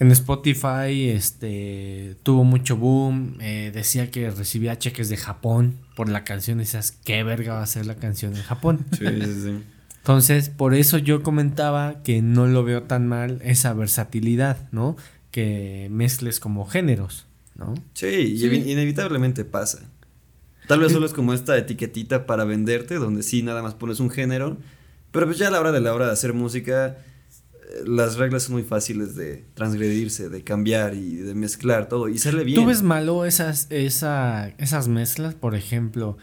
en 0.00 0.10
Spotify, 0.12 1.10
este, 1.10 2.16
tuvo 2.22 2.44
mucho 2.44 2.76
boom. 2.76 3.36
eh, 3.40 3.70
decía 3.74 4.10
que 4.10 4.30
recibía 4.30 4.78
cheques 4.78 5.08
de 5.08 5.16
Japón 5.16 5.76
por 5.96 6.08
la 6.08 6.24
canción. 6.24 6.58
Y 6.58 6.64
decías, 6.64 6.92
¿qué 7.04 7.22
verga 7.24 7.54
va 7.54 7.62
a 7.62 7.66
ser 7.66 7.84
la 7.86 7.96
canción 7.96 8.34
en 8.36 8.42
Japón? 8.42 8.86
Sí, 8.96 9.04
sí, 9.06 9.34
sí. 9.42 9.64
Entonces, 10.08 10.48
por 10.48 10.72
eso 10.74 10.96
yo 10.96 11.22
comentaba 11.22 12.02
que 12.02 12.22
no 12.22 12.46
lo 12.46 12.64
veo 12.64 12.84
tan 12.84 13.06
mal 13.06 13.42
esa 13.44 13.74
versatilidad, 13.74 14.56
¿no? 14.72 14.96
Que 15.30 15.88
mezcles 15.90 16.40
como 16.40 16.64
géneros, 16.64 17.26
¿no? 17.56 17.74
Sí, 17.92 18.06
y 18.06 18.38
evi- 18.40 18.66
inevitablemente 18.70 19.44
pasa. 19.44 19.80
Tal 20.66 20.80
vez 20.80 20.92
solo 20.92 21.04
es 21.04 21.12
como 21.12 21.34
esta 21.34 21.58
etiquetita 21.58 22.24
para 22.24 22.44
venderte, 22.44 22.94
donde 22.94 23.22
sí 23.22 23.42
nada 23.42 23.62
más 23.62 23.74
pones 23.74 24.00
un 24.00 24.08
género, 24.08 24.56
pero 25.12 25.26
pues 25.26 25.36
ya 25.36 25.48
a 25.48 25.50
la 25.50 25.60
hora 25.60 25.72
de 25.72 25.80
la 25.82 25.92
hora 25.92 26.06
de 26.06 26.12
hacer 26.12 26.32
música, 26.32 26.96
eh, 26.96 27.82
las 27.86 28.16
reglas 28.16 28.44
son 28.44 28.54
muy 28.54 28.62
fáciles 28.62 29.14
de 29.14 29.44
transgredirse, 29.52 30.30
de 30.30 30.42
cambiar 30.42 30.94
y 30.94 31.16
de 31.16 31.34
mezclar 31.34 31.86
todo, 31.90 32.08
y 32.08 32.16
sale 32.16 32.44
bien. 32.44 32.58
¿Tú 32.58 32.64
ves 32.66 32.82
malo 32.82 33.26
esas, 33.26 33.66
esa, 33.68 34.48
esas 34.56 34.88
mezclas? 34.88 35.34
Por 35.34 35.54
ejemplo, 35.54 36.16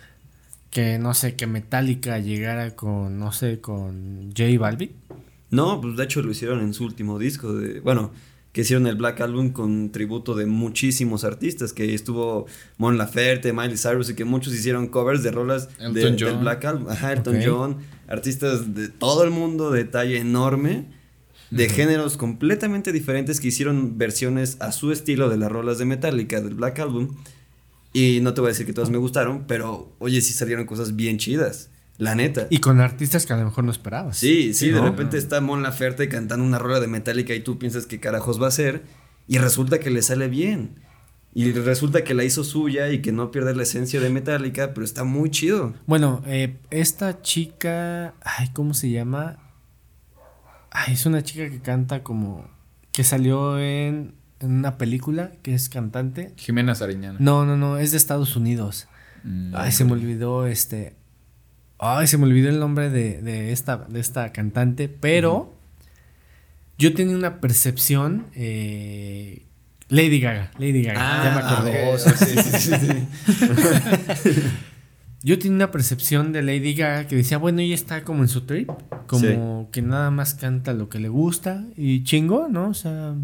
que 0.75 0.99
no 0.99 1.13
sé, 1.13 1.35
que 1.37 1.47
Metallica 1.47 2.19
llegara 2.19 2.75
con, 2.75 3.17
no 3.17 3.31
sé, 3.31 3.61
con 3.61 4.33
J 4.37 4.59
Balvin. 4.59 4.91
No, 5.49 5.79
pues 5.79 5.95
de 5.95 6.03
hecho 6.03 6.21
lo 6.21 6.29
hicieron 6.31 6.59
en 6.59 6.73
su 6.73 6.83
último 6.83 7.17
disco, 7.17 7.53
de, 7.53 7.79
bueno, 7.79 8.11
que 8.51 8.59
hicieron 8.61 8.85
el 8.85 8.95
Black 8.95 9.21
Album 9.21 9.51
con 9.51 9.93
tributo 9.93 10.35
de 10.35 10.45
muchísimos 10.45 11.23
artistas, 11.23 11.71
que 11.71 11.93
estuvo 11.93 12.45
Mon 12.77 12.97
Laferte, 12.97 13.53
Miley 13.53 13.77
Cyrus, 13.77 14.09
y 14.09 14.15
que 14.15 14.25
muchos 14.25 14.53
hicieron 14.53 14.87
covers 14.89 15.23
de 15.23 15.31
rolas 15.31 15.69
de- 15.79 15.91
del. 16.11 16.37
Black 16.39 16.65
Album. 16.65 16.89
Ajá, 16.89 17.13
Elton. 17.13 17.39
John, 17.45 17.77
artistas 18.09 18.75
de 18.75 18.89
todo 18.89 19.23
el 19.23 19.29
mundo 19.31 19.71
de 19.71 19.85
talla 19.85 20.17
enorme, 20.17 20.87
de 21.51 21.69
géneros 21.69 22.17
completamente 22.17 22.91
diferentes 22.91 23.39
que 23.39 23.47
hicieron 23.47 23.97
versiones 23.97 24.57
a 24.59 24.73
su 24.73 24.91
estilo 24.91 25.29
de 25.29 25.37
las 25.37 25.49
rolas 25.49 25.77
de 25.77 25.85
Metallica 25.85 26.41
del 26.41 26.55
Black 26.55 26.79
Album. 26.79 27.15
Y 27.95 28.19
no 28.19 28.33
te 28.33 28.41
voy 28.41 28.49
a 28.49 28.51
decir 28.51 28.65
que 28.65 28.73
todas 28.73 28.89
me 28.89 28.97
gustaron, 28.97 29.45
pero 29.47 29.95
oye, 29.99 30.19
sí 30.19 30.33
salieron 30.33 30.65
cosas 30.65 30.97
bien 30.97 31.17
chidas, 31.17 31.69
la 31.97 32.13
neta. 32.13 32.45
Y 32.49 32.57
con 32.57 32.81
artistas 32.81 33.25
que 33.25 33.31
a 33.31 33.37
lo 33.37 33.45
mejor 33.45 33.63
no 33.63 33.71
esperabas. 33.71 34.17
Sí, 34.17 34.53
sí, 34.53 34.69
de 34.69 34.81
repente 34.81 35.17
está 35.17 35.39
Mon 35.39 35.63
Laferte 35.63 36.09
cantando 36.09 36.43
una 36.43 36.59
rola 36.59 36.81
de 36.81 36.87
Metallica 36.87 37.33
y 37.33 37.39
tú 37.39 37.57
piensas 37.57 37.85
qué 37.85 38.01
carajos 38.01 38.41
va 38.41 38.49
a 38.49 38.51
ser 38.51 38.83
y 39.29 39.37
resulta 39.37 39.79
que 39.79 39.91
le 39.91 40.01
sale 40.01 40.27
bien. 40.27 40.81
Y 41.33 41.53
resulta 41.53 42.03
que 42.03 42.13
la 42.13 42.25
hizo 42.25 42.43
suya 42.43 42.89
y 42.89 43.01
que 43.01 43.13
no 43.13 43.31
pierde 43.31 43.55
la 43.55 43.63
esencia 43.63 44.01
de 44.01 44.09
Metallica, 44.09 44.73
pero 44.73 44.83
está 44.83 45.05
muy 45.05 45.31
chido. 45.31 45.73
Bueno, 45.85 46.21
eh, 46.27 46.57
esta 46.71 47.21
chica, 47.21 48.13
ay, 48.25 48.49
¿cómo 48.51 48.73
se 48.73 48.89
llama? 48.89 49.37
Ay, 50.69 50.95
es 50.95 51.05
una 51.05 51.23
chica 51.23 51.49
que 51.49 51.61
canta 51.61 52.03
como, 52.03 52.45
que 52.91 53.05
salió 53.05 53.57
en, 53.57 54.15
en 54.39 54.51
una 54.51 54.77
película, 54.77 55.31
que 55.41 55.53
es 55.53 55.69
cantante. 55.69 56.33
Jimena 56.37 56.75
Sariñana. 56.75 57.17
No, 57.19 57.45
no, 57.45 57.57
no, 57.57 57.77
es 57.77 57.91
de 57.91 57.97
Estados 57.97 58.35
Unidos. 58.35 58.87
Mm. 59.23 59.53
Ay, 59.55 59.71
se 59.71 59.85
me 59.85 59.93
olvidó 59.93 60.45
este. 60.47 60.95
Ay, 61.79 62.07
se 62.07 62.17
me 62.17 62.25
olvidó 62.25 62.49
el 62.49 62.59
nombre 62.59 62.89
de, 62.89 63.21
de 63.21 63.51
esta, 63.51 63.77
de 63.77 63.99
esta 63.99 64.31
cantante, 64.31 64.87
pero 64.87 65.55
yo 66.77 66.93
tenía 66.93 67.15
una 67.15 67.39
percepción. 67.41 68.27
eh, 68.35 69.41
Lady 69.87 70.19
Gaga, 70.19 70.51
Lady 70.57 70.81
Gaga, 70.81 71.23
ya 71.23 71.35
me 71.35 71.41
acordé. 71.41 71.97
sí, 71.99 72.09
sí, 72.25 72.59
sí, 72.59 72.75
sí. 72.79 74.41
Yo 75.23 75.39
tenía 75.39 75.55
una 75.55 75.71
percepción 75.71 76.31
de 76.33 76.43
Lady 76.43 76.75
Gaga 76.75 77.07
que 77.07 77.15
decía, 77.15 77.39
bueno, 77.39 77.59
ella 77.61 77.73
está 77.73 78.03
como 78.03 78.21
en 78.21 78.27
su 78.27 78.41
trip, 78.41 78.69
como 79.07 79.69
que 79.71 79.81
nada 79.81 80.11
más 80.11 80.35
canta 80.35 80.73
lo 80.73 80.87
que 80.87 80.99
le 80.99 81.09
gusta 81.09 81.65
y 81.75 82.03
chingo, 82.03 82.47
¿no? 82.47 82.69
O 82.69 82.73
sea, 82.75 83.15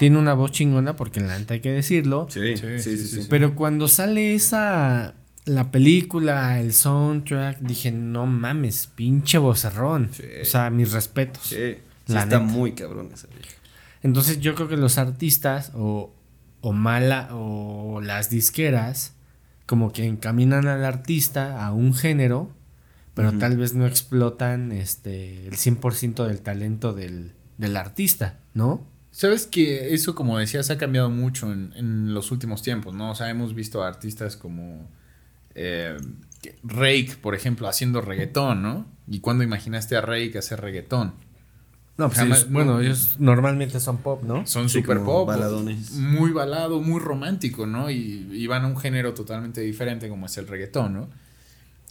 tiene 0.00 0.16
una 0.18 0.32
voz 0.32 0.50
chingona 0.52 0.96
porque 0.96 1.20
la 1.20 1.38
neta 1.38 1.52
hay 1.52 1.60
que 1.60 1.70
decirlo. 1.72 2.26
Sí, 2.30 2.56
Sí, 2.56 2.56
sí, 2.56 2.78
sí, 2.82 2.96
sí, 2.96 3.06
sí. 3.06 3.22
sí. 3.22 3.26
Pero 3.28 3.54
cuando 3.54 3.86
sale 3.86 4.34
esa, 4.34 5.14
la 5.44 5.70
película, 5.70 6.58
el 6.58 6.72
soundtrack, 6.72 7.58
dije, 7.60 7.92
no 7.92 8.24
mames, 8.24 8.86
pinche 8.94 9.36
vocerrón. 9.36 10.08
Sí. 10.12 10.24
O 10.40 10.44
sea, 10.46 10.70
mis 10.70 10.92
respetos. 10.92 11.42
Sí, 11.48 11.76
La 12.06 12.22
está 12.22 12.38
neta. 12.38 12.40
muy 12.40 12.72
cabrón 12.72 13.10
esa 13.12 13.26
vieja. 13.28 13.50
Entonces 14.02 14.40
yo 14.40 14.54
creo 14.54 14.68
que 14.68 14.78
los 14.78 14.96
artistas 14.96 15.70
o, 15.74 16.14
o 16.62 16.72
mala 16.72 17.28
o 17.32 18.00
las 18.00 18.30
disqueras 18.30 19.12
como 19.66 19.92
que 19.92 20.06
encaminan 20.06 20.66
al 20.66 20.82
artista 20.86 21.62
a 21.64 21.72
un 21.72 21.92
género, 21.92 22.50
pero 23.12 23.32
tal 23.32 23.58
vez 23.58 23.74
no 23.74 23.86
explotan 23.86 24.72
este 24.72 25.46
el 25.46 25.52
100% 25.58 26.26
del 26.26 26.40
talento 26.40 26.94
del, 26.94 27.34
del 27.58 27.76
artista, 27.76 28.38
¿no? 28.54 28.88
Sabes 29.20 29.46
que 29.46 29.92
eso, 29.92 30.14
como 30.14 30.38
decías, 30.38 30.70
ha 30.70 30.78
cambiado 30.78 31.10
mucho 31.10 31.52
en, 31.52 31.74
en 31.76 32.14
los 32.14 32.30
últimos 32.30 32.62
tiempos, 32.62 32.94
¿no? 32.94 33.10
O 33.10 33.14
sea, 33.14 33.28
hemos 33.28 33.54
visto 33.54 33.84
a 33.84 33.88
artistas 33.88 34.34
como 34.34 34.88
eh, 35.54 35.94
Rake, 36.62 37.18
por 37.20 37.34
ejemplo, 37.34 37.68
haciendo 37.68 38.00
reggaetón, 38.00 38.62
¿no? 38.62 38.86
¿Y 39.06 39.20
cuándo 39.20 39.44
imaginaste 39.44 39.94
a 39.94 40.00
Rake 40.00 40.38
hacer 40.38 40.62
reggaetón? 40.62 41.12
No, 41.98 42.06
pues 42.06 42.16
Jamás- 42.18 42.38
ellos- 42.40 42.50
bueno, 42.50 42.80
ellos 42.80 43.16
normalmente 43.18 43.78
son 43.78 43.98
pop, 43.98 44.22
¿no? 44.24 44.46
Son 44.46 44.70
Sí, 44.70 44.78
super 44.78 44.96
como 44.96 45.10
pop. 45.10 45.28
baladones. 45.28 45.90
Muy 45.92 46.30
balado, 46.32 46.80
muy 46.80 46.98
romántico, 46.98 47.66
¿no? 47.66 47.90
Y, 47.90 48.26
y 48.32 48.46
van 48.46 48.64
a 48.64 48.68
un 48.68 48.78
género 48.78 49.12
totalmente 49.12 49.60
diferente 49.60 50.08
como 50.08 50.24
es 50.24 50.38
el 50.38 50.48
reggaetón, 50.48 50.94
¿no? 50.94 51.10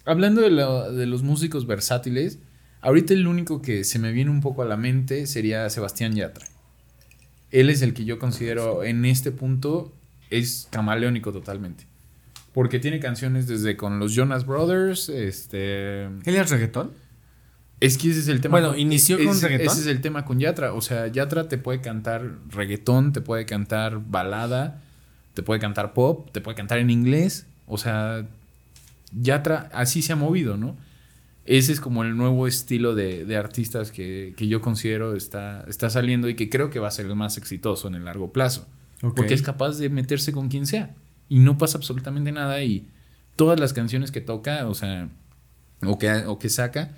Hablando 0.04 0.42
de, 0.42 0.50
lo- 0.50 0.92
de 0.92 1.06
los 1.06 1.22
músicos 1.22 1.68
versátiles, 1.68 2.40
ahorita 2.82 3.14
el 3.14 3.28
único 3.28 3.62
que 3.62 3.84
se 3.84 4.00
me 4.00 4.12
viene 4.14 4.32
un 4.32 4.42
poco 4.42 4.64
a 4.64 4.66
la 4.66 4.78
mente 4.78 5.28
sería 5.28 5.70
Sebastián 5.70 6.16
Yatra. 6.16 6.48
Él 7.52 7.70
es 7.70 7.82
el 7.82 7.94
que 7.94 8.06
yo 8.06 8.20
considero 8.20 8.84
en 8.84 9.06
este 9.06 9.32
punto 9.32 9.94
es 10.30 10.68
camaleónico 10.72 11.32
totalmente. 11.32 11.86
Porque 12.54 12.80
tiene 12.80 13.00
canciones 13.00 13.48
desde 13.48 13.78
con 13.78 14.00
los 14.00 14.14
Jonas 14.14 14.46
Brothers, 14.46 15.10
este... 15.10 16.04
¿Él 16.04 16.22
es 16.26 16.50
reggaetón? 16.50 16.92
Es 17.80 17.98
que 17.98 18.10
ese 18.10 18.20
es 18.20 18.28
el 18.28 18.42
tema. 18.42 18.60
Bueno, 18.60 18.76
inició 18.76 19.18
con 19.24 19.40
reggaetón. 19.40 19.68
Ese 19.68 19.82
es 19.82 19.88
el 19.88 20.02
tema 20.02 20.26
con 20.26 20.40
Yatra. 20.40 20.74
O 20.74 20.82
sea, 20.82 21.08
Yatra 21.08 21.48
te 21.48 21.58
puede 21.58 21.80
cantar 21.80 22.36
reggaetón, 22.50 23.14
te 23.14 23.22
puede 23.22 23.46
cantar 23.46 24.02
balada, 24.06 24.82
te 25.34 25.44
puede 25.44 25.62
cantar 25.62 25.94
pop, 25.94 26.30
te 26.32 26.42
puede 26.42 26.58
cantar 26.58 26.80
en 26.80 26.90
inglés. 26.90 27.46
O 27.68 27.78
sea, 27.78 28.26
Yatra 29.14 29.70
así 29.74 30.02
se 30.02 30.14
ha 30.14 30.16
movido, 30.16 30.58
¿no? 30.58 30.76
Ese 31.50 31.72
es 31.72 31.82
como 31.82 32.04
el 32.04 32.16
nuevo 32.16 32.46
estilo 32.46 32.94
de, 32.94 33.26
de 33.26 33.36
artistas 33.36 33.92
que, 33.92 34.36
que 34.38 34.48
yo 34.48 34.62
considero 34.62 35.16
está, 35.16 35.66
está 35.68 35.90
saliendo 35.90 36.30
y 36.30 36.36
que 36.36 36.48
creo 36.48 36.70
que 36.70 36.78
va 36.78 36.90
a 36.90 36.92
ser 36.92 37.08
el 37.08 37.16
más 37.16 37.40
exitoso 37.40 37.88
en 37.88 37.96
el 37.96 38.06
largo 38.06 38.32
plazo. 38.32 38.68
Porque 39.02 39.34
es 39.34 39.42
capaz 39.42 39.80
de 39.80 39.90
meterse 39.90 40.32
con 40.32 40.48
quien 40.48 40.68
sea. 40.68 40.96
Y 41.28 41.40
no 41.40 41.58
pasa 41.58 41.80
absolutamente 41.80 42.32
nada. 42.32 42.62
Y 42.62 42.88
todas 43.36 43.60
las 43.60 43.74
canciones 43.74 44.12
que 44.12 44.22
toca, 44.22 44.68
o 44.68 44.76
sea, 44.76 45.10
o 45.84 45.98
que, 45.98 46.12
o 46.28 46.38
que 46.38 46.50
saca, 46.50 46.96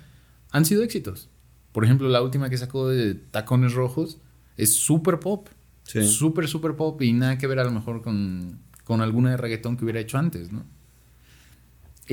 han 0.50 0.66
sido 0.66 0.82
éxitos. 0.82 1.30
Por 1.72 1.86
ejemplo, 1.86 2.10
la 2.10 2.20
última 2.20 2.50
que 2.50 2.58
sacó 2.58 2.90
de 2.90 3.14
Tacones 3.14 3.72
Rojos 3.72 4.18
es 4.58 4.76
súper 4.76 5.18
pop. 5.18 5.48
Sí. 5.84 6.04
Súper, 6.06 6.46
súper 6.46 6.76
pop. 6.76 7.00
Y 7.00 7.14
nada 7.14 7.38
que 7.38 7.46
ver 7.46 7.58
a 7.58 7.64
lo 7.64 7.70
mejor 7.70 8.02
con, 8.02 8.58
con 8.84 9.00
alguna 9.00 9.30
de 9.30 9.38
reggaetón 9.38 9.78
que 9.78 9.84
hubiera 9.84 10.00
hecho 10.00 10.18
antes, 10.18 10.52
¿no? 10.52 10.66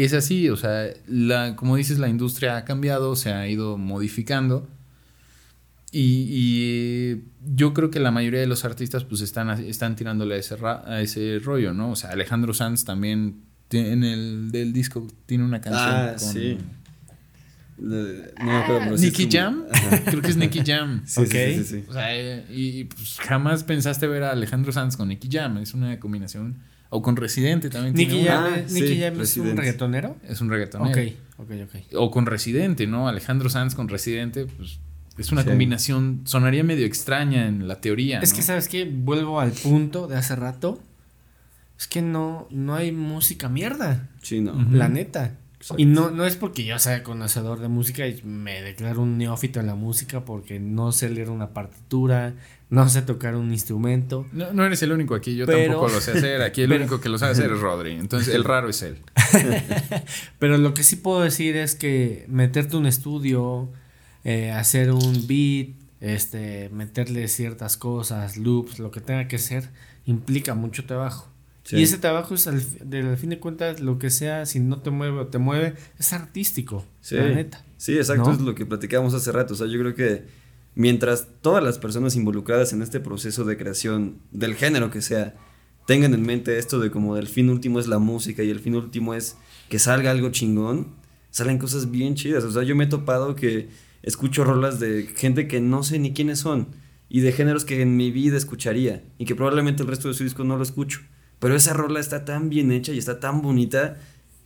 Es 0.04 0.14
así, 0.14 0.50
o 0.50 0.56
sea, 0.58 0.88
la, 1.08 1.56
como 1.56 1.76
dices, 1.76 2.00
la 2.00 2.08
industria 2.10 2.58
ha 2.58 2.66
cambiado, 2.66 3.16
se 3.16 3.32
ha 3.34 3.48
ido 3.48 3.78
modificando. 3.78 4.68
Y, 5.92 6.28
y 6.30 7.24
yo 7.56 7.74
creo 7.74 7.90
que 7.90 8.00
la 8.00 8.12
mayoría 8.12 8.40
de 8.40 8.48
los 8.48 8.64
artistas 8.64 9.04
pues 9.06 9.22
están, 9.22 9.50
están 9.64 9.96
tirándole 9.96 10.36
a 10.36 10.38
ese, 10.38 10.56
ra- 10.56 10.84
a 10.86 11.02
ese 11.02 11.40
rollo, 11.44 11.74
¿no? 11.74 11.92
O 11.92 11.96
sea, 11.96 12.12
Alejandro 12.12 12.54
Sanz 12.54 12.86
también 12.86 13.42
tiene- 13.70 13.94
en 13.94 14.04
el 14.04 14.52
del 14.52 14.72
disco 14.72 15.08
tiene 15.26 15.44
una 15.44 15.60
canción 15.62 15.86
Ah, 15.92 16.16
con 16.20 16.32
sí. 16.34 16.58
No 17.80 18.64
pero 18.68 18.98
Nicky 18.98 19.28
Jam. 19.32 19.64
Creo 20.06 20.22
que 20.22 20.30
es 20.30 20.38
Nicky 20.38 20.62
Jam. 20.66 21.02
Sí, 21.06 21.26
sí, 21.26 21.32
sí, 21.32 21.54
sí, 21.56 21.64
sí. 21.64 21.84
O 21.90 21.94
sea, 21.94 22.16
eh, 22.16 22.46
y, 22.52 22.80
y, 22.80 22.84
pues 22.86 23.18
jamás 23.20 23.64
pensaste 23.64 24.06
ver 24.08 24.24
a 24.24 24.32
Alejandro 24.32 24.72
Sanz 24.72 24.98
con 24.98 25.08
Nicky 25.08 25.30
Jam. 25.32 25.58
Es 25.60 25.74
una 25.74 25.98
combinación. 26.00 26.58
O 26.92 27.02
con 27.02 27.16
Residente 27.16 27.70
también. 27.70 27.94
Nicky 27.94 28.12
tiene 28.14 28.30
una. 28.30 28.42
Jam, 28.42 28.54
Ah, 28.54 28.58
Nicky 28.72 28.88
sí, 28.88 29.00
Jam 29.00 29.22
es 29.22 29.38
un 29.38 29.56
reggaetonero. 29.58 30.16
Es 30.28 30.42
un 30.42 30.50
reggaetón. 30.50 30.82
Ok, 30.82 30.98
ok, 31.38 31.52
ok. 31.64 31.82
O 31.96 32.10
con 32.12 32.26
Residente, 32.26 32.88
¿no? 32.88 33.08
Alejandro 33.08 33.50
Sanz 33.50 33.76
con 33.76 33.88
Residente, 33.90 34.46
pues 34.58 34.80
es 35.18 35.32
una 35.32 35.44
Sí. 35.44 35.50
combinación. 35.50 36.22
Sonaría 36.26 36.64
medio 36.64 36.86
extraña 36.88 37.48
en 37.48 37.68
la 37.68 37.80
teoría. 37.80 38.20
Es 38.22 38.32
¿no? 38.32 38.36
que, 38.38 38.42
¿sabes 38.42 38.68
qué? 38.68 38.86
Vuelvo 38.92 39.40
al 39.40 39.52
punto 39.52 40.08
de 40.08 40.16
hace 40.18 40.36
rato. 40.36 40.82
Es 41.78 41.88
que 41.88 42.02
no, 42.02 42.48
no 42.50 42.74
hay 42.76 42.92
música 42.92 43.50
mierda. 43.50 44.10
Sí, 44.22 44.42
no. 44.42 44.54
Ujú. 44.54 44.76
La 44.76 44.90
neta. 44.90 45.36
Y 45.78 45.86
no, 45.86 46.10
no 46.10 46.26
es 46.26 46.36
porque 46.38 46.64
yo 46.64 46.80
sea 46.80 47.04
conocedor 47.04 47.60
de 47.60 47.68
música 47.68 48.08
y 48.08 48.22
me 48.24 48.62
declaro 48.62 49.02
un 49.02 49.18
neófito 49.18 49.60
en 49.60 49.68
la 49.68 49.76
música 49.76 50.24
porque 50.24 50.60
no 50.60 50.92
sé 50.92 51.10
leer 51.10 51.30
una 51.30 51.50
partitura, 51.50 52.34
no 52.70 52.88
sé 52.88 53.02
tocar 53.02 53.36
un 53.36 53.52
instrumento. 53.52 54.26
No, 54.32 54.54
no 54.54 54.66
eres 54.66 54.82
el 54.84 54.92
único 54.92 55.16
aquí, 55.16 55.36
yo 55.36 55.46
tampoco 55.46 55.90
lo 55.90 56.00
sé 56.00 56.12
hacer. 56.12 56.42
Aquí 56.42 56.62
el 56.62 56.72
único 56.74 57.02
que 57.02 57.10
lo 57.10 57.18
sabe 57.18 57.34
hacer 57.34 57.52
es 57.52 57.60
Rodri. 57.60 57.94
Entonces 57.94 58.34
el 58.34 58.44
raro 58.44 58.70
es 58.70 58.82
él. 58.84 59.00
pero 60.40 60.58
lo 60.58 60.74
que 60.74 60.84
sí 60.84 60.96
puedo 60.96 61.22
decir 61.22 61.58
es 61.58 61.76
que 61.76 62.26
meterte 62.30 62.78
un 62.78 62.86
estudio, 62.86 63.70
eh, 64.24 64.52
hacer 64.52 64.92
un 64.92 65.28
beat, 65.28 65.70
este, 66.00 66.70
meterle 66.70 67.28
ciertas 67.28 67.76
cosas, 67.76 68.38
loops, 68.38 68.80
lo 68.80 68.92
que 68.92 69.02
tenga 69.02 69.28
que 69.28 69.38
ser, 69.38 69.70
implica 70.06 70.56
mucho 70.56 70.86
trabajo. 70.86 71.29
Y 71.72 71.84
ese 71.84 71.98
trabajo 71.98 72.36
es 72.36 72.48
al, 72.48 72.62
de, 72.90 73.16
fin 73.18 73.30
de 73.30 73.40
cuentas 73.40 73.80
lo 73.80 74.00
que 74.00 74.10
sea, 74.10 74.46
si 74.46 74.60
no 74.60 74.82
te 74.82 74.90
mueve 74.90 75.20
o 75.20 75.28
te 75.28 75.38
mueve, 75.38 75.76
es 76.00 76.14
artístico, 76.14 76.86
sí. 77.02 77.16
la 77.16 77.30
neta. 77.30 77.64
Sí, 77.78 77.96
exacto, 77.96 78.32
es 78.32 78.42
lo 78.42 78.56
que 78.56 78.66
platicábamos 78.66 79.14
hace 79.14 79.32
rato. 79.32 79.54
O 79.54 79.58
sea, 79.58 79.68
yo 79.68 79.80
creo 79.80 79.94
que 79.94 80.26
mientras 80.76 81.28
todas 81.42 81.64
las 81.64 81.78
personas 81.78 82.16
involucradas 82.16 82.74
en 82.74 82.82
este 82.82 83.00
proceso 83.00 83.46
de 83.46 83.58
creación, 83.58 84.18
del 84.32 84.56
género 84.56 84.90
que 84.90 85.02
sea, 85.02 85.36
tengan 85.86 86.14
en 86.14 86.24
mente 86.24 86.58
esto 86.58 86.80
de 86.80 86.92
como 86.92 87.18
el 87.18 87.28
fin 87.28 87.50
último 87.50 87.80
es 87.80 87.88
la 87.88 88.00
música 88.00 88.44
y 88.44 88.50
el 88.50 88.60
fin 88.60 88.76
último 88.76 89.14
es 89.14 89.38
que 89.70 89.80
salga 89.80 90.12
algo 90.12 90.30
chingón, 90.30 90.88
salen 91.32 91.58
cosas 91.58 91.92
bien 91.92 92.16
chidas. 92.16 92.44
O 92.44 92.52
sea, 92.52 92.64
yo 92.64 92.76
me 92.76 92.86
he 92.86 92.88
topado 92.88 93.36
que 93.36 93.70
escucho 94.02 94.44
rolas 94.44 94.80
de 94.80 95.08
gente 95.16 95.48
que 95.48 95.62
no 95.62 95.84
sé 95.84 96.00
ni 96.00 96.14
quiénes 96.14 96.40
son 96.40 96.68
y 97.10 97.22
de 97.22 97.32
géneros 97.32 97.66
que 97.66 97.82
en 97.82 97.98
mi 97.98 98.12
vida 98.12 98.38
escucharía 98.38 99.04
y 99.18 99.26
que 99.26 99.36
probablemente 99.36 99.84
el 99.84 99.90
resto 99.90 100.08
de 100.08 100.14
su 100.14 100.24
disco 100.24 100.44
no 100.44 100.58
lo 100.58 100.64
escucho. 100.64 101.02
Pero 101.40 101.56
esa 101.56 101.74
rola 101.74 102.00
está 102.00 102.26
tan 102.26 102.50
bien 102.50 102.72
hecha 102.72 102.92
y 102.92 102.98
está 102.98 103.20
tan 103.20 103.42
bonita 103.42 103.98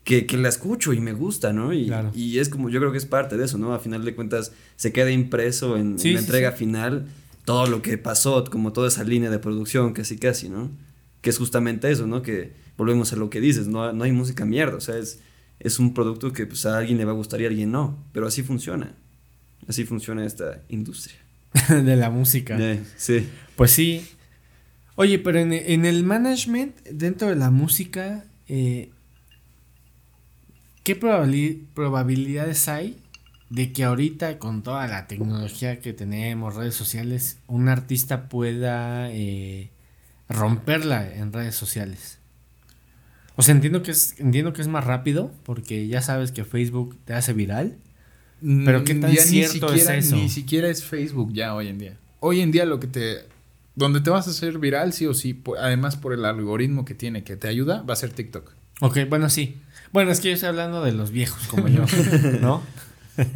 que, 0.04 0.28
la 0.38 0.50
escucho 0.50 0.94
y 0.94 1.00
me 1.00 1.14
gusta, 1.14 1.54
¿no? 1.54 1.74
Y, 1.74 1.92
y, 2.14 2.40
es 2.40 2.50
como, 2.50 2.70
yo 2.70 2.80
creo 2.80 2.92
que 2.92 2.98
es 2.98 3.06
parte 3.06 3.38
de 3.38 3.46
eso, 3.46 3.58
¿no? 3.58 3.74
A 3.74 3.80
final 3.80 4.04
de 4.04 4.14
cuentas 4.16 4.52
se 4.76 4.92
queda 4.92 5.12
impreso 5.12 5.78
en, 5.78 5.96
la 5.98 6.20
entrega 6.20 6.52
final 6.52 7.08
todo 7.46 7.68
lo 7.68 7.82
que 7.82 7.98
pasó, 7.98 8.44
como 8.46 8.74
toda 8.74 8.88
esa 8.88 9.04
línea 9.04 9.30
de 9.30 9.40
producción, 9.40 9.94
casi 9.94 10.18
casi, 10.18 10.50
¿no? 10.50 10.72
Que 11.22 11.30
es 11.30 11.38
justamente 11.38 11.90
eso, 11.90 12.06
¿no? 12.06 12.22
Que 12.22 12.54
volvemos 12.78 13.14
a 13.14 13.16
lo 13.16 13.30
que 13.30 13.42
dices, 13.42 13.68
no, 13.68 13.92
no 13.94 14.04
hay 14.04 14.12
música 14.12 14.46
mierda, 14.46 14.78
o 14.78 14.82
sea, 14.82 14.98
es, 14.98 15.20
es 15.60 15.80
un 15.80 15.94
producto 15.94 16.34
que 16.34 16.46
pues, 16.46 16.66
a 16.66 16.78
alguien 16.78 16.98
le 16.98 17.06
va 17.06 17.12
a 17.12 17.16
gustar 17.16 17.42
y 17.42 17.46
a 17.46 17.48
alguien 17.48 17.72
no, 17.72 17.98
pero 18.12 18.28
así 18.28 18.44
funciona. 18.44 18.96
Así 19.68 19.86
funciona 19.86 20.26
esta 20.26 20.62
industria. 20.70 21.18
de 21.70 21.96
la 21.96 22.10
música. 22.10 22.58
sí. 22.98 23.28
Pues 23.56 23.72
sí. 23.72 24.06
Oye, 24.96 25.18
pero 25.20 25.40
en, 25.40 25.86
el 25.86 26.04
management, 26.04 26.76
dentro 26.84 27.28
de 27.30 27.36
la 27.36 27.50
música, 27.50 28.26
eh, 28.48 28.92
¿qué 30.84 30.96
probabilidades 30.96 32.68
hay 32.68 33.00
de 33.50 33.72
que 33.72 33.84
ahorita 33.84 34.38
con 34.38 34.62
toda 34.62 34.88
la 34.88 35.08
tecnología 35.08 35.80
que 35.80 35.94
tenemos, 35.94 36.56
redes 36.56 36.76
sociales, 36.76 37.40
un 37.48 37.70
artista 37.70 38.30
pueda 38.30 39.10
eh, 39.12 39.72
romperla 40.30 41.12
en 41.12 41.34
redes 41.34 41.56
sociales? 41.56 42.20
O 43.36 43.42
sea, 43.42 43.56
entiendo 43.56 43.82
que 43.82 43.92
es, 43.92 44.20
entiendo 44.20 44.54
que 44.54 44.62
es 44.62 44.68
más 44.68 44.84
rápido, 44.84 45.32
porque 45.44 45.88
ya 45.88 46.04
sabes 46.04 46.32
que 46.32 46.46
Facebook 46.46 46.96
te 47.06 47.14
hace 47.14 47.34
viral. 47.34 47.78
Pero 48.42 48.84
qué 48.84 48.94
tan 48.94 49.16
cierto 49.16 49.74
es 49.74 49.90
eso. 49.90 50.18
Ni 50.18 50.30
siquiera 50.30 50.70
es 50.70 50.84
Facebook 50.84 51.34
ya 51.34 51.56
hoy 51.56 51.70
en 51.70 51.80
día. 51.80 51.98
Hoy 52.20 52.42
en 52.42 52.52
día 52.52 52.66
lo 52.66 52.80
que 52.80 52.88
te 52.88 53.33
donde 53.76 54.02
te 54.02 54.10
vas 54.10 54.28
a 54.28 54.32
hacer 54.32 54.60
viral 54.60 54.94
sí 54.94 55.06
o 55.06 55.14
sí, 55.14 55.42
además 55.60 55.96
por 55.96 56.14
el 56.14 56.26
algoritmo 56.26 56.86
que 56.86 56.94
tiene 56.94 57.24
que 57.24 57.36
te 57.36 57.48
ayuda, 57.48 57.82
va 57.84 57.94
a 57.94 57.98
ser 57.98 58.12
TikTok. 58.12 58.52
Ok, 58.82 59.00
bueno, 59.10 59.30
sí. 59.30 59.62
Bueno, 59.92 60.12
es 60.12 60.20
que 60.20 60.30
yo 60.30 60.34
estoy 60.34 60.50
hablando 60.50 60.84
de 60.84 60.92
los 60.92 61.12
viejos 61.12 61.48
como 61.48 61.68
yo, 61.68 61.86
¿no? 62.42 62.62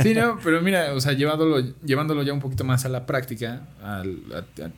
Sí, 0.02 0.16
no, 0.16 0.40
pero 0.44 0.62
mira, 0.62 0.94
o 0.94 1.02
sea, 1.02 1.14
llevándolo, 1.14 1.60
llevándolo 1.86 2.24
ya 2.24 2.34
un 2.34 2.40
poquito 2.40 2.64
más 2.64 2.86
a 2.86 2.90
la 2.90 3.06
práctica, 3.06 3.68
a, 3.82 4.04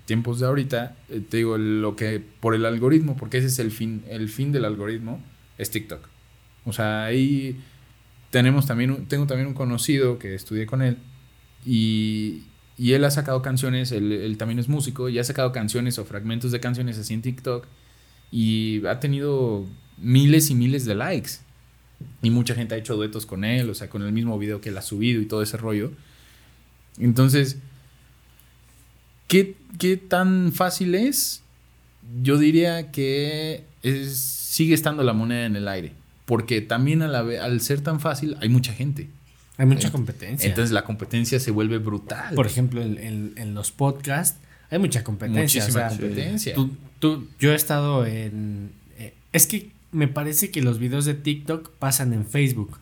tiempos 0.05 0.39
de 0.39 0.47
ahorita, 0.47 0.97
eh, 1.10 1.22
te 1.28 1.38
digo, 1.38 1.57
lo 1.57 1.95
que 1.95 2.20
por 2.20 2.53
el 2.53 2.66
algoritmo, 2.66 3.16
porque 3.16 3.38
ese 3.38 3.47
es 3.47 3.60
el 3.60 3.72
fin, 3.72 4.03
el 4.10 4.28
fin 4.28 4.51
del 4.51 4.66
algoritmo, 4.66 5.24
es 5.57 5.72
TikTok. 5.72 6.01
O 6.66 6.74
sea, 6.74 7.05
ahí 7.05 7.62
tenemos 8.30 8.68
también, 8.68 9.05
tengo 9.07 9.26
también 9.26 9.47
un 9.47 9.53
conocido 9.53 10.20
que 10.20 10.36
estudié 10.36 10.66
con 10.66 10.82
él 10.82 10.97
y, 11.66 12.43
y 12.80 12.93
él 12.93 13.03
ha 13.03 13.11
sacado 13.11 13.41
canciones, 13.41 13.91
él, 13.91 14.36
también 14.39 14.57
es 14.57 14.69
músico, 14.69 15.09
y 15.09 15.19
ha 15.19 15.23
sacado 15.25 15.51
canciones 15.51 15.99
o 15.99 16.05
fragmentos 16.05 16.53
de 16.53 16.61
canciones 16.61 16.97
así 16.97 17.13
en 17.13 17.21
TikTok 17.21 17.67
y 18.32 18.86
ha 18.86 19.01
tenido 19.01 19.65
miles 19.97 20.49
y 20.49 20.55
miles 20.55 20.86
de 20.86 20.95
likes. 20.95 21.32
Y 22.21 22.30
mucha 22.30 22.55
gente 22.55 22.75
ha 22.75 22.77
hecho 22.77 22.95
duetos 22.95 23.25
con 23.25 23.43
él, 23.43 23.69
o 23.69 23.75
sea, 23.75 23.89
con 23.89 24.01
el 24.03 24.13
mismo 24.13 24.39
video 24.39 24.61
que 24.61 24.69
él 24.69 24.77
ha 24.77 24.82
subido 24.82 25.21
y 25.21 25.25
todo 25.25 25.41
ese 25.41 25.57
rollo. 25.57 25.91
Entonces, 26.97 27.57
¿qué, 29.27 29.57
tan 30.07 30.53
fácil 30.53 30.95
es? 30.95 31.43
Yo 32.23 32.38
diría 32.38 32.91
que 32.91 33.65
sigue 33.84 34.73
estando 34.73 35.03
la 35.03 35.11
moneda 35.11 35.45
en 35.45 35.57
el 35.57 35.67
aire. 35.67 35.91
Porque 36.23 36.61
también 36.61 37.01
al 37.01 37.59
ser 37.59 37.82
tan 37.82 37.99
fácil 37.99 38.38
hay 38.39 38.47
mucha 38.47 38.71
gente. 38.71 39.09
Hay 39.60 39.66
mucha 39.66 39.91
competencia. 39.91 40.47
Entonces 40.47 40.72
la 40.72 40.86
competencia 40.86 41.38
se 41.38 41.51
vuelve 41.51 41.80
brutal. 41.80 42.34
Por 42.34 42.47
ejemplo, 42.47 42.82
en, 42.82 43.53
los 43.53 43.72
podcasts 43.72 44.39
hay 44.72 44.80
mucha 44.80 45.03
competencia. 45.03 45.62
Muchísima 45.62 45.89
competencia. 45.89 46.55
Tú, 46.99 47.28
yo 47.39 47.51
he 47.51 47.55
estado 47.55 48.05
en... 48.05 48.72
Eh, 48.97 49.14
es 49.34 49.47
que 49.47 49.70
me 49.91 50.07
parece 50.07 50.49
que 50.49 50.62
los 50.62 50.80
videos 50.80 51.03
de 51.03 51.14
TikTok 51.14 51.72
pasan 51.78 52.14
en 52.14 52.26
Facebook. 52.26 52.78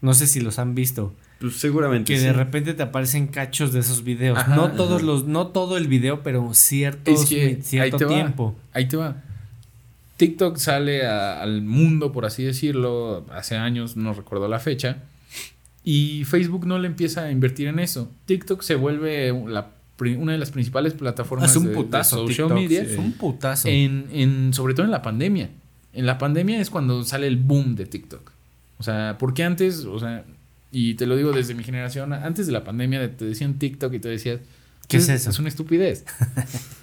No 0.00 0.14
sé 0.14 0.26
si 0.26 0.40
los 0.40 0.58
han 0.58 0.74
visto. 0.74 1.12
Pues 1.38 1.56
seguramente. 1.56 2.14
Que 2.14 2.18
de 2.18 2.32
repente 2.32 2.72
te 2.72 2.82
aparecen 2.82 3.26
cachos 3.26 3.74
de 3.74 3.80
esos 3.80 4.02
videos. 4.02 4.48
no 4.48 4.72
todos 4.72 5.02
los, 5.02 5.26
no 5.26 5.48
todo 5.48 5.76
el 5.76 5.86
video, 5.86 6.22
pero 6.22 6.54
ciertos, 6.54 7.28
cierto 7.28 8.06
tiempo. 8.06 8.56
Ahí 8.72 8.88
te 8.88 8.96
va. 8.96 9.16
TikTok 10.16 10.56
sale 10.56 11.06
al 11.06 11.60
mundo, 11.60 12.12
por 12.12 12.24
así 12.24 12.42
decirlo, 12.42 13.26
hace 13.32 13.56
años, 13.56 13.96
no 13.96 14.14
recuerdo 14.14 14.48
la 14.48 14.60
fecha, 14.60 15.02
y 15.84 16.24
Facebook 16.24 16.66
no 16.66 16.78
le 16.78 16.86
empieza 16.86 17.24
a 17.24 17.30
invertir 17.30 17.66
en 17.68 17.78
eso. 17.78 18.10
TikTok 18.26 18.62
se 18.62 18.74
vuelve 18.74 19.32
una 19.32 20.32
de 20.32 20.38
las 20.38 20.50
principales 20.50 20.94
plataformas 20.94 21.54
un 21.56 21.72
putazo, 21.72 22.22
de, 22.26 22.34
social 22.34 22.54
media. 22.54 22.82
Es 22.82 22.96
un 22.96 23.12
putazo. 23.12 23.68
En, 23.68 24.06
en, 24.12 24.54
sobre 24.54 24.74
todo 24.74 24.84
en 24.84 24.92
la 24.92 25.02
pandemia. 25.02 25.50
En 25.92 26.06
la 26.06 26.18
pandemia 26.18 26.60
es 26.60 26.70
cuando 26.70 27.04
sale 27.04 27.26
el 27.26 27.36
boom 27.36 27.74
de 27.74 27.86
TikTok. 27.86 28.30
O 28.78 28.82
sea, 28.82 29.16
porque 29.18 29.44
antes, 29.44 29.84
o 29.84 29.98
sea, 29.98 30.24
y 30.70 30.94
te 30.94 31.06
lo 31.06 31.16
digo 31.16 31.32
desde 31.32 31.54
mi 31.54 31.64
generación, 31.64 32.12
antes 32.12 32.46
de 32.46 32.52
la 32.52 32.64
pandemia 32.64 33.16
te 33.16 33.24
decían 33.24 33.58
TikTok 33.58 33.92
y 33.94 33.98
te 33.98 34.08
decías, 34.08 34.40
¿Qué 34.92 34.98
es, 34.98 35.08
eso? 35.08 35.30
Es 35.30 35.38
una 35.38 35.48
estupidez. 35.48 36.04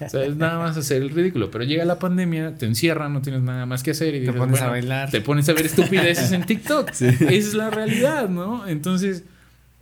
o 0.00 0.08
sea, 0.08 0.24
es 0.24 0.36
nada 0.36 0.58
más 0.58 0.76
hacer 0.76 1.02
el 1.02 1.10
ridículo. 1.10 1.50
Pero 1.50 1.64
llega 1.64 1.84
la 1.84 1.98
pandemia, 1.98 2.56
te 2.56 2.66
encierran, 2.66 3.12
no 3.12 3.22
tienes 3.22 3.42
nada 3.42 3.66
más 3.66 3.82
que 3.82 3.92
hacer 3.92 4.14
y 4.14 4.24
te 4.24 4.32
pones 4.32 4.60
a 4.60 4.68
bailar. 4.68 5.10
Te 5.10 5.20
pones 5.20 5.48
a 5.48 5.52
ver 5.52 5.66
estupideces 5.66 6.32
en 6.32 6.44
TikTok. 6.44 6.90
Esa 7.00 7.28
es 7.28 7.54
la 7.54 7.70
realidad, 7.70 8.28
¿no? 8.28 8.66
Entonces, 8.66 9.24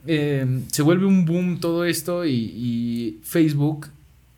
eh, 0.07 0.63
se 0.71 0.83
vuelve 0.83 1.07
un 1.07 1.25
boom 1.25 1.61
todo 1.61 1.85
esto 1.85 2.25
y, 2.27 3.21
Facebook, 3.23 3.89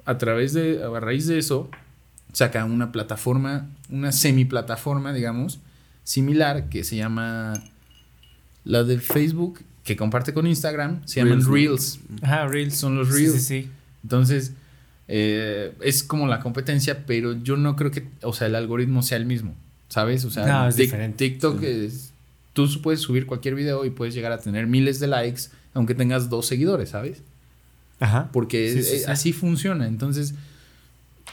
a 0.04 0.18
través 0.18 0.52
de, 0.52 0.82
a 0.82 1.00
raíz 1.00 1.26
de 1.26 1.38
eso, 1.38 1.70
saca 2.32 2.64
una 2.64 2.92
plataforma, 2.92 3.68
una 3.90 4.12
semi-plataforma, 4.12 5.12
digamos, 5.12 5.60
similar 6.04 6.68
que 6.68 6.84
se 6.84 6.96
llama 6.96 7.54
la 8.64 8.84
de 8.84 8.98
Facebook 8.98 9.60
que 9.84 9.96
comparte 9.96 10.32
con 10.32 10.46
Instagram 10.46 11.06
se 11.06 11.20
llaman 11.20 11.44
Reels. 11.44 12.00
Ajá, 12.22 12.46
Reels. 12.46 12.76
Son 12.76 12.96
los 12.96 13.12
Reels. 13.12 13.32
Sí, 13.32 13.62
sí, 13.62 13.70
Entonces, 14.02 14.52
eh, 15.08 15.72
es 15.82 16.02
como 16.02 16.26
la 16.26 16.40
competencia, 16.40 17.04
pero 17.06 17.32
yo 17.42 17.56
no 17.56 17.76
creo 17.76 17.90
que, 17.90 18.06
o 18.22 18.32
sea, 18.32 18.46
el 18.46 18.54
algoritmo 18.54 19.02
sea 19.02 19.18
el 19.18 19.26
mismo, 19.26 19.54
¿sabes? 19.88 20.24
O 20.24 20.30
sea, 20.30 20.46
no, 20.46 20.68
es 20.68 20.76
diferente. 20.76 21.28
TikTok 21.28 21.62
es, 21.62 22.12
tú 22.52 22.68
puedes 22.82 23.00
subir 23.00 23.26
cualquier 23.26 23.54
video 23.54 23.84
y 23.84 23.90
puedes 23.90 24.14
llegar 24.14 24.32
a 24.32 24.38
tener 24.38 24.66
miles 24.66 25.00
de 25.00 25.08
likes, 25.08 25.42
aunque 25.74 25.94
tengas 25.94 26.30
dos 26.30 26.46
seguidores, 26.46 26.90
¿sabes? 26.90 27.22
Ajá. 27.98 28.30
Porque 28.32 29.04
así 29.08 29.32
funciona. 29.32 29.86
Entonces, 29.86 30.34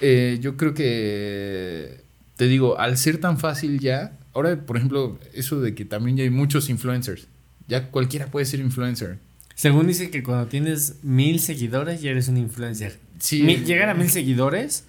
eh, 0.02 0.38
yo 0.42 0.58
creo 0.58 0.74
que, 0.74 2.02
te 2.36 2.48
digo, 2.48 2.80
al 2.80 2.98
ser 2.98 3.20
tan 3.20 3.38
fácil 3.38 3.80
ya, 3.80 4.18
ahora, 4.34 4.56
por 4.58 4.78
ejemplo, 4.78 5.18
eso 5.34 5.62
de 5.62 5.74
que 5.76 5.86
también 5.86 6.18
ya 6.18 6.24
hay 6.24 6.30
muchos 6.30 6.70
influencers. 6.70 7.28
Ya 7.68 7.90
cualquiera 7.90 8.28
puede 8.28 8.46
ser 8.46 8.60
influencer. 8.60 9.18
Según 9.58 9.88
dice 9.88 10.12
que 10.12 10.22
cuando 10.22 10.46
tienes 10.46 11.04
mil 11.04 11.40
seguidores 11.40 12.00
ya 12.00 12.12
eres 12.12 12.28
un 12.28 12.38
influencer. 12.38 13.00
Sí. 13.18 13.42
llegar 13.42 13.90
a 13.90 13.96
mil 13.96 14.08
seguidores, 14.08 14.84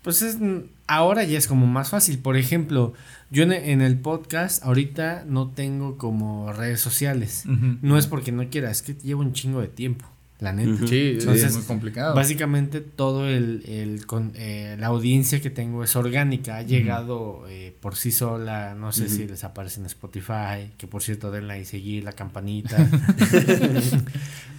pues 0.00 0.22
es, 0.22 0.38
ahora 0.86 1.24
ya 1.24 1.36
es 1.36 1.46
como 1.46 1.66
más 1.66 1.90
fácil. 1.90 2.20
Por 2.20 2.38
ejemplo, 2.38 2.94
yo 3.30 3.42
en, 3.42 3.82
el 3.82 3.98
podcast 3.98 4.64
ahorita 4.64 5.24
no 5.26 5.50
tengo 5.50 5.98
como 5.98 6.50
redes 6.54 6.80
sociales. 6.80 7.44
No 7.82 7.98
es 7.98 8.06
porque 8.06 8.32
no 8.32 8.48
quiera, 8.48 8.70
es 8.70 8.80
que 8.80 8.94
llevo 8.94 9.20
un 9.20 9.34
chingo 9.34 9.60
de 9.60 9.68
tiempo. 9.68 10.09
La 10.40 10.52
neta. 10.52 10.86
Sí, 10.86 11.16
Entonces, 11.18 11.44
es 11.50 11.54
muy 11.56 11.64
complicado. 11.64 12.14
Básicamente 12.14 12.80
todo 12.80 13.28
el, 13.28 13.62
el 13.66 14.06
con, 14.06 14.32
eh, 14.36 14.76
la 14.78 14.86
audiencia 14.88 15.40
que 15.40 15.50
tengo 15.50 15.84
es 15.84 15.94
orgánica, 15.96 16.56
ha 16.56 16.62
llegado 16.62 17.44
eh, 17.48 17.74
por 17.80 17.96
sí 17.96 18.10
sola, 18.10 18.74
no 18.74 18.92
sé 18.92 19.08
si 19.08 19.26
les 19.26 19.44
aparece 19.44 19.80
en 19.80 19.86
Spotify, 19.86 20.70
que 20.78 20.86
por 20.86 21.02
cierto 21.02 21.30
denle 21.30 21.54
ahí 21.54 21.64
seguir 21.64 22.04
la 22.04 22.12
campanita. 22.12 22.76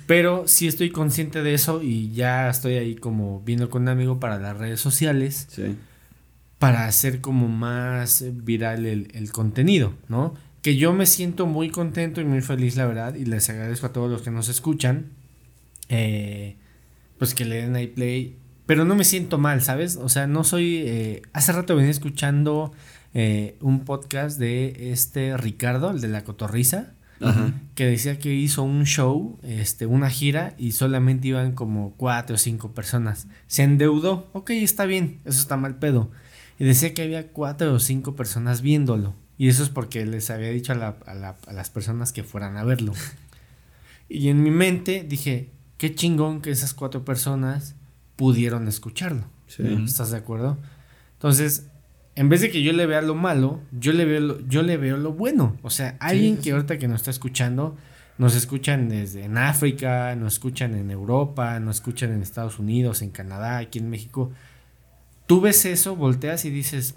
Pero 0.07 0.47
sí 0.47 0.67
estoy 0.67 0.89
consciente 0.89 1.41
de 1.41 1.53
eso 1.53 1.81
y 1.81 2.11
ya 2.11 2.49
estoy 2.49 2.73
ahí 2.75 2.95
como 2.95 3.41
viendo 3.41 3.69
con 3.69 3.83
un 3.83 3.89
amigo 3.89 4.19
para 4.19 4.37
las 4.39 4.57
redes 4.57 4.79
sociales 4.79 5.47
Sí. 5.49 5.75
para 6.59 6.85
hacer 6.85 7.21
como 7.21 7.47
más 7.47 8.23
viral 8.43 8.85
el, 8.85 9.07
el 9.13 9.31
contenido, 9.31 9.93
¿no? 10.09 10.33
Que 10.61 10.75
yo 10.75 10.93
me 10.93 11.05
siento 11.05 11.45
muy 11.47 11.69
contento 11.69 12.21
y 12.21 12.25
muy 12.25 12.41
feliz, 12.41 12.75
la 12.75 12.85
verdad, 12.85 13.15
y 13.15 13.25
les 13.25 13.49
agradezco 13.49 13.87
a 13.87 13.93
todos 13.93 14.11
los 14.11 14.21
que 14.21 14.29
nos 14.31 14.47
escuchan, 14.49 15.05
eh, 15.91 16.55
pues 17.19 17.35
que 17.35 17.45
le 17.45 17.57
den 17.57 17.75
ahí 17.75 17.85
play, 17.87 18.37
pero 18.65 18.85
no 18.85 18.95
me 18.95 19.03
siento 19.03 19.37
mal, 19.37 19.61
¿sabes? 19.61 19.97
O 19.97 20.09
sea, 20.09 20.25
no 20.27 20.43
soy... 20.43 20.77
eh, 20.77 21.21
hace 21.33 21.51
rato 21.51 21.75
venía 21.75 21.91
escuchando 21.91 22.71
eh, 23.13 23.57
un 23.61 23.81
podcast 23.85 24.39
de 24.39 24.91
este 24.91 25.35
Ricardo, 25.37 25.91
el 25.91 25.99
de 26.01 26.07
la 26.07 26.23
cotorriza, 26.23 26.93
Ajá. 27.19 27.53
que 27.75 27.85
decía 27.85 28.17
que 28.17 28.33
hizo 28.33 28.63
un 28.63 28.85
show, 28.85 29.37
este, 29.43 29.85
una 29.85 30.09
gira 30.09 30.55
y 30.57 30.71
solamente 30.71 31.27
iban 31.27 31.51
como 31.51 31.93
cuatro 31.97 32.35
o 32.35 32.39
cinco 32.39 32.71
personas. 32.71 33.27
Se 33.47 33.63
endeudó, 33.63 34.29
ok, 34.33 34.51
está 34.51 34.85
bien, 34.85 35.19
eso 35.25 35.39
está 35.41 35.57
mal 35.57 35.75
pedo. 35.77 36.09
Y 36.57 36.63
decía 36.63 36.93
que 36.93 37.01
había 37.03 37.27
cuatro 37.27 37.73
o 37.73 37.79
cinco 37.79 38.15
personas 38.15 38.61
viéndolo. 38.61 39.13
Y 39.37 39.49
eso 39.49 39.63
es 39.63 39.69
porque 39.69 40.05
les 40.05 40.29
había 40.29 40.49
dicho 40.49 40.71
a, 40.71 40.75
la- 40.75 40.95
a 41.05 41.13
la- 41.15 41.35
a 41.47 41.53
las 41.53 41.69
personas 41.71 42.11
que 42.13 42.23
fueran 42.23 42.55
a 42.57 42.63
verlo. 42.63 42.93
Y 44.07 44.29
en 44.29 44.43
mi 44.43 44.51
mente 44.51 45.03
dije, 45.07 45.49
qué 45.81 45.95
chingón 45.95 46.41
que 46.41 46.51
esas 46.51 46.75
cuatro 46.75 47.03
personas 47.03 47.73
pudieron 48.15 48.67
escucharlo. 48.67 49.23
Sí. 49.47 49.63
¿Estás 49.83 50.11
de 50.11 50.17
acuerdo? 50.17 50.59
Entonces, 51.13 51.71
en 52.13 52.29
vez 52.29 52.41
de 52.41 52.51
que 52.51 52.61
yo 52.61 52.71
le 52.71 52.85
vea 52.85 53.01
lo 53.01 53.15
malo, 53.15 53.63
yo 53.71 53.91
le 53.91 54.05
veo 54.05 54.19
lo, 54.19 54.47
yo 54.47 54.61
le 54.61 54.77
veo 54.77 54.95
lo 54.97 55.13
bueno. 55.13 55.57
O 55.63 55.71
sea, 55.71 55.97
alguien 55.99 56.35
sí, 56.35 56.43
que 56.43 56.51
ahorita 56.51 56.77
que 56.77 56.87
nos 56.87 57.01
está 57.01 57.09
escuchando, 57.09 57.77
nos 58.19 58.35
escuchan 58.35 58.89
desde 58.89 59.23
en 59.23 59.39
África, 59.39 60.15
nos 60.15 60.33
escuchan 60.33 60.75
en 60.75 60.91
Europa, 60.91 61.59
nos 61.59 61.77
escuchan 61.77 62.11
en 62.11 62.21
Estados 62.21 62.59
Unidos, 62.59 63.01
en 63.01 63.09
Canadá, 63.09 63.57
aquí 63.57 63.79
en 63.79 63.89
México. 63.89 64.31
Tú 65.25 65.41
ves 65.41 65.65
eso, 65.65 65.95
volteas 65.95 66.45
y 66.45 66.51
dices, 66.51 66.93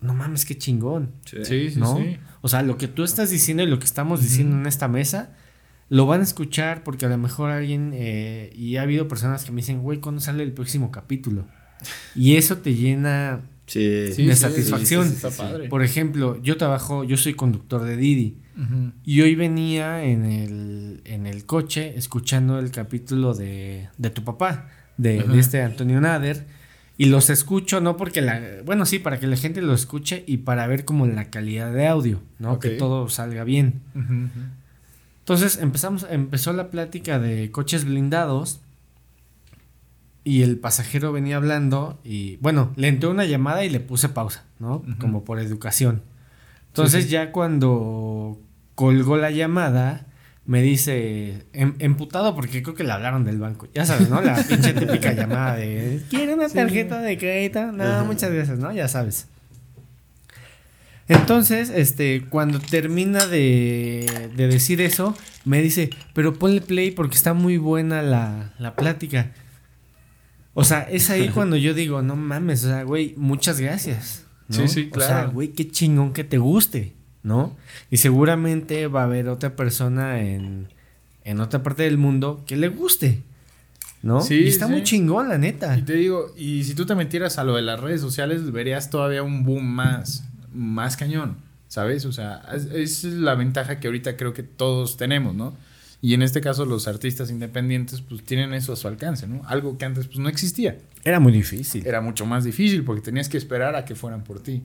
no 0.00 0.14
mames, 0.14 0.44
qué 0.44 0.58
chingón. 0.58 1.12
Sí. 1.26 1.44
Sí, 1.44 1.70
sí, 1.70 1.78
¿no? 1.78 1.96
sí. 1.96 2.18
O 2.40 2.48
sea, 2.48 2.62
lo 2.62 2.76
que 2.76 2.88
tú 2.88 3.04
estás 3.04 3.30
diciendo 3.30 3.62
y 3.62 3.66
lo 3.66 3.78
que 3.78 3.86
estamos 3.86 4.20
diciendo 4.20 4.56
en 4.56 4.66
esta 4.66 4.88
mesa, 4.88 5.36
lo 5.88 6.06
van 6.06 6.20
a 6.20 6.24
escuchar 6.24 6.82
porque 6.82 7.06
a 7.06 7.08
lo 7.08 7.18
mejor 7.18 7.50
alguien, 7.50 7.92
eh, 7.94 8.52
y 8.56 8.76
ha 8.76 8.82
habido 8.82 9.08
personas 9.08 9.44
que 9.44 9.52
me 9.52 9.58
dicen, 9.58 9.82
güey, 9.82 10.00
¿cuándo 10.00 10.20
sale 10.20 10.42
el 10.42 10.52
próximo 10.52 10.90
capítulo? 10.90 11.46
Y 12.14 12.36
eso 12.36 12.58
te 12.58 12.74
llena, 12.74 13.42
Sí. 13.66 14.12
Sí, 14.12 14.26
de 14.26 14.36
sí, 14.36 14.42
satisfacción. 14.42 15.04
sí, 15.04 15.16
sí, 15.16 15.26
está 15.26 15.30
padre. 15.30 15.68
por 15.68 15.82
ejemplo, 15.82 16.40
yo 16.42 16.56
trabajo, 16.56 17.02
yo 17.04 17.16
soy 17.16 17.34
conductor 17.34 17.82
de 17.82 17.96
Didi. 17.96 18.38
Y 19.04 19.20
hoy 19.20 19.34
venía 19.34 20.02
en 20.02 20.24
el, 20.24 21.02
en 21.04 21.26
el 21.26 21.44
coche 21.44 21.92
escuchando 21.96 22.58
el 22.58 22.70
capítulo 22.70 23.34
de, 23.34 23.90
de 23.98 24.10
tu 24.10 24.24
papá, 24.24 24.70
de, 24.96 25.22
este 25.38 25.60
Antonio 25.60 26.00
Nader. 26.00 26.46
Y 26.96 27.06
los 27.06 27.28
escucho, 27.28 27.82
no 27.82 27.98
porque 27.98 28.22
la. 28.22 28.40
Bueno, 28.64 28.86
sí, 28.86 28.98
para 28.98 29.20
que 29.20 29.26
la 29.26 29.36
gente 29.36 29.60
lo 29.60 29.74
escuche 29.74 30.24
y 30.26 30.38
para 30.38 30.66
ver 30.66 30.86
como 30.86 31.06
la 31.06 31.26
calidad 31.26 31.70
de 31.70 31.86
audio, 31.86 32.22
¿no? 32.38 32.58
Que 32.58 32.70
todo 32.70 33.10
salga 33.10 33.44
bien. 33.44 33.82
Entonces 35.26 35.58
empezamos, 35.58 36.06
empezó 36.08 36.52
la 36.52 36.70
plática 36.70 37.18
de 37.18 37.50
coches 37.50 37.84
blindados. 37.84 38.60
Y 40.22 40.42
el 40.42 40.56
pasajero 40.56 41.10
venía 41.10 41.36
hablando 41.36 41.98
y 42.04 42.36
bueno, 42.36 42.72
le 42.76 42.86
entró 42.86 43.10
una 43.10 43.24
llamada 43.24 43.64
y 43.64 43.68
le 43.68 43.80
puse 43.80 44.08
pausa, 44.08 44.44
¿no? 44.60 44.84
Como 45.00 45.24
por 45.24 45.40
educación. 45.40 46.02
Entonces 46.68 47.04
sí. 47.04 47.10
ya 47.10 47.32
cuando 47.32 48.38
colgó 48.76 49.16
la 49.16 49.32
llamada, 49.32 50.06
me 50.44 50.62
dice, 50.62 51.46
em- 51.52 51.74
emputado 51.80 52.36
porque 52.36 52.62
creo 52.62 52.76
que 52.76 52.84
le 52.84 52.92
hablaron 52.92 53.24
del 53.24 53.38
banco. 53.40 53.66
Ya 53.74 53.84
sabes, 53.84 54.08
¿no? 54.08 54.20
La 54.20 54.36
pinche 54.36 54.74
típica 54.74 55.12
llamada 55.14 55.56
de, 55.56 56.02
¿quiere 56.08 56.34
una 56.34 56.48
tarjeta 56.48 57.00
de 57.00 57.18
crédito? 57.18 57.72
No, 57.72 58.04
muchas 58.04 58.30
gracias, 58.32 58.58
¿no? 58.58 58.72
Ya 58.72 58.86
sabes. 58.86 59.26
Entonces, 61.08 61.70
este, 61.70 62.24
cuando 62.28 62.58
termina 62.58 63.26
de, 63.26 64.30
de 64.34 64.48
decir 64.48 64.80
eso, 64.80 65.16
me 65.44 65.62
dice, 65.62 65.90
pero 66.14 66.34
ponle 66.34 66.60
play 66.60 66.90
porque 66.90 67.16
está 67.16 67.32
muy 67.32 67.58
buena 67.58 68.02
la, 68.02 68.52
la 68.58 68.74
plática. 68.74 69.32
O 70.54 70.64
sea, 70.64 70.80
es 70.82 71.10
ahí 71.10 71.28
cuando 71.34 71.56
yo 71.56 71.74
digo, 71.74 72.02
no 72.02 72.16
mames, 72.16 72.64
o 72.64 72.68
sea, 72.68 72.82
güey, 72.82 73.14
muchas 73.16 73.60
gracias. 73.60 74.26
¿no? 74.48 74.56
Sí, 74.56 74.68
sí, 74.68 74.90
O 74.92 74.98
sea, 74.98 75.08
claro. 75.08 75.32
güey, 75.32 75.48
qué 75.48 75.70
chingón 75.70 76.12
que 76.12 76.24
te 76.24 76.38
guste, 76.38 76.94
¿no? 77.22 77.56
Y 77.90 77.98
seguramente 77.98 78.86
va 78.86 79.02
a 79.02 79.04
haber 79.04 79.28
otra 79.28 79.54
persona 79.54 80.20
en, 80.20 80.68
en 81.24 81.40
otra 81.40 81.62
parte 81.62 81.82
del 81.82 81.98
mundo 81.98 82.42
que 82.46 82.56
le 82.56 82.68
guste, 82.68 83.22
¿no? 84.02 84.20
Sí, 84.20 84.42
y 84.42 84.48
está 84.48 84.66
sí. 84.66 84.72
muy 84.72 84.82
chingón, 84.82 85.28
la 85.28 85.38
neta. 85.38 85.76
Y 85.76 85.82
te 85.82 85.94
digo, 85.94 86.32
y 86.36 86.64
si 86.64 86.74
tú 86.74 86.86
te 86.86 86.94
metieras 86.94 87.38
a 87.38 87.44
lo 87.44 87.56
de 87.56 87.62
las 87.62 87.80
redes 87.80 88.00
sociales, 88.00 88.50
verías 88.50 88.90
todavía 88.90 89.22
un 89.22 89.44
boom 89.44 89.64
más, 89.64 90.24
más 90.56 90.96
cañón, 90.96 91.36
¿sabes? 91.68 92.04
O 92.04 92.12
sea, 92.12 92.42
es, 92.52 93.04
es 93.04 93.04
la 93.04 93.34
ventaja 93.34 93.78
que 93.78 93.88
ahorita 93.88 94.16
creo 94.16 94.32
que 94.32 94.42
todos 94.42 94.96
tenemos, 94.96 95.34
¿no? 95.34 95.54
Y 96.02 96.14
en 96.14 96.22
este 96.22 96.40
caso 96.40 96.64
los 96.64 96.88
artistas 96.88 97.30
independientes 97.30 98.00
pues 98.02 98.22
tienen 98.22 98.54
eso 98.54 98.72
a 98.72 98.76
su 98.76 98.86
alcance, 98.86 99.26
¿no? 99.26 99.42
Algo 99.46 99.78
que 99.78 99.84
antes 99.84 100.06
pues 100.06 100.18
no 100.18 100.28
existía. 100.28 100.78
Era 101.04 101.20
muy 101.20 101.32
difícil. 101.32 101.86
Era 101.86 102.00
mucho 102.00 102.26
más 102.26 102.44
difícil 102.44 102.84
porque 102.84 103.02
tenías 103.02 103.28
que 103.28 103.38
esperar 103.38 103.76
a 103.76 103.84
que 103.84 103.94
fueran 103.94 104.22
por 104.22 104.40
ti. 104.40 104.62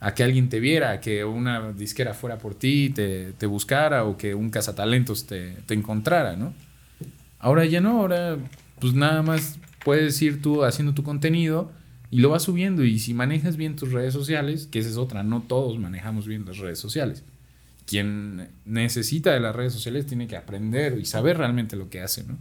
A 0.00 0.14
que 0.14 0.24
alguien 0.24 0.48
te 0.48 0.60
viera, 0.60 0.92
a 0.92 1.00
que 1.00 1.24
una 1.24 1.72
disquera 1.72 2.14
fuera 2.14 2.38
por 2.38 2.54
ti, 2.54 2.90
te, 2.90 3.32
te 3.32 3.46
buscara 3.46 4.04
o 4.04 4.16
que 4.16 4.34
un 4.34 4.50
cazatalentos 4.50 5.26
te, 5.26 5.52
te 5.66 5.74
encontrara, 5.74 6.36
¿no? 6.36 6.52
Ahora 7.38 7.64
ya 7.64 7.80
no, 7.80 8.00
ahora 8.00 8.36
pues 8.80 8.94
nada 8.94 9.22
más 9.22 9.58
puedes 9.84 10.20
ir 10.20 10.42
tú 10.42 10.64
haciendo 10.64 10.94
tu 10.94 11.02
contenido 11.02 11.70
y 12.10 12.20
lo 12.20 12.30
vas 12.30 12.44
subiendo 12.44 12.84
y 12.84 12.98
si 12.98 13.14
manejas 13.14 13.56
bien 13.56 13.76
tus 13.76 13.92
redes 13.92 14.12
sociales, 14.12 14.68
que 14.70 14.78
esa 14.78 14.90
es 14.90 14.96
otra, 14.96 15.22
no 15.22 15.42
todos 15.42 15.78
manejamos 15.78 16.26
bien 16.26 16.44
las 16.44 16.58
redes 16.58 16.78
sociales. 16.78 17.24
Quien 17.86 18.48
necesita 18.64 19.32
de 19.32 19.40
las 19.40 19.54
redes 19.54 19.72
sociales 19.72 20.06
tiene 20.06 20.26
que 20.26 20.36
aprender 20.36 20.98
y 20.98 21.04
saber 21.04 21.38
realmente 21.38 21.76
lo 21.76 21.88
que 21.88 22.00
hace, 22.00 22.24
¿no? 22.24 22.36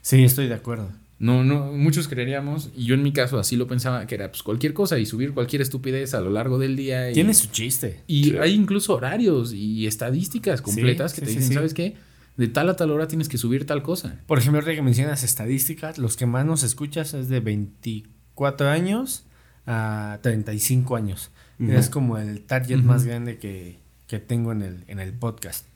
Sí, 0.00 0.24
estoy 0.24 0.48
de 0.48 0.54
acuerdo. 0.54 0.90
No, 1.18 1.42
no, 1.42 1.72
muchos 1.72 2.06
creeríamos, 2.06 2.70
y 2.76 2.84
yo 2.84 2.94
en 2.94 3.02
mi 3.02 3.12
caso 3.12 3.38
así 3.38 3.56
lo 3.56 3.66
pensaba, 3.66 4.06
que 4.06 4.14
era 4.14 4.30
pues 4.30 4.42
cualquier 4.44 4.72
cosa 4.72 4.98
y 4.98 5.04
subir 5.04 5.34
cualquier 5.34 5.62
estupidez 5.62 6.14
a 6.14 6.20
lo 6.20 6.30
largo 6.30 6.58
del 6.58 6.76
día. 6.76 7.10
Y, 7.10 7.14
Tiene 7.14 7.34
su 7.34 7.48
chiste. 7.48 8.02
y 8.06 8.36
hay 8.36 8.54
incluso 8.54 8.94
horarios 8.94 9.52
y 9.52 9.86
estadísticas 9.86 10.62
completas 10.62 11.12
Sí, 11.12 11.20
que 11.20 11.26
sí, 11.26 11.26
te 11.26 11.32
sí, 11.32 11.36
dicen, 11.38 11.48
sí. 11.48 11.54
¿sabes 11.54 11.74
qué? 11.74 11.96
De 12.36 12.46
tal 12.46 12.68
a 12.68 12.76
tal 12.76 12.92
hora 12.92 13.08
tienes 13.08 13.28
que 13.28 13.36
subir 13.36 13.66
tal 13.66 13.82
cosa. 13.82 14.20
Por 14.26 14.38
ejemplo, 14.38 14.60
ahorita 14.60 14.76
que 14.76 14.82
mencionas 14.82 15.24
estadísticas, 15.24 15.98
los 15.98 16.16
que 16.16 16.26
más 16.26 16.46
nos 16.46 16.62
escuchas 16.62 17.12
es 17.14 17.28
de 17.28 17.40
24 17.40 18.17
años 18.46 19.26
a 19.66 20.18
35 20.22 20.96
años. 20.96 21.30
Ujú. 21.58 21.72
Es 21.72 21.90
como 21.90 22.18
el 22.18 22.42
target 22.42 22.78
más 22.78 23.04
grande 23.04 23.38
que, 23.38 23.78
que 24.06 24.18
tengo 24.18 24.52
en 24.52 24.62
el, 24.62 24.84
en 24.86 25.00
el 25.00 25.12
podcast. 25.12 25.66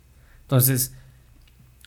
Entonces, 0.42 0.94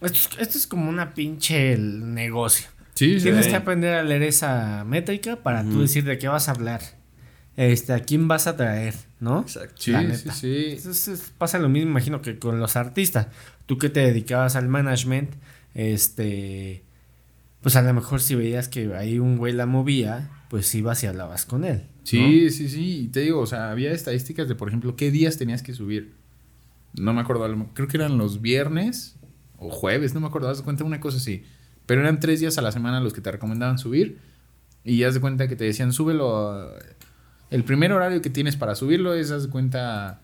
esto 0.01 0.17
es, 0.17 0.39
esto 0.39 0.57
es 0.57 0.67
como 0.67 0.89
una 0.89 1.13
pinche 1.13 1.73
el 1.73 2.13
negocio. 2.13 2.67
Sí, 2.95 3.17
Tienes 3.21 3.47
que 3.47 3.55
aprender 3.55 3.93
a 3.93 4.03
leer 4.03 4.23
esa 4.23 4.85
métrica 4.85 5.35
para 5.37 5.63
tú 5.63 5.81
decir 5.81 6.05
de 6.05 6.17
qué 6.17 6.29
vas 6.29 6.47
a 6.47 6.51
hablar. 6.51 6.81
Este, 7.57 7.93
a 7.93 7.99
quién 7.99 8.27
vas 8.27 8.47
a 8.47 8.55
traer, 8.55 8.95
¿no? 9.19 9.41
Exacto. 9.41 9.75
Sí, 9.77 9.93
sí, 10.15 10.29
sí. 10.31 10.65
Entonces, 10.77 11.33
pasa 11.37 11.57
lo 11.57 11.69
mismo, 11.69 11.89
imagino, 11.89 12.21
que 12.21 12.37
con 12.39 12.59
los 12.59 12.75
artistas. 12.75 13.27
Tú 13.65 13.77
que 13.77 13.89
te 13.89 14.01
dedicabas 14.01 14.55
al 14.55 14.67
management, 14.67 15.31
este, 15.73 16.83
pues 17.61 17.75
a 17.75 17.81
lo 17.81 17.93
mejor 17.93 18.21
si 18.21 18.35
veías 18.35 18.69
que 18.69 18.93
ahí 18.95 19.19
un 19.19 19.37
güey 19.37 19.53
la 19.53 19.65
movía, 19.65 20.29
pues 20.49 20.73
ibas 20.75 21.03
y 21.03 21.07
hablabas 21.07 21.45
con 21.45 21.63
él. 21.65 21.83
¿no? 21.87 21.99
Sí, 22.03 22.49
sí, 22.51 22.69
sí. 22.69 22.99
Y 23.03 23.07
te 23.07 23.21
digo, 23.21 23.39
o 23.41 23.45
sea, 23.47 23.71
había 23.71 23.91
estadísticas 23.91 24.47
de, 24.47 24.55
por 24.55 24.67
ejemplo, 24.67 24.95
qué 24.95 25.11
días 25.11 25.37
tenías 25.37 25.63
que 25.63 25.73
subir. 25.73 26.13
No 26.93 27.13
me 27.13 27.21
acuerdo, 27.21 27.43
a 27.45 27.47
lo- 27.49 27.69
creo 27.73 27.87
que 27.87 27.97
eran 27.97 28.17
los 28.17 28.41
viernes 28.41 29.15
o 29.57 29.69
jueves, 29.69 30.13
no 30.13 30.19
me 30.21 30.27
acuerdo, 30.27 30.49
haz 30.49 30.59
de 30.59 30.63
cuenta 30.63 30.83
una 30.83 30.99
cosa 30.99 31.17
así. 31.17 31.43
Pero 31.85 32.01
eran 32.01 32.19
tres 32.19 32.39
días 32.39 32.57
a 32.57 32.61
la 32.61 32.71
semana 32.71 32.99
los 32.99 33.13
que 33.13 33.21
te 33.21 33.31
recomendaban 33.31 33.77
subir. 33.79 34.19
Y 34.83 35.03
haz 35.03 35.13
de 35.15 35.21
cuenta 35.21 35.47
que 35.47 35.55
te 35.55 35.63
decían, 35.65 35.91
súbelo. 35.93 36.51
a- 36.51 36.71
El 37.51 37.63
primer 37.63 37.91
horario 37.91 38.21
que 38.21 38.29
tienes 38.29 38.55
para 38.55 38.75
subirlo 38.75 39.13
es, 39.13 39.31
haz 39.31 39.43
de 39.43 39.49
cuenta, 39.49 40.21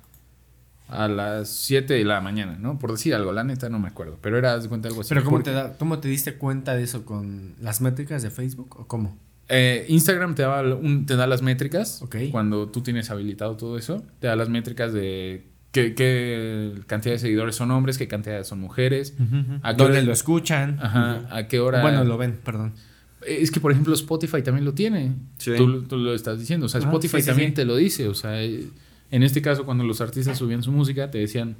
a 0.87 1.07
las 1.07 1.49
7 1.49 1.93
de 1.93 2.03
la 2.03 2.19
mañana, 2.19 2.57
¿no? 2.59 2.77
Por 2.79 2.91
decir 2.91 3.13
algo, 3.15 3.31
la 3.31 3.43
neta 3.45 3.69
no 3.69 3.79
me 3.79 3.87
acuerdo. 3.87 4.17
Pero 4.21 4.37
era, 4.37 4.53
haz 4.55 4.63
de 4.63 4.69
cuenta, 4.69 4.87
algo 4.89 5.01
así. 5.01 5.09
Pero 5.09 5.23
¿cómo 5.23 5.37
Porque- 5.37 5.49
te, 5.51 5.55
da, 5.55 5.77
¿cómo 5.77 5.99
te 5.99 6.07
diste 6.09 6.35
cuenta 6.35 6.75
de 6.75 6.83
eso 6.83 7.05
con 7.05 7.53
las 7.61 7.79
métricas 7.81 8.21
de 8.23 8.29
Facebook 8.31 8.75
o 8.79 8.87
cómo? 8.87 9.17
Eh, 9.51 9.85
Instagram 9.89 10.33
te 10.35 10.43
da, 10.43 10.61
un- 10.75 11.05
te 11.05 11.15
da 11.15 11.27
las 11.27 11.41
métricas. 11.41 12.01
Ok. 12.01 12.15
Cuando 12.31 12.69
tú 12.69 12.81
tienes 12.81 13.09
habilitado 13.11 13.57
todo 13.57 13.77
eso, 13.77 14.03
te 14.19 14.27
da 14.27 14.35
las 14.35 14.47
métricas 14.49 14.93
de 14.93 15.47
qué, 15.71 15.93
qué 15.93 16.73
cantidad 16.87 17.13
de 17.15 17.19
seguidores 17.19 17.55
son 17.55 17.69
hombres, 17.71 17.97
qué 17.97 18.07
cantidad 18.07 18.43
son 18.43 18.59
mujeres, 18.61 19.15
¿A 19.61 19.69
a 19.69 19.71
qué 19.75 19.83
dónde 19.83 19.97
hora- 19.99 20.05
lo 20.07 20.13
escuchan? 20.13 20.77
Ajá, 20.81 21.27
a 21.29 21.47
qué 21.47 21.59
hora. 21.59 21.81
Bueno, 21.81 22.03
lo 22.03 22.17
ven, 22.17 22.39
perdón. 22.43 22.73
Es 23.27 23.51
que, 23.51 23.59
por 23.59 23.71
ejemplo, 23.71 23.93
Spotify 23.93 24.41
también 24.41 24.65
lo 24.65 24.73
tiene. 24.73 25.13
Sí. 25.37 25.51
Tú, 25.55 25.83
tú 25.83 25.97
lo 25.97 26.13
estás 26.15 26.39
diciendo. 26.39 26.65
O 26.65 26.69
sea, 26.69 26.79
Ah, 26.81 26.85
Spotify 26.85 27.17
sí, 27.17 27.21
sí, 27.21 27.27
también 27.27 27.49
sí. 27.49 27.55
te 27.55 27.65
lo 27.65 27.75
dice. 27.75 28.07
O 28.07 28.15
sea, 28.15 28.41
eh, 28.43 28.63
en 29.11 29.21
este 29.23 29.41
caso, 29.43 29.63
cuando 29.65 29.83
los 29.83 30.01
artistas 30.01 30.37
subían 30.39 30.63
su 30.63 30.71
música, 30.71 31.11
te 31.11 31.19
decían, 31.19 31.55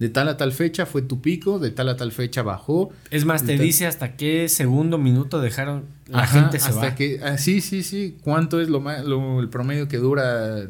de 0.00 0.08
tal 0.08 0.26
a 0.28 0.36
tal 0.36 0.52
fecha 0.52 0.86
fue 0.86 1.02
tu 1.02 1.20
pico, 1.20 1.58
de 1.60 1.70
tal 1.70 1.88
a 1.90 1.96
tal 1.96 2.10
fecha 2.10 2.42
bajó. 2.42 2.90
Es 3.10 3.24
más, 3.24 3.44
te 3.44 3.56
dice 3.58 3.86
hasta 3.86 4.16
qué 4.16 4.48
segundo 4.48 4.98
minuto 4.98 5.40
dejaron 5.40 5.84
la 6.08 6.22
Ajá, 6.22 6.40
gente 6.42 6.58
se 6.58 6.70
hasta 6.70 6.80
va. 6.88 6.94
que 6.96 7.20
ah, 7.22 7.38
sí 7.38 7.60
sí 7.60 7.82
sí 7.84 8.16
cuánto 8.22 8.60
es 8.60 8.68
lo, 8.68 8.80
lo- 9.04 9.38
el 9.40 9.48
promedio 9.50 9.86
que 9.86 9.98
dura 9.98 10.68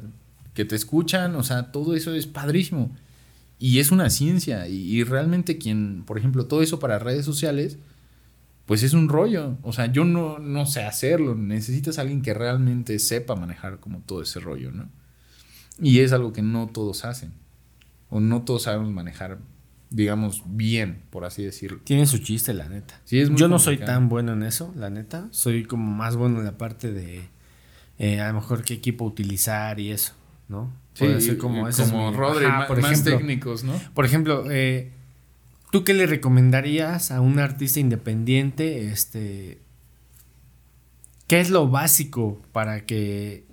que 0.52 0.64
te 0.66 0.74
escuchan 0.76 1.36
o 1.36 1.42
sea 1.44 1.70
todo 1.72 1.94
eso 1.94 2.12
es 2.12 2.26
padrísimo 2.26 2.94
y 3.58 3.78
es 3.78 3.90
una 3.92 4.10
ciencia 4.10 4.66
y, 4.68 4.74
y 4.76 5.04
realmente 5.04 5.56
quien 5.58 6.02
por 6.04 6.18
ejemplo 6.18 6.46
todo 6.46 6.60
eso 6.60 6.78
para 6.80 6.98
redes 6.98 7.24
sociales 7.24 7.78
pues 8.66 8.82
es 8.82 8.92
un 8.94 9.08
rollo 9.08 9.56
o 9.62 9.72
sea 9.72 9.86
yo 9.86 10.04
no 10.04 10.38
no 10.40 10.66
sé 10.66 10.82
hacerlo 10.82 11.34
necesitas 11.36 11.98
a 11.98 12.02
alguien 12.02 12.20
que 12.22 12.34
realmente 12.34 12.98
sepa 12.98 13.36
manejar 13.36 13.78
como 13.78 14.00
todo 14.00 14.22
ese 14.22 14.40
rollo 14.40 14.72
no 14.72 14.88
y 15.80 16.00
es 16.00 16.12
algo 16.12 16.32
que 16.32 16.42
no 16.42 16.66
todos 16.68 17.04
hacen 17.04 17.32
o 18.10 18.20
no 18.20 18.42
todos 18.42 18.64
sabemos 18.64 18.90
manejar 18.90 19.38
digamos 19.90 20.42
bien 20.46 21.02
por 21.10 21.24
así 21.24 21.42
decirlo 21.44 21.80
Tiene 21.84 22.06
su 22.06 22.18
chiste, 22.18 22.52
la 22.54 22.68
neta. 22.68 23.00
Sí, 23.04 23.18
es 23.20 23.30
muy 23.30 23.38
Yo 23.40 23.48
no 23.48 23.58
soy 23.58 23.78
tan 23.78 24.08
bueno 24.08 24.32
en 24.34 24.42
eso, 24.44 24.72
la 24.76 24.88
neta. 24.90 25.26
Soy 25.32 25.64
como 25.64 25.90
más 25.90 26.14
bueno 26.16 26.38
en 26.38 26.44
la 26.44 26.56
parte 26.58 26.92
de 26.92 27.22
eh, 27.98 28.20
a 28.20 28.28
lo 28.28 28.34
mejor 28.34 28.62
qué 28.62 28.74
equipo 28.74 29.04
utilizar 29.04 29.80
y 29.80 29.90
eso, 29.90 30.14
¿no? 30.48 30.72
Sí, 30.94 31.04
Puede 31.04 31.20
ser 31.20 31.38
como, 31.38 31.66
es 31.68 31.76
como 31.76 32.10
mi- 32.12 32.16
Rodri, 32.16 32.46
Ajá, 32.46 32.66
por 32.68 32.80
más 32.80 32.92
ejemplo, 32.92 33.16
técnicos, 33.18 33.64
¿no? 33.64 33.72
Por 33.94 34.04
ejemplo, 34.04 34.44
eh, 34.50 34.90
¿tú 35.72 35.82
qué 35.84 35.92
le 35.94 36.06
recomendarías 36.06 37.10
a 37.10 37.20
un 37.20 37.38
artista 37.40 37.80
independiente? 37.80 38.90
Este, 38.92 39.58
¿Qué 41.26 41.40
es 41.40 41.50
lo 41.50 41.68
básico 41.68 42.40
para 42.52 42.86
que... 42.86 43.44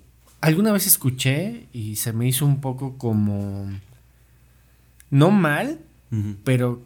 Alguna 0.42 0.72
vez 0.72 0.88
escuché 0.88 1.68
y 1.74 1.96
se 1.98 2.14
me 2.14 2.28
hizo 2.28 2.46
un 2.46 2.62
poco 2.62 2.98
como... 2.98 3.68
No 5.10 5.32
mal, 5.32 5.80
pero 6.44 6.82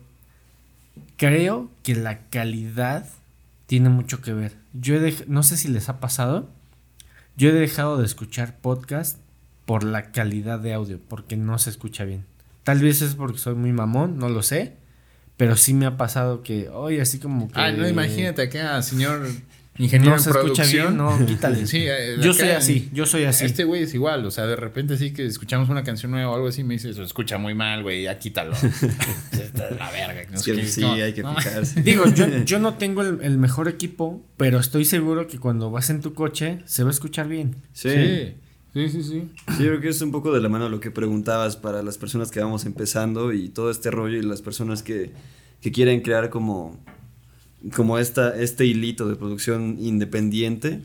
creo 1.17 1.69
que 1.84 1.95
la 1.95 2.19
calidad 2.30 3.05
tiene 3.67 3.89
mucho 3.89 4.22
que 4.22 4.34
ver. 4.34 4.53
Yo 4.74 4.95
he 4.95 4.99
dej- 5.01 5.26
no 5.28 5.43
sé 5.43 5.57
si 5.57 5.67
les 5.67 5.89
ha 5.89 5.99
pasado, 5.99 6.49
yo 7.38 7.49
he 7.49 7.53
dejado 7.53 7.97
de 7.97 8.05
escuchar 8.05 8.57
podcast 8.57 9.17
por 9.65 9.84
la 9.84 10.11
calidad 10.11 10.59
de 10.59 10.74
audio, 10.74 10.99
porque 11.07 11.38
no 11.38 11.57
se 11.59 11.69
escucha 11.69 12.03
bien. 12.03 12.26
Tal 12.63 12.80
vez 12.80 13.01
es 13.01 13.15
porque 13.15 13.38
soy 13.38 13.55
muy 13.55 13.72
mamón, 13.72 14.17
no 14.17 14.30
lo 14.30 14.43
sé, 14.43 14.74
pero 15.38 15.55
sí 15.55 15.74
me 15.74 15.86
ha 15.86 15.97
pasado 15.97 16.43
que, 16.43 16.69
oye, 16.69 17.01
así 17.01 17.19
como 17.19 17.47
que... 17.49 17.59
Ay, 17.59 17.76
no, 17.78 17.88
imagínate 17.88 18.41
acá, 18.43 18.82
señor 18.82 19.28
ingeniero 19.84 20.17
se 20.19 20.29
escucha 20.29 20.63
producción. 20.63 20.88
bien, 20.88 20.97
no, 20.97 21.25
quítale. 21.25 21.65
Sí, 21.67 21.84
eh, 21.88 22.17
yo 22.21 22.34
soy 22.34 22.49
así, 22.49 22.89
yo 22.93 23.05
soy 23.05 23.23
así. 23.25 23.45
Este 23.45 23.63
güey 23.63 23.84
es 23.84 23.93
igual, 23.93 24.25
o 24.25 24.32
sea, 24.32 24.45
de 24.47 24.55
repente 24.55 24.97
sí 24.97 25.11
que 25.13 25.25
escuchamos 25.25 25.69
una 25.69 25.84
canción 25.84 26.11
nueva 26.11 26.32
o 26.32 26.36
algo 26.36 26.47
así, 26.47 26.63
me 26.63 26.73
dice, 26.75 26.93
se 26.93 27.03
escucha 27.03 27.38
muy 27.38 27.53
mal, 27.53 27.84
güey, 27.84 28.03
ya 28.03 28.17
quítalo. 28.19 28.53
La 29.77 29.91
verga. 29.91 30.21
que 30.25 30.32
no 30.32 30.36
Es 30.38 30.43
sé 30.43 30.53
que 30.53 30.61
qué". 30.61 30.67
sí, 30.67 30.82
No, 30.82 30.93
hay 30.93 31.13
que 31.13 31.23
no. 31.23 31.36
fijarse. 31.36 31.82
Digo, 31.82 32.05
yo, 32.13 32.25
yo 32.45 32.59
no 32.59 32.75
tengo 32.75 33.01
el, 33.01 33.19
el 33.21 33.38
mejor 33.38 33.67
equipo, 33.67 34.21
pero 34.38 34.59
estoy 34.59 34.86
seguro 34.86 35.27
que 35.27 35.39
cuando 35.39 35.71
vas 35.71 35.89
en 35.89 36.01
tu 36.01 36.13
coche 36.13 36.59
se 36.65 36.84
va 36.84 36.89
a 36.89 36.93
escuchar 36.93 37.27
bien. 37.27 37.55
Sí. 37.73 37.89
Sí, 38.73 38.88
sí, 38.88 38.89
sí, 38.89 39.03
sí. 39.03 39.23
Sí, 39.57 39.63
creo 39.63 39.82
que 39.82 39.89
es 39.89 40.01
un 40.01 40.11
poco 40.11 40.32
de 40.34 40.39
la 40.39 40.47
mano 40.49 40.69
lo 40.69 40.79
que 40.79 40.91
preguntabas 40.91 41.57
para 41.57 41.84
las 41.84 41.97
personas 41.97 42.32
que 42.32 42.39
vamos 42.39 42.65
empezando 42.65 43.34
y 43.34 43.49
todo 43.49 43.69
este 43.69 43.91
rollo 43.91 44.17
y 44.17 44.21
las 44.21 44.41
personas 44.41 44.82
que, 44.82 45.11
que 45.61 45.71
quieren 45.73 45.99
crear 46.01 46.29
como, 46.29 46.79
como 47.76 47.97
esta, 47.99 48.36
este 48.36 48.66
hilito 48.66 49.07
de 49.07 49.16
producción 49.16 49.78
independiente. 49.80 50.82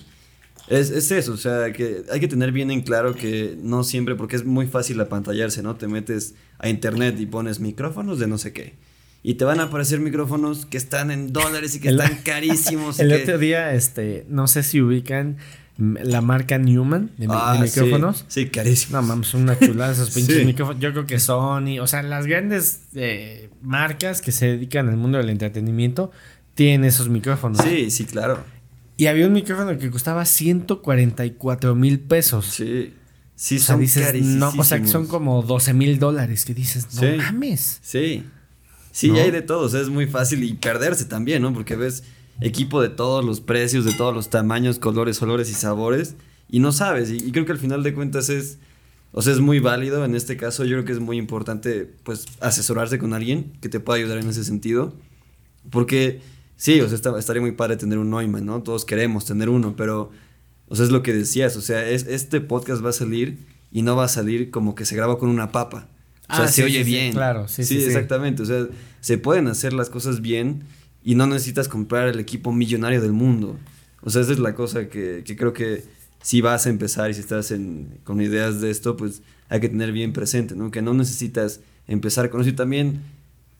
Es, 0.68 0.90
es 0.90 1.10
eso, 1.12 1.32
o 1.32 1.36
sea, 1.36 1.72
que 1.72 2.02
hay 2.12 2.18
que 2.18 2.26
tener 2.26 2.50
bien 2.50 2.70
en 2.72 2.80
claro 2.82 3.14
que 3.14 3.56
no 3.62 3.84
siempre, 3.84 4.16
porque 4.16 4.34
es 4.36 4.44
muy 4.44 4.66
fácil 4.66 5.00
apantallarse, 5.00 5.62
¿no? 5.62 5.76
Te 5.76 5.86
metes 5.86 6.34
a 6.58 6.68
internet 6.68 7.16
y 7.20 7.26
pones 7.26 7.60
micrófonos 7.60 8.18
de 8.18 8.26
no 8.26 8.36
sé 8.36 8.52
qué. 8.52 8.74
Y 9.22 9.34
te 9.34 9.44
van 9.44 9.60
a 9.60 9.64
aparecer 9.64 10.00
micrófonos 10.00 10.66
que 10.66 10.76
están 10.76 11.10
en 11.12 11.32
dólares 11.32 11.76
y 11.76 11.80
que 11.80 11.88
El- 11.90 12.00
están 12.00 12.18
carísimos. 12.24 12.98
El 12.98 13.08
que- 13.10 13.22
otro 13.22 13.38
día, 13.38 13.74
este, 13.74 14.26
no 14.28 14.48
sé 14.48 14.62
si 14.64 14.80
ubican 14.80 15.36
la 15.78 16.20
marca 16.22 16.58
Newman 16.58 17.10
de, 17.18 17.26
Ah, 17.30 17.54
sí, 17.56 17.62
micrófonos. 17.62 18.24
Sí, 18.28 18.46
carísimo. 18.46 18.96
No 19.00 19.06
mames, 19.06 19.28
son 19.28 19.42
una 19.42 19.58
chulada 19.58 19.92
esos 19.92 20.10
pinches 20.14 20.38
Sí. 20.38 20.44
micrófonos. 20.46 20.80
Yo 20.80 20.90
creo 20.92 21.06
que 21.06 21.20
Sony, 21.20 21.78
o 21.80 21.86
sea, 21.86 22.02
las 22.02 22.26
grandes 22.26 22.80
eh, 22.94 23.50
marcas 23.62 24.20
que 24.22 24.32
se 24.32 24.46
dedican 24.46 24.88
al 24.88 24.96
mundo 24.96 25.18
del 25.18 25.28
entretenimiento 25.30 26.10
tienen 26.56 26.84
esos 26.84 27.08
micrófonos. 27.08 27.58
Sí, 27.62 27.90
sí, 27.92 28.04
claro. 28.04 28.42
Y 28.96 29.06
había 29.06 29.26
un 29.28 29.32
micrófono 29.34 29.78
que 29.78 29.90
costaba 29.90 30.24
144 30.24 31.74
mil 31.76 32.00
pesos. 32.00 32.46
Sí. 32.46 32.92
Sí, 33.34 33.56
o 33.56 33.58
sea, 33.58 33.74
son 33.74 33.80
dices, 33.80 34.14
no, 34.24 34.50
o 34.56 34.64
sea, 34.64 34.80
que 34.80 34.88
son 34.88 35.06
como 35.06 35.42
12 35.42 35.74
mil 35.74 35.98
dólares. 35.98 36.44
Que 36.46 36.54
dices, 36.54 36.88
no 36.94 37.02
Sí. 37.02 37.16
mames. 37.18 37.78
Sí. 37.82 38.24
Sí, 38.92 39.08
¿No? 39.10 39.16
y 39.16 39.20
hay 39.20 39.30
de 39.30 39.42
todo. 39.42 39.60
O 39.66 39.68
sea, 39.68 39.82
es 39.82 39.90
muy 39.90 40.06
fácil 40.06 40.42
y 40.42 40.54
perderse 40.54 41.04
también, 41.04 41.42
¿no? 41.42 41.52
Porque 41.52 41.76
ves 41.76 42.04
equipo 42.40 42.80
de 42.80 42.88
todos 42.88 43.22
los 43.24 43.40
precios, 43.42 43.84
de 43.84 43.92
todos 43.92 44.14
los 44.14 44.30
tamaños, 44.30 44.78
colores, 44.78 45.20
olores 45.20 45.50
y 45.50 45.54
sabores. 45.54 46.14
Y 46.48 46.60
no 46.60 46.72
sabes. 46.72 47.10
Y, 47.10 47.16
y 47.16 47.32
creo 47.32 47.44
que 47.44 47.52
al 47.52 47.58
final 47.58 47.82
de 47.82 47.92
cuentas 47.92 48.30
es. 48.30 48.56
O 49.12 49.20
sea, 49.20 49.34
es 49.34 49.40
muy 49.40 49.60
válido. 49.60 50.02
En 50.06 50.14
este 50.14 50.38
caso, 50.38 50.64
yo 50.64 50.70
creo 50.76 50.84
que 50.86 50.92
es 50.92 51.00
muy 51.00 51.18
importante, 51.18 51.90
pues, 52.04 52.24
asesorarse 52.40 52.98
con 52.98 53.12
alguien 53.12 53.52
que 53.60 53.68
te 53.68 53.80
pueda 53.80 53.98
ayudar 53.98 54.16
en 54.18 54.28
ese 54.30 54.44
sentido. 54.44 54.94
Porque, 55.70 56.20
sí, 56.56 56.80
o 56.80 56.86
sea, 56.88 56.96
está- 56.96 57.18
estaría 57.18 57.42
muy 57.42 57.52
padre 57.52 57.76
tener 57.76 57.98
un 57.98 58.10
Neumann, 58.10 58.44
¿no? 58.46 58.62
Todos 58.62 58.84
queremos 58.84 59.24
tener 59.24 59.48
uno, 59.48 59.74
pero. 59.76 60.10
O 60.68 60.74
sea, 60.74 60.84
es 60.84 60.90
lo 60.90 61.02
que 61.02 61.12
decías. 61.12 61.56
O 61.56 61.60
sea, 61.60 61.88
es, 61.88 62.06
este 62.06 62.40
podcast 62.40 62.84
va 62.84 62.90
a 62.90 62.92
salir 62.92 63.38
y 63.70 63.82
no 63.82 63.94
va 63.94 64.04
a 64.04 64.08
salir 64.08 64.50
como 64.50 64.74
que 64.74 64.84
se 64.84 64.96
graba 64.96 65.16
con 65.18 65.28
una 65.28 65.52
papa. 65.52 65.88
O 66.28 66.34
sea, 66.34 66.44
Ah, 66.44 66.48
se 66.48 66.54
sí, 66.54 66.62
oye 66.62 66.84
sí, 66.84 66.90
bien. 66.90 67.12
claro, 67.12 67.46
sí, 67.46 67.62
sí, 67.64 67.78
sí. 67.80 67.86
exactamente. 67.86 68.42
O 68.42 68.46
sea, 68.46 68.66
se 69.00 69.16
pueden 69.16 69.46
hacer 69.46 69.72
las 69.72 69.90
cosas 69.90 70.20
bien 70.22 70.64
y 71.04 71.14
no 71.14 71.28
necesitas 71.28 71.68
comprar 71.68 72.08
el 72.08 72.18
equipo 72.18 72.52
millonario 72.52 73.00
del 73.00 73.12
mundo. 73.12 73.56
O 74.02 74.10
sea, 74.10 74.22
esa 74.22 74.32
es 74.32 74.40
la 74.40 74.56
cosa 74.56 74.88
que, 74.88 75.22
que 75.24 75.36
creo 75.36 75.52
que 75.52 75.84
si 76.20 76.40
vas 76.40 76.66
a 76.66 76.70
empezar 76.70 77.10
y 77.10 77.14
si 77.14 77.20
estás 77.20 77.52
en- 77.52 77.98
con 78.02 78.20
ideas 78.20 78.60
de 78.60 78.70
esto, 78.72 78.96
pues 78.96 79.22
hay 79.48 79.60
que 79.60 79.68
tener 79.68 79.92
bien 79.92 80.12
presente, 80.12 80.56
¿no? 80.56 80.72
Que 80.72 80.82
no 80.82 80.94
necesitas 80.94 81.60
empezar 81.86 82.28
con 82.30 82.40
eso 82.40 82.50
y 82.50 82.54
también 82.54 83.02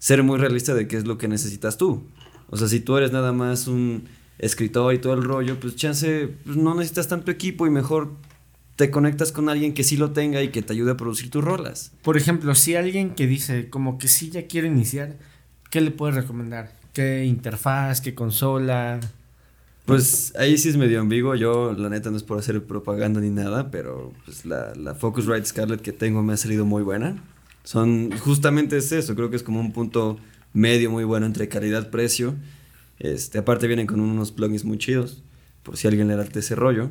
ser 0.01 0.25
muy 0.25 0.39
realista 0.39 0.75
de 0.75 0.89
qué 0.89 0.97
es 0.97 1.05
lo 1.07 1.19
que 1.19 1.29
necesitas 1.29 1.79
tú. 1.79 2.03
O 2.49 2.57
sea, 2.57 2.69
si 2.69 2.81
tú 2.81 2.97
eres 2.97 3.13
nada 3.13 3.33
más 3.33 3.67
un 3.67 4.05
escritor 4.39 4.95
y 4.95 4.99
todo 4.99 5.15
el 5.15 5.23
rollo, 5.23 5.59
pues 5.59 5.77
chance, 5.77 6.29
pues 6.45 6.57
no 6.57 6.75
necesitas 6.75 7.09
tanto 7.09 7.31
equipo 7.31 7.67
y 7.67 7.71
mejor 7.71 8.11
te 8.77 8.91
conectas 8.91 9.33
con 9.33 9.49
alguien 9.49 9.73
que 9.73 9.85
sí 9.85 9.97
lo 9.97 10.13
tenga 10.13 10.43
y 10.43 10.49
que 10.49 10.63
te 10.63 10.73
ayude 10.73 10.93
a 10.93 10.97
producir 10.97 11.31
tus 11.31 11.43
rolas. 11.43 11.93
Por 12.03 12.17
ejemplo, 12.17 12.55
si 12.55 12.77
alguien 12.77 13.15
que 13.15 13.27
dice 13.27 13.71
como 13.71 13.99
que 13.99 14.09
sí 14.09 14.31
ya 14.31 14.47
quiere 14.47 14.69
iniciar, 14.69 15.17
¿qué 15.71 15.81
le 15.81 15.91
puedes 15.91 16.15
recomendar? 16.15 16.73
¿Qué 16.93 17.25
interfaz? 17.25 18.01
¿Qué 18.01 18.15
consola? 18.15 19.01
Pues 19.87 20.35
ahí 20.37 20.59
sí 20.59 20.69
es 20.69 20.77
medio 20.77 21.01
ambiguo. 21.01 21.35
Yo, 21.37 21.73
la 21.73 21.89
neta, 21.89 22.11
no 22.11 22.17
es 22.17 22.23
por 22.23 22.39
hacer 22.39 22.63
propaganda 22.65 23.21
ni 23.21 23.31
nada, 23.31 23.71
pero 23.71 24.13
pues 24.25 24.45
la, 24.45 24.75
la 24.75 24.95
Focusrite 24.95 25.47
Scarlett 25.47 25.81
que 25.81 25.93
tengo 25.93 26.23
me 26.23 26.35
ha 26.35 26.37
salido 26.37 26.67
muy 26.67 26.83
buena. 26.83 27.17
Son, 27.65 28.11
justamente 28.19 28.77
es 28.77 28.93
eso, 28.93 29.15
creo 29.15 29.31
que 29.31 29.37
es 29.37 29.43
como 29.43 29.59
un 29.59 29.73
punto 29.73 30.19
medio 30.57 30.91
muy 30.91 31.05
bueno 31.05 31.27
entre 31.27 31.49
calidad-precio. 31.49 32.35
Este, 32.99 33.39
aparte 33.39 33.67
vienen 33.67 33.87
con 33.87 34.01
unos 34.01 34.33
plugins 34.33 34.65
muy 34.65 34.79
chidos, 34.79 35.23
por 35.63 35.77
si 35.77 35.87
alguien 35.87 36.09
le 36.09 36.17
late 36.17 36.39
ese 36.41 36.55
rollo. 36.55 36.89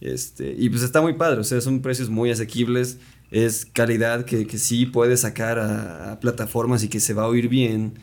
Este, 0.00 0.54
y 0.56 0.68
pues 0.68 0.82
está 0.82 1.00
muy 1.00 1.14
padre, 1.14 1.40
o 1.40 1.44
sea, 1.44 1.60
son 1.62 1.80
precios 1.80 2.10
muy 2.10 2.30
asequibles, 2.30 2.98
es 3.30 3.64
calidad 3.64 4.26
que, 4.26 4.46
que 4.46 4.58
sí 4.58 4.84
puedes 4.84 5.20
sacar 5.20 5.58
a, 5.58 6.12
a 6.12 6.20
plataformas 6.20 6.84
y 6.84 6.88
que 6.88 7.00
se 7.00 7.14
va 7.14 7.22
a 7.22 7.28
oír 7.28 7.48
bien. 7.48 7.94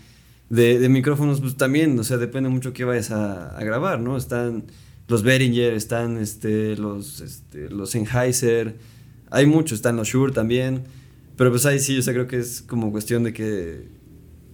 De, 0.50 0.80
de 0.80 0.90
micrófonos, 0.90 1.40
pues 1.40 1.56
también, 1.56 1.98
o 1.98 2.04
sea, 2.04 2.18
depende 2.18 2.50
mucho 2.50 2.74
qué 2.74 2.84
vayas 2.84 3.12
a, 3.12 3.56
a 3.56 3.64
grabar, 3.64 4.00
¿no? 4.00 4.18
Están 4.18 4.66
los 5.08 5.22
Behringer, 5.22 5.74
están 5.74 6.18
este, 6.18 6.76
los, 6.76 7.22
este, 7.22 7.70
los 7.70 7.92
Sennheiser, 7.92 8.76
hay 9.30 9.46
muchos, 9.46 9.78
están 9.78 9.96
los 9.96 10.08
Shure 10.08 10.34
también, 10.34 10.84
pero 11.38 11.52
pues 11.52 11.66
ahí 11.68 11.80
sí, 11.80 11.98
o 11.98 12.02
sea, 12.02 12.14
creo 12.14 12.28
que 12.28 12.40
es 12.40 12.62
como 12.62 12.92
cuestión 12.92 13.24
de 13.24 13.34
que, 13.34 13.88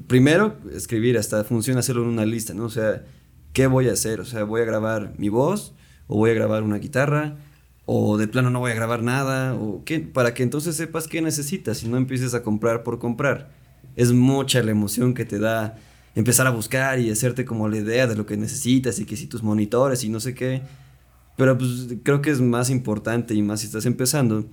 primero, 0.09 0.57
escribir, 0.73 1.17
hasta 1.17 1.45
funciona 1.45 1.79
hacerlo 1.79 2.03
en 2.03 2.09
una 2.09 2.25
lista, 2.25 2.53
¿no? 2.53 2.65
O 2.65 2.69
sea, 2.69 3.05
¿qué 3.53 3.67
voy 3.67 3.87
a 3.87 3.93
hacer? 3.93 4.19
O 4.19 4.25
sea, 4.25 4.43
¿voy 4.43 4.59
a 4.59 4.65
grabar 4.65 5.13
mi 5.17 5.29
voz? 5.29 5.73
¿O 6.07 6.17
voy 6.17 6.31
a 6.31 6.33
grabar 6.33 6.63
una 6.63 6.79
guitarra? 6.79 7.37
¿O 7.85 8.17
de 8.17 8.27
plano 8.27 8.49
no 8.49 8.59
voy 8.59 8.71
a 8.71 8.75
grabar 8.75 9.03
nada? 9.03 9.53
¿O 9.53 9.83
qué? 9.85 9.99
Para 9.99 10.33
que 10.33 10.43
entonces 10.43 10.75
sepas 10.75 11.07
qué 11.07 11.21
necesitas 11.21 11.83
y 11.83 11.87
no 11.87 11.95
empieces 11.95 12.33
a 12.33 12.41
comprar 12.41 12.83
por 12.83 12.97
comprar. 12.99 13.51
Es 13.95 14.11
mucha 14.11 14.63
la 14.63 14.71
emoción 14.71 15.13
que 15.13 15.25
te 15.25 15.39
da 15.39 15.77
empezar 16.15 16.47
a 16.47 16.49
buscar 16.49 16.99
y 16.99 17.11
hacerte 17.11 17.45
como 17.45 17.69
la 17.69 17.77
idea 17.77 18.07
de 18.07 18.15
lo 18.15 18.25
que 18.25 18.35
necesitas 18.35 18.99
y 18.99 19.05
que 19.05 19.15
si 19.15 19.27
tus 19.27 19.43
monitores 19.43 20.03
y 20.03 20.09
no 20.09 20.19
sé 20.19 20.33
qué. 20.33 20.63
Pero 21.37 21.55
pues 21.55 21.87
creo 22.03 22.21
que 22.21 22.31
es 22.31 22.41
más 22.41 22.71
importante 22.71 23.35
y 23.35 23.43
más 23.43 23.61
si 23.61 23.67
estás 23.67 23.85
empezando, 23.85 24.45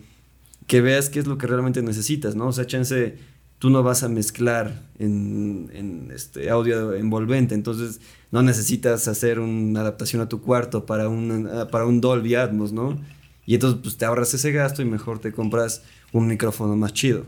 que 0.67 0.83
veas 0.83 1.09
qué 1.09 1.19
es 1.19 1.27
lo 1.27 1.39
que 1.39 1.47
realmente 1.47 1.83
necesitas, 1.83 2.37
¿no? 2.37 2.49
O 2.49 2.53
sea, 2.53 2.67
chance, 2.67 3.17
tú 3.59 3.71
no 3.71 3.83
vas 3.83 4.03
a 4.03 4.09
mezclar 4.09 4.83
en, 4.99 5.71
en 5.75 6.11
este 6.15 6.51
audio 6.51 6.93
envolvente, 6.95 7.55
entonces 7.55 8.01
no 8.31 8.43
necesitas 8.43 9.09
hacer 9.09 9.41
una 9.41 9.81
adaptación 9.81 10.21
a 10.23 10.29
tu 10.29 10.43
cuarto 10.43 10.85
para 10.87 11.09
un, 11.09 11.49
para 11.71 11.87
un 11.87 12.01
Dolby 12.01 12.35
Atmos, 12.35 12.73
¿no? 12.73 13.01
Y 13.47 13.55
entonces 13.55 13.81
pues 13.83 13.97
te 13.97 14.05
ahorras 14.05 14.35
ese 14.35 14.53
gasto 14.53 14.83
y 14.83 14.85
mejor 14.85 15.21
te 15.21 15.33
compras 15.33 15.83
un 16.13 16.27
micrófono 16.27 16.77
más 16.77 16.93
chido. 16.93 17.25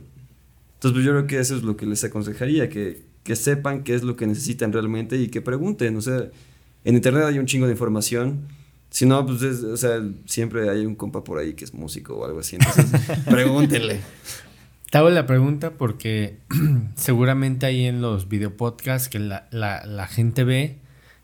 Entonces 0.74 0.92
pues 0.92 1.04
yo 1.04 1.12
creo 1.12 1.26
que 1.26 1.38
eso 1.38 1.56
es 1.56 1.62
lo 1.62 1.76
que 1.76 1.86
les 1.86 2.02
aconsejaría, 2.04 2.68
que, 2.68 3.02
que 3.22 3.36
sepan 3.36 3.82
qué 3.84 3.94
es 3.94 4.02
lo 4.02 4.16
que 4.16 4.26
necesitan 4.26 4.72
realmente 4.72 5.16
y 5.16 5.28
que 5.28 5.40
pregunten, 5.40 5.96
o 5.96 6.00
sea, 6.00 6.28
en 6.84 6.94
internet 6.94 7.24
hay 7.24 7.38
un 7.38 7.46
chingo 7.46 7.66
de 7.66 7.72
información. 7.72 8.40
Si 8.90 9.04
no, 9.04 9.24
pues, 9.26 9.42
es- 9.42 9.62
o 9.64 9.76
sea, 9.76 10.00
siempre 10.26 10.70
hay 10.70 10.86
un 10.86 10.94
compa 10.94 11.22
por 11.22 11.38
ahí 11.38 11.52
que 11.54 11.64
es 11.64 11.74
músico 11.74 12.14
o 12.16 12.24
algo 12.24 12.40
así. 12.40 12.56
Entonces, 12.56 12.86
pregúntenle. 13.28 14.00
Te 14.90 14.98
hago 14.98 15.10
la 15.10 15.26
pregunta 15.26 15.72
porque 15.72 16.38
seguramente 16.94 17.66
ahí 17.66 17.84
en 17.84 18.00
los 18.00 18.28
videopodcasts 18.28 19.08
que 19.08 19.18
la, 19.18 19.46
la, 19.50 19.84
la 19.84 20.06
gente 20.06 20.44
ve, 20.44 20.78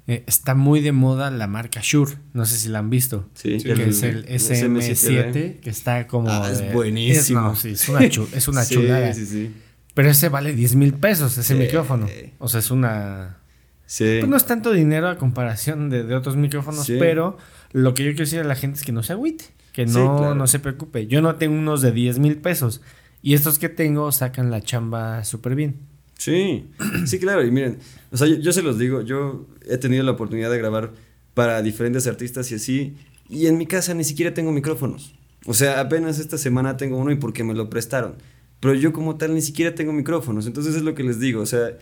eh, 0.07 0.23
está 0.27 0.55
muy 0.55 0.81
de 0.81 0.93
moda 0.93 1.31
la 1.31 1.47
marca 1.47 1.81
Shure. 1.83 2.13
No 2.35 2.45
sé 2.45 2.57
si 2.59 2.69
la 2.69 2.81
han 2.81 2.91
visto. 2.91 3.29
Sí, 3.35 3.57
que 3.63 3.73
es 3.73 4.03
el 4.03 4.27
SM7, 4.27 5.61
que 5.61 5.71
está 5.71 6.07
como... 6.07 6.29
Ah, 6.31 6.51
es 6.51 6.73
buenísimo. 6.75 7.41
Es, 7.41 7.45
no, 7.47 7.57
sí, 7.57 7.71
es 7.71 7.89
una, 7.89 8.01
chu- 8.11 8.29
es 8.35 8.49
una 8.49 8.63
Sí, 8.65 8.75
chulada. 8.75 9.15
Sí, 9.15 9.25
sí. 9.27 9.55
Pero 9.95 10.11
ese 10.11 10.29
vale 10.29 10.53
10 10.55 10.75
mil 10.77 10.93
pesos, 10.95 11.39
ese 11.39 11.55
micrófono. 11.55 12.07
O 12.39 12.49
sea, 12.49 12.61
es 12.61 12.71
una... 12.71 13.39
Sí. 13.87 14.17
Pues 14.21 14.29
no 14.29 14.37
es 14.37 14.45
tanto 14.47 14.73
dinero 14.73 15.09
a 15.09 15.17
comparación 15.19 15.89
de, 15.91 16.03
de 16.05 16.15
otros 16.15 16.37
micrófonos, 16.37 16.85
Sí. 16.87 16.97
pero 16.99 17.37
lo 17.73 17.95
que 17.95 18.03
yo 18.03 18.11
quiero 18.11 18.25
decir 18.25 18.41
a 18.41 18.45
la 18.45 18.57
gente 18.57 18.79
es 18.79 18.85
que 18.85 18.93
no 18.93 19.03
se 19.03 19.13
agüite, 19.13 19.45
que 19.73 19.85
no, 19.87 20.17
claro. 20.19 20.35
no 20.35 20.47
se 20.47 20.59
preocupe. 20.59 21.07
Yo 21.07 21.21
no 21.23 21.37
tengo 21.37 21.55
unos 21.57 21.81
de 21.83 21.93
10 21.93 22.19
mil 22.19 22.37
pesos 22.39 22.81
y 23.25 23.33
estos 23.33 23.59
que 23.59 23.71
tengo 23.71 24.13
sacan 24.13 24.51
la 24.51 24.61
chamba 24.61 25.25
súper 25.25 25.55
bien. 25.55 25.77
Sí, 26.19 26.69
sí, 27.07 27.19
claro. 27.19 27.43
Y 27.43 27.51
miren, 27.51 27.79
o 28.13 28.19
sea, 28.19 28.29
yo, 28.29 28.53
se 28.53 28.63
los 28.63 28.79
digo, 28.79 29.01
yo 29.01 29.47
he 29.67 29.79
tenido 29.79 30.03
la 30.03 30.11
oportunidad 30.11 30.51
de 30.51 30.59
grabar 30.59 30.93
para 31.33 31.63
diferentes 31.63 32.07
artistas 32.07 32.53
y 32.53 32.57
así, 32.57 32.97
y 33.31 33.47
en 33.47 33.57
mi 33.57 33.67
casa 33.67 33.95
ni 33.95 34.05
siquiera 34.05 34.35
tengo 34.35 34.53
micrófonos. 34.53 35.15
O 35.47 35.55
sea, 35.55 35.81
apenas 35.81 36.19
esta 36.19 36.37
semana 36.37 36.77
tengo 36.77 36.99
uno 36.99 37.13
y 37.13 37.17
porque 37.17 37.45
me 37.45 37.55
lo 37.55 37.71
prestaron. 37.71 38.17
Pero 38.61 38.75
yo 38.75 38.93
como 38.93 39.17
tal 39.17 39.33
ni 39.33 39.41
siquiera 39.41 39.75
tengo 39.75 39.95
micrófonos. 39.95 40.47
Entonces 40.47 40.75
es 40.75 40.83
lo 40.83 40.95
que 40.95 41.03
les 41.03 41.19
digo, 41.19 41.41
o 41.41 41.47
sea, 41.47 41.79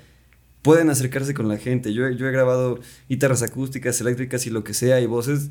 pueden 0.62 0.90
acercarse 0.90 1.34
con 1.34 1.48
la 1.48 1.56
gente. 1.56 1.92
Yo, 1.92 2.08
yo 2.08 2.28
he 2.28 2.30
grabado 2.30 2.78
guitarras 3.08 3.42
acústicas, 3.42 4.00
eléctricas 4.00 4.46
y 4.46 4.50
lo 4.50 4.62
que 4.62 4.74
sea, 4.74 5.00
y 5.00 5.06
voces. 5.06 5.50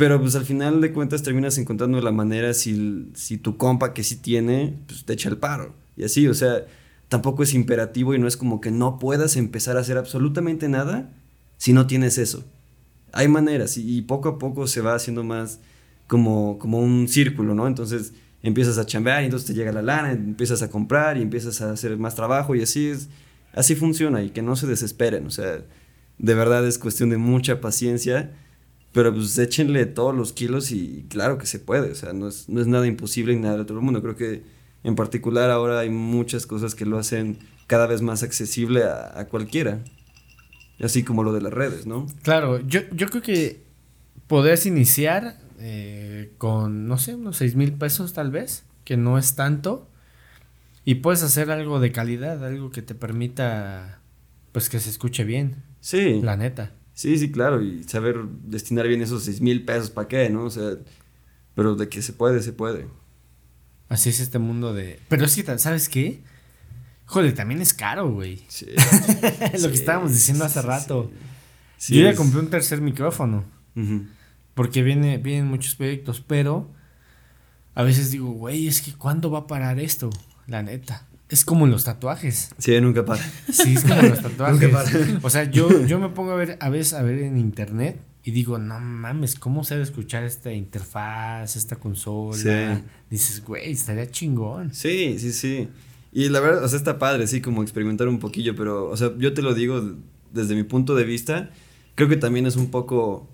Pero 0.00 0.18
pues 0.18 0.34
al 0.34 0.46
final 0.46 0.80
de 0.80 0.94
cuentas 0.94 1.22
terminas 1.22 1.58
encontrando 1.58 2.00
la 2.00 2.10
manera 2.10 2.54
si, 2.54 3.10
si 3.12 3.36
tu 3.36 3.58
compa 3.58 3.92
que 3.92 4.02
sí 4.02 4.16
tiene, 4.16 4.78
pues 4.86 5.04
te 5.04 5.12
echa 5.12 5.28
el 5.28 5.36
paro. 5.36 5.74
Y 5.94 6.04
así, 6.04 6.26
o 6.26 6.32
sea, 6.32 6.64
tampoco 7.10 7.42
es 7.42 7.52
imperativo 7.52 8.14
y 8.14 8.18
no 8.18 8.26
es 8.26 8.38
como 8.38 8.62
que 8.62 8.70
no 8.70 8.98
puedas 8.98 9.36
empezar 9.36 9.76
a 9.76 9.80
hacer 9.80 9.98
absolutamente 9.98 10.70
nada 10.70 11.12
si 11.58 11.74
no 11.74 11.86
tienes 11.86 12.16
eso. 12.16 12.46
Hay 13.12 13.28
maneras 13.28 13.76
y, 13.76 13.98
y 13.98 14.00
poco 14.00 14.30
a 14.30 14.38
poco 14.38 14.66
se 14.66 14.80
va 14.80 14.94
haciendo 14.94 15.22
más 15.22 15.60
como, 16.06 16.58
como 16.58 16.80
un 16.80 17.06
círculo, 17.06 17.54
¿no? 17.54 17.66
Entonces 17.66 18.14
empiezas 18.42 18.78
a 18.78 18.86
chambear 18.86 19.20
y 19.20 19.26
entonces 19.26 19.48
te 19.48 19.52
llega 19.52 19.70
la 19.70 19.82
lana, 19.82 20.12
empiezas 20.12 20.62
a 20.62 20.70
comprar 20.70 21.18
y 21.18 21.20
empiezas 21.20 21.60
a 21.60 21.72
hacer 21.72 21.98
más 21.98 22.14
trabajo 22.14 22.54
y 22.54 22.62
así 22.62 22.88
es, 22.88 23.10
así 23.52 23.74
funciona 23.74 24.22
y 24.22 24.30
que 24.30 24.40
no 24.40 24.56
se 24.56 24.66
desesperen, 24.66 25.26
o 25.26 25.30
sea, 25.30 25.62
de 26.16 26.34
verdad 26.34 26.66
es 26.66 26.78
cuestión 26.78 27.10
de 27.10 27.18
mucha 27.18 27.60
paciencia, 27.60 28.32
pero 28.92 29.12
pues 29.14 29.38
échenle 29.38 29.86
todos 29.86 30.14
los 30.14 30.32
kilos 30.32 30.70
y 30.72 31.06
claro 31.08 31.38
que 31.38 31.46
se 31.46 31.58
puede, 31.58 31.90
o 31.90 31.94
sea, 31.94 32.12
no 32.12 32.28
es, 32.28 32.48
no 32.48 32.60
es 32.60 32.66
nada 32.66 32.86
imposible 32.86 33.34
ni 33.34 33.40
nada 33.42 33.56
de 33.56 33.62
otro 33.62 33.80
mundo, 33.80 34.02
creo 34.02 34.16
que 34.16 34.42
en 34.82 34.94
particular 34.96 35.50
ahora 35.50 35.80
hay 35.80 35.90
muchas 35.90 36.46
cosas 36.46 36.74
que 36.74 36.86
lo 36.86 36.98
hacen 36.98 37.38
cada 37.66 37.86
vez 37.86 38.02
más 38.02 38.22
accesible 38.22 38.82
a, 38.84 39.18
a 39.18 39.26
cualquiera, 39.28 39.80
así 40.82 41.02
como 41.04 41.22
lo 41.22 41.32
de 41.32 41.40
las 41.42 41.52
redes, 41.52 41.86
¿no? 41.86 42.06
Claro, 42.22 42.60
yo, 42.66 42.80
yo 42.92 43.08
creo 43.08 43.22
que 43.22 43.62
podrías 44.26 44.66
iniciar 44.66 45.38
eh, 45.58 46.32
con, 46.38 46.86
no 46.88 46.96
sé, 46.98 47.14
unos 47.14 47.36
6 47.36 47.54
mil 47.54 47.72
pesos 47.74 48.12
tal 48.14 48.30
vez, 48.30 48.64
que 48.84 48.96
no 48.96 49.18
es 49.18 49.34
tanto, 49.36 49.88
y 50.84 50.96
puedes 50.96 51.22
hacer 51.22 51.50
algo 51.50 51.78
de 51.78 51.92
calidad, 51.92 52.44
algo 52.44 52.70
que 52.70 52.80
te 52.82 52.94
permita, 52.94 54.00
pues 54.52 54.68
que 54.70 54.80
se 54.80 54.90
escuche 54.90 55.24
bien, 55.24 55.56
Sí. 55.80 56.20
la 56.22 56.36
neta. 56.36 56.72
Sí, 57.00 57.16
sí, 57.16 57.32
claro, 57.32 57.62
y 57.62 57.82
saber 57.84 58.26
destinar 58.44 58.86
bien 58.86 59.00
esos 59.00 59.24
seis 59.24 59.40
mil 59.40 59.64
pesos 59.64 59.88
para 59.88 60.06
qué, 60.06 60.28
¿no? 60.28 60.44
O 60.44 60.50
sea, 60.50 60.72
pero 61.54 61.74
de 61.74 61.88
que 61.88 62.02
se 62.02 62.12
puede, 62.12 62.42
se 62.42 62.52
puede. 62.52 62.88
Así 63.88 64.10
es 64.10 64.20
este 64.20 64.38
mundo 64.38 64.74
de... 64.74 65.00
Pero 65.08 65.24
es 65.24 65.34
que, 65.34 65.58
¿sabes 65.58 65.88
qué? 65.88 66.20
Joder, 67.06 67.34
también 67.34 67.62
es 67.62 67.72
caro, 67.72 68.12
güey. 68.12 68.42
Sí. 68.48 68.66
Lo 69.62 69.68
que 69.68 69.76
estábamos 69.76 70.12
diciendo 70.12 70.44
hace 70.44 70.60
rato. 70.60 71.10
sí. 71.78 71.94
Yo 71.94 72.02
ya 72.02 72.14
compré 72.14 72.38
un 72.38 72.50
tercer 72.50 72.82
micrófono. 72.82 73.44
Porque 74.52 74.82
viene, 74.82 75.16
vienen 75.16 75.46
muchos 75.46 75.76
proyectos, 75.76 76.20
pero 76.20 76.70
a 77.74 77.82
veces 77.82 78.10
digo, 78.10 78.30
güey, 78.32 78.68
es 78.68 78.82
que 78.82 78.92
¿cuándo 78.92 79.30
va 79.30 79.38
a 79.38 79.46
parar 79.46 79.80
esto? 79.80 80.10
La 80.46 80.62
neta. 80.62 81.06
Es 81.30 81.44
como 81.44 81.66
los 81.66 81.84
tatuajes. 81.84 82.50
Sí, 82.58 82.78
nunca 82.80 83.04
para. 83.04 83.22
Sí, 83.50 83.74
es 83.74 83.84
como 83.84 84.02
los 84.02 84.20
tatuajes. 84.22 84.60
Nunca 84.60 84.76
para. 84.76 85.18
o 85.22 85.30
sea, 85.30 85.50
yo, 85.50 85.86
yo 85.86 85.98
me 85.98 86.08
pongo 86.08 86.32
a 86.32 86.36
ver, 86.36 86.58
a 86.60 86.68
veces 86.68 86.92
a 86.92 87.02
ver 87.02 87.20
en 87.20 87.38
internet 87.38 88.00
y 88.22 88.32
digo, 88.32 88.58
no 88.58 88.78
mames, 88.80 89.34
¿cómo 89.36 89.64
se 89.64 89.74
debe 89.74 89.84
escuchar 89.84 90.24
esta 90.24 90.52
interfaz, 90.52 91.56
esta 91.56 91.76
consola? 91.76 92.36
Sí. 92.36 92.82
Dices, 93.08 93.42
güey, 93.44 93.72
estaría 93.72 94.10
chingón. 94.10 94.74
Sí, 94.74 95.18
sí, 95.18 95.32
sí. 95.32 95.68
Y 96.12 96.28
la 96.28 96.40
verdad, 96.40 96.64
o 96.64 96.68
sea, 96.68 96.76
está 96.76 96.98
padre, 96.98 97.26
sí, 97.26 97.40
como 97.40 97.62
experimentar 97.62 98.08
un 98.08 98.18
poquillo, 98.18 98.54
pero, 98.54 98.90
o 98.90 98.96
sea, 98.96 99.12
yo 99.16 99.32
te 99.32 99.42
lo 99.42 99.54
digo 99.54 99.96
desde 100.32 100.54
mi 100.54 100.64
punto 100.64 100.94
de 100.94 101.04
vista, 101.04 101.50
creo 101.94 102.08
que 102.08 102.16
también 102.16 102.46
es 102.46 102.56
un 102.56 102.70
poco, 102.70 103.28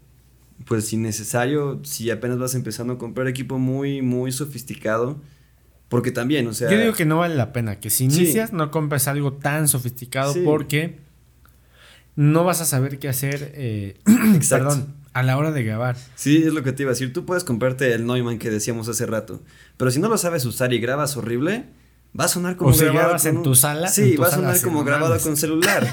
pues, 0.66 0.92
innecesario 0.92 1.80
si 1.82 2.10
apenas 2.10 2.38
vas 2.38 2.54
empezando 2.54 2.92
a 2.92 2.98
comprar 2.98 3.26
equipo 3.26 3.58
muy, 3.58 4.02
muy 4.02 4.30
sofisticado, 4.30 5.20
porque 5.88 6.10
también, 6.10 6.46
o 6.48 6.52
sea... 6.54 6.70
Yo 6.70 6.78
digo 6.78 6.92
que 6.94 7.04
no 7.04 7.18
vale 7.18 7.34
la 7.36 7.52
pena, 7.52 7.78
que 7.80 7.90
si 7.90 8.10
Sí. 8.10 8.18
inicias 8.22 8.52
no 8.52 8.70
compres 8.70 9.06
algo 9.08 9.32
tan 9.34 9.68
sofisticado 9.68 10.32
Sí. 10.32 10.42
porque 10.44 10.98
no 12.16 12.44
vas 12.44 12.60
a 12.60 12.64
saber 12.64 12.98
qué 12.98 13.08
hacer, 13.08 13.52
eh, 13.54 13.96
Exacto. 14.34 14.68
perdón, 14.68 14.94
a 15.12 15.22
la 15.22 15.38
hora 15.38 15.50
de 15.52 15.62
grabar. 15.62 15.96
Sí, 16.14 16.42
es 16.44 16.52
lo 16.52 16.62
que 16.62 16.72
te 16.72 16.82
iba 16.82 16.90
a 16.90 16.94
decir. 16.94 17.12
Tú 17.12 17.24
puedes 17.24 17.44
comprarte 17.44 17.92
el 17.94 18.06
Neumann 18.06 18.38
que 18.38 18.50
decíamos 18.50 18.88
hace 18.88 19.06
rato, 19.06 19.42
pero 19.76 19.90
si 19.90 19.98
no 20.00 20.08
lo 20.08 20.18
sabes 20.18 20.44
usar 20.44 20.72
y 20.72 20.78
grabas 20.78 21.16
horrible, 21.16 21.64
va 22.18 22.24
a 22.24 22.28
sonar 22.28 22.56
como 22.56 22.70
O 22.70 22.76
grabado 22.76 23.16
con 23.16 23.26
en 23.36 23.42
tu 23.42 23.54
sala, 23.54 23.88
Sí, 23.88 24.14
tu 24.16 24.22
va 24.22 24.28
a 24.28 24.30
sonar 24.30 24.60
como 24.62 24.84
grabado 24.84 25.18
con 25.20 25.36
celular. 25.36 25.86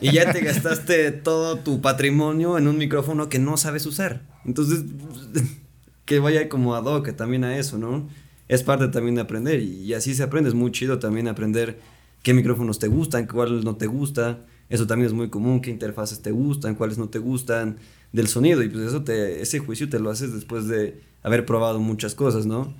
y 0.00 0.12
ya 0.12 0.32
te 0.32 0.40
gastaste 0.40 1.10
todo 1.12 1.56
tu 1.58 1.80
patrimonio 1.80 2.56
en 2.58 2.68
un 2.68 2.76
micrófono 2.78 3.28
que 3.28 3.38
no 3.38 3.56
sabes 3.56 3.84
usar. 3.86 4.22
Entonces, 4.44 4.84
que 6.04 6.18
vaya 6.18 6.48
como 6.48 6.74
ad 6.74 6.84
hoc 6.84 7.14
también 7.16 7.44
a 7.44 7.56
eso, 7.56 7.78
¿no? 7.78 8.08
Es 8.50 8.64
parte 8.64 8.88
también 8.88 9.14
de 9.14 9.20
aprender 9.20 9.60
y, 9.60 9.94
así 9.94 10.12
se 10.14 10.24
aprende. 10.24 10.48
Es 10.48 10.54
muy 10.56 10.72
chido 10.72 10.98
también 10.98 11.28
aprender 11.28 11.78
qué 12.24 12.34
micrófonos 12.34 12.80
te 12.80 12.88
gustan, 12.88 13.26
cuáles 13.26 13.64
no 13.64 13.76
te 13.76 13.86
gusta. 13.86 14.40
Eso 14.68 14.86
también 14.88 15.06
es 15.06 15.12
muy 15.12 15.30
común, 15.30 15.60
qué 15.60 15.70
interfaces 15.70 16.20
te 16.20 16.32
gustan, 16.32 16.74
cuáles 16.74 16.98
no 16.98 17.08
te 17.08 17.18
gustan 17.20 17.76
del 18.12 18.26
sonido. 18.26 18.62
Y 18.64 18.68
pues 18.68 18.88
eso 18.88 19.04
te, 19.04 19.40
ese 19.40 19.60
juicio 19.60 19.88
te 19.88 20.00
lo 20.00 20.10
haces 20.10 20.32
después 20.32 20.66
de 20.66 21.00
haber 21.22 21.46
probado 21.46 21.78
muchas 21.78 22.16
cosas, 22.16 22.44
¿no? 22.46 22.74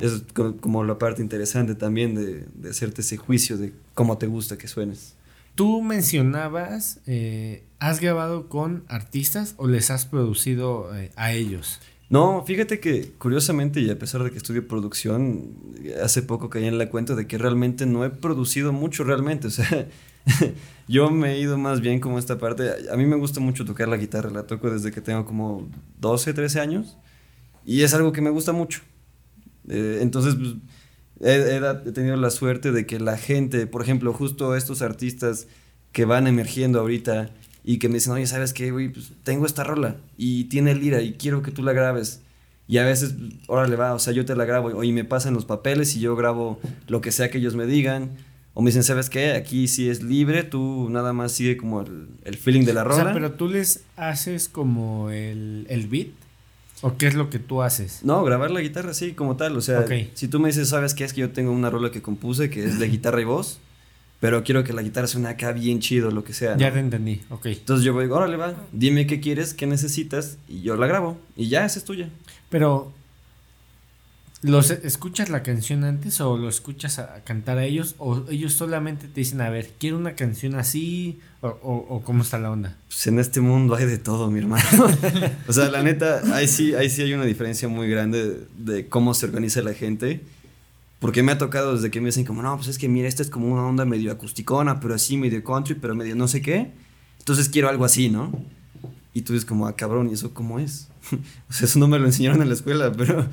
Es 0.00 0.22
co- 0.32 0.56
como 0.56 0.84
la 0.84 0.98
parte 0.98 1.22
interesante 1.22 1.74
también 1.74 2.14
de, 2.14 2.46
de 2.54 2.70
hacerte 2.70 3.00
ese 3.02 3.16
juicio 3.18 3.58
de 3.58 3.72
cómo 3.94 4.16
te 4.16 4.26
gusta 4.26 4.56
que 4.56 4.68
suenes. 4.68 5.14
Tú 5.54 5.82
mencionabas, 5.82 7.00
eh, 7.06 7.64
¿has 7.78 8.00
grabado 8.00 8.48
con 8.48 8.84
artistas 8.88 9.54
o 9.56 9.66
les 9.66 9.90
has 9.90 10.06
producido 10.06 10.96
eh, 10.96 11.10
a 11.16 11.32
ellos? 11.32 11.80
No, 12.10 12.42
fíjate 12.46 12.80
que 12.80 13.12
curiosamente 13.18 13.80
y 13.80 13.90
a 13.90 13.98
pesar 13.98 14.24
de 14.24 14.30
que 14.30 14.38
estudio 14.38 14.66
producción, 14.66 15.54
hace 16.02 16.22
poco 16.22 16.48
caí 16.48 16.64
en 16.64 16.78
la 16.78 16.88
cuenta 16.88 17.14
de 17.14 17.26
que 17.26 17.36
realmente 17.36 17.84
no 17.84 18.04
he 18.04 18.10
producido 18.10 18.72
mucho 18.72 19.04
realmente. 19.04 19.48
O 19.48 19.50
sea, 19.50 19.88
yo 20.88 21.10
me 21.10 21.34
he 21.34 21.38
ido 21.38 21.58
más 21.58 21.80
bien 21.80 22.00
como 22.00 22.18
esta 22.18 22.38
parte. 22.38 22.70
A 22.90 22.96
mí 22.96 23.04
me 23.04 23.16
gusta 23.16 23.40
mucho 23.40 23.66
tocar 23.66 23.88
la 23.88 23.98
guitarra, 23.98 24.30
la 24.30 24.46
toco 24.46 24.70
desde 24.70 24.90
que 24.90 25.02
tengo 25.02 25.26
como 25.26 25.68
12, 26.00 26.32
13 26.32 26.60
años 26.60 26.96
y 27.66 27.82
es 27.82 27.92
algo 27.92 28.12
que 28.12 28.22
me 28.22 28.30
gusta 28.30 28.52
mucho. 28.52 28.80
Eh, 29.68 29.98
entonces, 30.00 30.34
pues, 30.34 30.54
he, 31.20 31.60
he 31.86 31.92
tenido 31.92 32.16
la 32.16 32.30
suerte 32.30 32.72
de 32.72 32.86
que 32.86 32.98
la 33.00 33.18
gente, 33.18 33.66
por 33.66 33.82
ejemplo, 33.82 34.14
justo 34.14 34.56
estos 34.56 34.80
artistas 34.80 35.46
que 35.92 36.06
van 36.06 36.26
emergiendo 36.26 36.80
ahorita 36.80 37.34
y 37.70 37.78
que 37.78 37.88
me 37.90 37.96
dicen, 37.96 38.14
oye, 38.14 38.26
¿sabes 38.26 38.54
qué, 38.54 38.70
güey? 38.70 38.88
Pues 38.88 39.12
tengo 39.24 39.44
esta 39.44 39.62
rola 39.62 39.96
y 40.16 40.44
tiene 40.44 40.74
lira 40.74 41.02
y 41.02 41.12
quiero 41.12 41.42
que 41.42 41.50
tú 41.50 41.62
la 41.62 41.74
grabes. 41.74 42.22
Y 42.66 42.78
a 42.78 42.84
veces, 42.84 43.14
órale, 43.46 43.76
va, 43.76 43.92
o 43.92 43.98
sea, 43.98 44.14
yo 44.14 44.24
te 44.24 44.34
la 44.34 44.46
grabo 44.46 44.82
y 44.82 44.90
me 44.92 45.04
pasan 45.04 45.34
los 45.34 45.44
papeles 45.44 45.94
y 45.94 46.00
yo 46.00 46.16
grabo 46.16 46.58
lo 46.86 47.02
que 47.02 47.12
sea 47.12 47.28
que 47.30 47.36
ellos 47.36 47.56
me 47.56 47.66
digan. 47.66 48.12
O 48.54 48.62
me 48.62 48.70
dicen, 48.70 48.84
¿sabes 48.84 49.10
qué? 49.10 49.32
Aquí 49.32 49.68
sí 49.68 49.90
es 49.90 50.02
libre, 50.02 50.44
tú 50.44 50.88
nada 50.88 51.12
más 51.12 51.32
sigue 51.32 51.58
como 51.58 51.82
el, 51.82 52.08
el 52.24 52.38
feeling 52.38 52.64
de 52.64 52.72
la 52.72 52.80
O 52.80 52.84
rola. 52.84 53.04
sea, 53.04 53.12
pero 53.12 53.32
tú 53.32 53.48
les 53.48 53.84
haces 53.96 54.48
como 54.48 55.10
el, 55.10 55.66
el 55.68 55.88
beat. 55.88 56.08
¿O 56.80 56.96
qué 56.96 57.06
es 57.06 57.14
lo 57.14 57.28
que 57.28 57.38
tú 57.38 57.60
haces? 57.60 58.00
No, 58.02 58.24
grabar 58.24 58.50
la 58.50 58.60
guitarra 58.62 58.94
sí, 58.94 59.12
como 59.12 59.36
tal. 59.36 59.54
O 59.58 59.60
sea, 59.60 59.84
si 60.14 60.26
tú 60.28 60.40
me 60.40 60.48
dices, 60.48 60.70
¿sabes 60.70 60.94
qué? 60.94 61.04
Es 61.04 61.12
que 61.12 61.20
yo 61.20 61.32
tengo 61.32 61.52
una 61.52 61.68
rola 61.68 61.90
que 61.90 62.00
compuse 62.00 62.48
que 62.48 62.64
es 62.64 62.78
de 62.78 62.88
guitarra 62.88 63.20
y 63.20 63.24
voz, 63.24 63.60
pero 64.20 64.42
quiero 64.42 64.64
que 64.64 64.72
la 64.72 64.82
guitarra 64.82 65.06
suene 65.06 65.28
acá 65.28 65.52
bien 65.52 65.78
chido, 65.80 66.10
lo 66.10 66.24
que 66.24 66.32
sea. 66.32 66.54
¿no? 66.54 66.58
Ya 66.60 66.72
te 66.72 66.80
entendí, 66.80 67.20
ok. 67.30 67.46
Entonces 67.46 67.84
yo 67.84 67.92
voy, 67.92 68.06
órale, 68.06 68.36
va, 68.36 68.54
dime 68.72 69.06
qué 69.06 69.20
quieres, 69.20 69.54
qué 69.54 69.66
necesitas, 69.66 70.38
y 70.48 70.62
yo 70.62 70.76
la 70.76 70.86
grabo. 70.86 71.18
Y 71.36 71.48
ya, 71.48 71.64
esa 71.64 71.78
es 71.78 71.84
tuya. 71.84 72.08
Pero, 72.50 72.92
¿los 74.42 74.70
escuchas 74.70 75.28
la 75.30 75.42
canción 75.42 75.82
antes 75.84 76.20
o 76.20 76.36
lo 76.38 76.48
escuchas 76.48 76.98
a, 76.98 77.14
a 77.16 77.24
cantar 77.24 77.58
a 77.58 77.64
ellos? 77.64 77.94
¿O 77.98 78.24
ellos 78.30 78.52
solamente 78.54 79.08
te 79.08 79.20
dicen, 79.20 79.40
a 79.40 79.50
ver, 79.50 79.70
quiero 79.78 79.98
una 79.98 80.14
canción 80.14 80.54
así? 80.54 81.18
¿O, 81.40 81.48
o- 81.48 81.86
o 81.96 82.02
cómo 82.02 82.22
está 82.22 82.38
la 82.38 82.50
onda? 82.50 82.76
Pues 82.88 83.06
en 83.08 83.18
este 83.18 83.40
mundo 83.40 83.74
hay 83.76 83.86
de 83.86 83.98
todo, 83.98 84.30
mi 84.30 84.40
hermano. 84.40 84.64
o 85.48 85.52
sea, 85.52 85.68
la 85.70 85.82
neta, 85.82 86.22
ahí 86.34 86.48
sí, 86.48 86.74
ahí 86.74 86.88
sí 86.90 87.02
hay 87.02 87.14
una 87.14 87.24
diferencia 87.24 87.68
muy 87.68 87.88
grande 87.88 88.24
de, 88.30 88.74
de 88.74 88.88
cómo 88.88 89.14
se 89.14 89.26
organiza 89.26 89.60
la 89.62 89.74
gente. 89.74 90.20
Porque 90.98 91.22
me 91.22 91.32
ha 91.32 91.38
tocado 91.38 91.74
desde 91.74 91.90
que 91.90 92.00
me 92.00 92.06
dicen 92.06 92.24
como, 92.24 92.42
no, 92.42 92.56
pues 92.56 92.68
es 92.68 92.78
que 92.78 92.88
mira, 92.88 93.08
esta 93.08 93.22
es 93.22 93.30
como 93.30 93.46
una 93.46 93.64
onda 93.64 93.84
medio 93.84 94.10
acusticona, 94.10 94.80
pero 94.80 94.94
así 94.94 95.16
medio 95.16 95.42
country, 95.44 95.76
pero 95.76 95.94
medio 95.94 96.16
no 96.16 96.26
sé 96.26 96.42
qué. 96.42 96.72
Entonces 97.18 97.48
quiero 97.48 97.68
algo 97.68 97.84
así, 97.84 98.08
¿no? 98.08 98.32
Y 99.14 99.22
tú 99.22 99.32
dices 99.32 99.46
como, 99.46 99.66
ah, 99.66 99.76
cabrón, 99.76 100.08
¿y 100.10 100.14
eso 100.14 100.34
cómo 100.34 100.58
es? 100.58 100.88
o 101.48 101.52
sea, 101.52 101.66
eso 101.66 101.78
no 101.78 101.88
me 101.88 101.98
lo 101.98 102.06
enseñaron 102.06 102.42
en 102.42 102.48
la 102.48 102.54
escuela, 102.54 102.92
pero... 102.96 103.26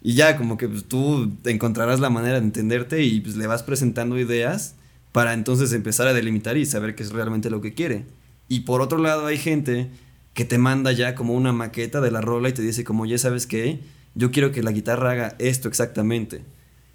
Y 0.00 0.14
ya, 0.14 0.36
como 0.36 0.56
que 0.56 0.68
pues, 0.68 0.84
tú 0.84 1.32
encontrarás 1.44 1.98
la 1.98 2.08
manera 2.08 2.38
de 2.38 2.44
entenderte 2.44 3.02
y 3.02 3.20
pues 3.20 3.36
le 3.36 3.48
vas 3.48 3.64
presentando 3.64 4.16
ideas 4.16 4.76
para 5.10 5.34
entonces 5.34 5.72
empezar 5.72 6.06
a 6.06 6.12
delimitar 6.12 6.56
y 6.56 6.66
saber 6.66 6.94
qué 6.94 7.02
es 7.02 7.10
realmente 7.10 7.50
lo 7.50 7.60
que 7.60 7.74
quiere. 7.74 8.04
Y 8.48 8.60
por 8.60 8.80
otro 8.80 8.98
lado 8.98 9.26
hay 9.26 9.38
gente 9.38 9.90
que 10.34 10.44
te 10.44 10.56
manda 10.56 10.92
ya 10.92 11.16
como 11.16 11.34
una 11.34 11.52
maqueta 11.52 12.00
de 12.00 12.12
la 12.12 12.20
rola 12.20 12.48
y 12.48 12.52
te 12.52 12.62
dice 12.62 12.84
como, 12.84 13.06
ya 13.06 13.18
sabes 13.18 13.48
qué, 13.48 13.80
yo 14.14 14.30
quiero 14.30 14.52
que 14.52 14.62
la 14.62 14.70
guitarra 14.70 15.10
haga 15.10 15.36
esto 15.40 15.66
exactamente. 15.66 16.42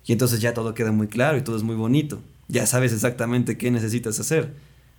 Y 0.06 0.12
entonces 0.12 0.42
ya 0.42 0.54
todo 0.54 0.74
queda 0.74 0.92
muy 0.92 1.08
claro 1.08 1.38
y 1.38 1.42
todo 1.42 1.56
es 1.56 1.64
muy 1.64 1.76
bonito. 1.76 2.22
Ya 2.48 2.66
sabes 2.66 2.94
exactamente 2.94 3.58
qué 3.58 3.72
necesitas 3.72 4.20
hacer. 4.20 4.54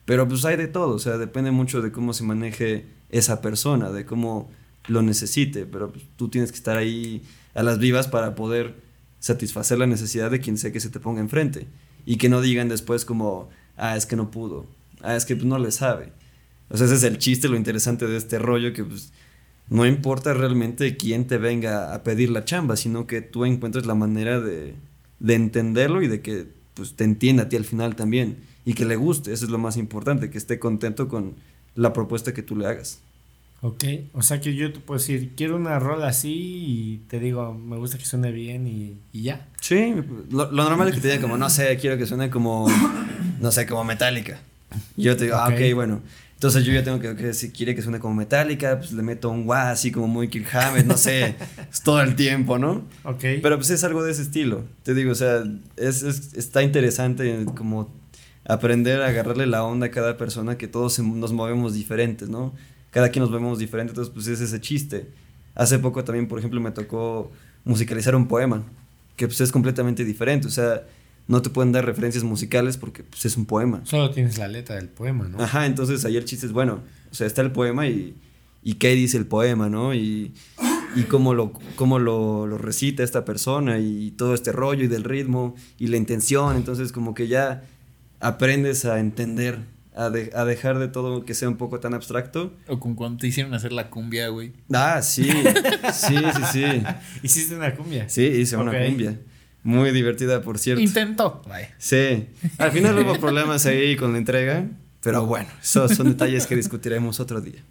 Pero 0.05 0.29
pues 0.29 0.45
hay 0.45 0.57
de 0.57 0.69
todo, 0.69 0.95
o 0.95 0.99
sea, 0.99 1.17
depende 1.17 1.51
mucho 1.51 1.81
de 1.81 1.91
cómo 1.91 2.13
se 2.13 2.25
maneje 2.25 2.87
esa 3.11 3.41
persona, 3.41 3.91
de 3.91 4.05
cómo 4.05 4.51
lo 4.87 5.03
necesite, 5.03 5.65
pero 5.65 5.93
pues, 5.93 6.05
tú 6.17 6.29
tienes 6.29 6.51
que 6.51 6.59
estar 6.59 6.77
ahí 6.77 7.23
a 7.55 7.63
las 7.63 7.79
vivas 7.79 8.07
para 8.09 8.35
poder 8.35 8.75
satisfacer 9.19 9.79
la 9.79 9.87
necesidad 9.87 10.31
de 10.31 10.41
quien 10.41 10.59
sea 10.59 10.73
que 10.73 10.81
se 10.81 10.91
te 10.91 11.01
ponga 11.01 11.21
enfrente 11.21 11.67
y 12.05 12.17
que 12.17 12.29
no 12.29 12.43
digan 12.43 12.69
después 12.69 13.07
como, 13.07 13.49
ah, 13.79 13.97
es 13.97 14.05
que 14.05 14.17
no 14.17 14.31
pudo, 14.31 14.67
ah, 15.01 15.17
es 15.17 15.25
que 15.25 15.37
pues, 15.37 15.47
no 15.47 15.59
le 15.59 15.71
sabe. 15.71 16.13
O 16.69 16.77
sea, 16.77 16.87
ese 16.87 16.97
es 16.97 17.05
el 17.05 17.19
chiste, 17.19 17.49
lo 17.49 17.57
interesante 17.57 18.07
de 18.07 18.17
este 18.17 18.39
rollo, 18.39 18.75
que 18.75 18.85
pues 18.85 19.13
no 19.69 19.87
importa 19.87 20.35
realmente 20.35 20.97
quién 20.97 21.27
te 21.27 21.39
venga 21.39 21.95
a 21.95 22.03
pedir 22.03 22.31
la 22.31 22.45
chamba, 22.45 22.77
sino 22.77 23.07
que 23.07 23.23
tú 23.23 23.47
encuentres 23.47 23.87
la 23.87 23.95
manera 23.95 24.41
de, 24.41 24.75
de 25.21 25.35
entenderlo 25.35 26.03
y 26.03 26.09
de 26.09 26.21
que 26.21 26.47
pues 26.75 26.95
te 26.95 27.05
entienda 27.05 27.45
a 27.45 27.49
ti 27.49 27.57
al 27.57 27.65
final 27.65 27.95
también 27.97 28.37
y 28.65 28.75
que 28.75 28.85
le 28.85 28.97
guste, 28.97 29.33
eso 29.33 29.45
es 29.45 29.51
lo 29.51 29.59
más 29.59 29.77
importante, 29.77 30.31
que 30.31 30.39
esté 30.39 30.59
contento 30.59 31.09
con 31.09 31.35
la 31.75 31.93
propuesta 31.93 32.33
que 32.35 32.43
tú 32.43 32.57
le 32.57 32.67
hagas. 32.67 32.99
Ok, 33.61 33.85
o 34.13 34.23
sea 34.23 34.41
que 34.41 34.55
yo 34.55 34.73
te 34.73 34.81
puedo 34.81 34.99
decir, 34.99 35.33
quiero 35.37 35.57
una 35.57 35.79
rola 35.79 36.09
así 36.09 36.33
y 36.67 37.01
te 37.09 37.19
digo, 37.19 37.55
me 37.55 37.77
gusta 37.77 37.97
que 37.97 38.05
suene 38.05 38.31
bien 38.31 38.67
y, 38.67 38.97
y 39.13 39.23
ya. 39.23 39.47
Sí, 39.61 39.95
lo, 40.31 40.51
lo 40.51 40.65
normal 40.65 40.89
es 40.89 40.97
que 40.97 41.01
te 41.01 41.09
digan 41.09 41.23
como, 41.23 41.39
no 41.39 41.49
sé, 41.49 41.77
quiero 41.81 41.97
que 41.97 42.05
suene 42.07 42.29
como, 42.29 42.69
no 43.41 43.53
sé, 43.53 43.67
como 43.67 43.83
metálica. 43.85 44.39
Yo 44.97 45.17
te 45.17 45.25
digo, 45.25 45.37
ah, 45.37 45.49
Ok. 45.49 45.55
ok, 45.55 45.75
bueno. 45.75 46.01
Entonces 46.45 46.65
yo 46.67 46.75
ya 46.75 46.85
tengo 46.85 47.01
que, 47.01 47.17
que 47.17 47.33
si 47.33 47.53
quiere 47.53 47.75
que 47.75 47.81
suene 47.81 47.99
como 48.01 48.13
metálica, 48.15 48.77
pues 48.79 48.93
le 48.93 49.03
meto 49.03 49.31
un 49.31 49.49
wah 49.49 49.71
así 49.71 49.91
como 49.91 50.09
muy 50.09 50.29
Kirk 50.29 50.55
Hammett, 50.55 50.85
no 50.85 50.99
sé, 50.99 51.37
es 51.73 51.81
todo 51.83 52.03
el 52.03 52.17
tiempo, 52.17 52.59
¿no? 52.59 52.85
Ok. 53.05 53.25
Pero 53.41 53.57
pues 53.57 53.71
es 53.71 53.83
algo 53.83 54.03
de 54.05 54.13
ese 54.13 54.21
estilo. 54.21 54.63
Te 54.83 54.93
digo, 54.93 55.13
o 55.13 55.15
sea, 55.15 55.43
es, 55.79 56.03
es- 56.03 56.35
está 56.35 56.63
interesante 56.63 57.47
como 57.57 57.91
aprender 58.45 59.01
a 59.01 59.07
agarrarle 59.07 59.47
la 59.47 59.65
onda 59.65 59.87
a 59.87 59.91
cada 59.91 60.19
persona, 60.19 60.59
que 60.59 60.69
todos 60.69 60.99
nos 60.99 61.33
movemos 61.33 61.73
diferentes, 61.73 62.29
¿no? 62.29 62.53
Cada 62.91 63.09
quien 63.09 63.23
nos 63.23 63.31
movemos 63.31 63.59
diferente, 63.59 63.93
entonces 63.93 64.13
pues 64.13 64.27
es 64.27 64.43
ese 64.43 64.61
chiste. 64.61 65.07
Hace 65.55 65.79
poco 65.79 66.05
también, 66.05 66.29
por 66.29 66.39
ejemplo, 66.41 66.61
me 66.61 66.73
tocó 66.73 67.33
musicalizar 67.65 68.15
un 68.15 68.29
poema, 68.29 68.63
que 69.17 69.27
pues 69.29 69.41
es 69.41 69.51
completamente 69.51 70.05
diferente, 70.05 70.47
o 70.47 70.51
sea, 70.51 70.83
no 71.27 71.41
te 71.43 71.51
pueden 71.51 71.73
dar 71.73 71.85
referencias 71.87 72.23
musicales 72.25 72.77
porque 72.77 73.03
pues 73.03 73.25
es 73.25 73.37
un 73.37 73.47
poema. 73.47 73.81
Solo 73.85 74.11
tienes 74.11 74.37
la 74.39 74.49
letra 74.49 74.77
del 74.77 74.89
poema, 74.89 75.27
¿no? 75.29 75.43
Ajá, 75.43 75.67
entonces 75.67 76.05
ahí 76.05 76.17
el 76.17 76.25
chiste 76.25 76.47
es, 76.47 76.53
bueno, 76.53 76.81
o 77.11 77.15
sea, 77.15 77.27
está 77.27 77.41
el 77.43 77.51
poema 77.53 77.87
y, 77.87 78.15
y 78.63 78.75
qué 78.75 78.95
dice 78.95 79.17
el 79.17 79.27
poema, 79.27 79.69
¿no? 79.71 79.95
Y, 79.95 80.33
y 80.97 81.03
cómo, 81.05 81.33
lo, 81.35 81.53
cómo 81.77 81.99
lo, 81.99 82.47
lo 82.47 82.59
recita 82.59 83.03
esta 83.03 83.25
persona 83.25 83.79
y 83.79 84.11
todo 84.13 84.35
este 84.35 84.53
rollo 84.53 84.85
y 84.85 84.89
del 84.89 85.05
ritmo 85.05 85.55
y 85.79 85.87
la 85.89 85.97
intención, 85.97 86.57
entonces 86.57 86.93
como 86.93 87.15
que 87.15 87.27
ya 87.29 87.63
aprendes 88.21 88.85
a 88.85 89.01
entender, 89.01 89.59
a, 89.95 90.11
de- 90.11 90.31
a 90.35 90.45
dejar 90.45 90.79
de 90.79 90.89
todo 90.89 91.25
que 91.25 91.35
sea 91.35 91.49
un 91.49 91.57
poco 91.57 91.81
tan 91.81 91.95
abstracto. 91.95 92.53
O 92.69 92.79
con 92.81 92.95
cuando 92.95 93.19
te 93.19 93.27
hicieron 93.29 93.55
hacer 93.55 93.73
la 93.73 93.91
cumbia, 93.91 94.29
güey. 94.29 94.53
Ah, 94.73 95.01
sí, 95.03 95.31
sí, 95.93 96.17
sí, 96.17 96.43
sí. 96.53 96.65
Hiciste 97.23 97.55
una 97.57 97.75
cumbia. 97.75 98.09
Sí, 98.09 98.23
hice 98.25 98.57
una 98.57 98.73
cumbia. 98.87 99.19
Muy 99.65 99.91
divertida, 99.93 100.43
por 100.43 100.59
cierto. 100.59 100.83
Intentó. 100.83 101.43
Sí, 101.79 102.29
al 102.59 102.71
final 102.71 102.99
hubo 102.99 103.19
problemas 103.19 103.65
ahí 103.67 103.97
con 103.97 104.13
la 104.13 104.19
entrega, 104.19 104.67
pero 105.01 105.27
bueno, 105.27 105.49
esos 105.61 105.93
son 105.97 106.11
detalles 106.11 106.47
que 106.47 106.55
discutiremos 106.55 107.19
otro 107.19 107.41
día. 107.41 107.63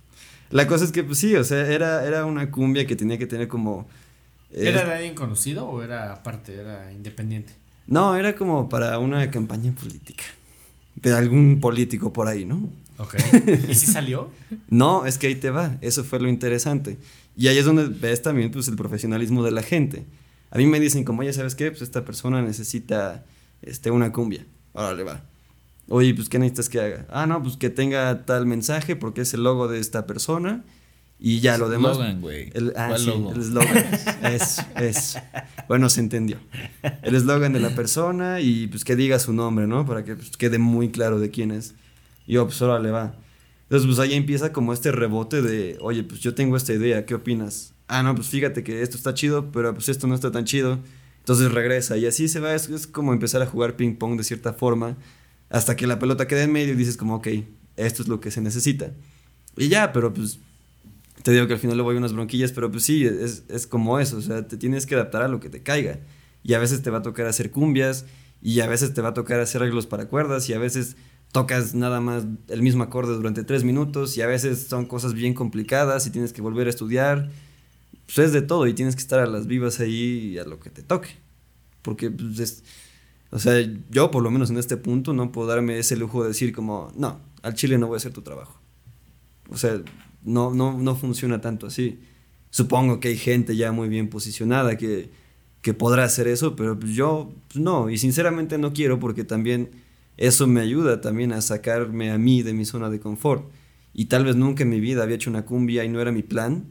La 0.49 0.67
cosa 0.67 0.85
es 0.85 0.91
que, 0.91 1.03
pues 1.03 1.19
sí, 1.19 1.35
o 1.35 1.43
sea, 1.43 1.67
era, 1.67 2.05
era 2.05 2.25
una 2.25 2.51
cumbia 2.51 2.85
que 2.85 2.95
tenía 2.95 3.17
que 3.17 3.27
tener 3.27 3.47
como... 3.47 3.87
eh, 4.51 4.69
¿Era 4.69 4.83
de 4.85 4.93
alguien 4.93 5.15
conocido 5.15 5.67
o 5.67 5.83
era 5.83 6.11
aparte, 6.13 6.55
era 6.55 6.91
independiente? 6.91 7.53
No, 7.85 8.15
era 8.15 8.35
como 8.35 8.69
para 8.69 8.97
una 8.99 9.29
campaña 9.29 9.71
política, 9.71 10.23
de 10.95 11.13
algún 11.13 11.59
político 11.59 12.11
por 12.11 12.27
ahí, 12.27 12.45
¿no? 12.45 12.69
Ok. 12.97 13.15
¿Y 13.69 13.75
si 13.75 13.85
salió? 13.87 14.29
No, 14.69 15.05
es 15.05 15.17
que 15.17 15.27
ahí 15.27 15.35
te 15.35 15.49
va, 15.49 15.77
eso 15.81 16.03
fue 16.03 16.19
lo 16.19 16.27
interesante. 16.27 16.97
Y 17.35 17.47
ahí 17.47 17.57
es 17.57 17.65
donde 17.65 17.87
ves 17.87 18.21
también 18.21 18.51
pues, 18.51 18.67
el 18.67 18.75
profesionalismo 18.75 19.43
de 19.43 19.51
la 19.51 19.63
gente. 19.63 20.05
A 20.53 20.57
mí 20.59 20.67
me 20.67 20.79
dicen, 20.79 21.03
como 21.03 21.23
ya 21.23 21.33
sabes 21.33 21.55
qué, 21.55 21.71
pues 21.71 21.81
esta 21.81 22.05
persona 22.05 22.43
necesita 22.43 23.25
este, 23.63 23.89
una 23.89 24.11
cumbia. 24.11 24.45
Órale, 24.73 25.01
va. 25.01 25.23
Oye, 25.89 26.13
pues 26.13 26.29
¿qué 26.29 26.37
necesitas 26.37 26.69
que 26.69 26.79
haga? 26.79 27.07
Ah, 27.09 27.25
no, 27.25 27.41
pues 27.41 27.57
que 27.57 27.71
tenga 27.71 28.23
tal 28.25 28.45
mensaje 28.45 28.95
porque 28.95 29.21
es 29.21 29.33
el 29.33 29.43
logo 29.43 29.67
de 29.67 29.79
esta 29.79 30.05
persona 30.05 30.63
y 31.19 31.39
ya 31.39 31.57
lo 31.57 31.69
demás. 31.69 31.93
Eslogan, 31.93 32.21
güey. 32.21 32.51
El, 32.53 32.71
ah, 32.75 32.89
¿Cuál 32.89 32.99
sí, 32.99 33.07
logo? 33.07 33.31
el 33.33 33.41
eslogan. 33.41 33.77
es, 34.31 34.57
es. 34.75 35.17
Bueno, 35.67 35.89
se 35.89 36.01
entendió. 36.01 36.37
El 37.01 37.15
eslogan 37.15 37.51
de 37.51 37.59
la 37.59 37.71
persona 37.71 38.39
y 38.39 38.67
pues 38.67 38.85
que 38.85 38.95
diga 38.95 39.17
su 39.17 39.33
nombre, 39.33 39.65
¿no? 39.65 39.87
Para 39.87 40.03
que 40.03 40.15
pues, 40.15 40.37
quede 40.37 40.59
muy 40.59 40.89
claro 40.89 41.19
de 41.19 41.31
quién 41.31 41.49
es. 41.49 41.73
Y 42.27 42.33
yo, 42.33 42.45
pues 42.45 42.61
órale, 42.61 42.91
va. 42.91 43.15
Entonces, 43.63 43.87
pues 43.87 43.97
ahí 43.97 44.13
empieza 44.13 44.53
como 44.53 44.71
este 44.71 44.91
rebote 44.91 45.41
de, 45.41 45.79
oye, 45.81 46.03
pues 46.03 46.19
yo 46.19 46.35
tengo 46.35 46.55
esta 46.57 46.73
idea, 46.73 47.07
¿qué 47.07 47.15
opinas? 47.15 47.72
Ah, 47.87 48.03
no, 48.03 48.15
pues 48.15 48.27
fíjate 48.27 48.63
que 48.63 48.81
esto 48.81 48.97
está 48.97 49.13
chido, 49.13 49.51
pero 49.51 49.73
pues 49.73 49.89
esto 49.89 50.07
no 50.07 50.15
está 50.15 50.31
tan 50.31 50.45
chido. 50.45 50.79
Entonces 51.19 51.51
regresa 51.51 51.97
y 51.97 52.05
así 52.05 52.27
se 52.27 52.39
va, 52.39 52.53
es, 52.53 52.69
es 52.69 52.85
como 52.85 53.13
empezar 53.13 53.41
a 53.41 53.45
jugar 53.45 53.77
ping 53.77 53.95
pong 53.95 54.17
de 54.17 54.23
cierta 54.25 54.53
forma, 54.53 54.97
hasta 55.49 55.75
que 55.75 55.87
la 55.87 55.97
pelota 55.97 56.27
queda 56.27 56.43
en 56.43 56.51
medio 56.51 56.73
y 56.73 56.75
dices 56.75 56.97
como, 56.97 57.15
ok, 57.15 57.27
esto 57.77 58.01
es 58.01 58.07
lo 58.09 58.19
que 58.19 58.29
se 58.29 58.41
necesita. 58.41 58.91
Y 59.55 59.69
ya, 59.69 59.93
pero 59.93 60.13
pues 60.13 60.39
te 61.21 61.31
digo 61.31 61.47
que 61.47 61.53
al 61.53 61.59
final 61.59 61.77
le 61.77 61.83
voy 61.83 61.95
unas 61.95 62.13
bronquillas, 62.13 62.51
pero 62.51 62.69
pues 62.69 62.83
sí, 62.83 63.05
es, 63.05 63.43
es 63.47 63.67
como 63.67 63.99
eso, 63.99 64.17
o 64.17 64.21
sea, 64.21 64.47
te 64.47 64.57
tienes 64.57 64.85
que 64.85 64.95
adaptar 64.95 65.21
a 65.21 65.27
lo 65.29 65.39
que 65.39 65.49
te 65.49 65.63
caiga. 65.63 65.99
Y 66.43 66.53
a 66.53 66.59
veces 66.59 66.81
te 66.81 66.89
va 66.89 66.97
a 66.97 67.01
tocar 67.01 67.27
hacer 67.27 67.51
cumbias, 67.51 68.05
y 68.41 68.59
a 68.59 68.67
veces 68.67 68.93
te 68.93 69.01
va 69.01 69.09
a 69.09 69.13
tocar 69.13 69.39
hacer 69.39 69.61
arreglos 69.61 69.87
para 69.87 70.09
cuerdas, 70.09 70.49
y 70.49 70.53
a 70.53 70.59
veces 70.59 70.97
tocas 71.31 71.73
nada 71.73 72.01
más 72.01 72.25
el 72.49 72.61
mismo 72.61 72.83
acorde 72.83 73.13
durante 73.13 73.45
tres 73.45 73.63
minutos, 73.63 74.17
y 74.17 74.21
a 74.21 74.27
veces 74.27 74.67
son 74.67 74.85
cosas 74.85 75.13
bien 75.13 75.33
complicadas 75.33 76.05
y 76.05 76.09
tienes 76.09 76.33
que 76.33 76.41
volver 76.41 76.67
a 76.67 76.69
estudiar. 76.69 77.29
Pues 78.05 78.19
es 78.19 78.33
de 78.33 78.41
todo, 78.41 78.67
y 78.67 78.73
tienes 78.73 78.95
que 78.95 79.01
estar 79.01 79.19
a 79.19 79.25
las 79.27 79.47
vivas 79.47 79.79
ahí 79.79 80.33
y 80.33 80.37
a 80.37 80.43
lo 80.45 80.59
que 80.59 80.69
te 80.69 80.83
toque. 80.83 81.09
Porque, 81.81 82.11
pues, 82.11 82.39
es- 82.39 82.63
o 83.31 83.39
sea, 83.39 83.55
yo 83.89 84.11
por 84.11 84.21
lo 84.23 84.29
menos 84.31 84.49
en 84.51 84.57
este 84.57 84.77
punto 84.77 85.13
no 85.13 85.31
puedo 85.31 85.47
darme 85.47 85.79
ese 85.79 85.95
lujo 85.95 86.21
de 86.23 86.29
decir 86.29 86.53
como, 86.53 86.91
no, 86.95 87.19
al 87.41 87.55
chile 87.55 87.77
no 87.77 87.87
voy 87.87 87.95
a 87.95 87.97
hacer 87.97 88.13
tu 88.13 88.21
trabajo. 88.21 88.59
O 89.49 89.57
sea, 89.57 89.81
no, 90.23 90.53
no, 90.53 90.77
no 90.77 90.95
funciona 90.95 91.41
tanto 91.41 91.67
así. 91.67 91.99
Supongo 92.51 92.99
que 92.99 93.09
hay 93.09 93.17
gente 93.17 93.55
ya 93.55 93.71
muy 93.71 93.89
bien 93.89 94.09
posicionada 94.09 94.77
que, 94.77 95.09
que 95.61 95.73
podrá 95.73 96.03
hacer 96.03 96.27
eso, 96.27 96.55
pero 96.55 96.79
pues 96.79 96.93
yo 96.93 97.33
pues 97.47 97.63
no, 97.63 97.89
y 97.89 97.97
sinceramente 97.97 98.57
no 98.57 98.73
quiero 98.73 98.99
porque 98.99 99.23
también 99.23 99.71
eso 100.17 100.45
me 100.47 100.61
ayuda 100.61 101.01
también 101.01 101.33
a 101.33 101.41
sacarme 101.41 102.11
a 102.11 102.17
mí 102.19 102.43
de 102.43 102.53
mi 102.53 102.65
zona 102.65 102.89
de 102.91 102.99
confort. 102.99 103.49
Y 103.93 104.05
tal 104.05 104.25
vez 104.25 104.35
nunca 104.35 104.63
en 104.63 104.69
mi 104.69 104.79
vida 104.79 105.03
había 105.03 105.15
hecho 105.15 105.29
una 105.31 105.45
cumbia 105.45 105.83
y 105.83 105.89
no 105.89 105.99
era 106.01 106.11
mi 106.11 106.23
plan, 106.23 106.65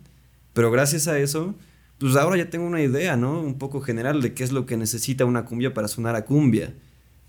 pero 0.53 0.71
gracias 0.71 1.09
a 1.09 1.19
eso, 1.19 1.55
pues 1.99 2.17
ahora 2.17 2.37
ya 2.37 2.51
tengo 2.51 2.67
una 2.67 2.83
idea, 2.83 3.17
¿no? 3.17 3.41
Un 3.41 3.59
poco 3.59 3.81
general 3.81 4.21
de 4.23 4.35
qué 4.35 4.45
es 4.45 4.53
lo 4.53 4.67
que 4.67 4.77
necesita 4.77 5.25
una 5.25 5.45
cumbia 5.45 5.73
para 5.73 5.89
sonar 5.89 6.17
a 6.17 6.25
cumbia. 6.25 6.75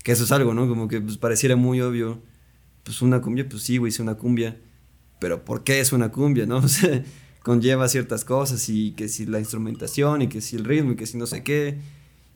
Que 0.02 0.12
eso 0.12 0.24
es 0.24 0.32
algo, 0.32 0.52
¿no? 0.52 0.68
Como 0.68 0.88
que 0.88 1.00
pues 1.00 1.16
pareciera 1.16 1.56
muy 1.56 1.80
obvio. 1.80 2.20
Pues 2.82 3.00
una 3.00 3.20
cumbia, 3.20 3.48
pues 3.48 3.62
sí, 3.62 3.78
güey, 3.78 3.90
hice 3.90 4.02
una 4.02 4.16
cumbia. 4.16 4.58
Pero 5.20 5.44
¿por 5.44 5.64
qué 5.64 5.80
es 5.80 5.92
una 5.92 6.10
cumbia, 6.10 6.46
no? 6.46 6.58
O 6.64 6.68
conlleva 7.44 7.88
ciertas 7.88 8.24
cosas 8.24 8.70
y 8.70 8.92
que 8.92 9.06
si 9.06 9.26
la 9.26 9.38
instrumentación 9.38 10.22
y 10.22 10.28
que 10.28 10.40
si 10.40 10.56
el 10.56 10.64
ritmo 10.64 10.92
y 10.92 10.96
que 10.96 11.06
si 11.06 11.18
no 11.18 11.26
sé 11.26 11.42
qué. 11.42 11.78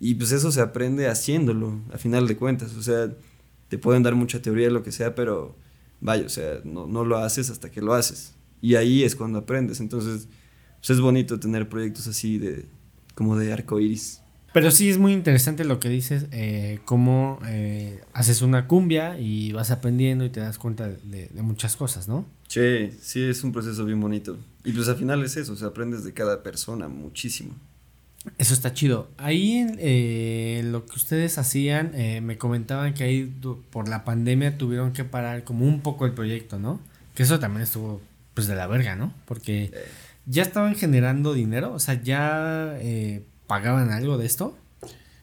Y 0.00 0.14
pues 0.14 0.32
eso 0.32 0.52
se 0.52 0.60
aprende 0.60 1.08
haciéndolo, 1.08 1.80
a 1.92 1.98
final 1.98 2.28
de 2.28 2.36
cuentas. 2.36 2.74
O 2.74 2.82
sea, 2.82 3.10
te 3.68 3.78
pueden 3.78 4.02
dar 4.02 4.14
mucha 4.14 4.42
teoría, 4.42 4.70
lo 4.70 4.82
que 4.82 4.92
sea, 4.92 5.14
pero 5.14 5.56
vaya, 6.00 6.26
o 6.26 6.28
sea, 6.28 6.60
no 6.64 7.04
lo 7.04 7.16
haces 7.16 7.50
hasta 7.50 7.70
que 7.70 7.80
lo 7.80 7.94
haces. 7.94 8.34
Y 8.60 8.74
ahí 8.74 9.02
es 9.02 9.16
cuando 9.16 9.40
aprendes. 9.40 9.80
Entonces, 9.80 10.28
es 10.82 11.00
bonito 11.00 11.38
tener 11.38 11.68
proyectos 11.68 12.06
así 12.06 12.38
de, 12.38 12.66
como 13.14 13.36
de 13.36 13.52
arco 13.52 13.80
iris. 13.80 14.20
Pero 14.52 14.70
sí 14.70 14.88
es 14.88 14.98
muy 14.98 15.12
interesante 15.12 15.64
lo 15.64 15.78
que 15.78 15.88
dices, 15.88 16.26
eh, 16.32 16.80
cómo 16.84 17.38
eh, 17.46 18.00
haces 18.14 18.40
una 18.42 18.66
cumbia 18.66 19.18
y 19.20 19.52
vas 19.52 19.70
aprendiendo 19.70 20.24
y 20.24 20.30
te 20.30 20.40
das 20.40 20.58
cuenta 20.58 20.88
de, 20.88 21.28
de 21.28 21.42
muchas 21.42 21.76
cosas, 21.76 22.08
¿no? 22.08 22.24
Sí, 22.48 22.90
sí, 23.00 23.22
es 23.22 23.44
un 23.44 23.52
proceso 23.52 23.84
bien 23.84 24.00
bonito. 24.00 24.38
Y 24.64 24.72
pues 24.72 24.88
al 24.88 24.96
final 24.96 25.22
es 25.22 25.36
eso, 25.36 25.52
o 25.52 25.56
sea, 25.56 25.68
aprendes 25.68 26.02
de 26.02 26.12
cada 26.14 26.42
persona 26.42 26.88
muchísimo. 26.88 27.54
Eso 28.36 28.52
está 28.52 28.72
chido. 28.72 29.08
Ahí 29.16 29.66
eh, 29.78 30.62
lo 30.64 30.84
que 30.84 30.96
ustedes 30.96 31.38
hacían, 31.38 31.92
eh, 31.94 32.20
me 32.20 32.36
comentaban 32.36 32.94
que 32.94 33.04
ahí 33.04 33.32
por 33.70 33.88
la 33.88 34.04
pandemia 34.04 34.58
tuvieron 34.58 34.92
que 34.92 35.04
parar 35.04 35.44
como 35.44 35.66
un 35.66 35.80
poco 35.80 36.04
el 36.04 36.12
proyecto, 36.12 36.58
¿no? 36.58 36.80
Que 37.14 37.22
eso 37.22 37.38
también 37.38 37.62
estuvo 37.62 38.00
pues 38.34 38.46
de 38.46 38.56
la 38.56 38.66
verga, 38.66 38.96
¿no? 38.96 39.12
Porque 39.24 39.72
ya 40.28 40.42
estaban 40.42 40.74
generando 40.74 41.32
dinero, 41.32 41.72
o 41.72 41.78
sea, 41.78 42.00
ya 42.00 42.76
eh, 42.80 43.24
pagaban 43.46 43.90
algo 43.90 44.18
de 44.18 44.26
esto. 44.26 44.56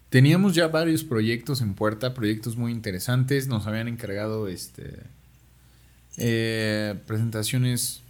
Teníamos 0.09 0.55
ya 0.55 0.67
varios 0.67 1.03
proyectos 1.03 1.61
en 1.61 1.75
puerta, 1.75 2.13
proyectos 2.13 2.57
muy 2.57 2.71
interesantes. 2.71 3.47
Nos 3.47 3.67
habían 3.67 3.87
encargado 3.87 4.47
este 4.47 5.03
eh, 6.17 6.95
presentaciones 7.05 8.01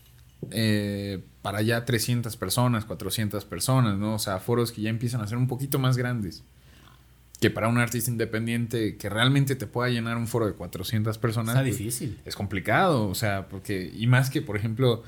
eh, 0.52 1.22
para 1.42 1.62
ya 1.62 1.84
300 1.84 2.38
personas, 2.38 2.86
400 2.86 3.44
personas, 3.46 3.98
¿no? 3.98 4.16
O 4.16 4.20
sea, 4.20 4.40
foros 4.40 4.72
que 4.72 4.82
ya 4.82 4.90
empiezan 4.90 5.22
a 5.22 5.28
ser 5.28 5.38
un 5.38 5.48
poquito 5.48 5.80
más 5.80 5.98
grandes. 5.98 6.44
Que 7.42 7.50
para 7.50 7.68
un 7.68 7.78
artista 7.78 8.10
independiente 8.10 8.96
que 8.96 9.10
realmente 9.10 9.56
te 9.56 9.68
pueda 9.68 9.90
llenar 9.90 10.16
un 10.16 10.28
foro 10.28 10.46
de 10.46 10.54
400 10.54 11.18
personas. 11.18 11.56
Está 11.56 11.64
pues, 11.64 11.78
difícil. 11.78 12.18
es 12.24 12.36
complicado, 12.36 13.10
o 13.10 13.16
sea, 13.16 13.50
porque, 13.50 13.92
y 13.94 14.08
más 14.08 14.30
que, 14.30 14.42
por 14.42 14.56
ejemplo, 14.56 15.04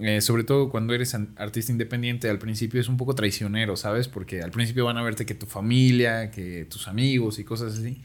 eh, 0.00 0.20
sobre 0.20 0.44
todo 0.44 0.70
cuando 0.70 0.94
eres 0.94 1.14
artista 1.36 1.72
independiente, 1.72 2.28
al 2.28 2.38
principio 2.38 2.80
es 2.80 2.88
un 2.88 2.96
poco 2.96 3.14
traicionero, 3.14 3.76
¿sabes? 3.76 4.08
Porque 4.08 4.42
al 4.42 4.50
principio 4.50 4.84
van 4.84 4.98
a 4.98 5.02
verte 5.02 5.26
que 5.26 5.34
tu 5.34 5.46
familia, 5.46 6.30
que 6.30 6.66
tus 6.68 6.88
amigos 6.88 7.38
y 7.38 7.44
cosas 7.44 7.78
así. 7.78 8.00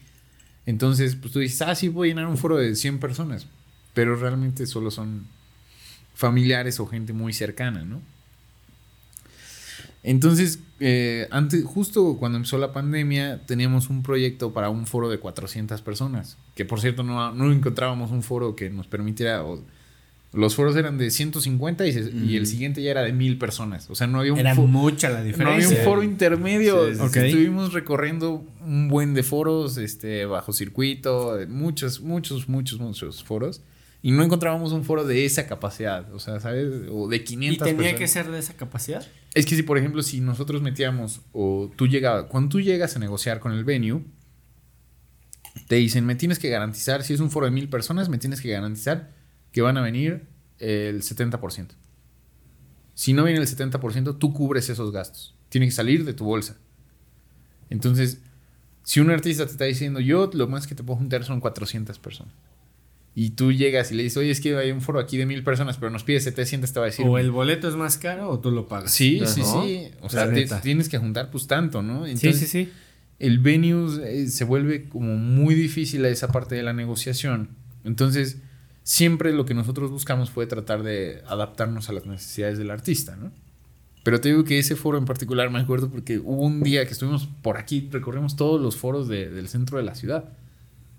Entonces, 0.66 1.16
pues 1.16 1.32
tú 1.32 1.40
dices, 1.40 1.62
ah, 1.62 1.74
sí, 1.74 1.88
voy 1.88 2.08
a 2.08 2.10
llenar 2.10 2.26
un 2.26 2.36
foro 2.38 2.56
de 2.56 2.74
100 2.76 3.00
personas, 3.00 3.46
pero 3.94 4.16
realmente 4.16 4.66
solo 4.66 4.90
son 4.90 5.26
familiares 6.14 6.78
o 6.80 6.86
gente 6.86 7.12
muy 7.12 7.32
cercana, 7.32 7.84
¿no? 7.84 8.00
Entonces, 10.02 10.60
eh, 10.78 11.28
antes, 11.30 11.62
justo 11.64 12.16
cuando 12.18 12.36
empezó 12.36 12.56
la 12.56 12.72
pandemia, 12.72 13.44
teníamos 13.46 13.90
un 13.90 14.02
proyecto 14.02 14.52
para 14.52 14.70
un 14.70 14.86
foro 14.86 15.10
de 15.10 15.18
400 15.18 15.82
personas. 15.82 16.38
Que 16.54 16.64
por 16.64 16.80
cierto, 16.80 17.02
no, 17.02 17.32
no 17.32 17.52
encontrábamos 17.52 18.10
un 18.10 18.22
foro 18.22 18.56
que 18.56 18.70
nos 18.70 18.86
permitiera. 18.86 19.44
Los 20.32 20.54
foros 20.54 20.76
eran 20.76 20.96
de 20.96 21.10
150 21.10 21.86
y, 21.86 21.92
se- 21.92 22.10
y 22.12 22.36
el 22.36 22.46
siguiente 22.46 22.80
ya 22.82 22.92
era 22.92 23.02
de 23.02 23.12
1000 23.12 23.36
personas. 23.38 23.90
O 23.90 23.94
sea, 23.96 24.06
no 24.06 24.20
había 24.20 24.32
un 24.32 24.38
Era 24.38 24.54
mucha 24.54 25.08
la 25.10 25.18
no 25.18 25.24
diferencia. 25.24 25.66
había 25.66 25.78
un 25.80 25.84
foro 25.84 26.02
intermedio. 26.04 26.86
Sí. 26.94 27.18
Estuvimos 27.18 27.72
recorriendo 27.72 28.44
un 28.64 28.88
buen 28.88 29.12
de 29.14 29.22
foros, 29.24 29.76
este, 29.76 30.26
bajo 30.26 30.52
circuito, 30.52 31.36
muchos, 31.48 32.00
muchos, 32.00 32.48
muchos, 32.48 32.78
muchos 32.78 33.24
foros. 33.24 33.62
Y 34.02 34.12
no 34.12 34.22
encontrábamos 34.22 34.72
un 34.72 34.84
foro 34.84 35.04
de 35.04 35.24
esa 35.26 35.46
capacidad. 35.46 36.10
O 36.14 36.18
sea, 36.20 36.38
¿sabes? 36.40 36.66
O 36.90 37.08
de 37.08 37.22
500 37.24 37.54
¿Y 37.66 37.70
tenía 37.70 37.76
personas. 37.90 37.98
que 37.98 38.08
ser 38.08 38.30
de 38.30 38.38
esa 38.38 38.54
capacidad? 38.54 39.06
Es 39.34 39.44
que 39.46 39.56
si, 39.56 39.62
por 39.62 39.78
ejemplo, 39.78 40.02
si 40.02 40.20
nosotros 40.20 40.62
metíamos 40.62 41.20
o 41.32 41.70
tú 41.76 41.86
llegabas, 41.86 42.24
cuando 42.30 42.48
tú 42.50 42.60
llegas 42.60 42.96
a 42.96 42.98
negociar 42.98 43.40
con 43.40 43.52
el 43.52 43.64
venue, 43.64 44.02
te 45.66 45.76
dicen, 45.76 46.06
me 46.06 46.14
tienes 46.14 46.38
que 46.38 46.48
garantizar, 46.48 47.02
si 47.02 47.14
es 47.14 47.20
un 47.20 47.30
foro 47.30 47.46
de 47.46 47.52
mil 47.52 47.68
personas, 47.68 48.08
me 48.08 48.18
tienes 48.18 48.40
que 48.40 48.50
garantizar 48.50 49.10
que 49.52 49.62
van 49.62 49.76
a 49.76 49.80
venir 49.82 50.26
el 50.58 51.02
70%. 51.02 51.68
Si 52.94 53.12
no 53.12 53.24
viene 53.24 53.40
el 53.40 53.46
70%, 53.46 54.18
tú 54.18 54.32
cubres 54.34 54.68
esos 54.68 54.92
gastos. 54.92 55.34
Tiene 55.48 55.66
que 55.66 55.72
salir 55.72 56.04
de 56.04 56.12
tu 56.12 56.24
bolsa. 56.24 56.56
Entonces, 57.70 58.20
si 58.84 59.00
un 59.00 59.10
artista 59.10 59.46
te 59.46 59.52
está 59.52 59.64
diciendo, 59.64 60.00
yo 60.00 60.30
lo 60.34 60.48
más 60.48 60.66
que 60.66 60.74
te 60.74 60.82
puedo 60.82 60.98
juntar 60.98 61.24
son 61.24 61.40
400 61.40 61.98
personas. 61.98 62.34
Y 63.14 63.30
tú 63.30 63.52
llegas 63.52 63.90
y 63.90 63.94
le 63.96 64.04
dices, 64.04 64.18
oye, 64.18 64.30
es 64.30 64.40
que 64.40 64.56
hay 64.56 64.70
un 64.70 64.80
foro 64.80 65.00
aquí 65.00 65.16
de 65.16 65.26
mil 65.26 65.42
personas, 65.42 65.76
pero 65.78 65.90
nos 65.90 66.04
pide 66.04 66.20
700, 66.20 66.72
te 66.72 66.78
va 66.78 66.86
a 66.86 66.90
decir, 66.90 67.06
O 67.06 67.18
el 67.18 67.30
boleto 67.30 67.68
es 67.68 67.74
más 67.74 67.98
caro 67.98 68.28
o 68.30 68.38
tú 68.38 68.50
lo 68.52 68.68
pagas. 68.68 68.92
Sí, 68.92 69.20
sí, 69.26 69.40
¿No? 69.40 69.62
sí. 69.64 69.88
O 70.00 70.04
La 70.04 70.08
sea, 70.10 70.32
te- 70.32 70.46
tienes 70.62 70.88
que 70.88 70.98
juntar 70.98 71.30
pues 71.30 71.46
tanto, 71.46 71.82
¿no? 71.82 72.06
Sí, 72.06 72.32
sí, 72.32 72.46
sí. 72.46 72.70
El 73.18 73.38
venue 73.40 73.88
eh, 74.22 74.28
se 74.28 74.44
vuelve 74.44 74.88
como 74.88 75.16
muy 75.16 75.54
difícil 75.54 76.04
a 76.04 76.08
esa 76.08 76.28
parte 76.28 76.54
de 76.54 76.62
la 76.62 76.72
negociación. 76.72 77.50
Entonces, 77.84 78.38
siempre 78.82 79.32
lo 79.32 79.44
que 79.46 79.54
nosotros 79.54 79.90
buscamos 79.90 80.30
fue 80.30 80.46
tratar 80.46 80.82
de 80.82 81.22
adaptarnos 81.26 81.88
a 81.88 81.92
las 81.92 82.06
necesidades 82.06 82.58
del 82.58 82.70
artista, 82.70 83.16
¿no? 83.16 83.30
Pero 84.02 84.20
te 84.20 84.30
digo 84.30 84.44
que 84.44 84.58
ese 84.58 84.76
foro 84.76 84.96
en 84.96 85.04
particular 85.04 85.50
me 85.50 85.58
acuerdo 85.58 85.90
porque 85.90 86.18
hubo 86.18 86.42
un 86.46 86.62
día 86.62 86.86
que 86.86 86.92
estuvimos 86.92 87.28
por 87.42 87.58
aquí, 87.58 87.88
recorrimos 87.92 88.34
todos 88.34 88.60
los 88.60 88.76
foros 88.76 89.08
de- 89.08 89.28
del 89.28 89.48
centro 89.48 89.76
de 89.78 89.84
la 89.84 89.94
ciudad. 89.94 90.24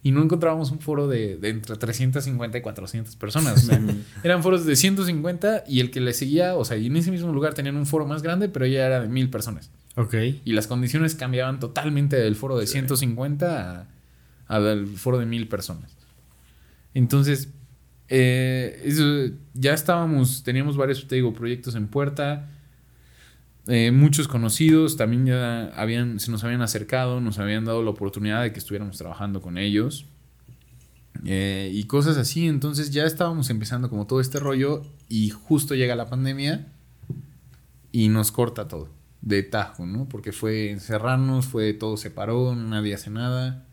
Y 0.03 0.11
no 0.11 0.23
encontrábamos 0.23 0.71
un 0.71 0.79
foro 0.79 1.07
de, 1.07 1.37
de 1.37 1.49
entre 1.49 1.75
350 1.75 2.57
y 2.57 2.61
400 2.61 3.15
personas. 3.17 3.63
O 3.63 3.67
sea, 3.67 3.81
eran 4.23 4.41
foros 4.41 4.65
de 4.65 4.75
150 4.75 5.63
y 5.67 5.79
el 5.79 5.91
que 5.91 5.99
le 6.01 6.13
seguía, 6.13 6.55
o 6.55 6.65
sea, 6.65 6.77
y 6.77 6.87
en 6.87 6.97
ese 6.97 7.11
mismo 7.11 7.31
lugar 7.33 7.53
tenían 7.53 7.75
un 7.75 7.85
foro 7.85 8.05
más 8.07 8.21
grande, 8.23 8.49
pero 8.49 8.65
ya 8.65 8.85
era 8.85 8.99
de 8.99 9.07
mil 9.09 9.29
personas. 9.29 9.69
Ok. 9.95 10.15
Y 10.45 10.53
las 10.53 10.65
condiciones 10.67 11.13
cambiaban 11.15 11.59
totalmente 11.59 12.15
del 12.15 12.35
foro 12.35 12.57
de 12.57 12.65
150 12.67 13.81
a, 14.47 14.57
al 14.57 14.87
foro 14.87 15.19
de 15.19 15.25
mil 15.27 15.47
personas. 15.47 15.95
Entonces, 16.93 17.49
eh, 18.11 19.37
ya 19.53 19.73
estábamos, 19.73 20.43
teníamos 20.43 20.77
varios, 20.77 21.07
te 21.07 21.15
digo, 21.15 21.33
proyectos 21.33 21.75
en 21.75 21.87
puerta. 21.87 22.49
eh, 23.67 23.91
muchos 23.91 24.27
conocidos 24.27 24.97
también 24.97 25.25
ya 25.25 25.67
habían, 25.75 26.19
se 26.19 26.31
nos 26.31 26.43
habían 26.43 26.61
acercado, 26.61 27.21
nos 27.21 27.39
habían 27.39 27.65
dado 27.65 27.83
la 27.83 27.91
oportunidad 27.91 28.41
de 28.43 28.51
que 28.53 28.59
estuviéramos 28.59 28.97
trabajando 28.97 29.41
con 29.41 29.57
ellos. 29.57 30.05
eh, 31.25 31.69
y 31.73 31.83
cosas 31.85 32.17
así. 32.17 32.47
Entonces 32.47 32.91
ya 32.91 33.05
estábamos 33.05 33.49
empezando 33.49 33.89
como 33.89 34.07
todo 34.07 34.21
este 34.21 34.39
rollo 34.39 34.83
y 35.09 35.29
justo 35.29 35.75
llega 35.75 35.95
la 35.95 36.09
pandemia 36.09 36.67
y 37.91 38.09
nos 38.09 38.31
corta 38.31 38.67
todo 38.67 38.89
de 39.21 39.43
tajo, 39.43 39.85
¿no? 39.85 40.07
Porque 40.09 40.31
fue 40.31 40.71
encerrarnos, 40.71 41.45
fue 41.45 41.73
todo 41.73 41.97
se 41.97 42.09
paró, 42.11 42.55
nadie 42.55 42.95
hace 42.95 43.09
nada 43.11 43.67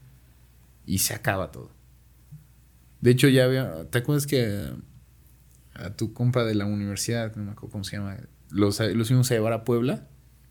y 0.86 0.98
se 0.98 1.14
acaba 1.14 1.50
todo. 1.52 1.70
De 3.00 3.10
hecho, 3.10 3.28
ya 3.28 3.44
había, 3.44 3.88
¿te 3.90 3.98
acuerdas 3.98 4.26
que 4.26 4.72
a 5.74 5.90
tu 5.90 6.12
compa 6.12 6.44
de 6.44 6.54
la 6.54 6.66
universidad, 6.66 7.34
no 7.36 7.44
me 7.44 7.52
acuerdo 7.52 7.72
cómo 7.72 7.84
se 7.84 7.96
llama, 7.96 8.16
los, 8.50 8.80
los 8.80 9.10
íbamos 9.10 9.30
a 9.30 9.34
llevar 9.34 9.52
a 9.52 9.64
Puebla? 9.64 10.08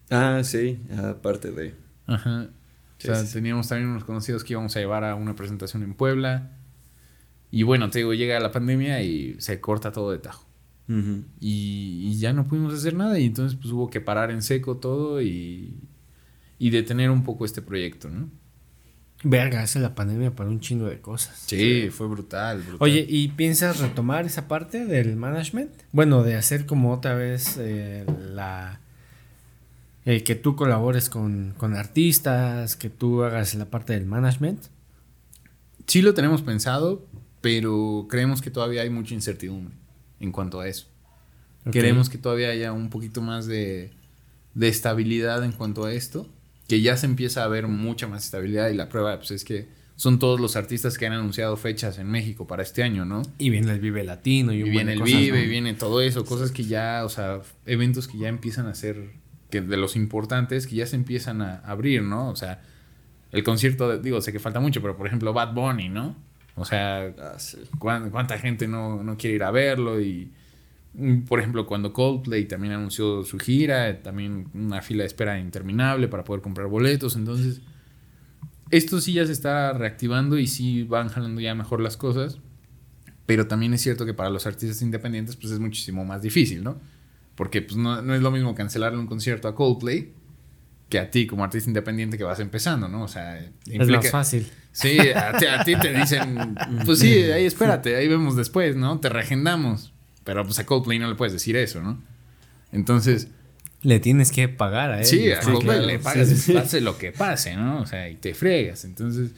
Ah, 0.09 0.41
sí, 0.43 0.79
aparte 0.97 1.51
de... 1.51 1.75
Ajá. 2.05 2.49
Sí, 2.97 3.09
o 3.09 3.15
sea, 3.15 3.25
sí, 3.25 3.33
teníamos 3.33 3.67
también 3.67 3.89
unos 3.89 4.05
conocidos 4.05 4.43
que 4.43 4.53
íbamos 4.53 4.75
a 4.75 4.79
llevar 4.79 5.03
a 5.03 5.15
una 5.15 5.35
presentación 5.35 5.83
en 5.83 5.93
Puebla. 5.93 6.51
Y 7.51 7.63
bueno, 7.63 7.89
te 7.89 7.99
digo, 7.99 8.13
llega 8.13 8.39
la 8.39 8.51
pandemia 8.51 9.03
y 9.03 9.35
se 9.39 9.59
corta 9.59 9.91
todo 9.91 10.11
de 10.11 10.19
tajo. 10.19 10.47
Y, 10.89 12.07
y 12.07 12.17
ya 12.17 12.31
no 12.31 12.47
pudimos 12.47 12.73
hacer 12.73 12.93
nada 12.93 13.19
y 13.19 13.25
entonces 13.25 13.59
pues 13.59 13.73
hubo 13.73 13.89
que 13.89 13.99
parar 13.99 14.31
en 14.31 14.41
seco 14.41 14.77
todo 14.77 15.21
y, 15.21 15.83
y 16.57 16.69
detener 16.69 17.11
un 17.11 17.23
poco 17.23 17.43
este 17.43 17.61
proyecto, 17.61 18.09
¿no? 18.09 18.29
Verga, 19.23 19.64
esa 19.64 19.80
es 19.80 19.84
la 19.84 19.95
pandemia 19.95 20.35
para 20.35 20.49
un 20.49 20.60
chingo 20.60 20.85
de 20.88 21.02
cosas. 21.02 21.38
Sí, 21.48 21.89
fue 21.89 22.07
brutal, 22.07 22.60
brutal. 22.61 22.77
Oye, 22.80 23.06
¿y 23.10 23.30
piensas 23.30 23.80
retomar 23.80 24.26
esa 24.26 24.48
parte 24.48 24.85
del 24.85 25.15
management? 25.15 25.72
Bueno, 25.91 26.23
de 26.23 26.35
hacer 26.35 26.65
como 26.65 26.94
otra 26.94 27.15
vez 27.15 27.57
eh, 27.60 28.06
la... 28.34 28.80
eh, 30.06 30.23
que 30.23 30.35
tú 30.35 30.56
colabores 30.56 31.10
con, 31.10 31.53
con 31.57 31.76
artistas, 31.76 32.76
que 32.76 32.89
tú 32.91 33.23
hagas 33.23 33.56
la 33.56 33.65
parte 33.65 33.94
del 33.94 34.06
management. 34.06 34.60
sí 35.88 36.02
lo 36.02 36.14
tenemos 36.14 36.41
pensado, 36.44 37.06
pero 37.41 38.06
creemos 38.10 38.41
que 38.41 38.52
todavía 38.52 38.84
hay 38.84 38.89
mucha 38.89 39.14
incertidumbre 39.15 39.73
en 40.19 40.31
cuanto 40.31 40.60
a 40.60 40.68
eso. 40.68 40.88
Ok. 41.65 41.73
Queremos 41.73 42.10
que 42.10 42.18
todavía 42.18 42.49
haya 42.49 42.72
un 42.72 42.89
poquito 42.89 43.22
más 43.22 43.48
de, 43.48 43.91
de 44.53 44.68
estabilidad 44.68 45.44
en 45.44 45.52
cuanto 45.53 45.85
a 45.85 45.94
esto, 45.94 46.30
que 46.68 46.81
ya 46.81 46.98
se 46.98 47.06
empieza 47.06 47.44
a 47.44 47.48
ver 47.48 47.68
mucha 47.68 48.07
más 48.07 48.26
estabilidad 48.26 48.69
y 48.69 48.76
la 48.76 48.89
prueba 48.89 49.18
pues, 49.18 49.31
es 49.31 49.44
que 49.44 49.68
son 49.95 50.19
todos 50.19 50.39
los 50.39 50.56
artistas 50.56 50.98
que 50.98 51.07
han 51.07 51.14
anunciado 51.14 51.57
fechas 51.57 51.98
en 51.98 52.07
México 52.07 52.45
para 52.45 52.61
este 52.61 52.84
año, 52.84 53.03
¿no? 53.06 53.23
Y 53.39 53.49
viene 53.49 53.72
el 53.72 53.80
Vive 53.80 54.03
Latino 54.03 54.53
y, 54.53 54.57
Y 54.60 54.64
un 54.64 54.69
viene 54.72 54.94
el 54.94 54.99
cosas, 54.99 55.15
Vive, 55.18 55.39
¿no? 55.39 55.44
y 55.45 55.48
viene 55.49 55.73
todo 55.73 56.02
eso, 56.02 56.23
cosas 56.26 56.52
que 56.52 56.65
ya, 56.65 57.02
o 57.03 57.10
sea, 57.10 57.41
eventos 57.65 58.07
que 58.07 58.18
ya 58.19 58.27
empiezan 58.27 58.68
a 58.68 58.76
ser, 58.76 59.10
que 59.49 59.61
de 59.61 59.77
los 59.77 59.95
importantes, 59.95 60.68
que 60.68 60.76
ya 60.76 60.85
se 60.85 60.95
empiezan 60.98 61.41
a 61.41 61.56
abrir, 61.60 62.03
¿no? 62.03 62.30
O 62.30 62.35
sea, 62.35 62.61
el 63.31 63.44
concierto, 63.44 63.89
de- 63.89 63.99
digo, 63.99 64.22
sé 64.22 64.31
que 64.31 64.39
falta 64.39 64.60
mucho, 64.60 64.81
pero 64.81 64.95
por 64.95 65.07
ejemplo 65.07 65.34
Bad 65.34 65.53
Bunny, 65.53 65.89
¿no? 65.89 66.15
O 66.56 66.65
sea, 66.65 67.14
Ah, 67.19 67.35
sí. 67.39 67.57
¿cuán- 67.80 68.10
¿cuánta 68.11 68.38
gente 68.38 68.68
no, 68.68 69.03
no 69.03 69.18
quiere 69.18 69.35
ir 69.38 69.44
a 69.44 69.52
verlo? 69.52 69.99
Y 69.99 70.31
Por 71.27 71.39
ejemplo, 71.39 71.67
cuando 71.67 71.93
Coldplay 71.93 72.45
también 72.45 72.73
anunció 72.73 73.23
su 73.23 73.37
gira, 73.37 74.01
también 74.01 74.47
una 74.53 74.81
fila 74.81 75.03
de 75.03 75.07
espera 75.07 75.39
interminable 75.39 76.07
para 76.07 76.23
poder 76.23 76.41
comprar 76.41 76.67
boletos. 76.67 77.15
Entonces, 77.15 77.61
esto 78.71 78.99
sí 78.99 79.13
ya 79.13 79.25
se 79.25 79.31
está 79.31 79.73
reactivando 79.73 80.37
y 80.39 80.47
sí 80.47 80.83
van 80.83 81.09
jalando 81.09 81.39
ya 81.39 81.53
mejor 81.53 81.81
las 81.81 81.97
cosas. 81.97 82.39
Pero 83.25 83.47
también 83.47 83.73
es 83.73 83.81
cierto 83.81 84.05
que 84.05 84.13
para 84.13 84.29
los 84.29 84.47
artistas 84.47 84.81
independientes 84.81 85.35
pues 85.35 85.53
es 85.53 85.59
muchísimo 85.59 86.03
más 86.05 86.21
difícil, 86.21 86.63
¿no? 86.63 86.79
Porque 87.35 87.61
pues 87.61 87.77
no, 87.77 88.01
no 88.01 88.15
es 88.15 88.21
lo 88.21 88.31
mismo 88.31 88.55
cancelarle 88.55 88.97
un 88.97 89.05
concierto 89.05 89.47
a 89.47 89.53
Coldplay 89.53 90.13
que 90.89 90.99
a 90.99 91.11
ti 91.11 91.27
como 91.27 91.43
artista 91.43 91.69
independiente 91.69 92.17
que 92.17 92.23
vas 92.23 92.39
empezando, 92.39 92.87
¿no? 92.87 93.03
O 93.03 93.07
sea, 93.07 93.37
Es 93.65 93.87
más 93.89 94.09
fácil. 94.09 94.47
Sí, 94.71 94.97
a 95.15 95.37
ti, 95.37 95.45
a 95.45 95.63
ti 95.63 95.75
te 95.75 95.93
dicen, 95.93 96.55
pues 96.85 96.99
sí, 96.99 97.13
ahí 97.23 97.45
espérate, 97.45 97.95
ahí 97.95 98.07
vemos 98.07 98.35
después, 98.35 98.75
¿no? 98.75 98.99
Te 98.99 99.09
reagendamos. 99.09 99.93
Pero 100.27 100.43
pues 100.43 100.59
a 100.59 100.65
Coldplay 100.65 100.99
no 100.99 101.07
le 101.07 101.15
puedes 101.15 101.31
decir 101.31 101.55
eso, 101.55 101.81
¿no? 101.81 101.97
Entonces, 102.73 103.29
Le 103.81 104.01
tienes 104.01 104.31
que 104.33 104.49
pagar 104.49 104.91
a 104.91 104.99
él. 104.99 105.05
sí, 105.05 105.31
a 105.31 105.41
sí, 105.41 105.45
Coldplay 105.51 105.77
claro. 105.77 105.87
le 105.87 105.99
pagas, 105.99 106.27
Sí, 106.27 106.35
sí. 106.35 106.53
pase 106.53 106.81
lo 106.81 106.97
que 106.97 107.13
pase, 107.13 107.55
¿no? 107.55 107.79
O 107.81 107.85
sea, 107.85 108.09
y 108.09 108.15
te 108.15 108.33
fregas. 108.33 108.83
Entonces, 108.83 109.31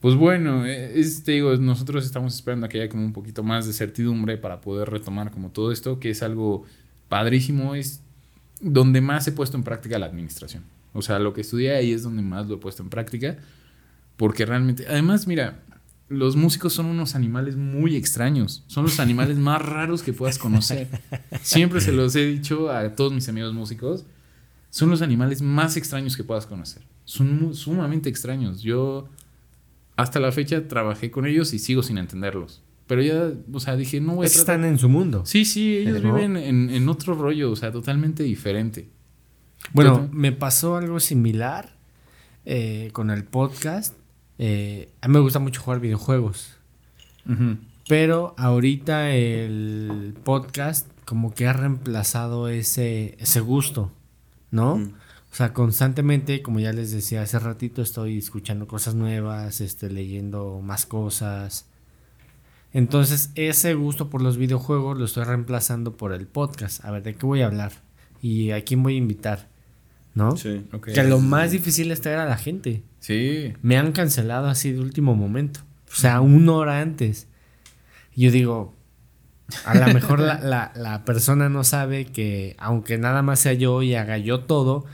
pues 0.00 0.14
bueno, 0.14 0.66
eh, 0.66 0.92
es, 1.00 1.22
te 1.24 1.32
digo, 1.32 1.56
nosotros 1.56 2.04
estamos 2.04 2.34
esperando 2.34 2.66
a 2.66 2.68
que 2.68 2.82
haya 2.82 2.90
como 2.90 3.02
un 3.04 3.14
poquito 3.14 3.42
más 3.42 3.66
de 3.66 3.72
certidumbre 3.72 4.36
para 4.36 4.60
poder 4.60 4.90
retomar 4.90 5.30
como 5.30 5.48
todo 5.50 5.72
esto, 5.72 5.98
que 6.00 6.10
es 6.10 6.22
algo 6.22 6.64
padrísimo, 7.08 7.74
es 7.74 8.02
donde 8.60 9.00
más 9.00 9.26
he 9.28 9.32
puesto 9.32 9.56
en 9.56 9.62
práctica 9.62 9.98
la 9.98 10.04
administración. 10.06 10.64
O 10.92 11.00
sea, 11.00 11.18
lo 11.18 11.32
que 11.32 11.40
estudié 11.40 11.74
ahí 11.76 11.92
es 11.92 12.02
donde 12.02 12.20
más 12.22 12.46
lo 12.46 12.56
he 12.56 12.58
puesto 12.58 12.82
en 12.82 12.90
práctica, 12.90 13.38
porque 14.18 14.44
realmente, 14.44 14.84
además, 14.88 15.26
mira, 15.26 15.60
los 16.08 16.36
músicos 16.36 16.72
son 16.72 16.86
unos 16.86 17.14
animales 17.14 17.56
muy 17.56 17.96
extraños, 17.96 18.64
son 18.66 18.84
los 18.84 19.00
animales 19.00 19.38
más 19.38 19.60
raros 19.60 20.02
que 20.02 20.12
puedas 20.12 20.38
conocer. 20.38 20.88
Siempre 21.42 21.80
se 21.80 21.92
los 21.92 22.14
he 22.16 22.26
dicho 22.26 22.70
a 22.70 22.94
todos 22.94 23.12
mis 23.12 23.28
amigos 23.28 23.52
músicos, 23.52 24.04
son 24.70 24.90
los 24.90 25.02
animales 25.02 25.42
más 25.42 25.76
extraños 25.76 26.16
que 26.16 26.24
puedas 26.24 26.46
conocer. 26.46 26.82
Son 27.04 27.54
sumamente 27.54 28.08
extraños. 28.08 28.62
Yo 28.62 29.08
hasta 29.96 30.20
la 30.20 30.32
fecha 30.32 30.68
trabajé 30.68 31.10
con 31.10 31.26
ellos 31.26 31.52
y 31.54 31.58
sigo 31.58 31.82
sin 31.82 31.98
entenderlos. 31.98 32.62
Pero 32.86 33.02
ya, 33.02 33.32
o 33.52 33.60
sea, 33.60 33.76
dije, 33.76 34.00
no 34.00 34.14
voy 34.16 34.26
a 34.26 34.28
Están 34.28 34.64
en 34.64 34.78
su 34.78 34.88
mundo. 34.88 35.24
Sí, 35.26 35.44
sí, 35.44 35.76
ellos 35.78 36.02
¿No? 36.02 36.14
viven 36.14 36.36
en, 36.36 36.70
en 36.70 36.88
otro 36.88 37.14
rollo, 37.14 37.50
o 37.50 37.56
sea, 37.56 37.72
totalmente 37.72 38.22
diferente. 38.22 38.88
Bueno, 39.72 40.08
me 40.12 40.32
pasó 40.32 40.76
algo 40.76 41.00
similar 41.00 41.76
eh, 42.44 42.90
con 42.92 43.10
el 43.10 43.24
podcast. 43.24 43.94
Eh, 44.38 44.90
a 45.00 45.08
mí 45.08 45.14
me 45.14 45.20
gusta 45.20 45.38
mucho 45.38 45.60
jugar 45.60 45.80
videojuegos. 45.80 46.56
Pero 47.88 48.34
ahorita 48.38 49.10
el 49.10 50.14
podcast 50.24 50.88
como 51.04 51.34
que 51.34 51.46
ha 51.46 51.52
reemplazado 51.52 52.48
ese, 52.48 53.16
ese 53.20 53.40
gusto, 53.40 53.92
¿no? 54.50 54.74
O 54.74 55.34
sea, 55.36 55.52
constantemente, 55.52 56.42
como 56.42 56.60
ya 56.60 56.72
les 56.72 56.92
decía 56.92 57.22
hace 57.22 57.38
ratito, 57.38 57.82
estoy 57.82 58.18
escuchando 58.18 58.66
cosas 58.66 58.94
nuevas, 58.94 59.60
este, 59.60 59.90
leyendo 59.90 60.60
más 60.62 60.86
cosas. 60.86 61.66
Entonces, 62.72 63.30
ese 63.34 63.74
gusto 63.74 64.08
por 64.10 64.22
los 64.22 64.36
videojuegos 64.36 64.98
lo 64.98 65.04
estoy 65.04 65.24
reemplazando 65.24 65.96
por 65.96 66.12
el 66.12 66.26
podcast. 66.26 66.84
A 66.84 66.90
ver, 66.90 67.02
¿de 67.02 67.14
qué 67.14 67.26
voy 67.26 67.42
a 67.42 67.46
hablar? 67.46 67.72
¿Y 68.22 68.50
a 68.50 68.64
quién 68.64 68.82
voy 68.82 68.94
a 68.94 68.98
invitar? 68.98 69.48
¿No? 70.16 70.36
Sí. 70.36 70.62
Ok. 70.72 70.88
Que 70.92 71.04
lo 71.04 71.20
más 71.20 71.52
difícil 71.52 71.92
es 71.92 72.00
traer 72.00 72.18
a 72.18 72.24
la 72.26 72.36
gente. 72.38 72.82
Sí. 72.98 73.52
Me 73.62 73.76
han 73.76 73.92
cancelado 73.92 74.48
así 74.48 74.72
de 74.72 74.80
último 74.80 75.14
momento. 75.14 75.60
O 75.92 75.94
sea, 75.94 76.20
una 76.20 76.52
hora 76.52 76.80
antes. 76.80 77.28
Y 78.14 78.22
yo 78.24 78.30
digo, 78.32 78.74
a 79.64 79.74
lo 79.76 79.86
mejor 79.94 80.18
la, 80.18 80.40
la- 80.40 80.72
la 80.74 81.04
persona 81.04 81.48
no 81.48 81.62
sabe 81.62 82.06
que 82.06 82.56
aunque 82.58 82.98
nada 82.98 83.22
más 83.22 83.38
sea 83.40 83.52
yo 83.52 83.82
y 83.82 83.94
haga 83.94 84.18
yo 84.18 84.40
todo, 84.40 84.84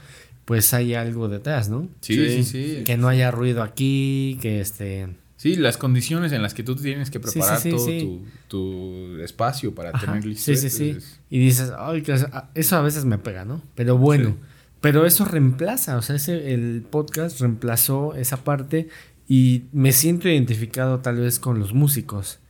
pues 0.44 0.74
hay 0.74 0.94
algo 0.94 1.28
detrás, 1.28 1.68
¿no? 1.70 1.88
Sí, 2.00 2.16
sí, 2.16 2.42
Sí, 2.42 2.44
sí. 2.78 2.84
Que 2.84 2.96
no 2.98 3.08
haya 3.08 3.30
ruido 3.30 3.62
aquí, 3.62 4.38
que 4.42 4.60
este... 4.60 5.08
Sí, 5.36 5.56
las 5.56 5.76
condiciones 5.76 6.30
en 6.32 6.42
las 6.42 6.52
que 6.54 6.62
tú 6.62 6.76
tienes 6.76 7.10
que 7.10 7.18
preparar 7.18 7.58
sí, 7.60 7.70
sí, 7.70 7.76
todo 7.76 7.86
sí. 7.86 8.00
Tu, 8.48 9.16
tu 9.16 9.22
espacio 9.22 9.74
para 9.74 9.90
Ajá, 9.90 10.06
tener 10.06 10.24
listo. 10.24 10.44
sí, 10.44 10.56
sí, 10.56 10.68
sí. 10.70 10.98
Y 11.30 11.38
dices, 11.38 11.72
ay, 11.78 12.02
que 12.02 12.12
eso- 12.12 12.28
eso 12.54 12.76
a 12.76 12.82
veces 12.82 13.04
me 13.04 13.18
pega, 13.18 13.44
¿no? 13.44 13.60
Pero 13.76 13.96
bueno, 13.98 14.30
Sí. 14.30 14.34
Pero 14.82 15.06
eso 15.06 15.24
reemplaza, 15.24 15.96
o 15.96 16.02
sea, 16.02 16.16
ese, 16.16 16.52
el 16.52 16.82
podcast 16.82 17.40
reemplazó 17.40 18.14
esa 18.14 18.44
parte 18.44 18.88
y 19.26 19.64
me 19.72 19.92
siento 19.92 20.28
identificado 20.28 20.98
tal 20.98 21.16
vez 21.16 21.38
con 21.38 21.58
los 21.58 21.72
músicos 21.72 22.40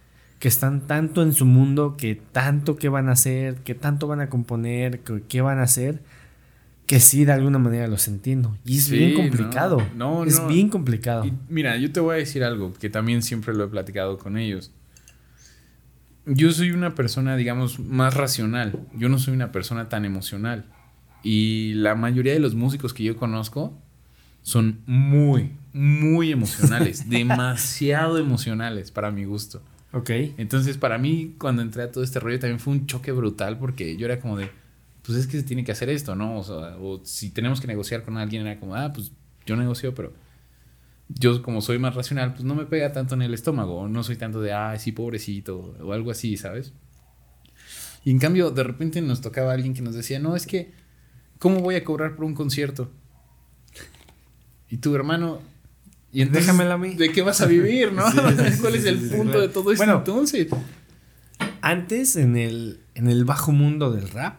que 0.40 0.48
están 0.48 0.88
tanto 0.88 1.22
en 1.22 1.32
su 1.34 1.44
mundo, 1.46 1.96
que 1.96 2.16
tanto 2.16 2.74
que 2.76 2.88
van 2.88 3.08
a 3.08 3.12
hacer, 3.12 3.56
que 3.58 3.76
tanto 3.76 4.08
van 4.08 4.20
a 4.20 4.28
componer, 4.28 4.98
que 5.00 5.22
qué 5.28 5.40
van 5.40 5.60
a 5.60 5.62
hacer, 5.62 6.02
que 6.86 6.98
sí, 6.98 7.24
de 7.24 7.30
alguna 7.30 7.58
manera 7.60 7.86
los 7.86 8.08
entiendo. 8.08 8.56
Y 8.64 8.78
es 8.78 8.84
Sí, 8.86 8.96
bien 8.98 9.12
no, 9.14 9.20
complicado. 9.20 9.86
no, 9.94 10.24
es 10.24 10.40
no. 10.40 10.48
bien 10.48 10.68
complicado. 10.68 11.24
Y 11.24 11.32
mira, 11.48 11.76
yo 11.76 11.92
te 11.92 12.00
voy 12.00 12.14
a 12.16 12.18
decir 12.18 12.42
algo 12.42 12.72
que 12.74 12.90
también 12.90 13.22
siempre 13.22 13.54
lo 13.54 13.62
he 13.64 13.68
platicado 13.68 14.18
con 14.18 14.36
ellos. 14.36 14.72
Yo 16.26 16.50
soy 16.52 16.70
una 16.72 16.94
persona, 16.94 17.36
digamos, 17.36 17.78
más 17.78 18.14
racional. 18.14 18.80
Yo 18.94 19.08
no 19.08 19.18
soy 19.18 19.34
una 19.34 19.52
persona 19.52 19.88
tan 19.88 20.04
emocional. 20.04 20.64
Y 21.22 21.74
la 21.74 21.94
mayoría 21.94 22.32
de 22.32 22.40
los 22.40 22.54
músicos 22.54 22.92
que 22.92 23.04
yo 23.04 23.16
conozco 23.16 23.72
son 24.42 24.80
muy, 24.86 25.52
muy 25.72 26.32
emocionales. 26.32 27.08
demasiado 27.10 28.18
emocionales 28.18 28.90
para 28.90 29.10
mi 29.10 29.24
gusto. 29.24 29.62
Ok. 29.92 30.10
Entonces, 30.38 30.78
para 30.78 30.98
mí, 30.98 31.34
cuando 31.38 31.62
entré 31.62 31.82
a 31.82 31.90
todo 31.92 32.02
este 32.02 32.18
rollo, 32.18 32.38
también 32.38 32.58
fue 32.58 32.72
un 32.72 32.86
choque 32.86 33.12
brutal 33.12 33.58
porque 33.58 33.96
yo 33.96 34.06
era 34.06 34.20
como 34.20 34.36
de, 34.36 34.50
pues 35.02 35.18
es 35.18 35.26
que 35.26 35.38
se 35.38 35.44
tiene 35.44 35.64
que 35.64 35.72
hacer 35.72 35.90
esto, 35.90 36.14
¿no? 36.14 36.38
O 36.38 36.42
sea, 36.42 36.76
o 36.78 37.00
si 37.04 37.30
tenemos 37.30 37.60
que 37.60 37.66
negociar 37.66 38.02
con 38.02 38.16
alguien, 38.16 38.46
era 38.46 38.58
como, 38.58 38.74
ah, 38.74 38.92
pues 38.92 39.12
yo 39.46 39.56
negocio, 39.56 39.94
pero 39.94 40.12
yo 41.08 41.42
como 41.42 41.60
soy 41.60 41.78
más 41.78 41.94
racional, 41.94 42.32
pues 42.32 42.44
no 42.44 42.54
me 42.54 42.64
pega 42.64 42.92
tanto 42.92 43.14
en 43.14 43.22
el 43.22 43.34
estómago, 43.34 43.88
no 43.88 44.02
soy 44.02 44.16
tanto 44.16 44.40
de, 44.40 44.52
ah, 44.52 44.78
sí, 44.78 44.92
pobrecito, 44.92 45.76
o 45.80 45.92
algo 45.92 46.10
así, 46.10 46.36
¿sabes? 46.36 46.72
Y 48.04 48.10
en 48.10 48.18
cambio, 48.18 48.50
de 48.50 48.64
repente 48.64 49.00
nos 49.00 49.20
tocaba 49.20 49.52
alguien 49.52 49.74
que 49.74 49.82
nos 49.82 49.94
decía, 49.94 50.18
no, 50.18 50.34
es 50.34 50.46
que, 50.46 50.72
¿cómo 51.42 51.58
voy 51.58 51.74
a 51.74 51.82
cobrar 51.82 52.14
por 52.14 52.24
un 52.24 52.34
concierto? 52.34 52.88
Y 54.68 54.76
tu 54.76 54.94
hermano... 54.94 55.40
Y 56.12 56.22
entonces, 56.22 56.46
Déjamelo 56.46 56.74
a 56.74 56.78
mí. 56.78 56.94
¿De 56.94 57.10
qué 57.10 57.20
vas 57.22 57.40
a 57.40 57.46
vivir, 57.46 57.92
no? 57.92 58.08
Sí, 58.12 58.18
sí, 58.18 58.52
sí, 58.52 58.58
¿Cuál 58.60 58.76
es 58.76 58.84
el 58.84 59.00
punto 59.10 59.40
de 59.40 59.48
todo 59.48 59.72
esto 59.72 59.84
Bueno, 59.84 59.98
entonces? 59.98 60.46
Antes, 61.60 62.14
en 62.14 62.36
el, 62.36 62.84
en 62.94 63.08
el 63.08 63.24
bajo 63.24 63.50
mundo 63.50 63.90
del 63.90 64.08
rap, 64.08 64.38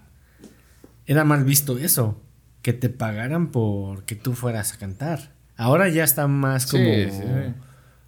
era 1.05 1.25
mal 1.25 1.43
visto 1.43 1.77
eso. 1.77 2.21
Que 2.61 2.71
te 2.71 2.87
pagaran 2.87 3.51
por 3.51 4.05
que 4.05 4.15
tú 4.15 4.31
fueras 4.31 4.71
a 4.71 4.77
cantar. 4.77 5.33
Ahora 5.57 5.89
ya 5.89 6.05
está 6.05 6.29
más 6.29 6.67
como 6.67 6.89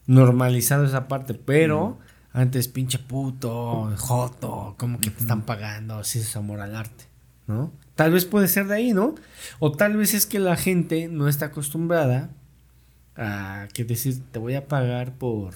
normalizado 0.08 0.86
esa 0.86 1.10
parte. 1.10 1.34
Pero 1.34 2.00
antes, 2.32 2.70
pinche 2.70 3.00
puto, 3.00 3.92
joto, 3.98 4.76
como 4.78 5.00
que 5.02 5.10
te 5.10 5.20
están 5.20 5.42
pagando, 5.42 6.02
si 6.06 6.20
es 6.20 6.34
amor 6.38 6.62
al 6.62 6.78
arte, 6.78 7.06
¿no? 7.48 7.74
Tal 7.96 8.12
vez 8.12 8.26
puede 8.26 8.48
ser 8.48 8.68
de 8.68 8.76
ahí, 8.76 8.94
¿no? 8.94 9.16
O 9.60 9.72
tal 9.72 9.96
vez 9.96 10.14
es 10.14 10.26
que 10.26 10.40
la 10.40 10.56
gente 10.58 11.08
no 11.08 11.28
está 11.30 11.48
acostumbrada 11.48 12.30
a 13.16 13.68
que 13.74 13.86
decir, 13.86 14.22
te 14.32 14.40
voy 14.40 14.56
a 14.56 14.68
pagar 14.68 15.14
por, 15.18 15.54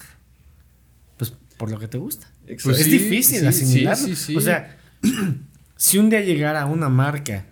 pues, 1.18 1.34
por 1.58 1.70
lo 1.70 1.78
que 1.78 1.88
te 1.88 1.98
gusta. 1.98 2.28
Pues 2.46 2.80
es 2.80 2.86
difícil 2.86 3.40
sí, 3.40 3.46
asimilarlo. 3.46 4.14
sí. 4.16 4.36
O 4.36 4.40
sea, 4.40 4.76
si 5.76 5.98
un 5.98 6.08
día 6.10 6.22
llegara 6.22 6.64
una 6.66 6.88
marca 6.88 7.44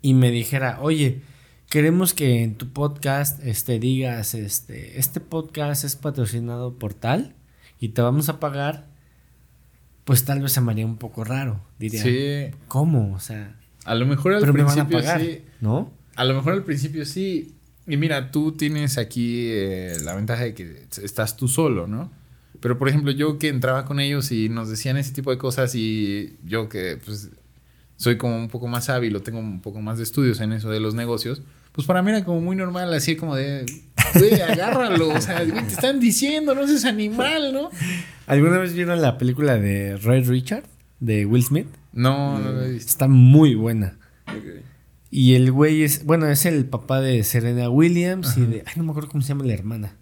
y 0.00 0.14
me 0.14 0.30
dijera, 0.30 0.78
oye, 0.80 1.22
queremos 1.68 2.14
que 2.14 2.44
en 2.44 2.54
tu 2.54 2.72
podcast 2.72 3.44
este, 3.44 3.80
digas, 3.80 4.34
este, 4.34 5.00
este 5.00 5.18
podcast 5.18 5.82
es 5.82 5.96
patrocinado 5.96 6.78
por 6.78 6.94
tal 6.94 7.34
y 7.80 7.88
te 7.88 8.02
vamos 8.02 8.28
a 8.28 8.38
pagar, 8.38 8.86
pues 10.04 10.24
tal 10.24 10.40
vez 10.40 10.52
se 10.52 10.60
me 10.60 10.70
haría 10.70 10.86
un 10.86 10.96
poco 10.98 11.24
raro. 11.24 11.60
Diría, 11.80 12.02
Sí. 12.02 12.54
¿cómo? 12.68 13.12
O 13.14 13.20
sea, 13.20 13.56
A 13.84 13.94
lo 13.94 14.06
mejor 14.06 14.34
al 14.34 14.40
pero 14.40 14.52
me 14.52 14.62
van 14.62 14.78
a 14.78 14.88
principio 14.88 14.98
pagar, 14.98 15.20
sí. 15.20 15.42
¿no? 15.60 15.92
A 16.16 16.24
lo 16.24 16.34
mejor 16.34 16.54
al 16.54 16.64
principio 16.64 17.04
sí. 17.04 17.54
Y 17.86 17.96
mira, 17.96 18.30
tú 18.30 18.52
tienes 18.52 18.96
aquí 18.96 19.48
eh, 19.50 19.96
la 20.02 20.14
ventaja 20.14 20.44
de 20.44 20.54
que 20.54 20.86
estás 21.02 21.36
tú 21.36 21.48
solo, 21.48 21.86
¿no? 21.86 22.10
Pero 22.60 22.78
por 22.78 22.88
ejemplo, 22.88 23.12
yo 23.12 23.38
que 23.38 23.48
entraba 23.48 23.84
con 23.84 24.00
ellos 24.00 24.32
y 24.32 24.48
nos 24.48 24.70
decían 24.70 24.96
ese 24.96 25.12
tipo 25.12 25.30
de 25.30 25.36
cosas 25.36 25.74
y 25.74 26.36
yo 26.44 26.68
que 26.68 26.98
pues 27.04 27.30
soy 27.96 28.16
como 28.16 28.36
un 28.36 28.48
poco 28.48 28.68
más 28.68 28.88
hábil 28.88 29.14
o 29.16 29.22
tengo 29.22 29.38
un 29.38 29.60
poco 29.60 29.80
más 29.80 29.98
de 29.98 30.04
estudios 30.04 30.40
en 30.40 30.52
eso 30.52 30.70
de 30.70 30.80
los 30.80 30.94
negocios, 30.94 31.42
pues 31.72 31.86
para 31.86 32.02
mí 32.02 32.10
era 32.10 32.24
como 32.24 32.40
muy 32.40 32.56
normal, 32.56 32.92
así 32.94 33.16
como 33.16 33.36
de, 33.36 33.66
güey, 34.14 34.40
agárralo, 34.40 35.08
o 35.08 35.20
sea, 35.20 35.44
güey, 35.44 35.62
te 35.66 35.74
están 35.74 36.00
diciendo, 36.00 36.54
no 36.54 36.66
seas 36.66 36.84
animal, 36.84 37.52
¿no? 37.52 37.70
¿Alguna 38.26 38.58
vez 38.58 38.72
vieron 38.72 39.02
la 39.02 39.18
película 39.18 39.58
de 39.58 39.96
Ray 39.96 40.22
Richard 40.22 40.64
de 41.00 41.26
Will 41.26 41.44
Smith? 41.44 41.66
No, 41.94 42.38
no 42.38 42.52
lo 42.52 42.62
he 42.64 42.72
visto. 42.72 42.88
Está 42.90 43.08
muy 43.08 43.54
buena. 43.54 43.96
Y 45.10 45.34
el 45.34 45.52
güey 45.52 45.82
es, 45.84 46.04
bueno, 46.04 46.26
es 46.26 46.44
el 46.44 46.64
papá 46.66 47.00
de 47.00 47.22
Serena 47.22 47.70
Williams 47.70 48.36
y 48.36 48.40
de, 48.46 48.62
ay, 48.66 48.72
no 48.76 48.82
me 48.84 48.90
acuerdo 48.90 49.08
cómo 49.10 49.22
se 49.22 49.28
llama 49.28 49.44
la 49.44 49.54
hermana. 49.54 49.94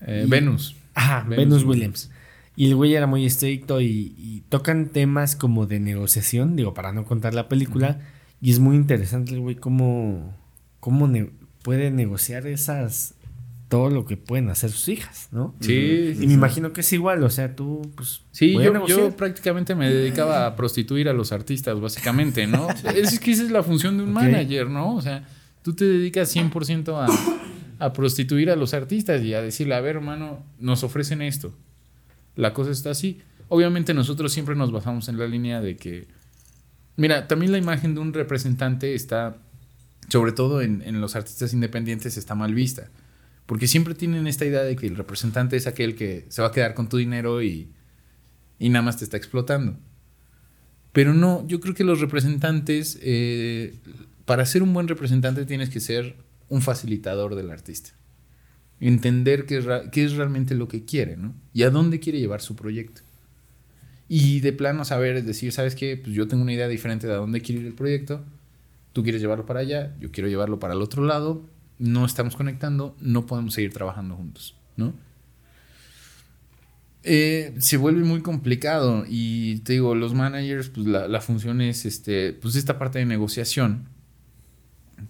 Eh, 0.00 0.22
Y- 0.26 0.30
Venus. 0.30 0.76
Ajá, 0.94 1.24
Venus 1.28 1.36
Venus, 1.38 1.64
Williams. 1.64 2.10
Y 2.56 2.68
el 2.68 2.74
güey 2.74 2.94
era 2.94 3.06
muy 3.06 3.26
estricto 3.26 3.82
y, 3.82 4.14
y 4.16 4.42
tocan 4.48 4.86
temas 4.86 5.36
como 5.36 5.66
de 5.66 5.78
negociación, 5.78 6.56
digo, 6.56 6.72
para 6.72 6.92
no 6.92 7.04
contar 7.04 7.34
la 7.34 7.48
película. 7.48 8.00
Y 8.40 8.50
es 8.50 8.58
muy 8.60 8.76
interesante 8.76 9.34
el 9.34 9.40
güey 9.40 9.56
cómo, 9.56 10.34
cómo 10.80 11.06
ne- 11.06 11.30
puede 11.62 11.90
negociar 11.90 12.46
esas 12.46 13.14
todo 13.68 13.90
lo 13.90 14.04
que 14.04 14.16
pueden 14.16 14.48
hacer 14.48 14.70
sus 14.70 14.88
hijas, 14.88 15.28
¿no? 15.32 15.54
Sí, 15.60 16.16
Y 16.20 16.26
me 16.26 16.34
imagino 16.34 16.72
que 16.72 16.82
es 16.82 16.92
igual, 16.92 17.22
o 17.24 17.30
sea, 17.30 17.56
tú, 17.56 17.82
pues. 17.96 18.22
Sí, 18.30 18.52
yo, 18.52 18.86
yo 18.86 19.16
prácticamente 19.16 19.74
me 19.74 19.92
dedicaba 19.92 20.46
a 20.46 20.54
prostituir 20.54 21.08
a 21.08 21.12
los 21.12 21.32
artistas, 21.32 21.80
básicamente, 21.80 22.46
¿no? 22.46 22.68
es 22.94 23.18
que 23.18 23.32
esa 23.32 23.42
es 23.42 23.50
la 23.50 23.62
función 23.62 23.98
de 23.98 24.04
un 24.04 24.12
manager, 24.12 24.70
¿no? 24.70 24.94
O 24.94 25.02
sea, 25.02 25.26
tú 25.62 25.74
te 25.74 25.84
dedicas 25.84 26.34
100% 26.34 26.94
a, 26.94 27.84
a 27.84 27.92
prostituir 27.92 28.50
a 28.50 28.56
los 28.56 28.72
artistas 28.72 29.22
y 29.22 29.34
a 29.34 29.42
decirle, 29.42 29.74
a 29.74 29.80
ver, 29.80 29.96
hermano, 29.96 30.44
nos 30.60 30.84
ofrecen 30.84 31.20
esto. 31.20 31.52
La 32.36 32.54
cosa 32.54 32.70
está 32.70 32.90
así. 32.90 33.20
Obviamente 33.48 33.94
nosotros 33.94 34.32
siempre 34.32 34.54
nos 34.54 34.70
basamos 34.70 35.08
en 35.08 35.18
la 35.18 35.26
línea 35.26 35.60
de 35.60 35.76
que... 35.76 36.06
Mira, 36.96 37.26
también 37.26 37.52
la 37.52 37.58
imagen 37.58 37.94
de 37.94 38.00
un 38.00 38.14
representante 38.14 38.94
está, 38.94 39.38
sobre 40.08 40.32
todo 40.32 40.62
en, 40.62 40.82
en 40.82 41.00
los 41.00 41.16
artistas 41.16 41.52
independientes, 41.52 42.16
está 42.16 42.34
mal 42.34 42.54
vista. 42.54 42.90
Porque 43.46 43.68
siempre 43.68 43.94
tienen 43.94 44.26
esta 44.26 44.44
idea 44.44 44.62
de 44.62 44.76
que 44.76 44.86
el 44.86 44.96
representante 44.96 45.56
es 45.56 45.66
aquel 45.66 45.94
que 45.94 46.26
se 46.28 46.42
va 46.42 46.48
a 46.48 46.52
quedar 46.52 46.74
con 46.74 46.88
tu 46.88 46.96
dinero 46.96 47.42
y, 47.42 47.70
nada 48.58 48.82
más 48.82 48.98
te 48.98 49.04
está 49.04 49.16
explotando. 49.16 49.78
Pero 50.92 51.14
no, 51.14 51.46
yo 51.46 51.60
creo 51.60 51.74
que 51.74 51.84
los 51.84 52.00
representantes, 52.00 52.98
eh, 53.02 53.78
para 54.24 54.44
ser 54.46 54.62
un 54.62 54.74
buen 54.74 54.88
representante 54.88 55.46
tienes 55.46 55.70
que 55.70 55.78
ser 55.78 56.16
un 56.48 56.60
facilitador 56.60 57.36
del 57.36 57.50
artista. 57.50 57.90
Entender 58.80 59.46
qué 59.46 59.58
es, 59.58 59.66
es 59.92 60.12
realmente 60.16 60.54
lo 60.54 60.68
que 60.68 60.84
quiere, 60.84 61.16
¿no? 61.16 61.34
Y 61.52 61.62
a 61.62 61.70
dónde 61.70 62.00
quiere 62.00 62.18
llevar 62.18 62.40
su 62.40 62.56
proyecto. 62.56 63.02
Y 64.08 64.40
de 64.40 64.52
plano 64.52 64.84
saber, 64.84 65.22
decir, 65.24 65.52
¿sabes 65.52 65.74
qué? 65.74 65.96
Pues 65.96 66.14
yo 66.14 66.28
tengo 66.28 66.42
una 66.42 66.52
idea 66.52 66.68
diferente 66.68 67.06
de 67.06 67.14
a 67.14 67.16
dónde 67.16 67.40
quiere 67.40 67.60
ir 67.62 67.66
el 67.66 67.74
proyecto. 67.74 68.24
Tú 68.92 69.02
quieres 69.02 69.20
llevarlo 69.20 69.46
para 69.46 69.60
allá, 69.60 69.94
yo 70.00 70.10
quiero 70.10 70.28
llevarlo 70.28 70.58
para 70.58 70.74
el 70.74 70.82
otro 70.82 71.04
lado. 71.04 71.44
No 71.78 72.04
estamos 72.04 72.36
conectando, 72.36 72.96
no 73.00 73.26
podemos 73.26 73.54
seguir 73.54 73.72
trabajando 73.72 74.16
juntos, 74.16 74.56
¿no? 74.76 74.94
Eh, 77.08 77.54
se 77.58 77.76
vuelve 77.76 78.02
muy 78.02 78.20
complicado 78.20 79.04
y 79.08 79.58
te 79.58 79.74
digo, 79.74 79.94
los 79.94 80.12
managers, 80.12 80.70
pues 80.70 80.86
la, 80.86 81.06
la 81.06 81.20
función 81.20 81.60
es 81.60 81.86
este, 81.86 82.32
pues 82.32 82.56
esta 82.56 82.78
parte 82.78 82.98
de 82.98 83.04
negociación 83.06 83.88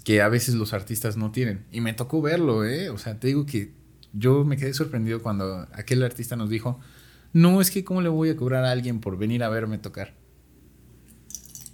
que 0.04 0.20
a 0.20 0.28
veces 0.28 0.54
los 0.54 0.72
artistas 0.72 1.16
no 1.16 1.30
tienen. 1.30 1.64
Y 1.72 1.80
me 1.80 1.94
tocó 1.94 2.20
verlo, 2.20 2.64
¿eh? 2.64 2.90
O 2.90 2.98
sea, 2.98 3.18
te 3.18 3.28
digo 3.28 3.46
que 3.46 3.72
yo 4.12 4.44
me 4.44 4.56
quedé 4.56 4.74
sorprendido 4.74 5.22
cuando 5.22 5.68
aquel 5.72 6.02
artista 6.02 6.36
nos 6.36 6.50
dijo, 6.50 6.80
no, 7.32 7.60
es 7.60 7.70
que 7.70 7.84
cómo 7.84 8.02
le 8.02 8.08
voy 8.08 8.30
a 8.30 8.36
cobrar 8.36 8.64
a 8.64 8.70
alguien 8.70 9.00
por 9.00 9.18
venir 9.18 9.42
a 9.42 9.48
verme 9.48 9.78
tocar. 9.78 10.14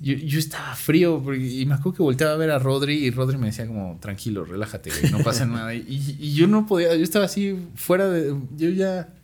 Yo, 0.02 0.14
yo 0.14 0.38
estaba 0.40 0.74
frío 0.74 1.22
porque- 1.22 1.38
y 1.60 1.64
me 1.64 1.74
acuerdo 1.74 1.96
que 1.96 2.02
volteaba 2.02 2.34
a 2.34 2.36
ver 2.36 2.50
a 2.50 2.58
Rodri 2.58 2.94
y 3.04 3.10
Rodri 3.12 3.38
me 3.38 3.46
decía 3.46 3.66
como, 3.68 3.98
tranquilo, 4.00 4.44
relájate, 4.44 4.90
güey, 4.90 5.12
no 5.12 5.20
pasa 5.20 5.46
nada. 5.46 5.72
Y, 5.74 6.16
y 6.18 6.34
yo 6.34 6.48
no 6.48 6.66
podía, 6.66 6.94
yo 6.96 7.04
estaba 7.04 7.26
así 7.26 7.56
fuera 7.76 8.08
de, 8.08 8.36
yo 8.56 8.68
ya 8.70 9.14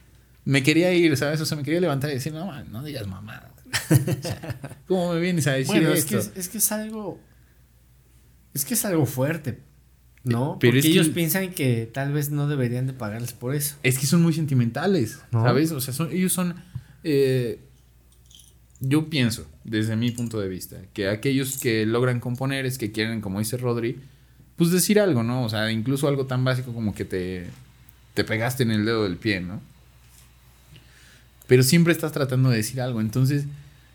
me 0.45 0.63
quería 0.63 0.93
ir, 0.95 1.17
¿sabes? 1.17 1.41
O 1.41 1.47
sea, 1.47 1.57
me 1.59 1.65
quería 1.65 1.81
levantar 1.81 2.11
y 2.11 2.15
decir, 2.15 2.33
no, 2.33 2.47
man, 2.47 2.71
no 2.71 2.83
digas 2.85 3.07
mamada. 3.07 3.53
O 3.91 4.23
sea, 4.23 4.79
¿Cómo 4.87 5.13
me 5.15 5.21
vienes 5.21 5.47
a 5.47 5.53
decir 5.53 5.67
Bueno, 5.75 5.91
es 5.93 5.99
esto? 6.01 6.11
que 6.13 6.19
es, 6.19 6.33
es 6.37 6.49
que 6.49 6.59
es 6.59 6.73
algo. 6.73 7.21
Es 8.55 8.65
que 8.65 8.75
es 8.75 8.85
algo 8.87 9.05
fuerte, 9.05 9.61
¿no? 10.25 10.59
Pero 10.59 10.71
Porque 10.73 10.79
es 10.79 10.85
que- 10.87 10.91
ellos 10.93 11.09
piensan 11.11 11.51
que 11.51 11.91
tal 11.93 12.13
vez 12.13 12.31
no 12.31 12.49
deberían 12.49 12.87
de 12.87 12.93
pagarles 12.95 13.33
por 13.33 13.55
eso. 13.55 13.77
Es 13.83 13.99
que 13.99 14.07
son 14.07 14.23
muy 14.23 14.33
sentimentales, 14.33 15.19
¿No? 15.33 15.43
¿sabes? 15.43 15.71
O 15.73 15.81
sea, 15.81 15.93
son, 15.93 16.11
ellos 16.13 16.33
son... 16.33 16.55
eh, 17.05 17.61
yo 18.81 19.09
pienso, 19.11 19.47
desde 19.65 19.97
mi 19.97 20.11
punto 20.11 20.41
de 20.41 20.49
vista, 20.49 20.77
que 20.93 21.09
aquellos 21.09 21.59
que 21.59 21.85
logran 21.85 22.21
componer 22.21 22.67
es 22.67 22.79
que 22.79 22.93
quieren, 22.93 23.21
como 23.21 23.39
dice 23.41 23.57
Rodri, 23.57 23.99
pues 24.57 24.71
decir 24.71 25.01
algo, 25.01 25.23
¿no? 25.23 25.45
O 25.45 25.49
sea, 25.49 25.71
incluso 25.71 26.09
algo 26.09 26.27
tan 26.27 26.45
básico 26.45 26.73
como 26.73 26.95
que 26.95 27.05
te, 27.05 27.47
te 28.15 28.25
pegaste 28.25 28.63
en 28.63 28.71
el 28.71 28.85
dedo 28.85 29.05
del 29.05 29.17
pie, 29.17 29.41
¿no? 29.41 29.61
Pero 31.47 31.63
siempre 31.63 31.93
estás 31.93 32.13
tratando 32.13 32.51
de 32.51 32.59
decir 32.59 32.81
algo, 32.81 33.01
entonces 33.01 33.47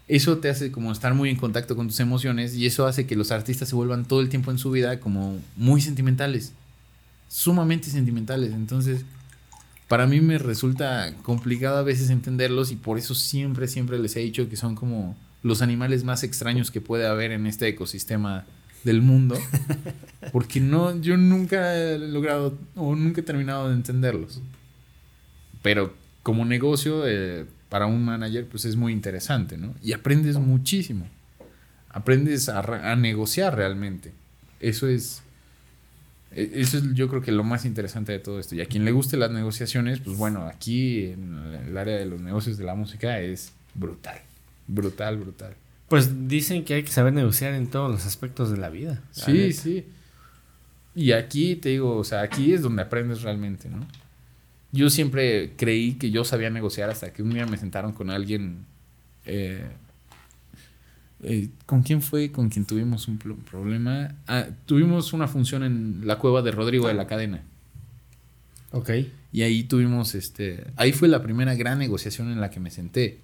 eso 0.07 0.37
te 0.39 0.49
hace 0.49 0.71
como 0.71 0.91
estar 0.91 1.13
muy 1.13 1.29
en 1.29 1.37
contacto 1.37 1.75
con 1.75 1.87
tus 1.87 1.99
emociones 1.99 2.55
y 2.55 2.65
eso 2.65 2.85
hace 2.85 3.05
que 3.05 3.15
los 3.15 3.31
artistas 3.31 3.69
se 3.69 3.75
vuelvan 3.75 4.05
todo 4.05 4.21
el 4.21 4.29
tiempo 4.29 4.51
en 4.51 4.57
su 4.57 4.71
vida 4.71 4.99
como 4.99 5.39
muy 5.55 5.79
sentimentales, 5.79 6.51
sumamente 7.29 7.89
sentimentales, 7.89 8.51
entonces 8.53 9.05
para 9.93 10.07
mí 10.07 10.21
me 10.21 10.39
resulta 10.39 11.13
complicado 11.21 11.77
a 11.77 11.83
veces 11.83 12.09
entenderlos 12.09 12.71
y 12.71 12.75
por 12.75 12.97
eso 12.97 13.13
siempre, 13.13 13.67
siempre 13.67 13.99
les 13.99 14.15
he 14.15 14.21
dicho 14.21 14.49
que 14.49 14.55
son 14.55 14.73
como 14.73 15.15
los 15.43 15.61
animales 15.61 16.03
más 16.03 16.23
extraños 16.23 16.71
que 16.71 16.81
puede 16.81 17.05
haber 17.05 17.31
en 17.31 17.45
este 17.45 17.67
ecosistema 17.67 18.43
del 18.83 19.03
mundo. 19.03 19.37
Porque 20.31 20.59
no, 20.59 20.99
yo 20.99 21.15
nunca 21.15 21.77
he 21.77 21.99
logrado 21.99 22.57
o 22.75 22.95
nunca 22.95 23.21
he 23.21 23.23
terminado 23.23 23.69
de 23.69 23.75
entenderlos. 23.75 24.41
Pero 25.61 25.93
como 26.23 26.43
negocio, 26.43 27.07
eh, 27.07 27.45
para 27.69 27.85
un 27.85 28.03
manager, 28.03 28.47
pues 28.47 28.65
es 28.65 28.75
muy 28.75 28.93
interesante, 28.93 29.57
¿no? 29.57 29.75
Y 29.83 29.93
aprendes 29.93 30.39
muchísimo. 30.39 31.07
Aprendes 31.89 32.49
a, 32.49 32.95
negociar 32.95 33.55
realmente. 33.55 34.11
Eso 34.59 34.87
es 34.87 35.21
Eso 36.35 36.77
es 36.77 36.83
yo 36.93 37.07
creo 37.09 37.21
que 37.21 37.31
lo 37.31 37.43
más 37.43 37.65
interesante 37.65 38.11
de 38.11 38.19
todo 38.19 38.39
esto. 38.39 38.55
Y 38.55 38.61
a 38.61 38.65
quien 38.65 38.85
le 38.85 38.91
guste 38.91 39.17
las 39.17 39.31
negociaciones, 39.31 39.99
pues 39.99 40.17
bueno, 40.17 40.45
aquí 40.47 41.05
en 41.05 41.35
el 41.67 41.77
área 41.77 41.97
de 41.97 42.05
los 42.05 42.21
negocios 42.21 42.57
de 42.57 42.63
la 42.63 42.75
música 42.75 43.19
es 43.19 43.51
brutal. 43.75 44.17
Brutal, 44.67 45.17
brutal. 45.17 45.53
Pues 45.89 46.27
dicen 46.27 46.63
que 46.65 46.73
hay 46.75 46.83
que 46.83 46.91
saber 46.91 47.13
negociar 47.13 47.53
en 47.53 47.67
todos 47.67 47.91
los 47.91 48.05
aspectos 48.05 48.49
de 48.51 48.57
la 48.57 48.69
vida. 48.69 49.01
la 49.15 49.23
Sí, 49.25 49.31
neta. 49.33 49.61
sí. 49.61 49.85
Y 50.95 51.11
aquí 51.11 51.55
te 51.55 51.69
digo, 51.69 51.97
o 51.97 52.03
sea, 52.03 52.21
aquí 52.21 52.53
es 52.53 52.61
donde 52.61 52.81
aprendes 52.83 53.21
realmente, 53.21 53.69
¿no? 53.69 53.85
Yo 54.71 54.89
siempre 54.89 55.53
creí 55.57 55.93
que 55.95 56.09
yo 56.11 56.23
sabía 56.23 56.49
negociar 56.49 56.89
hasta 56.89 57.13
que 57.13 57.21
un 57.21 57.29
día 57.31 57.45
me 57.45 57.57
sentaron 57.57 57.93
con 57.93 58.09
alguien. 58.09 58.65
eh, 59.25 59.65
eh, 61.23 61.49
¿Con 61.65 61.81
quién 61.83 62.01
fue? 62.01 62.31
Con 62.31 62.49
quien 62.49 62.65
tuvimos 62.65 63.07
un 63.07 63.17
pro- 63.17 63.35
problema. 63.37 64.15
Ah, 64.27 64.45
tuvimos 64.65 65.13
una 65.13 65.27
función 65.27 65.63
en 65.63 66.05
la 66.05 66.17
cueva 66.19 66.41
de 66.41 66.51
Rodrigo 66.51 66.87
de 66.87 66.93
la 66.93 67.07
Cadena. 67.07 67.41
Ok. 68.71 68.89
Y 69.31 69.41
ahí 69.41 69.63
tuvimos, 69.63 70.15
este, 70.15 70.65
ahí 70.75 70.91
fue 70.93 71.07
la 71.07 71.21
primera 71.23 71.55
gran 71.55 71.79
negociación 71.79 72.31
en 72.31 72.39
la 72.41 72.49
que 72.49 72.59
me 72.59 72.71
senté. 72.71 73.19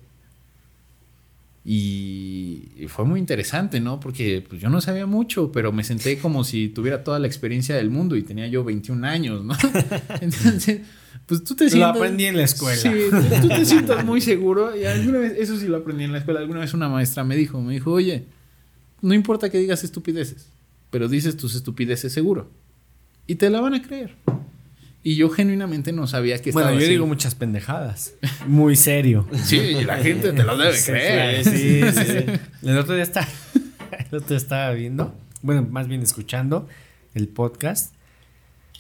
Y, 1.72 2.72
y 2.78 2.88
fue 2.88 3.06
muy 3.06 3.20
interesante, 3.20 3.80
¿no? 3.80 4.00
Porque 4.00 4.44
pues, 4.50 4.60
yo 4.60 4.72
no 4.72 4.82
sabía 4.82 5.06
mucho, 5.06 5.52
pero 5.52 5.72
me 5.72 5.84
senté 5.84 6.18
como 6.18 6.44
si 6.44 6.70
tuviera 6.70 7.04
toda 7.04 7.20
la 7.20 7.28
experiencia 7.28 7.76
del 7.76 7.91
mundo 7.91 8.16
y 8.16 8.24
tenía 8.24 8.48
yo 8.48 8.64
21 8.64 9.06
años, 9.06 9.46
¿no? 9.46 9.54
Entonces, 10.20 10.82
pues 11.28 11.44
tú 11.44 11.56
te 11.56 11.66
Lo 11.66 11.70
sientas... 11.70 11.96
aprendí 11.96 12.26
en 12.26 12.38
la 12.38 12.46
escuela. 12.46 12.76
Sí, 12.76 12.90
tú, 13.12 13.41
tú 13.41 13.50
te 13.50 13.66
sientas 13.66 14.04
muy 14.04 14.20
seguro. 14.20 14.76
Y 14.76 14.86
alguna 14.86 15.20
vez, 15.20 15.34
eso 15.38 15.60
sí 15.60 15.68
lo 15.68 15.78
aprendí 15.78 16.06
en 16.06 16.12
la 16.12 16.18
escuela, 16.18 16.40
alguna 16.40 16.62
vez 16.62 16.74
una 16.74 16.90
maestra 16.90 17.24
me 17.24 17.36
dijo, 17.36 17.62
me 17.62 17.74
dijo, 17.74 17.91
oye, 17.91 18.26
no 19.04 19.14
importa 19.14 19.52
que 19.52 19.60
digas 19.60 19.84
estupideces, 19.84 20.48
pero 20.90 21.08
dices 21.08 21.38
tus 21.38 21.54
estupideces 21.54 22.12
seguro. 22.12 22.50
Y 23.28 23.36
te 23.36 23.48
la 23.52 23.62
van 23.62 23.76
a 23.76 23.84
creer. 23.84 24.16
Y 25.10 25.15
yo 25.15 25.27
genuinamente 25.31 25.91
no 25.91 26.06
sabía 26.06 26.40
que 26.40 26.52
Bueno, 26.52 26.68
estaba 26.69 26.80
yo 26.80 26.86
así. 26.86 26.91
digo 26.91 27.07
muchas 27.07 27.34
pendejadas. 27.34 28.14
Muy 28.45 28.76
serio. 28.76 29.27
Sí, 29.44 29.57
y 29.57 29.84
la 29.84 29.98
gente 29.98 30.34
te 30.34 30.44
lo 30.44 30.56
debe 30.56 30.77
Sí, 30.77 30.91
creer. 30.91 31.44
sí, 31.44 31.81
sí, 31.91 32.03
sí. 32.06 32.26
El 32.68 32.77
otro 32.77 32.94
día 32.94 33.02
estaba, 33.02 33.27
el 34.11 34.15
otro 34.18 34.27
día 34.27 34.38
estaba 34.38 34.69
viendo, 34.73 35.15
bueno, 35.41 35.65
más 35.68 35.88
bien 35.88 36.03
escuchando 36.03 36.68
el 37.15 37.27
podcast. 37.27 37.95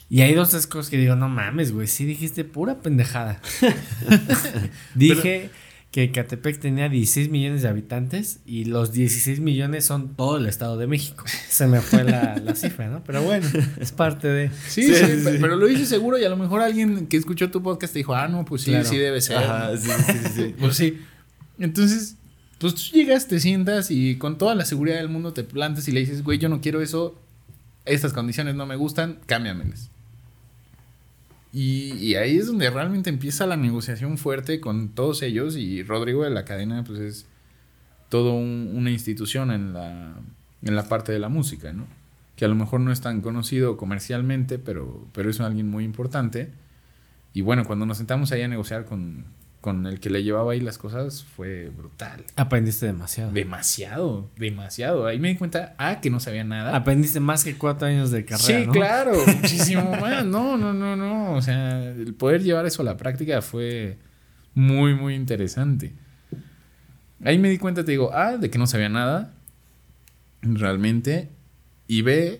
Y 0.07 0.21
hay 0.21 0.35
dos 0.35 0.51
tres 0.51 0.67
cosas 0.67 0.91
que 0.91 0.97
digo, 0.97 1.15
no 1.15 1.29
mames, 1.29 1.71
güey, 1.71 1.87
sí 1.87 2.05
dijiste 2.05 2.43
pura 2.43 2.75
pendejada. 2.79 3.41
Dije 4.93 5.49
que 5.91 6.11
Catepec 6.11 6.59
tenía 6.59 6.87
16 6.87 7.29
millones 7.31 7.63
de 7.63 7.67
habitantes 7.67 8.39
y 8.45 8.65
los 8.65 8.91
16 8.93 9.39
millones 9.39 9.85
son 9.85 10.15
todo 10.15 10.37
el 10.37 10.45
Estado 10.45 10.77
de 10.77 10.85
México. 10.85 11.25
Se 11.49 11.65
me 11.65 11.81
fue 11.81 12.03
la, 12.03 12.35
la 12.43 12.53
cifra, 12.55 12.87
¿no? 12.89 13.03
Pero 13.03 13.23
bueno, 13.23 13.47
es 13.79 13.91
parte 13.91 14.27
de... 14.27 14.51
Sí, 14.67 14.83
sí, 14.93 15.03
pe- 15.23 15.39
pero 15.41 15.55
lo 15.55 15.67
hice 15.67 15.87
seguro 15.87 16.19
y 16.19 16.23
a 16.25 16.29
lo 16.29 16.37
mejor 16.37 16.61
alguien 16.61 17.07
que 17.07 17.17
escuchó 17.17 17.49
tu 17.49 17.63
podcast 17.63 17.93
te 17.93 17.99
dijo, 17.99 18.13
ah, 18.13 18.27
no, 18.27 18.45
pues 18.45 18.61
sí, 18.61 18.69
Claro. 18.71 18.85
sí 18.87 18.97
debe 18.97 19.19
ser. 19.19 19.37
Ajá, 19.37 19.75
sí, 19.77 19.89
sí, 19.89 20.13
sí, 20.13 20.29
sí. 20.35 20.55
Pues 20.59 20.75
sí. 20.77 20.99
Entonces, 21.57 22.15
pues 22.59 22.75
tú 22.75 22.81
llegas, 22.93 23.27
te 23.27 23.39
sientas 23.39 23.89
y 23.89 24.15
con 24.17 24.37
toda 24.37 24.53
la 24.53 24.65
seguridad 24.65 24.97
del 24.97 25.09
mundo 25.09 25.33
te 25.33 25.43
plantas 25.43 25.87
y 25.87 25.91
le 25.91 26.01
dices, 26.01 26.23
güey, 26.23 26.37
yo 26.37 26.49
no 26.49 26.61
quiero 26.61 26.81
eso, 26.81 27.19
estas 27.85 28.13
condiciones 28.13 28.53
no 28.53 28.67
me 28.67 28.75
gustan, 28.75 29.17
cámbiamelas. 29.25 29.89
Y, 31.51 32.13
ahí 32.15 32.37
es 32.37 32.45
donde 32.47 32.69
realmente 32.69 33.09
empieza 33.09 33.47
la 33.47 33.57
negociación 33.57 34.17
fuerte 34.17 34.59
con 34.59 34.89
todos 34.89 35.23
ellos 35.23 35.55
y 35.55 35.81
Rodrigo 35.81 36.23
de 36.23 36.29
la 36.29 36.45
cadena, 36.45 36.83
pues 36.83 36.99
es 36.99 37.25
todo 38.09 38.33
un- 38.33 38.71
una 38.75 38.91
institución 38.91 39.49
en 39.51 39.73
la, 39.73 40.13
en 40.61 40.75
la 40.75 40.87
parte 40.87 41.11
de 41.11 41.19
la 41.19 41.29
música, 41.29 41.73
¿no? 41.73 41.87
Que 42.35 42.45
a 42.45 42.47
lo 42.47 42.55
mejor 42.55 42.81
no 42.81 42.91
es 42.91 43.01
tan 43.01 43.21
conocido 43.21 43.77
comercialmente, 43.77 44.59
pero, 44.59 45.07
pero 45.13 45.29
es 45.29 45.39
alguien 45.39 45.67
muy 45.69 45.83
importante. 45.83 46.51
Y 47.33 47.41
bueno, 47.41 47.65
cuando 47.65 47.85
nos 47.85 47.97
sentamos 47.97 48.31
ahí 48.31 48.41
a 48.43 48.47
negociar 48.47 48.85
con, 48.85 49.25
con 49.61 49.85
el 49.85 49.99
que 49.99 50.09
le 50.09 50.23
llevaba 50.23 50.53
ahí 50.53 50.61
las 50.61 50.77
cosas 50.77 51.23
fue 51.23 51.69
brutal. 51.69 52.23
Aprendiste 52.37 52.85
demasiado. 52.85 53.31
Demasiado, 53.31 54.29
demasiado. 54.37 55.05
Ahí 55.05 55.19
me 55.19 55.29
di 55.29 55.35
cuenta, 55.35 55.75
ah, 55.77 55.99
que 55.99 56.09
no 56.09 56.19
sabía 56.19 56.43
nada. 56.43 56.75
Aprendiste 56.75 57.19
más 57.19 57.43
que 57.43 57.57
cuatro 57.57 57.87
años 57.87 58.09
de 58.11 58.23
carrera. 58.23 58.59
sí, 58.59 58.65
¿no? 58.65 58.71
claro, 58.71 59.13
muchísimo 59.27 59.95
más. 59.97 60.25
No, 60.25 60.57
no, 60.57 60.73
no, 60.73 60.95
no. 60.95 61.33
O 61.33 61.41
sea, 61.41 61.83
el 61.89 62.13
poder 62.13 62.41
llevar 62.41 62.65
eso 62.65 62.81
a 62.83 62.85
la 62.85 62.95
práctica 62.95 63.41
fue 63.41 63.97
muy, 64.53 64.95
muy 64.95 65.15
interesante. 65.15 65.93
Ahí 67.25 67.37
me 67.37 67.49
di 67.49 67.57
cuenta, 67.57 67.83
te 67.83 67.91
digo, 67.91 68.11
ah, 68.13 68.37
de 68.37 68.49
que 68.49 68.57
no 68.57 68.65
sabía 68.65 68.87
nada. 68.87 69.33
Realmente. 70.41 71.29
Y 71.85 72.01
ve 72.01 72.39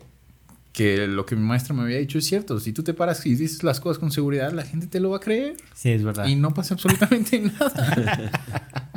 que 0.79 1.07
lo 1.07 1.25
que 1.25 1.35
mi 1.35 1.43
maestro 1.43 1.75
me 1.75 1.83
había 1.83 1.97
dicho 1.97 2.17
es 2.19 2.25
cierto. 2.25 2.57
Si 2.61 2.71
tú 2.71 2.83
te 2.83 2.93
paras 2.93 3.25
y 3.25 3.35
dices 3.35 3.63
las 3.63 3.81
cosas 3.81 3.99
con 3.99 4.11
seguridad, 4.13 4.53
la 4.53 4.63
gente 4.63 4.87
te 4.87 5.01
lo 5.01 5.09
va 5.09 5.17
a 5.17 5.19
creer. 5.19 5.57
Sí, 5.73 5.89
es 5.91 6.05
verdad. 6.05 6.25
Y 6.25 6.37
no 6.37 6.53
pasa 6.53 6.73
absolutamente 6.75 7.37
nada. 7.59 8.31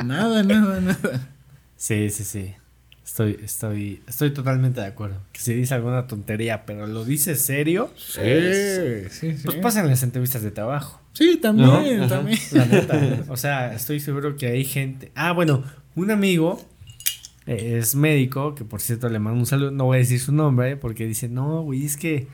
nada, 0.05 0.43
nada, 0.45 0.81
nada. 0.81 1.29
Sí, 1.77 2.09
sí, 2.11 2.23
sí. 2.23 2.55
Estoy, 3.05 3.37
estoy, 3.43 4.01
estoy 4.07 4.31
totalmente 4.33 4.81
de 4.81 4.87
acuerdo. 4.87 5.17
Que 5.33 5.41
si 5.41 5.55
dice 5.55 5.75
alguna 5.75 6.07
tontería, 6.07 6.65
pero 6.67 6.87
lo 6.87 7.05
dice 7.05 7.35
serio, 7.35 7.91
Sí, 7.97 8.21
sí, 9.11 9.37
sí. 9.37 9.43
pues 9.45 9.57
pasan 9.57 9.89
las 9.89 10.05
entrevistas 10.05 10.43
de 10.43 10.53
trabajo. 10.53 11.01
Sí, 11.15 11.37
también, 11.43 12.09
también. 12.09 12.39
La 12.53 12.65
neta. 12.65 13.25
o 13.29 13.37
sea, 13.37 13.75
estoy 13.75 13.99
seguro 13.99 14.37
que 14.37 14.47
hay 14.47 14.65
gente. 14.65 15.11
Ah, 15.17 15.33
bueno, 15.33 15.65
un 15.97 16.13
amigo 16.13 16.65
eh, 17.47 17.78
es 17.78 17.94
médico, 17.94 18.55
que 18.55 18.64
por 18.64 18.81
cierto 18.81 19.09
le 19.09 19.19
mando 19.19 19.40
un 19.40 19.47
saludo. 19.47 19.70
No 19.70 19.85
voy 19.85 19.97
a 19.97 19.98
decir 20.01 20.20
su 20.20 20.32
nombre, 20.32 20.77
porque 20.77 21.06
dice, 21.06 21.28
no, 21.28 21.62
güey, 21.62 21.85
es 21.85 21.97
que 21.97 22.27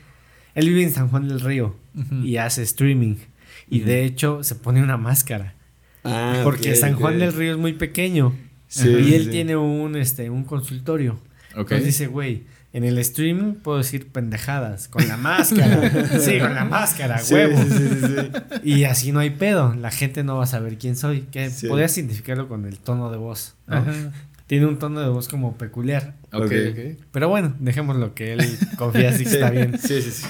él 0.55 0.67
vive 0.67 0.83
en 0.83 0.91
San 0.91 1.07
Juan 1.09 1.27
del 1.27 1.39
Río 1.41 1.75
y 2.23 2.37
hace 2.37 2.63
streaming. 2.63 3.15
Y 3.69 3.79
de 3.81 4.03
hecho 4.03 4.43
se 4.43 4.55
pone 4.55 4.81
una 4.81 4.97
máscara. 4.97 5.55
Ah, 6.03 6.41
Porque 6.43 6.75
San. 6.75 6.95
Juan 6.95 7.19
del 7.19 7.33
Río 7.33 7.51
es 7.53 7.57
muy 7.57 7.73
pequeño. 7.73 8.33
Sí, 8.67 8.87
y 8.89 9.13
él 9.15 9.25
sí. 9.25 9.29
tiene 9.31 9.55
un, 9.57 9.95
este, 9.95 10.29
un 10.29 10.43
consultorio. 10.43 11.13
Ok. 11.53 11.59
Entonces 11.71 11.85
dice, 11.85 12.07
güey, 12.07 12.43
en 12.71 12.83
el 12.83 12.97
streaming 12.99 13.53
puedo 13.55 13.79
decir 13.79 14.07
pendejadas. 14.11 14.87
Con 14.87 15.07
la 15.07 15.17
máscara. 15.17 16.19
sí, 16.19 16.39
con 16.39 16.55
la 16.55 16.65
máscara, 16.65 17.17
Sí, 17.19 17.33
huevo. 17.33 17.57
sí, 17.61 17.67
sí, 17.69 17.77
sí, 17.89 18.05
sí. 18.07 18.69
Y 18.69 18.83
así 18.85 19.11
no 19.11 19.19
hay 19.19 19.31
pedo. 19.31 19.73
La 19.75 19.91
gente 19.91 20.23
no 20.23 20.37
va 20.37 20.43
a 20.43 20.47
saber 20.47 20.77
quién 20.77 20.95
soy. 20.95 21.21
Que 21.31 21.49
Sí. 21.49 21.67
podrías 21.67 21.97
identificarlo 21.97 22.47
con 22.47 22.65
el 22.65 22.77
tono 22.79 23.11
de 23.11 23.17
voz. 23.17 23.55
¿no? 23.67 23.83
Tiene 24.49 24.65
un 24.65 24.79
tono 24.79 24.99
de 24.99 25.07
voz 25.09 25.27
como 25.29 25.57
peculiar. 25.57 26.15
Ok, 26.33 26.45
Ok. 26.45 26.51
ok. 26.71 26.79
Pero 27.11 27.29
bueno, 27.29 27.55
dejémoslo 27.59 28.15
que 28.15 28.33
él 28.33 28.57
confía 28.77 29.11
así 29.11 29.23
que 29.23 29.29
está 29.33 29.51
bien. 29.51 29.77
Sí, 29.79 30.01
sí, 30.01 30.11
sí. 30.11 30.25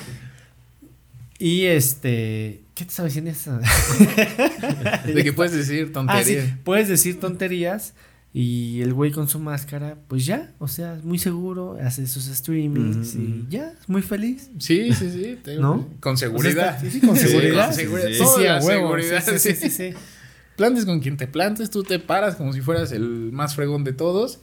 Y 1.39 1.65
este. 1.67 2.61
¿Qué 2.75 2.83
te 2.83 2.89
estaba 2.89 3.07
diciendo 3.07 3.31
eso? 3.31 3.57
De 5.05 5.23
que 5.23 5.31
puedes 5.33 5.53
decir 5.53 5.83
Ah, 6.07 6.21
sí, 6.21 6.33
tonterías. 6.35 6.45
puedes 6.63 6.87
decir 6.89 7.19
tonterías 7.19 7.93
y 8.33 8.81
el 8.81 8.93
güey 8.93 9.11
con 9.11 9.27
su 9.29 9.39
máscara, 9.39 9.97
pues 10.07 10.25
ya, 10.25 10.51
o 10.59 10.67
sea, 10.67 10.95
es 10.95 11.03
muy 11.03 11.17
seguro, 11.17 11.77
hace 11.81 12.05
sus 12.07 12.25
streamings 12.25 13.15
Ujú, 13.15 13.21
y 13.23 13.39
ujú. 13.41 13.49
ya, 13.49 13.73
es 13.81 13.89
muy 13.89 14.01
feliz. 14.01 14.49
Sí, 14.59 14.93
sí, 14.93 15.09
sí. 15.11 15.39
te 15.43 15.51
digo, 15.51 15.61
¿No? 15.63 15.87
Con 15.99 16.17
seguridad. 16.17 16.49
O 16.49 16.53
sea, 16.53 16.77
está- 16.77 16.79
sí, 16.91 16.99
sí, 16.99 17.05
con 17.07 17.15
seguridad. 17.15 17.65
con 17.67 17.73
seguridad. 17.75 18.07
Sí, 18.09 18.13
sí, 18.13 18.19
Toda 18.19 18.37
sí, 18.39 18.45
a 18.47 18.53
huevo, 18.67 18.87
seguridad, 18.97 19.23
sí, 19.25 19.39
sí, 19.39 19.55
sí, 19.55 19.69
sí. 19.69 19.93
Plantes 20.59 20.83
con 20.83 20.99
quien 20.99 21.15
te 21.15 21.25
plantes, 21.25 21.69
tú 21.69 21.83
te 21.83 21.99
paras 21.99 22.35
como 22.35 22.51
si 22.51 22.59
fueras 22.59 22.91
el 22.91 23.31
más 23.31 23.55
fregón 23.55 23.85
de 23.85 23.93
todos. 23.93 24.41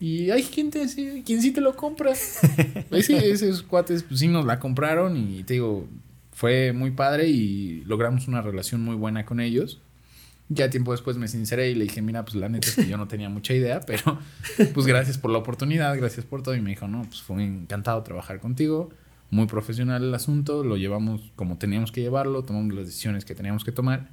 Y 0.00 0.30
hay 0.30 0.42
gente 0.42 0.82
así, 0.82 1.22
quien 1.24 1.40
sí 1.40 1.52
te 1.52 1.60
lo 1.60 1.76
compra. 1.76 2.14
Sí, 3.00 3.14
esos 3.14 3.62
cuates, 3.62 4.02
pues 4.02 4.18
sí 4.18 4.26
nos 4.26 4.44
la 4.44 4.58
compraron 4.58 5.16
y 5.16 5.44
te 5.44 5.54
digo, 5.54 5.86
fue 6.32 6.72
muy 6.72 6.90
padre 6.90 7.28
y 7.28 7.84
logramos 7.84 8.26
una 8.26 8.42
relación 8.42 8.82
muy 8.82 8.96
buena 8.96 9.24
con 9.24 9.38
ellos. 9.38 9.80
Ya 10.48 10.68
tiempo 10.68 10.90
después 10.90 11.16
me 11.16 11.28
sinceré 11.28 11.70
y 11.70 11.76
le 11.76 11.84
dije, 11.84 12.02
mira, 12.02 12.24
pues 12.24 12.34
la 12.34 12.48
neta 12.48 12.66
es 12.66 12.74
que 12.74 12.88
yo 12.88 12.96
no 12.96 13.06
tenía 13.06 13.28
mucha 13.28 13.54
idea, 13.54 13.78
pero 13.86 14.18
pues 14.74 14.84
gracias 14.88 15.16
por 15.16 15.30
la 15.30 15.38
oportunidad, 15.38 15.96
gracias 15.96 16.26
por 16.26 16.42
todo. 16.42 16.56
Y 16.56 16.60
me 16.60 16.70
dijo, 16.70 16.88
no, 16.88 17.02
pues 17.02 17.22
fue 17.22 17.40
encantado 17.44 18.02
trabajar 18.02 18.40
contigo, 18.40 18.90
muy 19.30 19.46
profesional 19.46 20.02
el 20.02 20.12
asunto, 20.12 20.64
lo 20.64 20.76
llevamos 20.76 21.30
como 21.36 21.56
teníamos 21.56 21.92
que 21.92 22.00
llevarlo, 22.00 22.42
tomamos 22.42 22.74
las 22.74 22.86
decisiones 22.86 23.24
que 23.24 23.36
teníamos 23.36 23.62
que 23.62 23.70
tomar 23.70 24.08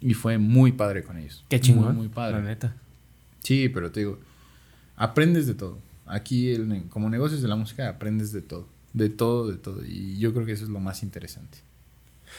y 0.00 0.14
fue 0.14 0.38
muy 0.38 0.72
padre 0.72 1.02
con 1.02 1.18
ellos. 1.18 1.44
Qué 1.48 1.60
chingón. 1.60 1.94
Muy, 1.94 2.06
muy 2.06 2.08
padre. 2.08 2.38
La 2.38 2.42
neta. 2.42 2.76
Sí, 3.42 3.68
pero 3.68 3.90
te 3.90 4.00
digo, 4.00 4.18
aprendes 4.96 5.46
de 5.46 5.54
todo. 5.54 5.78
Aquí, 6.06 6.50
el 6.50 6.84
como 6.88 7.08
negocios 7.08 7.42
de 7.42 7.48
la 7.48 7.56
música, 7.56 7.88
aprendes 7.88 8.32
de 8.32 8.42
todo. 8.42 8.68
De 8.92 9.08
todo, 9.08 9.48
de 9.48 9.56
todo. 9.56 9.84
Y 9.84 10.18
yo 10.18 10.32
creo 10.32 10.44
que 10.44 10.52
eso 10.52 10.64
es 10.64 10.70
lo 10.70 10.80
más 10.80 11.02
interesante. 11.02 11.58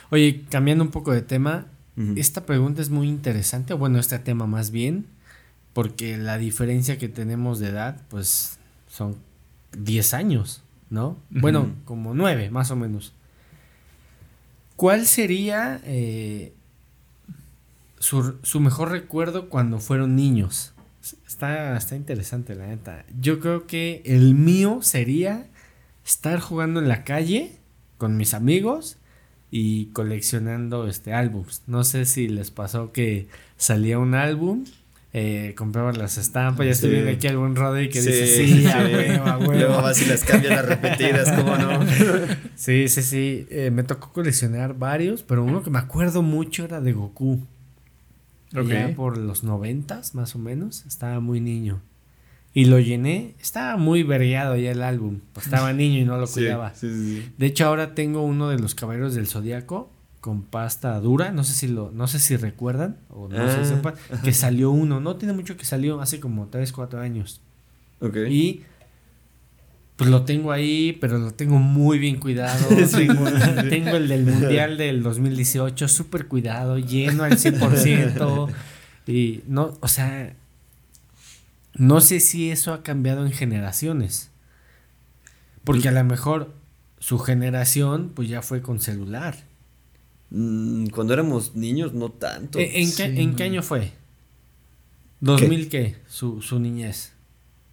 Oye, 0.10 0.44
cambiando 0.50 0.84
un 0.84 0.92
poco 0.92 1.12
de 1.12 1.22
tema, 1.22 1.68
esta 2.16 2.46
pregunta 2.46 2.82
es 2.82 2.90
muy 2.90 3.08
interesante, 3.08 3.74
o 3.74 3.78
bueno, 3.78 4.00
este 4.00 4.18
tema 4.18 4.48
más 4.48 4.72
bien, 4.72 5.06
porque 5.74 6.18
la 6.18 6.38
diferencia 6.38 6.98
que 6.98 7.10
tenemos 7.10 7.60
de 7.60 7.68
edad, 7.68 8.02
pues 8.10 8.58
son 8.88 9.18
10 9.78 10.14
años, 10.16 10.64
¿no? 10.90 11.18
Bueno, 11.30 11.76
como 11.86 12.14
9, 12.14 12.50
más 12.50 12.72
o 12.72 12.76
menos. 12.76 13.14
¿Cuál 14.76 15.06
sería 15.06 15.80
eh, 15.84 16.54
su, 18.02 18.36
su 18.44 18.60
mejor 18.60 18.92
recuerdo 18.92 19.48
cuando 19.50 19.80
fueron 19.80 20.16
niños? 20.16 20.74
Está, 21.28 21.78
está 21.78 21.96
interesante, 21.96 22.54
la 22.56 22.68
neta. 22.68 23.06
Yo 23.20 23.40
creo 23.40 23.66
que 23.68 24.02
el 24.06 24.36
mío 24.36 24.80
sería 24.82 25.48
estar 26.06 26.40
jugando 26.40 26.80
en 26.80 26.88
la 26.90 27.04
calle 27.04 27.52
con 27.98 28.18
mis 28.18 28.34
amigos 28.34 28.98
y 29.50 29.86
coleccionando 29.88 30.88
este 30.88 31.14
álbums. 31.14 31.62
No 31.68 31.84
sé 31.84 32.06
si 32.06 32.28
les 32.28 32.52
pasó 32.52 32.92
que 32.92 33.28
salía 33.58 34.00
un 34.00 34.14
álbum, 34.16 34.66
eh, 35.14 35.54
compraban 35.58 35.98
las 35.98 36.18
estampas, 36.18 36.66
ya 36.66 36.72
estoy 36.72 36.90
Sí. 36.90 36.96
viendo 36.96 37.12
aquí 37.12 37.28
algún 37.28 37.56
Rodri 37.56 37.90
que 37.90 38.02
Sí, 38.02 38.12
dice 38.12 38.28
sí, 38.48 38.66
a 38.68 38.78
huevo, 38.84 39.26
a 39.26 39.38
huevo". 39.40 39.54
Luego 39.54 39.82
vas 39.82 40.02
y 40.02 40.06
las 40.06 40.24
cambias 40.24 40.56
las 40.56 40.66
repetidas, 40.66 41.32
¿cómo 41.34 41.56
no? 41.58 41.80
Sí, 42.56 42.88
sí, 42.88 43.02
sí. 43.02 43.48
Eh, 43.50 43.72
me 43.72 43.84
tocó 43.84 44.14
coleccionar 44.14 44.76
varios, 44.78 45.24
pero 45.24 45.44
uno 45.44 45.64
que 45.64 45.70
me 45.72 45.80
acuerdo 45.80 46.22
mucho 46.22 46.64
era 46.64 46.80
de 46.80 46.94
Goku. 46.94 47.42
Ya 48.52 48.94
por 48.96 49.18
los 49.18 49.44
noventas, 49.44 50.16
más 50.16 50.36
o 50.36 50.40
menos. 50.40 50.86
Estaba 50.86 51.20
muy 51.20 51.40
niño. 51.40 51.82
Y 52.54 52.66
lo 52.66 52.80
llené. 52.80 53.36
Estaba 53.40 53.78
muy 53.78 54.04
vergueado 54.04 54.58
ya 54.58 54.72
el 54.72 54.84
álbum. 54.84 55.20
Pues 55.34 55.46
estaba 55.46 55.72
niño 55.74 56.00
y 56.00 56.04
no 56.06 56.18
lo 56.18 56.28
cuidaba. 56.28 56.74
sí, 56.76 56.90
sí, 56.90 57.22
sí. 57.22 57.32
De 57.38 57.46
hecho, 57.46 57.66
ahora 57.66 57.96
tengo 57.96 58.24
uno 58.24 58.50
de 58.50 58.60
los 58.60 58.76
caballeros 58.76 59.16
del 59.16 59.28
zodiaco 59.28 59.90
con 60.20 60.44
pasta 60.44 61.00
dura. 61.00 61.32
No 61.32 61.44
sé 61.44 61.54
si 61.54 61.68
lo, 61.68 61.92
no 61.92 62.08
sé 62.08 62.20
si 62.20 62.36
recuerdan 62.36 62.98
o 63.10 63.28
no 63.30 63.42
Ah, 63.42 63.50
se 63.56 63.66
sepan. 63.66 63.94
Que 64.24 64.34
salió 64.34 64.72
uno. 64.72 65.00
No 65.00 65.16
tiene 65.16 65.34
mucho 65.34 65.56
que 65.56 65.66
salió, 65.66 66.02
hace 66.02 66.20
como 66.20 66.48
3, 66.48 66.72
4 66.74 67.00
años. 67.00 67.42
Y 68.30 68.62
pues 70.02 70.10
lo 70.10 70.24
tengo 70.24 70.52
ahí, 70.52 70.98
pero 71.00 71.20
lo 71.20 71.32
tengo 71.32 71.60
muy 71.60 72.00
bien 72.00 72.16
cuidado. 72.18 72.68
tengo, 72.92 73.24
tengo 73.70 73.98
el 73.98 74.08
del 74.08 74.26
Mundial 74.26 74.76
del 74.76 75.04
2018 75.04 75.88
súper 75.88 76.28
cuidado, 76.28 76.80
lleno 76.80 77.24
al 77.24 77.38
100%. 77.38 78.52
y 79.06 79.42
no, 79.46 79.78
o 79.80 79.88
sea, 79.88 80.34
no 81.76 82.02
sé 82.02 82.20
si 82.20 82.50
eso 82.50 82.74
ha 82.74 82.82
cambiado 82.82 83.24
en 83.28 83.32
generaciones. 83.32 84.32
Porque 85.64 85.90
a 85.90 85.92
lo 85.92 86.04
mejor 86.04 86.52
su 86.98 87.20
generación 87.20 88.12
pues 88.16 88.28
ya 88.28 88.42
fue 88.42 88.64
con 88.64 88.80
celular. 88.80 89.36
Mm, 90.32 90.88
cuando 90.88 91.14
éramos 91.14 91.56
niños, 91.56 91.94
no 91.94 92.10
tanto. 92.10 92.58
¿En, 92.58 92.72
en 92.74 92.96
qué, 92.96 93.04
en 93.04 93.36
qué 93.36 93.44
año 93.44 93.62
fue? 93.62 93.92
¿2000 95.22 95.70
qué? 95.70 95.96
Su, 96.08 96.42
su 96.42 96.60
niñez. 96.60 97.11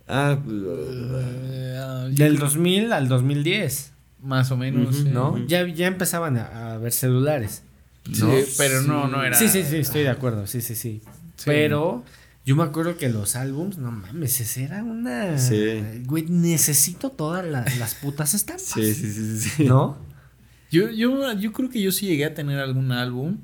Ah, 0.08 0.38
Eh, 0.46 2.08
Del 2.12 2.36
creo- 2.36 2.46
2000 2.48 2.92
al 2.92 3.08
2010. 3.08 3.92
Más 4.22 4.50
o 4.50 4.56
menos. 4.56 5.04
¿no? 5.04 5.38
Ya, 5.46 5.66
ya 5.68 5.86
empezaban 5.86 6.36
a, 6.38 6.74
a 6.74 6.78
ver 6.78 6.92
celulares. 6.92 7.62
Sí, 8.12 8.22
¿no? 8.22 8.30
pero 8.56 8.82
no, 8.82 9.06
no 9.06 9.22
era. 9.22 9.36
Sí, 9.36 9.48
sí, 9.48 9.62
sí, 9.62 9.76
estoy 9.76 10.02
de 10.02 10.08
acuerdo, 10.08 10.46
sí, 10.46 10.60
sí, 10.60 10.74
sí. 10.74 11.02
Sí. 11.36 11.42
Pero 11.44 12.02
yo 12.44 12.56
me 12.56 12.64
acuerdo 12.64 12.96
que 12.96 13.08
los 13.10 13.36
álbums, 13.36 13.78
no 13.78 13.92
mames, 13.92 14.40
ese 14.40 14.64
era 14.64 14.82
una... 14.82 15.38
Sí. 15.38 15.82
Güey, 16.06 16.24
necesito 16.28 17.10
todas 17.10 17.44
la- 17.46 17.64
las 17.78 17.94
putas 17.94 18.34
estampas. 18.34 18.64
sí, 18.64 18.94
sí, 18.94 19.12
sí, 19.12 19.38
sí, 19.40 19.48
sí. 19.50 19.64
¿No? 19.66 19.98
Yo, 20.70 20.90
yo, 20.90 21.32
yo 21.34 21.52
creo 21.52 21.70
que 21.70 21.80
yo 21.80 21.92
sí 21.92 22.06
llegué 22.06 22.24
a 22.24 22.34
tener 22.34 22.58
algún 22.58 22.90
álbum. 22.92 23.36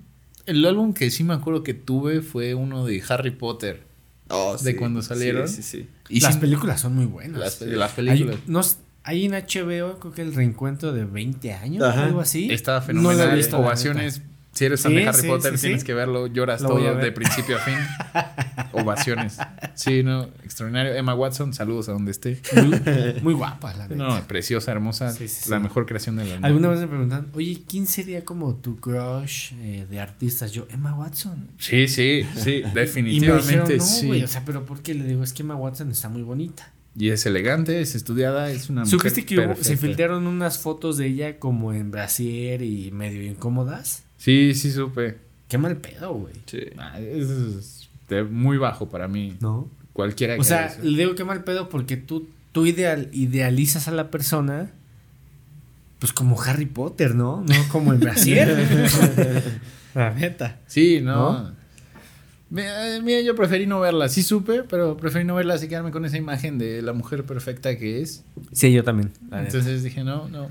El 0.46 0.64
álbum 0.66 0.92
que 0.92 1.10
sí 1.10 1.24
me 1.24 1.34
acuerdo 1.34 1.62
que 1.62 1.72
tuve 1.74 2.20
fue 2.20 2.54
uno 2.54 2.84
de 2.84 3.02
Harry 3.08 3.30
Potter. 3.30 3.82
Oh, 4.28 4.56
De 4.56 4.72
sí. 4.72 4.76
cuando 4.78 5.02
salieron. 5.02 5.46
Sí, 5.48 5.62
sí, 5.62 5.82
sí. 5.82 5.88
Y 6.08 6.20
las 6.20 6.34
sí- 6.34 6.40
películas 6.40 6.80
son 6.80 6.94
muy 6.94 7.06
buenas. 7.06 7.38
Las, 7.40 7.60
las 7.60 7.90
Hay, 7.90 7.96
películas. 7.96 8.36
no 8.46 8.60
s- 8.60 8.76
hay 9.02 9.26
en 9.26 9.32
HBO, 9.34 9.98
creo 10.00 10.12
que 10.14 10.22
el 10.22 10.34
reencuentro 10.34 10.92
de 10.92 11.04
20 11.04 11.52
años, 11.52 11.82
Ajá. 11.84 12.04
algo 12.06 12.20
así. 12.20 12.48
No 12.78 12.80
he 12.80 12.86
fenomenal. 12.86 13.36
visto, 13.36 13.58
la 13.58 13.62
ovaciones 13.66 14.22
Si 14.54 14.64
eres 14.64 14.80
fan 14.82 14.92
Sí, 14.92 14.96
de 14.98 15.08
Harry 15.08 15.20
sí, 15.20 15.26
Potter, 15.28 15.58
sí, 15.58 15.66
tienes 15.66 15.84
que 15.84 15.94
verlo. 15.94 16.26
Lloras 16.28 16.60
Lo 16.62 16.68
todo 16.68 16.94
de 16.96 17.12
principio 17.12 17.56
a 17.56 17.60
fin. 17.60 17.74
Ovaciones. 18.72 19.36
Sí, 19.74 20.02
no, 20.02 20.24
extraordinario. 20.42 20.94
Emma 20.94 21.14
Watson, 21.14 21.52
saludos 21.54 21.88
a 21.88 21.92
donde 21.92 22.10
esté. 22.12 22.40
Muy, 22.54 22.80
muy 23.22 23.34
guapa, 23.34 23.74
la. 23.74 23.88
No, 23.88 24.20
preciosa, 24.26 24.72
hermosa. 24.72 25.14
La 25.48 25.58
mejor 25.60 25.86
creación 25.86 26.16
de 26.16 26.24
la 26.24 26.46
Alguna 26.46 26.68
vez 26.68 26.80
me 26.80 26.86
preguntan, 26.88 27.28
oye, 27.34 27.62
¿quién 27.68 27.86
sería 27.86 28.24
como 28.24 28.54
tu 28.56 28.76
crush 28.78 29.52
eh, 29.60 29.86
de 29.90 30.00
artistas? 30.00 30.52
Yo, 30.52 30.66
Emma 30.70 30.94
Watson. 30.94 31.48
Sí, 31.58 31.88
sí, 31.88 32.24
sí, 32.36 32.50
Y 32.60 32.62
me 32.64 32.70
definitivamente 32.74 33.74
dijeron, 33.74 33.78
no, 33.78 33.84
sí. 33.84 34.22
o 34.22 34.28
sea, 34.28 34.44
pero 34.44 34.64
¿por 34.64 34.82
qué? 34.82 34.94
Le 34.94 35.04
digo, 35.04 35.22
es 35.22 35.32
que 35.32 35.42
Emma 35.42 35.56
Watson 35.56 35.90
está 35.90 36.08
muy 36.08 36.22
bonita. 36.22 36.70
Y 36.96 37.08
es 37.08 37.26
elegante, 37.26 37.80
es 37.80 37.96
estudiada, 37.96 38.50
es 38.52 38.70
una 38.70 38.82
mujer 38.82 39.00
¿Supiste 39.00 39.26
que 39.26 39.38
hubo- 39.40 39.56
se 39.56 39.76
filtraron 39.76 40.28
unas 40.28 40.58
fotos 40.58 40.96
de 40.96 41.06
ella 41.06 41.40
como 41.40 41.72
en 41.72 41.90
brasier 41.90 42.62
y 42.62 42.92
medio 42.92 43.24
incómodas? 43.24 44.03
Sí, 44.24 44.54
sí 44.54 44.72
supe. 44.72 45.18
Qué 45.48 45.58
mal 45.58 45.76
pedo, 45.76 46.14
güey. 46.14 46.32
Sí. 46.46 46.60
Ah, 46.78 46.98
es, 46.98 47.28
es 47.28 47.90
de 48.08 48.24
muy 48.24 48.56
bajo 48.56 48.88
para 48.88 49.06
mí. 49.06 49.36
¿No? 49.40 49.68
Cualquiera 49.92 50.36
que 50.36 50.40
O 50.40 50.44
sea, 50.44 50.74
le 50.82 50.96
digo 50.96 51.14
qué 51.14 51.24
mal 51.24 51.44
pedo 51.44 51.68
porque 51.68 51.98
tú, 51.98 52.26
tú 52.52 52.64
ideal, 52.64 53.10
idealizas 53.12 53.86
a 53.86 53.90
la 53.90 54.10
persona 54.10 54.70
pues 55.98 56.14
como 56.14 56.40
Harry 56.40 56.64
Potter, 56.64 57.14
¿no? 57.14 57.44
No 57.46 57.54
como 57.70 57.92
en 57.92 58.00
brasier. 58.00 58.48
la 59.94 60.14
neta. 60.14 60.58
Sí, 60.68 61.02
no. 61.02 61.42
¿No? 61.42 61.52
Mira, 62.48 63.00
mira, 63.02 63.20
yo 63.20 63.36
preferí 63.36 63.66
no 63.66 63.80
verla. 63.80 64.08
Sí 64.08 64.22
supe, 64.22 64.62
pero 64.62 64.96
preferí 64.96 65.26
no 65.26 65.34
verla 65.34 65.54
así 65.54 65.68
quedarme 65.68 65.90
con 65.90 66.06
esa 66.06 66.16
imagen 66.16 66.56
de 66.56 66.80
la 66.80 66.94
mujer 66.94 67.24
perfecta 67.24 67.76
que 67.76 68.00
es. 68.00 68.24
Sí, 68.52 68.72
yo 68.72 68.84
también. 68.84 69.12
Entonces 69.32 69.82
dije, 69.82 70.02
no, 70.02 70.30
no. 70.30 70.48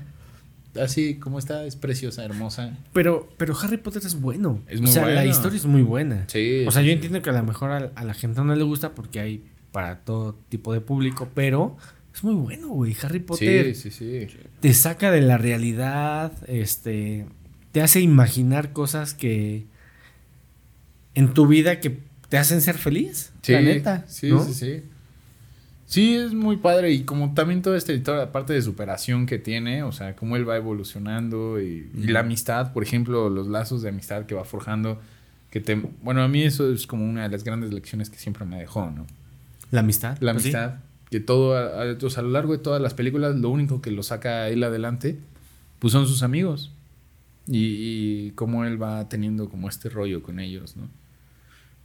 Así 0.80 1.16
como 1.16 1.38
está, 1.38 1.64
es 1.66 1.76
preciosa, 1.76 2.24
hermosa. 2.24 2.76
Pero, 2.92 3.28
pero 3.36 3.56
Harry 3.58 3.76
Potter 3.76 4.02
es 4.04 4.20
bueno. 4.20 4.60
Es 4.68 4.80
muy 4.80 4.90
o 4.90 4.92
sea, 4.92 5.06
la 5.06 5.24
historia 5.24 5.56
es 5.56 5.66
muy 5.66 5.82
buena. 5.82 6.24
Sí. 6.28 6.64
O 6.66 6.70
sea, 6.70 6.82
yo 6.82 6.90
entiendo 6.92 7.22
que 7.22 7.30
a 7.30 7.32
lo 7.32 7.42
mejor 7.42 7.70
a, 7.70 7.92
a 7.94 8.04
la 8.04 8.14
gente 8.14 8.42
no 8.42 8.54
le 8.54 8.64
gusta 8.64 8.94
porque 8.94 9.20
hay 9.20 9.44
para 9.72 10.00
todo 10.00 10.34
tipo 10.48 10.72
de 10.72 10.80
público, 10.80 11.28
pero 11.34 11.76
es 12.14 12.22
muy 12.22 12.34
bueno, 12.34 12.68
güey. 12.68 12.96
Harry 13.02 13.18
Potter 13.18 13.74
Sí, 13.74 13.90
sí, 13.90 14.26
sí. 14.28 14.36
te 14.60 14.72
saca 14.72 15.10
de 15.10 15.20
la 15.20 15.36
realidad, 15.36 16.32
este, 16.46 17.26
te 17.72 17.82
hace 17.82 18.00
imaginar 18.00 18.72
cosas 18.72 19.14
que 19.14 19.66
en 21.14 21.34
tu 21.34 21.46
vida 21.46 21.80
que 21.80 21.98
te 22.28 22.38
hacen 22.38 22.60
ser 22.60 22.76
feliz. 22.76 23.32
Sí, 23.42 23.52
la 23.52 23.60
neta. 23.62 24.04
Sí, 24.06 24.28
¿no? 24.30 24.44
sí, 24.44 24.54
sí. 24.54 24.82
Sí, 25.86 26.14
es 26.14 26.32
muy 26.32 26.56
padre 26.56 26.92
y 26.92 27.04
como 27.04 27.34
también 27.34 27.60
toda 27.62 27.76
esta 27.76 27.92
toda 28.02 28.16
la 28.18 28.32
parte 28.32 28.52
de 28.54 28.62
superación 28.62 29.26
que 29.26 29.38
tiene, 29.38 29.82
o 29.82 29.92
sea, 29.92 30.16
cómo 30.16 30.36
él 30.36 30.48
va 30.48 30.56
evolucionando 30.56 31.60
y, 31.60 31.90
y 31.94 32.06
la 32.06 32.20
amistad, 32.20 32.72
por 32.72 32.82
ejemplo, 32.82 33.28
los 33.28 33.48
lazos 33.48 33.82
de 33.82 33.90
amistad 33.90 34.24
que 34.26 34.34
va 34.34 34.44
forjando, 34.44 35.00
que 35.50 35.60
te, 35.60 35.74
bueno, 36.02 36.22
a 36.22 36.28
mí 36.28 36.42
eso 36.42 36.72
es 36.72 36.86
como 36.86 37.04
una 37.08 37.24
de 37.24 37.28
las 37.28 37.44
grandes 37.44 37.72
lecciones 37.72 38.08
que 38.10 38.18
siempre 38.18 38.44
me 38.46 38.58
dejó, 38.58 38.90
¿no? 38.90 39.06
La 39.70 39.80
amistad. 39.80 40.16
La 40.20 40.32
pues 40.32 40.44
sí. 40.44 40.48
amistad, 40.54 40.76
que 41.10 41.20
todo, 41.20 41.54
a, 41.56 41.82
a- 41.82 41.96
o 42.02 42.10
sea, 42.10 42.22
a 42.22 42.24
lo 42.24 42.30
largo 42.32 42.52
de 42.52 42.58
todas 42.58 42.80
las 42.80 42.94
películas, 42.94 43.36
lo 43.36 43.50
único 43.50 43.82
que 43.82 43.90
lo 43.90 44.02
saca 44.02 44.44
a 44.44 44.48
él 44.48 44.64
adelante, 44.64 45.18
pues 45.80 45.92
son 45.92 46.06
sus 46.06 46.22
amigos 46.22 46.72
y, 47.46 47.58
y 48.26 48.30
cómo 48.36 48.64
él 48.64 48.82
va 48.82 49.06
teniendo 49.08 49.50
como 49.50 49.68
este 49.68 49.90
rollo 49.90 50.22
con 50.22 50.40
ellos, 50.40 50.76
¿no? 50.76 50.88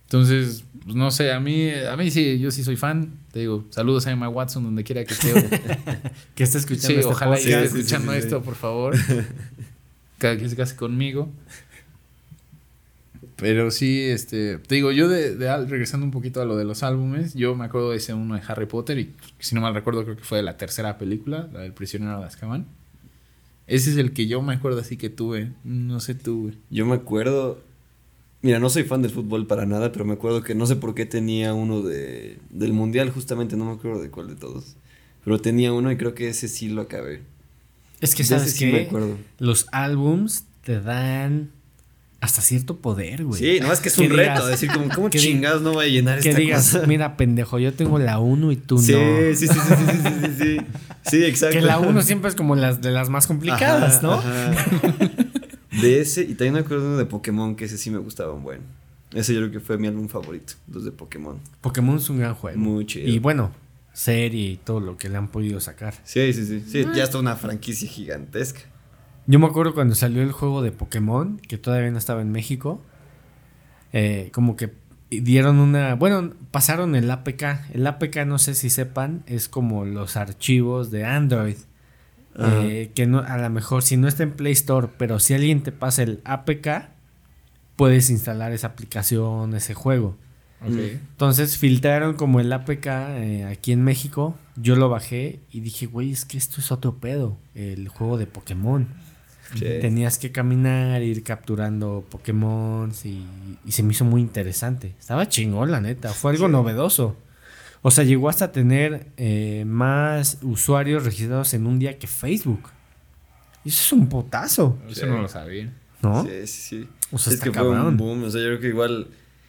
Entonces, 0.09 0.63
pues 0.83 0.95
no 0.95 1.11
sé, 1.11 1.31
a 1.31 1.39
mí, 1.39 1.69
a 1.69 1.95
mí 1.95 2.09
sí, 2.09 2.39
yo 2.39 2.49
sí 2.49 2.63
soy 2.63 2.77
fan. 2.77 3.11
Te 3.31 3.41
digo, 3.41 3.65
saludos 3.69 4.07
a 4.07 4.11
Emma 4.11 4.27
Watson 4.27 4.63
donde 4.63 4.83
quiera 4.83 5.05
que 5.05 5.13
esté. 5.13 5.33
Que 6.35 6.43
está 6.43 6.57
escuchando 6.57 6.87
sí, 6.87 6.93
este 6.95 7.05
ojalá 7.05 7.35
y 7.39 7.43
esté 7.43 7.51
podcast. 7.51 7.67
sí, 7.67 7.73
sí, 7.73 7.79
escuchando 7.79 8.11
sí, 8.13 8.17
sí. 8.19 8.23
esto, 8.25 8.41
por 8.41 8.55
favor. 8.55 8.95
Cada 10.17 10.37
que 10.37 10.49
se 10.49 10.55
case 10.55 10.75
conmigo. 10.75 11.29
Pero 13.35 13.71
sí, 13.71 14.01
este, 14.01 14.57
te 14.57 14.75
digo, 14.75 14.91
yo 14.91 15.07
de, 15.07 15.35
de 15.35 15.47
al- 15.47 15.69
regresando 15.69 16.05
un 16.05 16.11
poquito 16.11 16.41
a 16.41 16.45
lo 16.45 16.57
de 16.57 16.65
los 16.65 16.83
álbumes, 16.83 17.33
yo 17.35 17.55
me 17.55 17.65
acuerdo 17.65 17.91
de 17.91 17.97
ese 17.97 18.13
uno 18.13 18.35
de 18.35 18.41
Harry 18.47 18.65
Potter 18.65 18.97
y 18.97 19.13
si 19.39 19.55
no 19.55 19.61
mal 19.61 19.73
recuerdo 19.73 20.03
creo 20.03 20.17
que 20.17 20.23
fue 20.23 20.39
de 20.39 20.43
la 20.43 20.57
tercera 20.57 20.97
película, 20.97 21.47
la 21.53 21.61
del 21.61 21.71
prisionero 21.73 22.19
de 22.19 22.25
Azkaban. 22.25 22.65
Ese 23.67 23.91
es 23.91 23.97
el 23.97 24.11
que 24.11 24.27
yo 24.27 24.41
me 24.41 24.53
acuerdo 24.55 24.81
así 24.81 24.97
que 24.97 25.09
tuve, 25.09 25.51
no 25.63 25.99
sé 25.99 26.15
güey. 26.25 26.55
Yo 26.71 26.85
me 26.87 26.95
acuerdo. 26.95 27.61
Mira, 28.41 28.59
no 28.59 28.69
soy 28.69 28.83
fan 28.83 29.01
del 29.01 29.11
fútbol 29.11 29.47
para 29.47 29.65
nada, 29.65 29.91
pero 29.91 30.05
me 30.05 30.13
acuerdo 30.13 30.41
que 30.43 30.55
no 30.55 30.65
sé 30.65 30.75
por 30.77 30.95
qué 30.95 31.05
tenía 31.05 31.53
uno 31.53 31.81
de, 31.81 32.39
del 32.49 32.71
mundial, 32.73 33.09
justamente, 33.11 33.57
no 33.57 33.65
me 33.65 33.73
acuerdo 33.73 34.01
de 34.01 34.09
cuál 34.09 34.27
de 34.29 34.35
todos. 34.35 34.75
Pero 35.25 35.39
tenía 35.41 35.73
uno 35.73 35.91
y 35.91 35.97
creo 35.97 36.15
que 36.15 36.29
ese 36.29 36.47
sí 36.47 36.69
lo 36.69 36.81
acabé. 36.81 37.21
Es 37.99 38.15
que 38.15 38.23
De 38.23 38.29
sabes 38.29 38.53
sí 38.53 38.65
me 38.67 38.71
que 38.71 38.81
acuerdo. 38.87 39.17
los 39.39 39.67
álbums 39.73 40.45
te 40.63 40.79
dan 40.79 41.49
hasta 42.21 42.41
cierto 42.41 42.77
poder, 42.77 43.25
güey. 43.25 43.39
Sí, 43.41 43.59
no, 43.61 43.71
es 43.73 43.79
que 43.81 43.89
es 43.89 43.95
Que 43.95 44.03
un 44.03 44.09
reto. 44.11 44.31
digas- 44.31 44.47
decir, 44.47 44.71
como, 44.71 44.89
¿cómo 44.95 45.09
chingados 45.09 45.61
no 45.61 45.73
voy 45.73 45.85
a 45.85 45.89
llenar 45.89 46.19
Que 46.21 46.29
esta 46.29 46.39
digas, 46.39 46.71
cosa? 46.71 46.87
mira, 46.87 47.17
pendejo, 47.17 47.59
yo 47.59 47.73
tengo 47.73 47.99
la 47.99 48.19
1 48.19 48.51
y 48.53 48.55
tú 48.55 48.77
sí, 48.79 48.93
no. 48.93 48.99
sí, 49.35 49.47
sí, 49.47 49.53
sí, 49.53 49.59
sí, 49.67 49.75
sí, 49.75 49.97
sí, 50.01 50.09
sí, 50.25 50.33
sí. 50.39 50.65
Sí, 51.09 51.23
exacto. 51.25 51.55
Que 51.57 51.61
la 51.61 51.79
1 51.79 52.01
siempre 52.03 52.29
es 52.29 52.35
como 52.35 52.55
las 52.55 52.81
de 52.81 52.91
las 52.91 53.09
más 53.09 53.27
complicadas, 53.27 53.97
Ajá, 53.97 54.07
¿no? 54.07 54.13
ajá. 54.13 54.51
De 55.71 56.01
ese, 56.01 56.21
y 56.23 56.29
también 56.33 56.53
me 56.53 56.59
acuerdo 56.59 56.87
uno 56.87 56.97
de 56.97 57.05
Pokémon, 57.05 57.55
que 57.55 57.65
ese 57.65 57.77
sí 57.77 57.91
me 57.91 57.99
gustaba 57.99 58.33
un 58.33 58.43
buen. 58.43 58.61
Ese 59.13 59.33
yo 59.33 59.39
creo 59.41 59.51
que 59.51 59.59
fue 59.59 59.77
mi 59.77 59.87
álbum 59.87 60.07
favorito, 60.07 60.53
los 60.71 60.83
de 60.85 60.91
Pokémon. 60.91 61.39
Pokémon 61.61 61.97
es 61.97 62.09
un 62.09 62.19
gran 62.19 62.35
juego. 62.35 62.57
Muy 62.59 62.85
chido. 62.85 63.07
Y 63.07 63.19
bueno, 63.19 63.51
serie 63.93 64.51
y 64.51 64.57
todo 64.57 64.79
lo 64.79 64.97
que 64.97 65.09
le 65.09 65.17
han 65.17 65.27
podido 65.29 65.59
sacar. 65.59 65.95
Sí, 66.03 66.31
sí, 66.33 66.45
sí. 66.45 66.63
Sí, 66.67 66.85
ya 66.95 67.03
está 67.03 67.17
una 67.19 67.35
franquicia 67.35 67.87
gigantesca. 67.89 68.61
Yo 69.27 69.37
me 69.39 69.45
acuerdo 69.45 69.73
cuando 69.73 69.93
salió 69.95 70.21
el 70.23 70.31
juego 70.31 70.61
de 70.61 70.71
Pokémon, 70.71 71.37
que 71.47 71.57
todavía 71.57 71.91
no 71.91 71.97
estaba 71.97 72.21
en 72.21 72.31
México. 72.31 72.81
eh, 73.93 74.29
como 74.33 74.55
que 74.55 74.73
dieron 75.11 75.57
una. 75.59 75.95
Bueno, 75.95 76.33
pasaron 76.51 76.95
el 76.95 77.09
APK. 77.09 77.43
El 77.73 77.87
APK, 77.87 78.25
no 78.25 78.37
sé 78.37 78.53
si 78.55 78.69
sepan, 78.69 79.23
es 79.25 79.49
como 79.49 79.85
los 79.85 80.17
archivos 80.17 80.91
de 80.91 81.05
Android. 81.05 81.57
Eh, 82.41 82.91
que 82.95 83.05
no, 83.05 83.19
a 83.19 83.37
lo 83.37 83.49
mejor 83.49 83.83
si 83.83 83.97
no 83.97 84.07
está 84.07 84.23
en 84.23 84.31
Play 84.31 84.53
Store, 84.53 84.87
pero 84.97 85.19
si 85.19 85.33
alguien 85.33 85.61
te 85.61 85.71
pasa 85.71 86.03
el 86.03 86.21
APK, 86.23 86.89
puedes 87.75 88.09
instalar 88.09 88.51
esa 88.51 88.67
aplicación, 88.67 89.53
ese 89.55 89.73
juego. 89.73 90.15
Entonces 90.61 91.57
filtraron 91.57 92.15
como 92.15 92.39
el 92.39 92.51
APK 92.51 92.85
eh, 92.85 93.45
aquí 93.49 93.71
en 93.71 93.83
México. 93.83 94.35
Yo 94.57 94.75
lo 94.75 94.89
bajé 94.89 95.39
y 95.51 95.61
dije, 95.61 95.85
güey, 95.85 96.11
es 96.11 96.25
que 96.25 96.37
esto 96.37 96.59
es 96.59 96.71
otro 96.71 96.95
pedo. 96.97 97.37
El 97.55 97.87
juego 97.87 98.17
de 98.17 98.25
Pokémon. 98.25 98.87
Tenías 99.57 100.19
que 100.19 100.31
caminar, 100.31 101.01
ir 101.01 101.23
capturando 101.23 102.05
Pokémon 102.09 102.91
y, 103.03 103.25
y 103.65 103.71
se 103.71 103.81
me 103.81 103.93
hizo 103.93 104.05
muy 104.05 104.21
interesante. 104.21 104.93
Estaba 104.99 105.27
chingón, 105.27 105.71
la 105.71 105.81
neta. 105.81 106.09
Fue 106.13 106.31
algo 106.31 106.47
novedoso. 106.47 107.15
O 107.81 107.91
sea, 107.91 108.03
llegó 108.03 108.29
hasta 108.29 108.51
tener 108.51 109.07
eh, 109.17 109.63
más 109.65 110.39
usuarios 110.41 111.05
registrados 111.05 111.53
en 111.53 111.65
un 111.65 111.79
día 111.79 111.97
que 111.97 112.07
Facebook. 112.07 112.69
Y 113.63 113.69
eso 113.69 113.81
es 113.81 113.91
un 113.93 114.09
potazo, 114.09 114.77
Eso 114.89 115.05
no 115.05 115.21
lo 115.21 115.27
sabía. 115.27 115.73
¿no? 116.01 116.23
Sí, 116.23 116.47
sí, 116.47 116.61
sí. 116.61 116.89
O 117.11 117.17
sea, 117.17 117.31
es 117.31 117.39
está 117.39 117.51
que 117.51 117.57
fue 117.57 117.69
un 117.69 117.97
boom. 117.97 118.23
O 118.23 118.29
sea, 118.29 118.41
yo 118.41 118.47
creo 118.47 118.59
que 118.59 118.67
igual. 118.67 119.07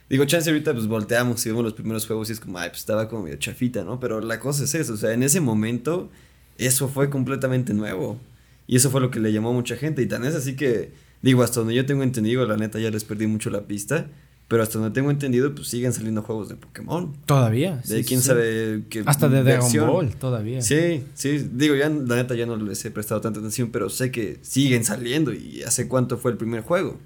Digo, 0.08 0.24
chance 0.24 0.50
ahorita 0.50 0.72
pues 0.72 0.88
volteamos 0.88 1.44
y 1.46 1.50
vemos 1.50 1.62
los 1.62 1.74
primeros 1.74 2.06
juegos 2.06 2.30
y 2.30 2.32
es 2.32 2.40
como, 2.40 2.58
ay, 2.58 2.70
pues 2.70 2.80
estaba 2.80 3.08
como 3.08 3.22
medio 3.22 3.36
chafita, 3.36 3.84
¿no? 3.84 4.00
Pero 4.00 4.20
la 4.20 4.40
cosa 4.40 4.64
es 4.64 4.74
eso. 4.74 4.94
O 4.94 4.96
sea, 4.96 5.12
en 5.12 5.22
ese 5.22 5.40
momento, 5.40 6.10
eso 6.58 6.88
fue 6.88 7.10
completamente 7.10 7.74
nuevo. 7.74 8.18
Y 8.66 8.76
eso 8.76 8.90
fue 8.90 9.00
lo 9.00 9.10
que 9.10 9.20
le 9.20 9.32
llamó 9.32 9.50
a 9.50 9.52
mucha 9.52 9.76
gente. 9.76 10.02
Y 10.02 10.06
tan 10.06 10.24
es 10.24 10.34
así 10.34 10.56
que, 10.56 10.92
digo, 11.22 11.42
hasta 11.42 11.60
donde 11.60 11.74
yo 11.74 11.86
tengo 11.86 12.02
entendido, 12.02 12.44
la 12.46 12.56
neta 12.56 12.78
ya 12.80 12.90
les 12.90 13.04
perdí 13.04 13.26
mucho 13.26 13.50
la 13.50 13.62
pista. 13.62 14.08
Pero 14.50 14.64
hasta 14.64 14.80
donde 14.80 14.92
tengo 14.92 15.12
entendido, 15.12 15.54
pues 15.54 15.68
siguen 15.68 15.92
saliendo 15.92 16.22
juegos 16.22 16.48
de 16.48 16.56
Pokémon. 16.56 17.14
Todavía. 17.24 17.76
De 17.86 17.98
sí, 17.98 18.04
quién 18.04 18.20
sí. 18.20 18.26
sabe 18.26 18.82
qué. 18.90 19.04
Hasta 19.06 19.28
de 19.28 19.44
Dragon. 19.44 19.86
Ball, 19.86 20.16
todavía. 20.16 20.60
Sí, 20.60 21.04
sí, 21.14 21.48
digo, 21.52 21.76
ya 21.76 21.88
la 21.88 22.16
neta 22.16 22.34
ya 22.34 22.46
no 22.46 22.56
les 22.56 22.84
he 22.84 22.90
prestado 22.90 23.20
tanta 23.20 23.38
atención, 23.38 23.70
pero 23.70 23.88
sé 23.90 24.10
que 24.10 24.40
siguen 24.42 24.82
saliendo 24.82 25.32
y 25.32 25.62
hace 25.62 25.86
cuánto 25.86 26.18
fue 26.18 26.32
el 26.32 26.36
primer 26.36 26.62
juego. 26.62 26.98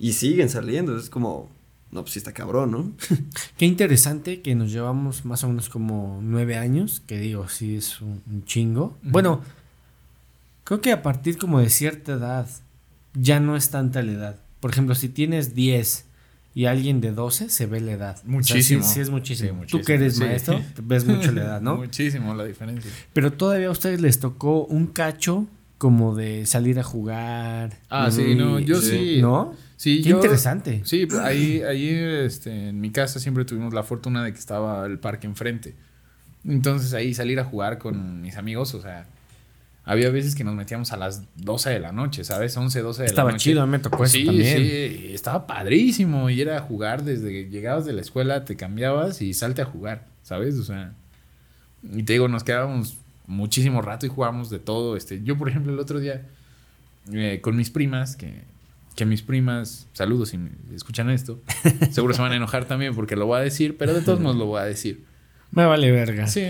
Y 0.00 0.14
siguen 0.14 0.48
saliendo, 0.48 0.96
es 0.96 1.10
como, 1.10 1.48
no, 1.92 2.02
pues 2.02 2.14
sí 2.14 2.18
está 2.18 2.32
cabrón, 2.32 2.72
¿no? 2.72 2.92
Qué 3.56 3.66
interesante 3.66 4.42
que 4.42 4.56
nos 4.56 4.72
llevamos 4.72 5.24
más 5.24 5.44
o 5.44 5.48
menos 5.50 5.68
como 5.68 6.18
nueve 6.24 6.56
años, 6.56 7.00
que 7.06 7.20
digo, 7.20 7.48
sí 7.48 7.76
es 7.76 8.00
un, 8.00 8.20
un 8.28 8.44
chingo. 8.46 8.98
Bueno, 9.04 9.42
creo 10.64 10.80
que 10.80 10.90
a 10.90 11.04
partir 11.04 11.38
como 11.38 11.60
de 11.60 11.70
cierta 11.70 12.14
edad 12.14 12.48
ya 13.14 13.38
no 13.38 13.54
es 13.54 13.70
tanta 13.70 14.02
la 14.02 14.10
edad. 14.10 14.40
Por 14.58 14.72
ejemplo, 14.72 14.96
si 14.96 15.08
tienes 15.08 15.54
10 15.54 16.06
y 16.54 16.66
alguien 16.66 17.00
de 17.00 17.10
12, 17.12 17.48
se 17.50 17.66
ve 17.66 17.80
la 17.80 17.92
edad. 17.92 18.14
O 18.16 18.20
sea, 18.20 18.28
Muchísimo. 18.30 18.82
sí, 18.84 18.94
sí 18.94 19.00
es 19.00 19.10
muchísimo. 19.10 19.48
Sí, 19.50 19.54
muchísimo. 19.56 19.80
Tú 19.80 19.86
que 19.86 19.94
eres 19.94 20.18
maestro, 20.20 20.60
ves 20.82 21.04
mucho 21.04 21.32
la 21.32 21.42
edad, 21.42 21.60
¿no? 21.60 21.76
Muchísimo 21.78 22.34
la 22.34 22.44
diferencia. 22.44 22.90
Pero 23.12 23.32
todavía 23.32 23.68
a 23.68 23.70
ustedes 23.70 24.00
les 24.00 24.20
tocó 24.20 24.64
un 24.64 24.86
cacho 24.86 25.46
como 25.78 26.14
de 26.14 26.46
salir 26.46 26.78
a 26.78 26.84
jugar. 26.84 27.78
Ah, 27.90 28.10
sí, 28.10 28.34
no, 28.36 28.58
yo 28.60 28.80
Sí. 28.80 29.18
¿No? 29.20 29.52
Sí, 29.76 30.00
Qué 30.02 30.10
yo- 30.10 30.16
interesante. 30.16 30.80
Sí, 30.84 31.06
ahí, 31.22 31.60
ahí 31.62 31.88
este, 31.88 32.68
en 32.68 32.80
mi 32.80 32.90
casa 32.90 33.18
siempre 33.18 33.44
tuvimos 33.44 33.74
la 33.74 33.82
fortuna 33.82 34.22
de 34.24 34.32
que 34.32 34.38
estaba 34.38 34.86
el 34.86 34.98
parque 35.00 35.26
enfrente. 35.26 35.74
Entonces 36.46 36.94
ahí 36.94 37.14
salir 37.14 37.40
a 37.40 37.44
jugar 37.44 37.78
con 37.78 38.22
mis 38.22 38.36
amigos, 38.36 38.74
o 38.74 38.80
sea, 38.82 39.06
había 39.84 40.10
veces 40.10 40.34
que 40.34 40.44
nos 40.44 40.54
metíamos 40.54 40.92
a 40.92 40.96
las 40.96 41.22
12 41.36 41.70
de 41.70 41.80
la 41.80 41.92
noche, 41.92 42.24
¿sabes? 42.24 42.56
11, 42.56 42.80
12 42.80 43.02
de 43.02 43.06
Estaba 43.06 43.30
la 43.30 43.34
noche. 43.34 43.50
chido, 43.50 43.62
a 43.62 43.66
mí 43.66 43.72
me 43.72 43.78
tocó 43.78 44.04
eso 44.04 44.16
sí, 44.16 44.24
también. 44.24 44.56
Sí, 44.56 45.10
estaba 45.12 45.46
padrísimo. 45.46 46.30
Y 46.30 46.40
era 46.40 46.58
jugar 46.60 47.04
desde 47.04 47.28
que 47.28 47.50
llegabas 47.50 47.84
de 47.84 47.92
la 47.92 48.00
escuela, 48.00 48.44
te 48.44 48.56
cambiabas 48.56 49.20
y 49.20 49.34
salte 49.34 49.60
a 49.62 49.66
jugar, 49.66 50.06
¿sabes? 50.22 50.56
O 50.56 50.64
sea, 50.64 50.94
y 51.82 52.02
te 52.02 52.14
digo, 52.14 52.28
nos 52.28 52.44
quedábamos 52.44 52.96
muchísimo 53.26 53.82
rato 53.82 54.06
y 54.06 54.08
jugábamos 54.08 54.48
de 54.48 54.58
todo. 54.58 54.96
Este, 54.96 55.22
yo, 55.22 55.36
por 55.36 55.50
ejemplo, 55.50 55.72
el 55.72 55.78
otro 55.78 56.00
día, 56.00 56.22
eh, 57.12 57.40
con 57.42 57.54
mis 57.54 57.68
primas, 57.68 58.16
que, 58.16 58.42
que 58.96 59.04
mis 59.04 59.20
primas, 59.20 59.86
saludos 59.92 60.30
si 60.30 60.38
me 60.38 60.50
escuchan 60.74 61.10
esto, 61.10 61.40
seguro 61.90 62.14
se 62.14 62.22
van 62.22 62.32
a 62.32 62.36
enojar 62.36 62.64
también 62.64 62.94
porque 62.94 63.16
lo 63.16 63.26
voy 63.26 63.38
a 63.38 63.42
decir, 63.42 63.76
pero 63.76 63.92
de 63.92 64.00
todos 64.00 64.20
modos 64.20 64.36
lo 64.36 64.46
voy 64.46 64.60
a 64.60 64.64
decir. 64.64 65.04
Me 65.54 65.64
vale 65.66 65.90
verga. 65.92 66.26
Sí, 66.26 66.42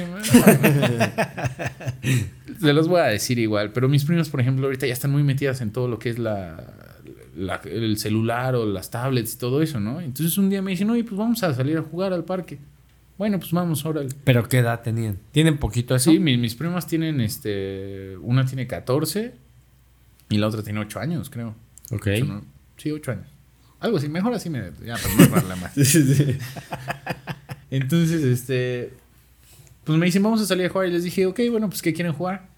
se 2.60 2.72
los 2.72 2.89
voy 2.89 3.01
a 3.01 3.05
decir 3.05 3.39
igual, 3.39 3.72
pero 3.72 3.89
mis 3.89 4.05
primas, 4.05 4.28
por 4.28 4.40
ejemplo, 4.40 4.66
ahorita 4.66 4.86
ya 4.86 4.93
están 4.93 5.10
muy 5.10 5.22
metidas 5.22 5.60
en 5.60 5.70
todo 5.72 5.89
lo 5.89 5.98
que 5.98 6.10
es 6.10 6.18
la, 6.18 6.62
la- 7.36 7.60
el 7.64 7.98
celular 7.98 8.55
o 8.55 8.64
las 8.66 8.90
tablets 8.90 9.35
y 9.35 9.39
todo 9.39 9.62
eso, 9.62 9.81
¿no? 9.81 10.01
Entonces 10.01 10.39
un 10.39 10.48
día 10.51 10.62
me 10.62 10.70
dicen, 10.70 10.89
oye, 10.90 11.05
pues 11.05 11.16
vamos 11.16 11.43
a 11.43 11.52
salir 11.55 11.76
a 11.78 11.82
jugar 11.82 12.12
al 12.12 12.24
parque. 12.24 12.59
Bueno, 13.18 13.39
pues 13.39 13.52
vamos, 13.52 13.85
órale. 13.85 14.09
Pero 14.24 14.48
¿qué 14.48 14.59
edad 14.59 14.82
tenían? 14.82 15.18
¿Tienen 15.32 15.59
poquito 15.59 15.94
eso? 15.94 16.10
Sí, 16.10 16.18
mi- 16.18 16.36
mis 16.36 16.55
primas 16.55 16.86
tienen, 16.86 17.20
este, 17.20 18.16
una 18.18 18.44
tiene 18.44 18.66
14 18.66 19.35
y 20.31 20.39
la 20.39 20.48
otra 20.48 20.62
tiene 20.62 20.81
8 20.81 20.98
años, 21.01 21.31
creo. 21.31 21.55
Ok. 21.90 22.09
Sí, 22.76 22.90
8 22.90 23.12
años. 23.12 23.26
Algo 23.81 23.98
así, 23.98 24.09
mejor 24.09 24.32
así 24.35 24.48
me... 24.51 24.70
Ya, 24.85 24.97
para 25.31 25.43
no 25.43 25.56
más. 25.56 25.74
Entonces, 27.76 28.22
este. 28.22 28.92
Pues 29.84 29.98
me 29.98 30.06
dicen, 30.06 30.22
vamos 30.22 30.40
a 30.40 30.46
salir 30.46 30.66
a 30.66 30.68
jugar. 30.68 30.88
Y 30.88 30.92
les 30.92 31.05
dije, 31.05 31.26
ok, 31.26 31.40
bueno, 31.51 31.68
pues 31.68 31.82
¿qué 31.82 31.92
quieren 31.92 32.12
jugar? 32.12 32.48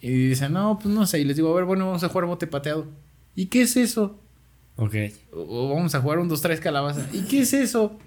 Y 0.00 0.28
dicen, 0.28 0.52
no, 0.52 0.78
pues 0.78 0.94
no 0.94 1.06
sé. 1.06 1.20
Y 1.20 1.24
les 1.24 1.36
digo, 1.36 1.50
a 1.50 1.54
ver, 1.56 1.64
bueno, 1.64 1.86
vamos 1.86 2.04
a 2.04 2.08
jugar 2.08 2.26
bote 2.26 2.46
pateado. 2.46 2.86
¿Y 3.34 3.46
qué 3.46 3.62
es 3.62 3.76
eso? 3.76 4.18
Ok. 4.76 4.94
O, 5.32 5.40
o 5.40 5.74
vamos 5.74 5.94
a 5.94 6.00
jugar 6.00 6.20
un 6.20 6.28
2, 6.28 6.40
3 6.40 6.60
calabaza. 6.60 7.06
¿Y 7.12 7.22
qué 7.22 7.40
es 7.40 7.52
eso? 7.52 7.98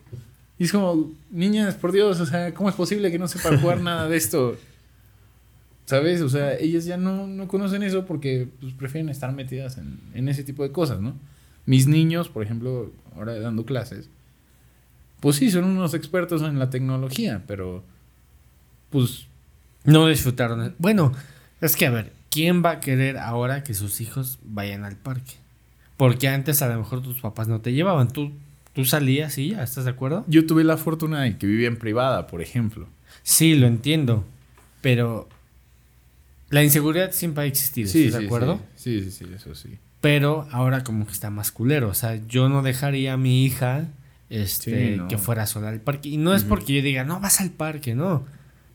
Y 0.58 0.64
es 0.64 0.72
como, 0.72 1.12
niñas, 1.32 1.76
por 1.76 1.92
Dios, 1.92 2.20
o 2.20 2.26
sea, 2.26 2.54
¿cómo 2.54 2.70
es 2.70 2.76
posible 2.76 3.12
que 3.12 3.20
no 3.20 3.28
sepan 3.28 3.60
jugar 3.60 3.82
nada 3.82 4.08
de 4.08 4.16
esto? 4.18 4.58
¿Sabes? 5.86 6.22
O 6.22 6.30
sea, 6.30 6.54
ellas 6.56 6.86
ya 6.86 6.98
no, 6.98 7.28
no 7.28 7.48
conocen 7.48 7.84
eso 7.84 8.06
porque 8.06 8.48
pues, 8.60 8.74
prefieren 8.74 9.10
estar 9.10 9.34
metidas 9.34 9.78
en, 9.78 10.00
en 10.14 10.30
ese 10.30 10.44
tipo 10.44 10.64
de 10.64 10.72
cosas, 10.72 11.02
¿no? 11.02 11.16
Mis 11.66 11.88
niños, 11.88 12.30
por 12.30 12.44
ejemplo, 12.44 12.92
ahora 13.16 13.40
dando 13.40 13.66
clases, 13.66 14.10
pues 15.20 15.38
sí, 15.38 15.52
son 15.52 15.66
unos 15.66 15.94
expertos 15.94 16.42
en 16.42 16.60
la 16.60 16.70
tecnología, 16.70 17.44
pero 17.48 17.84
pues 18.90 19.28
No 19.84 20.08
disfrutaron. 20.08 20.76
Bueno, 20.78 21.14
es 21.62 21.76
que 21.76 21.86
a 21.86 21.92
ver, 21.92 22.14
¿quién 22.30 22.64
va 22.64 22.72
a 22.72 22.80
querer 22.80 23.18
ahora 23.18 23.64
que 23.64 23.74
sus 23.74 24.02
hijos 24.02 24.40
vayan 24.44 24.84
al 24.86 24.96
parque? 24.96 25.34
Porque 25.98 26.28
antes 26.28 26.62
a 26.62 26.68
lo 26.70 26.78
mejor 26.78 27.02
tus 27.02 27.20
papás 27.22 27.48
no 27.48 27.60
te 27.62 27.74
llevaban. 27.74 28.08
Tú, 28.10 28.32
tú 28.74 28.86
salías 28.86 29.38
y 29.38 29.50
ya, 29.50 29.64
¿estás 29.64 29.86
de 29.86 29.92
acuerdo? 29.92 30.24
yo 30.28 30.46
tuve 30.46 30.64
la 30.64 30.78
fortuna 30.78 31.22
de 31.22 31.38
que 31.38 31.48
vivía 31.48 31.68
en 31.68 31.78
privada, 31.78 32.28
por 32.28 32.42
ejemplo. 32.42 32.88
Sí, 33.24 33.56
lo 33.56 33.68
entiendo. 33.68 34.26
Pero 34.82 35.28
la 36.50 36.64
inseguridad 36.64 37.12
siempre 37.12 37.44
ha 37.44 37.48
existido, 37.48 37.88
¿estás 37.88 38.20
de 38.22 38.26
acuerdo? 38.26 38.62
Sí, 38.76 39.04
sí, 39.04 39.12
sí, 39.12 39.26
eso 39.36 39.54
sí. 39.56 39.78
Pero 40.02 40.48
ahora 40.52 40.84
como 40.84 41.06
que 41.06 41.12
está 41.12 41.30
más 41.30 41.52
culero. 41.52 41.90
O 41.90 41.94
sea, 41.94 42.16
yo 42.28 42.48
no 42.48 42.62
dejaría 42.62 43.14
a 43.14 43.18
mi 43.18 43.44
hija 43.46 43.88
este, 44.30 44.92
Sí, 44.94 44.98
no. 44.98 45.08
que 45.08 45.18
fuera 45.18 45.46
sola 45.48 45.70
al 45.70 45.82
parque. 45.82 46.10
Y 46.10 46.18
no 46.18 46.34
es 46.36 46.44
porque 46.44 46.74
yo 46.74 46.82
diga, 46.82 47.04
no 47.04 47.20
vas 47.20 47.42
al 47.42 47.50
parque, 47.52 47.96
no. 47.96 48.26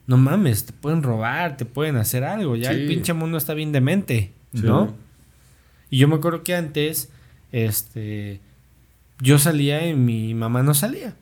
No 0.07 0.17
mames, 0.17 0.65
te 0.65 0.73
pueden 0.73 1.01
robar, 1.01 1.57
te 1.57 1.65
pueden 1.65 1.95
hacer 1.95 2.23
algo. 2.23 2.55
Ya 2.55 2.71
el 2.71 2.87
pinche 2.87 3.13
mundo 3.13 3.37
está 3.37 3.53
bien 3.53 3.71
demente, 3.71 4.31
Sí. 4.53 4.61
¿no? 4.63 4.93
Y 5.89 5.97
yo 5.97 6.07
me 6.07 6.15
acuerdo 6.15 6.43
que 6.43 6.55
antes, 6.55 7.09
este, 7.51 8.39
yo 9.21 9.39
salía 9.39 9.87
y 9.87 9.95
mi 9.95 10.33
mamá 10.33 10.61
no 10.63 10.73
salía. 10.73 11.15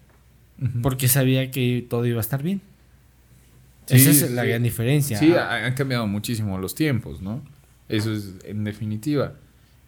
Porque 0.82 1.08
sabía 1.08 1.52
que 1.52 1.86
todo 1.90 2.06
iba 2.06 2.18
a 2.20 2.22
estar 2.22 2.42
bien. 2.44 2.62
Esa 3.90 4.10
es 4.12 4.32
la 4.32 4.46
gran 4.46 4.64
diferencia. 4.64 5.18
Sí, 5.18 5.34
Ah, 5.34 5.50
ha- 5.50 5.66
han 5.66 5.74
cambiado 5.74 6.08
muchísimo 6.08 6.58
los 6.58 6.74
tiempos, 6.74 7.22
¿no? 7.22 7.42
Eso 7.90 8.14
es 8.14 8.36
en 8.46 8.64
definitiva. 8.64 9.34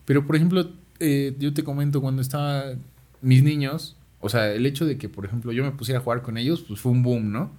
Pero, 0.05 0.27
por 0.27 0.35
ejemplo, 0.35 0.69
eh, 0.99 1.33
yo 1.39 1.53
te 1.53 1.63
comento 1.63 2.01
cuando 2.01 2.21
estaba 2.21 2.73
mis 3.21 3.41
niños, 3.41 3.95
o 4.25 4.29
sea, 4.29 4.51
el 4.51 4.65
hecho 4.65 4.87
de 4.87 4.97
que, 4.97 5.07
por 5.07 5.23
ejemplo, 5.23 5.51
yo 5.51 5.63
me 5.63 5.69
pusiera 5.69 5.99
a 5.99 6.03
jugar 6.03 6.23
con 6.23 6.35
ellos, 6.39 6.65
pues 6.67 6.79
fue 6.79 6.91
un 6.91 7.03
boom, 7.03 7.31
¿no? 7.31 7.51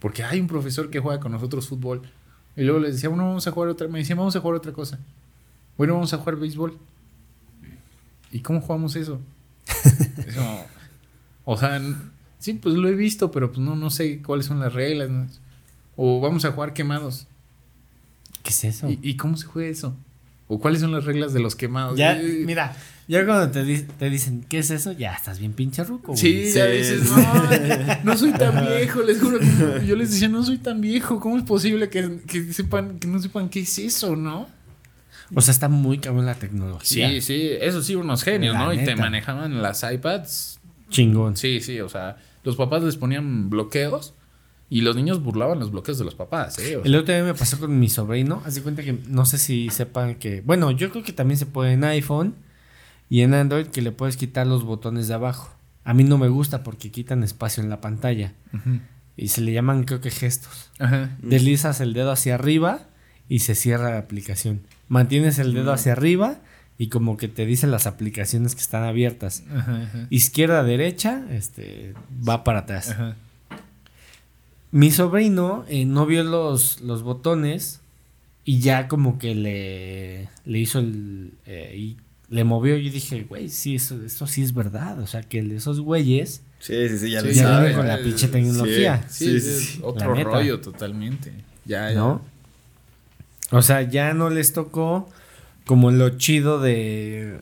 Porque 0.00 0.24
hay 0.24 0.40
un 0.40 0.48
profesor 0.48 0.90
que 0.90 0.98
juega 0.98 1.20
con 1.20 1.30
nosotros 1.30 1.68
fútbol. 1.68 2.02
Y 2.56 2.64
luego 2.64 2.80
les 2.80 2.94
decía, 2.94 3.08
bueno, 3.08 3.28
vamos 3.28 3.46
a 3.46 3.52
jugar 3.52 3.68
otra. 3.68 3.86
Me 3.86 4.00
decían, 4.00 4.18
vamos 4.18 4.34
a 4.34 4.40
jugar 4.40 4.56
otra 4.56 4.72
cosa. 4.72 4.98
Bueno, 5.76 5.94
vamos 5.94 6.12
a 6.12 6.18
jugar 6.18 6.34
béisbol. 6.34 6.76
¿Y 8.32 8.40
cómo 8.40 8.60
jugamos 8.60 8.96
eso? 8.96 9.20
Eso, 10.26 10.66
o 11.44 11.56
sea, 11.56 11.80
sí, 12.40 12.54
pues 12.54 12.74
lo 12.74 12.88
he 12.88 12.94
visto, 12.96 13.30
pero 13.30 13.52
pues 13.52 13.60
no, 13.60 13.76
no 13.76 13.88
sé 13.88 14.20
cuáles 14.20 14.46
son 14.46 14.58
las 14.58 14.72
reglas. 14.72 15.08
¿no? 15.08 15.28
O 15.94 16.18
vamos 16.20 16.44
a 16.44 16.50
jugar 16.50 16.72
quemados. 16.74 17.28
¿Qué 18.42 18.50
es 18.50 18.64
eso? 18.64 18.90
¿Y, 18.90 18.98
y 19.02 19.16
cómo 19.16 19.36
se 19.36 19.46
juega 19.46 19.70
eso? 19.70 19.94
¿O 20.48 20.58
cuáles 20.58 20.80
son 20.80 20.92
las 20.92 21.04
reglas 21.04 21.32
de 21.32 21.40
los 21.40 21.54
quemados? 21.54 21.96
Ya, 21.98 22.18
Eh, 22.20 22.42
mira, 22.44 22.74
ya 23.06 23.24
cuando 23.26 23.50
te, 23.50 23.64
di- 23.64 23.82
te 23.82 24.08
dicen, 24.10 24.44
¿qué 24.48 24.58
es 24.60 24.70
eso? 24.70 24.92
Ya 24.92 25.12
estás 25.12 25.38
bien 25.38 25.52
pinche 25.52 25.84
ruco. 25.84 26.08
güey. 26.12 26.18
Sí, 26.18 26.50
ya 26.52 26.64
Sí. 26.66 26.72
dices, 26.78 27.02
no, 28.02 28.12
no 28.12 28.16
soy 28.16 28.32
tan 28.32 28.66
viejo, 28.66 29.02
les 29.02 29.20
juro 29.20 29.38
que 29.38 29.46
no". 29.46 29.82
yo 29.82 29.94
les 29.96 30.10
decía, 30.10 30.28
no 30.28 30.42
soy 30.42 30.58
tan 30.58 30.80
viejo, 30.80 31.20
¿cómo 31.20 31.36
es 31.36 31.44
posible 31.44 31.88
que, 31.90 32.20
que 32.26 32.52
sepan, 32.52 32.98
que 32.98 33.06
no 33.08 33.20
sepan 33.20 33.48
qué 33.50 33.60
es 33.60 33.78
eso, 33.78 34.16
no? 34.16 34.48
O 35.34 35.40
sea, 35.42 35.52
está 35.52 35.68
muy 35.68 35.98
cabrón 35.98 36.24
la 36.24 36.34
tecnología. 36.34 37.08
Sí, 37.10 37.20
sí, 37.20 37.50
eso 37.60 37.82
sí, 37.82 37.94
unos 37.94 38.22
genios, 38.24 38.54
La 38.54 38.60
¿no? 38.64 38.72
Y 38.72 38.82
te 38.84 38.96
manejaban 38.96 39.60
las 39.60 39.82
iPads. 39.84 40.60
Chingón. 40.88 41.36
Sí, 41.36 41.60
sí, 41.60 41.80
o 41.80 41.88
sea, 41.90 42.16
los 42.44 42.56
papás 42.56 42.82
les 42.82 42.96
ponían 42.96 43.50
bloqueos 43.50 44.14
y 44.70 44.82
los 44.82 44.96
niños 44.96 45.22
burlaban 45.22 45.58
los 45.58 45.70
bloqueos 45.70 45.98
de 45.98 46.04
los 46.04 46.14
papás, 46.14 46.58
¿eh? 46.58 46.76
O 46.76 46.84
El 46.84 46.94
otro 46.94 47.14
día 47.14 47.24
me 47.24 47.34
pasó 47.34 47.58
con 47.58 47.78
mi 47.78 47.88
sobrino. 47.88 48.42
Haz 48.44 48.54
de 48.56 48.62
cuenta 48.62 48.82
que 48.82 48.98
no 49.08 49.24
sé 49.24 49.38
si 49.38 49.70
sepan 49.70 50.16
que. 50.16 50.42
Bueno, 50.42 50.70
yo 50.70 50.90
creo 50.90 51.02
que 51.02 51.12
también 51.12 51.38
se 51.38 51.46
puede 51.46 51.72
en 51.72 51.84
iPhone 51.84 52.34
y 53.08 53.22
en 53.22 53.32
Android 53.32 53.66
que 53.66 53.80
le 53.80 53.92
puedes 53.92 54.16
quitar 54.16 54.46
los 54.46 54.64
botones 54.64 55.08
de 55.08 55.14
abajo. 55.14 55.50
A 55.84 55.94
mí 55.94 56.04
no 56.04 56.18
me 56.18 56.28
gusta 56.28 56.62
porque 56.62 56.90
quitan 56.90 57.22
espacio 57.22 57.62
en 57.62 57.70
la 57.70 57.80
pantalla. 57.80 58.34
Ujú. 58.52 58.80
Y 59.16 59.28
se 59.28 59.40
le 59.40 59.52
llaman, 59.52 59.84
creo 59.84 60.00
que 60.00 60.10
gestos. 60.10 60.70
Ajá. 60.78 61.16
Deslizas 61.22 61.80
el 61.80 61.94
dedo 61.94 62.12
hacia 62.12 62.34
arriba 62.34 62.82
y 63.28 63.40
se 63.40 63.54
cierra 63.54 63.90
la 63.90 63.98
aplicación. 63.98 64.60
Mantienes 64.88 65.38
el 65.38 65.54
dedo 65.54 65.72
hacia 65.72 65.92
arriba 65.92 66.40
y 66.76 66.88
como 66.88 67.16
que 67.16 67.28
te 67.28 67.46
dicen 67.46 67.70
las 67.70 67.86
aplicaciones 67.86 68.54
que 68.54 68.60
están 68.60 68.84
abiertas. 68.84 69.44
Ajá, 69.50 69.82
ajá. 69.82 70.06
Izquierda, 70.10 70.62
derecha, 70.62 71.24
este, 71.30 71.94
va 72.26 72.44
para 72.44 72.60
atrás. 72.60 72.90
Ajá. 72.90 73.16
Mi 74.70 74.90
sobrino 74.90 75.64
eh, 75.68 75.84
no 75.86 76.04
vio 76.06 76.22
los, 76.24 76.80
los 76.82 77.02
botones 77.02 77.80
y 78.44 78.60
ya 78.60 78.88
como 78.88 79.18
que 79.18 79.34
le, 79.34 80.28
le 80.44 80.58
hizo 80.58 80.78
el... 80.80 81.32
eh, 81.46 81.74
y 81.76 81.96
le 82.30 82.44
movió 82.44 82.76
y 82.76 82.84
yo 82.84 82.92
dije, 82.92 83.24
güey, 83.26 83.48
sí, 83.48 83.76
eso, 83.76 84.02
eso 84.04 84.26
sí 84.26 84.42
es 84.42 84.52
verdad. 84.52 85.00
O 85.00 85.06
sea, 85.06 85.22
que 85.22 85.38
el 85.38 85.48
de 85.48 85.56
esos 85.56 85.80
güeyes 85.80 86.42
Sí, 86.60 86.88
sí, 86.88 86.98
sí, 86.98 87.10
ya 87.12 87.20
Sí, 87.20 87.26
lo 87.28 87.32
ya 87.32 87.42
sabe. 87.44 87.72
con 87.72 87.86
la 87.86 87.98
pinche 87.98 88.28
tecnología. 88.28 89.06
Sí, 89.08 89.24
Sí, 89.26 89.36
es 89.36 89.44
sí, 89.44 89.64
sí. 89.74 89.80
otro 89.82 90.12
rollo 90.24 90.60
totalmente. 90.60 91.32
Ya, 91.64 91.88
ya. 91.90 91.94
¿No? 91.94 92.20
O 93.50 93.62
sea, 93.62 93.82
ya 93.82 94.12
no 94.12 94.28
les 94.28 94.52
tocó 94.52 95.08
como 95.64 95.90
lo 95.90 96.18
chido 96.18 96.60
de 96.60 97.40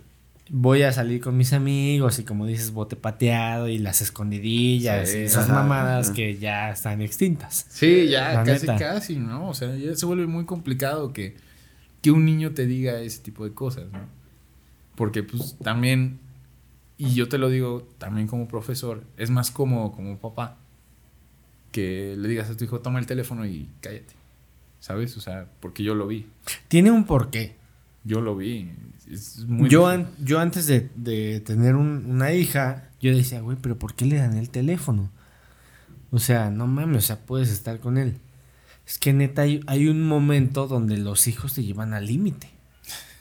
voy 0.48 0.82
a 0.82 0.92
salir 0.92 1.20
con 1.20 1.36
mis 1.36 1.52
amigos 1.52 2.18
y 2.18 2.24
como 2.24 2.46
dices, 2.46 2.72
bote 2.72 2.94
pateado 2.96 3.68
y 3.68 3.78
las 3.78 4.00
escondidillas 4.00 5.10
Sí, 5.10 5.18
y 5.18 5.20
esas 5.22 5.44
ajá, 5.44 5.54
mamadas 5.62 6.06
ajá. 6.06 6.14
que 6.14 6.36
ya 6.38 6.70
están 6.70 7.02
extintas. 7.02 7.66
Sí, 7.68 8.08
ya 8.08 8.32
La 8.34 8.44
casi, 8.44 8.66
neta. 8.66 8.78
casi, 8.78 9.16
¿no? 9.16 9.48
O 9.48 9.54
sea, 9.54 9.74
ya 9.76 9.94
se 9.96 10.06
vuelve 10.06 10.26
muy 10.26 10.44
complicado 10.44 11.12
que, 11.12 11.36
que 12.02 12.10
un 12.12 12.24
niño 12.24 12.52
te 12.52 12.66
diga 12.66 13.00
ese 13.00 13.20
tipo 13.22 13.44
de 13.44 13.52
cosas, 13.54 13.90
¿no? 13.92 14.00
Porque, 14.94 15.22
pues, 15.22 15.56
también, 15.62 16.20
y 16.96 17.12
yo 17.14 17.28
te 17.28 17.38
lo 17.38 17.50
digo 17.50 17.86
también 17.98 18.26
como 18.28 18.46
profesor, 18.48 19.04
es 19.16 19.30
más 19.30 19.50
cómodo 19.50 19.92
como 19.92 20.18
papá 20.18 20.56
que 21.72 22.14
le 22.16 22.28
digas 22.28 22.48
a 22.48 22.56
tu 22.56 22.64
hijo, 22.64 22.80
toma 22.80 22.98
el 22.98 23.06
teléfono 23.06 23.44
y 23.44 23.68
cállate, 23.80 24.14
¿sabes? 24.80 25.16
O 25.16 25.20
sea, 25.20 25.46
porque 25.60 25.82
yo 25.82 25.94
lo 25.94 26.06
vi, 26.06 26.26
Tiene 26.68 26.90
un 26.90 27.04
porqué. 27.04 27.56
yo 28.04 28.20
lo 28.20 28.36
vi. 28.36 28.70
Es 29.10 29.38
muy 29.46 29.68
yo, 29.68 29.86
an- 29.86 30.08
yo 30.22 30.40
antes 30.40 30.66
de, 30.66 30.88
de 30.96 31.40
tener 31.40 31.76
un- 31.76 32.04
una 32.08 32.32
hija, 32.32 32.90
yo 33.00 33.14
decía, 33.14 33.40
güey, 33.40 33.56
pero 33.60 33.78
¿por 33.78 33.94
qué 33.94 34.04
le 34.04 34.16
dan 34.16 34.36
el 34.36 34.50
teléfono? 34.50 35.10
O 36.10 36.18
sea, 36.18 36.50
no 36.50 36.66
mames, 36.66 37.04
o 37.04 37.06
sea, 37.06 37.18
puedes 37.20 37.50
estar 37.50 37.78
con 37.80 37.98
él. 37.98 38.18
Es 38.86 38.98
que 38.98 39.12
neta 39.12 39.42
hay, 39.42 39.60
hay 39.66 39.88
un 39.88 40.02
momento 40.02 40.66
donde 40.68 40.96
los 40.96 41.26
hijos 41.28 41.54
te 41.54 41.62
llevan 41.64 41.94
al 41.94 42.06
límite. 42.06 42.48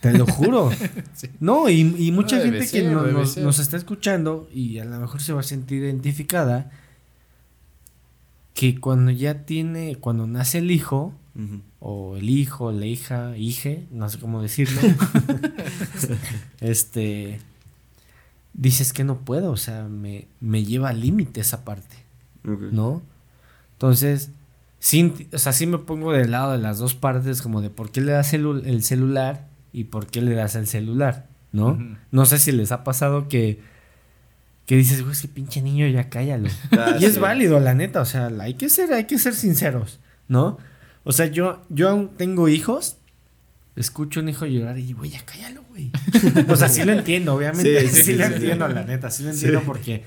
Te 0.02 0.14
lo 0.14 0.26
juro. 0.28 0.70
Sí. 1.14 1.30
No, 1.40 1.70
y, 1.70 1.80
y 1.98 2.12
mucha 2.12 2.38
No, 2.38 2.44
gente 2.44 2.68
que 2.70 2.84
no- 2.84 3.06
nos, 3.08 3.38
nos 3.38 3.60
está 3.60 3.78
escuchando 3.78 4.48
y 4.54 4.80
a 4.80 4.86
lo 4.86 5.00
mejor 5.00 5.22
se 5.22 5.34
va 5.34 5.40
a 5.40 5.44
sentir 5.44 5.84
identificada, 5.84 6.72
que 8.54 8.80
cuando 8.80 9.12
ya 9.12 9.46
tiene, 9.46 9.96
cuando 9.98 10.28
nace 10.28 10.60
el 10.60 10.72
hijo. 10.72 11.14
O 11.88 12.18
el 12.18 12.32
hijo, 12.32 12.72
la 12.72 12.88
hija, 12.88 13.38
hije, 13.38 13.86
no 13.92 14.10
sé 14.10 14.18
cómo 14.18 14.42
decirlo, 14.42 14.82
este, 16.60 17.40
dices 18.54 18.92
que 18.92 19.04
no 19.04 19.20
puedo, 19.20 19.52
o 19.52 19.58
sea, 19.58 19.84
me, 19.84 20.28
me 20.40 20.64
lleva 20.64 20.90
al 20.90 21.02
límite 21.02 21.42
esa 21.42 21.64
parte. 21.64 21.96
¿no? 22.44 23.04
Entonces, 23.74 24.32
sí, 24.80 25.28
o 25.32 25.38
sea, 25.38 25.54
sí 25.54 25.68
me 25.68 25.78
pongo 25.78 26.12
del 26.12 26.32
lado 26.32 26.54
de 26.54 26.58
las 26.58 26.80
dos 26.80 26.96
partes, 26.96 27.44
como 27.44 27.62
de 27.62 27.70
por 27.70 27.92
qué 27.92 28.02
le 28.02 28.14
das 28.14 28.34
el, 28.34 28.64
el 28.66 28.84
celular 28.84 29.48
y 29.72 29.84
por 29.84 30.08
qué 30.08 30.22
le 30.22 30.34
das 30.34 30.56
el 30.56 30.66
celular, 30.66 31.28
¿no? 31.52 31.78
No 32.10 32.26
sé 32.26 32.40
si 32.40 32.52
les 32.52 32.72
ha 32.72 32.84
pasado 32.84 33.28
que, 33.28 33.62
que 34.66 34.76
dices, 34.76 35.02
güey, 35.02 35.14
ese 35.14 35.28
pinche 35.28 35.62
niño 35.62 35.88
ya 35.88 36.10
cállalo. 36.10 36.50
Ah, 36.72 36.96
y 37.00 37.06
es 37.06 37.20
válido, 37.20 37.60
la 37.60 37.76
neta, 37.76 38.02
o 38.02 38.06
sea, 38.06 38.32
hay 38.40 38.56
que 38.56 38.70
ser, 38.70 38.92
hay 38.92 39.06
que 39.06 39.20
ser 39.20 39.36
sinceros, 39.36 40.00
¿no? 40.28 40.58
O 41.06 41.14
sea, 41.14 41.28
yo, 41.28 41.64
yo 41.70 41.88
aún 41.90 42.10
tengo 42.18 42.50
hijos, 42.50 42.98
escucho 43.76 44.20
a 44.20 44.24
un 44.24 44.30
hijo 44.30 44.46
llorar 44.46 44.78
y, 44.78 44.92
güey, 44.92 45.12
ya 45.12 45.24
cállalo, 45.24 45.64
güey. 45.70 45.92
o 46.50 46.56
sea, 46.56 46.68
sí 46.68 46.84
lo 46.84 46.92
entiendo, 46.92 47.34
obviamente, 47.34 47.88
sí, 47.88 47.96
Sí, 47.96 48.04
sí, 48.04 48.14
lo 48.16 48.24
sí, 48.24 48.30
sí. 48.30 48.36
entiendo, 48.36 48.68
la 48.68 48.84
neta, 48.84 49.10
sí 49.10 49.24
lo 49.24 49.30
entiendo 49.30 49.62
porque 49.64 50.04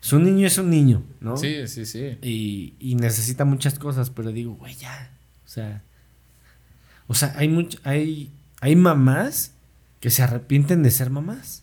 su 0.00 0.18
niño 0.18 0.46
es 0.46 0.58
un 0.58 0.68
niño, 0.68 1.02
¿no? 1.20 1.36
Sí, 1.36 1.66
sí, 1.68 1.86
sí. 1.86 2.18
Y, 2.22 2.74
y 2.80 2.96
necesita 2.96 3.44
muchas 3.44 3.78
cosas, 3.78 4.10
pero 4.10 4.32
digo, 4.32 4.54
güey, 4.54 4.74
ya. 4.74 5.10
O 5.44 5.48
sea. 5.48 5.82
O 7.06 7.14
sea, 7.14 7.32
hay 7.36 7.48
much, 7.48 7.76
hay, 7.84 8.30
hay 8.60 8.74
mamás 8.76 9.52
que 10.00 10.10
se 10.10 10.22
arrepienten 10.22 10.82
de 10.82 10.90
ser 10.90 11.10
mamás. 11.10 11.62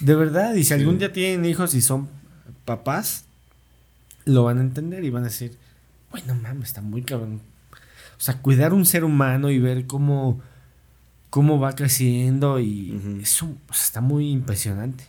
De 0.00 0.14
verdad. 0.14 0.54
Y 0.54 0.64
si 0.64 0.72
algún 0.72 0.98
día 0.98 1.12
tienen 1.12 1.44
hijos 1.44 1.74
y 1.74 1.82
son 1.82 2.08
papás, 2.64 3.24
lo 4.24 4.44
van 4.44 4.58
a 4.58 4.60
entender 4.62 5.04
y 5.04 5.10
van 5.10 5.24
a 5.24 5.26
decir, 5.26 5.56
güey, 6.10 6.22
no 6.26 6.34
mames, 6.34 6.68
está 6.68 6.80
muy 6.80 7.02
cabrón. 7.02 7.40
O 8.18 8.20
sea, 8.20 8.38
cuidar 8.38 8.72
un 8.74 8.84
ser 8.84 9.04
humano 9.04 9.50
y 9.50 9.58
ver 9.60 9.86
cómo, 9.86 10.40
cómo 11.30 11.60
va 11.60 11.74
creciendo 11.74 12.58
y 12.60 13.20
eso 13.22 13.46
o 13.68 13.72
sea, 13.74 13.84
está 13.84 14.00
muy 14.00 14.30
impresionante. 14.30 15.04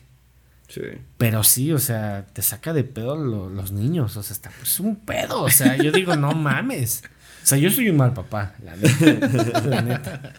Sí. 0.68 0.82
Pero 1.18 1.44
sí, 1.44 1.72
o 1.72 1.80
sea, 1.80 2.28
te 2.32 2.44
saca 2.44 2.74
de 2.74 2.84
pedo 2.84 3.16
lo- 3.18 3.50
los 3.50 3.72
niños. 3.72 4.16
O 4.18 4.22
sea, 4.24 4.34
está 4.34 4.52
pues 4.52 4.80
un 4.80 4.96
pedo. 4.98 5.42
O 5.42 5.50
sea, 5.50 5.76
yo 5.78 5.92
digo, 5.92 6.16
no 6.16 6.32
mames. 6.36 7.02
O 7.44 7.46
sea, 7.48 7.58
yo 7.58 7.72
soy 7.72 7.90
un 7.90 7.98
mal 7.98 8.14
papá, 8.14 8.54
la 8.64 8.76
neta. 8.76 9.62
la 9.62 9.82
neta. 9.82 10.34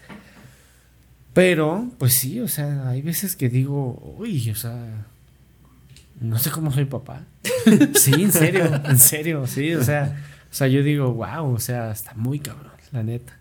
Pero, 1.33 1.89
pues 1.99 2.13
sí, 2.15 2.41
o 2.41 2.49
sea, 2.49 2.89
hay 2.89 3.03
veces 3.03 3.37
que 3.37 3.49
digo, 3.49 4.15
uy, 4.19 4.51
o 4.51 4.55
sea, 4.55 5.07
no 6.21 6.39
sé 6.39 6.51
cómo 6.51 6.73
soy 6.73 6.85
papá. 6.87 7.23
Sí, 7.95 8.13
en 8.23 8.33
serio, 8.33 8.65
en 8.85 8.99
serio, 8.99 9.47
sí, 9.47 9.75
o 9.75 9.83
sea, 9.83 10.17
o 10.51 10.55
sea, 10.55 10.67
yo 10.67 10.83
digo, 10.83 11.13
wow, 11.13 11.55
o 11.55 11.61
sea, 11.61 11.93
está 11.93 12.15
muy 12.15 12.41
cabrón, 12.41 12.73
la 12.93 13.03
neta. 13.03 13.39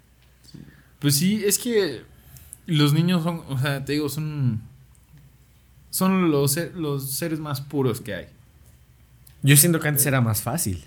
Pues 0.99 1.15
sí, 1.15 1.44
es 1.45 1.57
que 1.57 2.03
los 2.68 2.94
niños 2.94 3.23
son, 3.23 3.41
o 3.49 3.57
sea, 3.57 3.84
te 3.84 3.94
digo, 3.94 4.10
son. 4.10 4.61
Son 5.90 6.30
los, 6.30 6.56
los 6.76 7.10
seres 7.10 7.40
más 7.40 7.61
puros 7.61 7.99
que 7.99 8.14
hay. 8.14 8.27
Yo 9.41 9.57
siento 9.57 9.80
que 9.80 9.88
antes 9.88 10.06
era 10.06 10.22
más 10.22 10.44
fácil. 10.44 10.86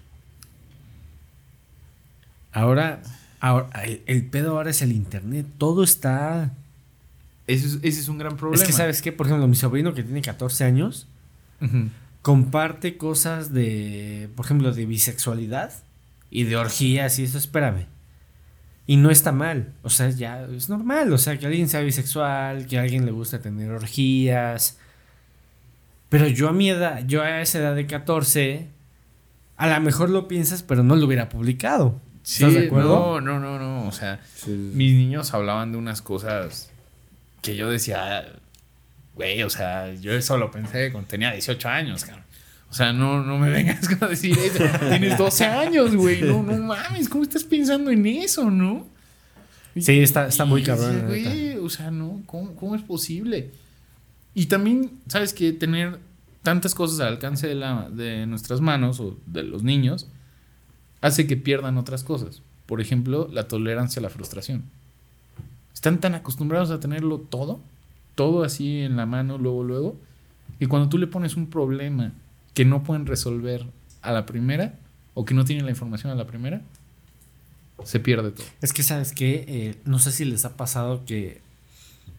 Ahora, 2.52 3.02
ahora 3.40 3.68
el, 3.84 4.02
el 4.06 4.24
pedo 4.26 4.56
ahora 4.56 4.70
es 4.70 4.80
el 4.80 4.92
internet. 4.92 5.46
Todo 5.58 5.82
está. 5.82 6.52
Ese 7.48 7.66
es, 7.66 7.74
ese 7.82 8.00
es 8.00 8.08
un 8.08 8.18
gran 8.18 8.36
problema. 8.36 8.62
Es 8.62 8.66
que, 8.66 8.72
¿sabes 8.72 9.02
qué? 9.02 9.10
Por 9.10 9.26
ejemplo, 9.26 9.48
mi 9.48 9.56
sobrino 9.56 9.92
que 9.92 10.04
tiene 10.04 10.22
14 10.22 10.62
años 10.64 11.08
comparte 12.22 12.96
cosas 12.96 13.52
de, 13.52 14.28
por 14.36 14.46
ejemplo, 14.46 14.72
de 14.72 14.86
bisexualidad 14.86 15.72
y 16.32 16.44
de 16.44 16.56
orgías 16.56 17.18
y 17.18 17.24
eso, 17.24 17.38
espérame. 17.38 17.86
Y 18.86 18.96
no 18.96 19.10
está 19.10 19.30
mal, 19.30 19.72
o 19.82 19.90
sea, 19.90 20.08
ya 20.10 20.42
es 20.44 20.68
normal, 20.68 21.12
o 21.12 21.18
sea, 21.18 21.38
que 21.38 21.46
alguien 21.46 21.68
sea 21.68 21.80
bisexual, 21.80 22.66
que 22.66 22.78
a 22.78 22.82
alguien 22.82 23.06
le 23.06 23.12
gusta 23.12 23.40
tener 23.40 23.70
orgías. 23.70 24.78
Pero 26.08 26.26
yo 26.26 26.48
a 26.48 26.52
mi 26.52 26.68
edad, 26.70 27.04
yo 27.06 27.22
a 27.22 27.40
esa 27.40 27.58
edad 27.58 27.74
de 27.76 27.86
14, 27.86 28.66
a 29.56 29.68
lo 29.68 29.80
mejor 29.80 30.10
lo 30.10 30.26
piensas, 30.26 30.62
pero 30.62 30.82
no 30.82 30.96
lo 30.96 31.06
hubiera 31.06 31.28
publicado. 31.28 32.00
Sí, 32.24 32.44
¿Estás 32.44 32.60
de 32.60 32.66
acuerdo? 32.66 33.20
no, 33.20 33.38
no, 33.38 33.40
no, 33.40 33.58
no. 33.58 33.86
O 33.88 33.92
sea, 33.92 34.20
Sí. 34.34 34.50
mis 34.50 34.92
niños 34.94 35.32
hablaban 35.34 35.72
de 35.72 35.78
unas 35.78 36.02
cosas 36.02 36.70
que 37.40 37.56
yo 37.56 37.70
decía, 37.70 38.26
güey, 39.14 39.42
o 39.42 39.50
sea, 39.50 39.92
yo 39.94 40.12
eso 40.12 40.38
lo 40.38 40.50
pensé 40.50 40.90
cuando 40.92 41.08
tenía 41.08 41.32
18 41.32 41.68
años, 41.68 42.04
cabrón. 42.04 42.24
O 42.72 42.74
sea, 42.74 42.94
no, 42.94 43.22
no 43.22 43.38
me 43.38 43.50
vengas 43.52 43.86
a 44.00 44.06
decir. 44.06 44.34
Tienes 44.88 45.18
12 45.18 45.44
años, 45.44 45.94
güey. 45.94 46.22
No, 46.22 46.42
no 46.42 46.56
mames, 46.56 47.06
¿cómo 47.06 47.22
estás 47.22 47.44
pensando 47.44 47.90
en 47.90 48.06
eso, 48.06 48.50
no? 48.50 48.86
Sí, 49.76 50.00
está, 50.00 50.26
está 50.26 50.46
muy 50.46 50.62
cabrón. 50.62 51.04
Güey, 51.06 51.58
o 51.58 51.68
sea, 51.68 51.90
no, 51.90 52.22
¿cómo, 52.24 52.54
cómo 52.56 52.74
es 52.74 52.80
posible? 52.80 53.50
Y 54.34 54.46
también, 54.46 54.90
¿sabes 55.06 55.34
que 55.34 55.52
Tener 55.52 55.98
tantas 56.42 56.74
cosas 56.74 57.00
al 57.00 57.08
alcance 57.08 57.46
de, 57.46 57.54
la, 57.56 57.90
de 57.90 58.26
nuestras 58.26 58.62
manos 58.62 59.00
o 59.00 59.18
de 59.26 59.42
los 59.42 59.62
niños 59.62 60.08
hace 61.02 61.26
que 61.26 61.36
pierdan 61.36 61.76
otras 61.76 62.04
cosas. 62.04 62.40
Por 62.64 62.80
ejemplo, 62.80 63.28
la 63.30 63.48
tolerancia 63.48 64.00
a 64.00 64.02
la 64.02 64.08
frustración. 64.08 64.62
Están 65.74 66.00
tan 66.00 66.14
acostumbrados 66.14 66.70
a 66.70 66.80
tenerlo 66.80 67.18
todo, 67.18 67.60
todo 68.14 68.44
así 68.44 68.80
en 68.80 68.96
la 68.96 69.04
mano, 69.04 69.36
luego, 69.36 69.62
luego, 69.62 69.96
que 70.58 70.68
cuando 70.68 70.88
tú 70.88 70.96
le 70.96 71.06
pones 71.06 71.36
un 71.36 71.48
problema 71.48 72.12
que 72.54 72.64
no 72.64 72.82
pueden 72.82 73.06
resolver 73.06 73.66
a 74.02 74.12
la 74.12 74.26
primera 74.26 74.74
o 75.14 75.24
que 75.24 75.34
no 75.34 75.44
tienen 75.44 75.64
la 75.64 75.70
información 75.70 76.12
a 76.12 76.14
la 76.14 76.26
primera, 76.26 76.62
se 77.84 78.00
pierde 78.00 78.30
todo. 78.30 78.46
Es 78.60 78.72
que, 78.72 78.82
¿sabes 78.82 79.12
qué? 79.12 79.44
Eh, 79.48 79.74
no 79.84 79.98
sé 79.98 80.12
si 80.12 80.24
les 80.24 80.44
ha 80.44 80.56
pasado 80.56 81.04
que 81.04 81.40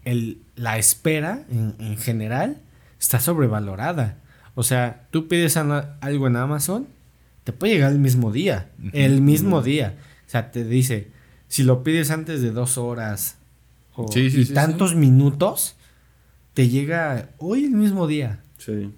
el, 0.04 0.40
la 0.56 0.78
espera, 0.78 1.46
en, 1.50 1.76
en 1.80 1.98
general, 1.98 2.62
está 3.00 3.20
sobrevalorada. 3.20 4.18
O 4.56 4.64
sea, 4.64 5.08
tú 5.12 5.28
pides 5.28 5.58
algo 5.58 6.28
en 6.28 6.36
Amazon, 6.36 6.88
te 7.44 7.54
puede 7.54 7.74
llegar 7.74 7.92
el 7.92 8.00
mismo 8.00 8.32
día. 8.32 8.70
El 8.94 9.22
mismo 9.22 9.62
día. 9.62 9.98
O 10.28 10.30
sea, 10.30 10.52
te 10.52 10.64
dice, 10.64 11.08
si 11.48 11.64
lo 11.64 11.84
pides 11.84 12.12
antes 12.12 12.42
de 12.42 12.52
dos 12.52 12.78
horas 12.78 13.38
o 13.96 14.12
Sí, 14.12 14.30
sí, 14.30 14.42
y 14.42 14.46
sí, 14.46 14.54
tantos 14.54 14.96
minutos, 14.96 15.76
te 16.54 16.70
llega 16.70 17.30
hoy 17.38 17.66
el 17.66 17.72
mismo 17.72 18.08
día. 18.08 18.42
Sí. 18.58 18.92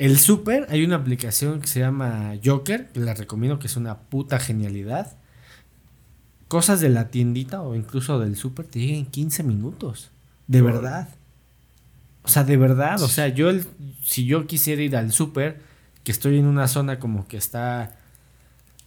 El 0.00 0.18
súper, 0.18 0.66
hay 0.70 0.82
una 0.84 0.96
aplicación 0.96 1.60
que 1.60 1.66
se 1.66 1.80
llama 1.80 2.32
Joker, 2.44 2.88
que 2.92 3.00
la 3.00 3.14
recomiendo 3.14 3.58
que 3.58 3.66
es 3.66 3.76
una 3.76 3.98
puta 3.98 4.38
genialidad. 4.40 5.16
Cosas 6.48 6.80
de 6.80 6.88
la 6.88 7.08
tiendita 7.08 7.60
o 7.62 7.74
incluso 7.74 8.18
del 8.18 8.34
súper 8.34 8.66
te 8.66 8.80
llegan 8.80 8.96
en 9.00 9.06
15 9.06 9.42
minutos. 9.42 10.10
De 10.48 10.62
verdad. 10.62 11.08
O 12.22 12.28
sea, 12.28 12.44
de 12.44 12.56
verdad. 12.56 13.00
O 13.02 13.08
sea, 13.08 13.28
yo, 13.28 13.50
el- 13.50 13.64
si 14.02 14.24
yo 14.24 14.46
quisiera 14.46 14.82
ir 14.82 14.96
al 14.96 15.12
súper, 15.12 15.60
que 16.02 16.12
estoy 16.12 16.38
en 16.38 16.46
una 16.46 16.66
zona 16.66 16.98
como 16.98 17.28
que 17.28 17.36
está 17.36 17.96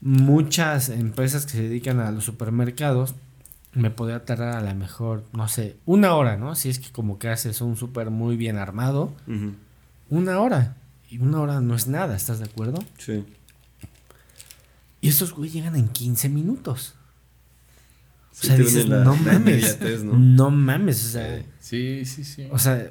muchas 0.01 0.89
empresas 0.89 1.45
que 1.45 1.53
se 1.53 1.61
dedican 1.63 1.99
a 1.99 2.11
los 2.11 2.23
supermercados, 2.25 3.15
me 3.73 3.89
podría 3.89 4.25
tardar 4.25 4.55
a 4.57 4.61
lo 4.61 4.75
mejor, 4.75 5.23
no 5.31 5.47
sé, 5.47 5.77
una 5.85 6.15
hora, 6.15 6.37
¿no? 6.37 6.55
Si 6.55 6.69
es 6.69 6.79
que 6.79 6.91
como 6.91 7.17
que 7.19 7.29
haces 7.29 7.61
un 7.61 7.77
súper 7.77 8.09
muy 8.09 8.35
bien 8.35 8.57
armado. 8.57 9.13
Una 10.09 10.39
hora. 10.39 10.75
Y 11.13 11.19
una 11.19 11.41
hora 11.41 11.61
no 11.61 11.75
es 11.75 11.85
nada, 11.87 12.15
¿estás 12.15 12.39
de 12.39 12.45
acuerdo? 12.45 12.83
Sí. 12.97 13.23
Y 14.99 15.09
estos 15.09 15.33
güey 15.33 15.51
llegan 15.51 15.75
en 15.75 15.87
15 15.89 16.27
minutos. 16.27 16.95
O 18.31 18.35
Sí 18.35 18.47
sea, 18.47 18.57
dices, 18.57 18.87
la- 18.89 19.03
no 19.03 19.15
mames. 19.15 19.77
¿no? 20.03 20.17
¿no? 20.17 20.49
mames, 20.49 21.05
o 21.05 21.09
sea, 21.09 21.43
Sí, 21.59 22.03
sí, 22.05 22.23
sí. 22.23 22.47
o 22.51 22.57
sea, 22.57 22.89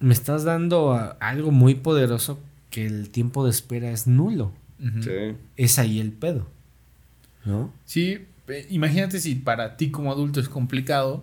me 0.00 0.12
estás 0.12 0.42
dando 0.42 0.92
a- 0.92 1.10
algo 1.20 1.52
muy 1.52 1.76
poderoso 1.76 2.40
que 2.70 2.84
el 2.84 3.10
tiempo 3.10 3.44
de 3.44 3.50
espera 3.50 3.92
es 3.92 4.08
nulo. 4.08 4.52
Sí. 5.02 5.36
Es 5.56 5.78
ahí 5.78 6.00
el 6.00 6.10
pedo. 6.10 6.48
¿No? 7.44 7.72
Sí, 7.84 8.26
eh, 8.48 8.66
imagínate 8.70 9.20
si 9.20 9.36
para 9.36 9.76
ti 9.76 9.90
como 9.92 10.10
adulto 10.10 10.40
es 10.40 10.48
complicado. 10.48 11.22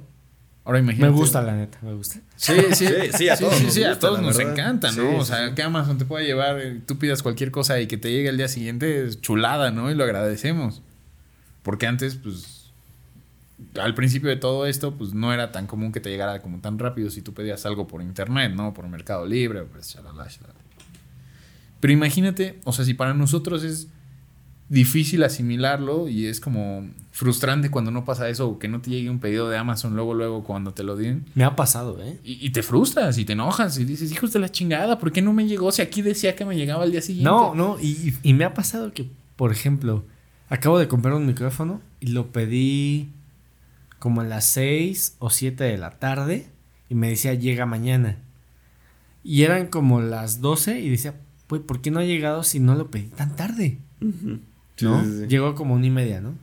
Ahora 0.67 0.79
Me 0.81 0.91
imagínate. 0.91 1.13
gusta, 1.13 1.41
la 1.41 1.55
neta, 1.55 1.77
me 1.81 1.93
gusta. 1.93 2.19
Sí, 2.35 2.53
sí, 2.73 2.85
Sí, 2.87 2.93
sí, 3.17 3.29
a 3.29 3.37
todos 3.37 3.55
sí, 3.55 3.63
nos 3.63 3.73
sí, 3.73 3.83
a 3.85 3.97
todos 3.97 4.21
nos 4.21 4.37
encanta, 4.37 4.89
¿no? 4.91 4.93
Sí, 5.11 5.15
o 5.17 5.23
sea, 5.23 5.47
sí. 5.47 5.55
que 5.55 5.63
Amazon 5.63 5.97
te 5.97 6.03
pueda 6.03 6.25
llevar, 6.25 6.59
eh, 6.59 6.81
tú 6.85 6.97
pidas 6.99 7.23
cualquier 7.23 7.51
cosa 7.51 7.79
y 7.79 7.87
que 7.87 7.97
te 7.97 8.11
llegue 8.11 8.27
el 8.27 8.35
día 8.37 8.49
siguiente, 8.49 9.05
es 9.07 9.21
chulada, 9.21 9.71
¿no? 9.71 9.89
Y 9.89 9.95
lo 9.95 10.03
agradecemos. 10.03 10.81
Porque 11.63 11.87
antes, 11.87 12.15
pues, 12.15 12.71
al 13.79 13.95
principio 13.95 14.29
de 14.29 14.35
todo 14.35 14.65
esto, 14.67 14.93
pues 14.95 15.13
no 15.13 15.33
era 15.33 15.53
tan 15.53 15.67
común 15.67 15.93
que 15.93 16.01
te 16.01 16.09
llegara 16.09 16.41
como 16.41 16.59
tan 16.59 16.77
rápido 16.77 17.09
si 17.11 17.21
tú 17.21 17.33
pedías 17.33 17.65
algo 17.65 17.87
por 17.87 18.01
internet, 18.01 18.51
¿no? 18.53 18.73
Por 18.73 18.87
Mercado 18.89 19.25
Libre, 19.25 19.63
pues, 19.63 19.87
shalala, 19.93 20.27
shalala. 20.27 20.53
Pero 21.79 21.93
imagínate, 21.93 22.59
o 22.65 22.73
sea, 22.73 22.83
si 22.83 22.93
para 22.93 23.13
nosotros 23.13 23.63
es 23.63 23.87
difícil 24.69 25.23
asimilarlo 25.23 26.09
y 26.09 26.25
es 26.25 26.39
como 26.41 26.85
frustrante 27.11 27.71
cuando 27.71 27.89
no 27.89 28.03
pasa 28.05 28.27
eso 28.29 28.49
o 28.49 28.59
que 28.59 28.67
no 28.67 28.81
te 28.81 28.89
llegue 28.89 29.09
un 29.09 29.19
pedido 29.19 29.49
de 29.49 29.57
Amazon 29.57 29.95
luego, 29.95 30.13
luego 30.13 30.43
cuando 30.43 30.73
te 30.73 30.83
lo 30.83 30.95
den. 30.95 31.25
Me 31.35 31.43
ha 31.45 31.55
pasado, 31.55 32.01
¿eh? 32.03 32.19
Y, 32.23 32.45
y 32.45 32.49
te 32.51 32.63
frustras 32.63 33.17
y 33.17 33.25
te 33.25 33.33
enojas 33.33 33.77
y 33.79 33.85
dices, 33.85 34.11
hijos 34.11 34.33
de 34.33 34.39
la 34.39 34.49
chingada, 34.49 34.99
¿por 34.99 35.11
qué 35.11 35.21
no 35.21 35.33
me 35.33 35.47
llegó 35.47 35.71
si 35.71 35.81
aquí 35.81 36.01
decía 36.01 36.35
que 36.35 36.45
me 36.45 36.55
llegaba 36.57 36.83
al 36.83 36.91
día 36.91 37.01
siguiente? 37.01 37.29
No, 37.29 37.55
no, 37.55 37.77
y, 37.81 38.13
y 38.23 38.33
me 38.33 38.43
ha 38.43 38.53
pasado 38.53 38.91
que, 38.93 39.09
por 39.35 39.51
ejemplo, 39.51 40.03
acabo 40.49 40.79
de 40.79 40.87
comprar 40.87 41.13
un 41.13 41.25
micrófono 41.25 41.81
y 41.99 42.07
lo 42.07 42.31
pedí 42.31 43.09
como 43.99 44.21
a 44.21 44.25
las 44.25 44.45
6 44.45 45.15
o 45.19 45.29
7 45.29 45.63
de 45.63 45.77
la 45.77 45.97
tarde 45.97 46.47
y 46.89 46.95
me 46.95 47.09
decía 47.09 47.33
llega 47.33 47.65
mañana. 47.65 48.17
Y 49.23 49.43
eran 49.43 49.67
como 49.67 50.01
las 50.01 50.39
12 50.41 50.79
y 50.79 50.89
decía, 50.89 51.15
pues, 51.47 51.61
¿por 51.61 51.81
qué 51.81 51.91
no 51.91 51.99
ha 51.99 52.05
llegado 52.05 52.43
si 52.43 52.59
no 52.59 52.75
lo 52.75 52.91
pedí 52.91 53.07
tan 53.07 53.35
tarde? 53.35 53.79
Ujú. 54.01 54.39
¿No? 54.81 55.03
Sí, 55.03 55.11
sí, 55.11 55.17
sí. 55.21 55.27
Llegó 55.27 55.55
como 55.55 55.73
una 55.75 55.85
y 55.85 55.89
media, 55.91 56.21
¿no? 56.21 56.35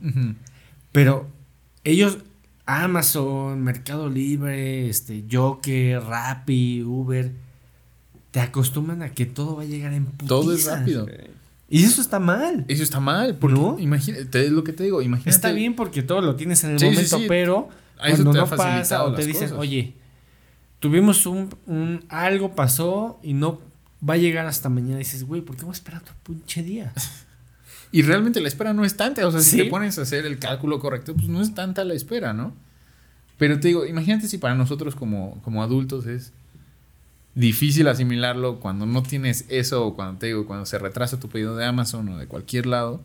Pero 0.91 1.27
ellos, 1.83 2.17
Amazon, 2.65 3.61
Mercado 3.61 4.09
Libre, 4.09 4.89
este, 4.89 5.23
Joker, 5.31 6.01
Rappi, 6.01 6.83
Uber, 6.83 7.31
te 8.31 8.39
acostumbran 8.39 9.01
a 9.03 9.09
que 9.11 9.25
todo 9.25 9.55
va 9.57 9.61
a 9.63 9.65
llegar 9.65 9.93
en 9.93 10.05
Todo 10.27 10.51
es 10.53 10.61
putiza. 10.63 10.77
rápido. 10.79 11.07
Y 11.69 11.83
eso 11.83 12.01
está 12.01 12.19
mal. 12.19 12.65
Eso 12.67 12.83
está 12.83 12.99
mal, 12.99 13.37
porque 13.37 13.57
¿No? 13.59 13.77
imagínate, 13.79 14.45
es 14.45 14.51
lo 14.51 14.63
que 14.63 14.73
te 14.73 14.83
digo, 14.83 15.01
imagínate. 15.01 15.29
Está 15.29 15.51
bien 15.51 15.75
porque 15.75 16.03
todo 16.03 16.21
lo 16.21 16.35
tienes 16.35 16.63
en 16.63 16.71
el 16.77 16.83
momento, 16.83 17.17
sí. 17.17 17.25
pero 17.27 17.69
A 17.97 18.09
cuando 18.09 18.33
no 18.33 18.45
pasa 18.47 19.03
o 19.03 19.13
te 19.13 19.25
dicen, 19.25 19.43
cosas. 19.49 19.57
oye, 19.57 19.93
tuvimos 20.79 21.25
un, 21.25 21.49
un- 21.65 22.03
algo 22.09 22.53
pasó 22.55 23.19
y 23.23 23.33
no 23.33 23.59
va 24.07 24.13
a 24.15 24.17
llegar 24.17 24.45
hasta 24.45 24.69
mañana, 24.69 24.97
dices, 24.99 25.23
güey, 25.23 25.41
¿por 25.41 25.55
qué 25.55 25.63
voy 25.63 25.71
a 25.71 25.73
esperar 25.73 26.01
otro 26.01 26.13
pinche 26.23 26.61
día? 26.63 26.93
Y 27.95 28.01
realmente 28.01 28.41
la 28.41 28.49
espera 28.49 28.73
no 28.73 28.83
es 28.83 28.97
tanta, 28.97 29.25
o 29.25 29.31
sea, 29.31 29.39
si 29.39 29.55
te 29.55 29.65
pones 29.67 29.97
a 29.97 30.01
hacer 30.01 30.25
el 30.25 30.37
cálculo 30.37 30.81
correcto, 30.81 31.15
pues 31.15 31.29
no 31.29 31.41
es 31.41 31.55
tanta 31.55 31.85
la 31.85 31.93
espera, 31.93 32.33
¿no? 32.33 32.53
Pero 33.37 33.57
te 33.61 33.69
digo, 33.69 33.85
imagínate 33.85 34.27
si 34.27 34.37
para 34.37 34.53
nosotros 34.53 34.95
como, 34.95 35.41
como 35.43 35.63
adultos 35.63 36.05
es 36.05 36.33
difícil 37.35 37.87
asimilarlo 37.87 38.59
cuando 38.59 38.85
no 38.85 39.01
tienes 39.01 39.45
eso, 39.47 39.85
o 39.87 39.95
cuando 39.95 40.19
te 40.19 40.25
digo, 40.25 40.45
cuando 40.45 40.65
se 40.65 40.77
retrasa 40.77 41.21
tu 41.21 41.29
pedido 41.29 41.55
de 41.55 41.63
Amazon 41.63 42.09
o 42.09 42.17
de 42.17 42.27
cualquier 42.27 42.65
lado, 42.65 42.99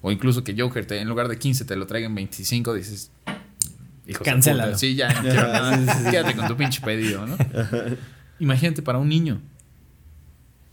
o 0.00 0.12
incluso 0.12 0.44
que 0.44 0.54
Joker 0.56 0.86
te, 0.86 1.00
en 1.00 1.08
lugar 1.08 1.26
de 1.26 1.36
15 1.36 1.64
te 1.64 1.74
lo 1.74 1.88
traiga 1.88 2.06
en 2.06 2.14
25, 2.14 2.72
dices, 2.74 3.10
hijo 4.06 4.22
puta, 4.22 4.76
Sí, 4.78 4.94
ya, 4.94 5.12
no 5.12 5.22
quiero 5.22 5.42
nada, 5.42 6.08
quédate 6.08 6.36
con 6.36 6.46
tu 6.46 6.56
pinche 6.56 6.80
pedido, 6.82 7.26
¿no? 7.26 7.36
Imagínate 8.38 8.80
para 8.80 8.98
un 8.98 9.08
niño, 9.08 9.40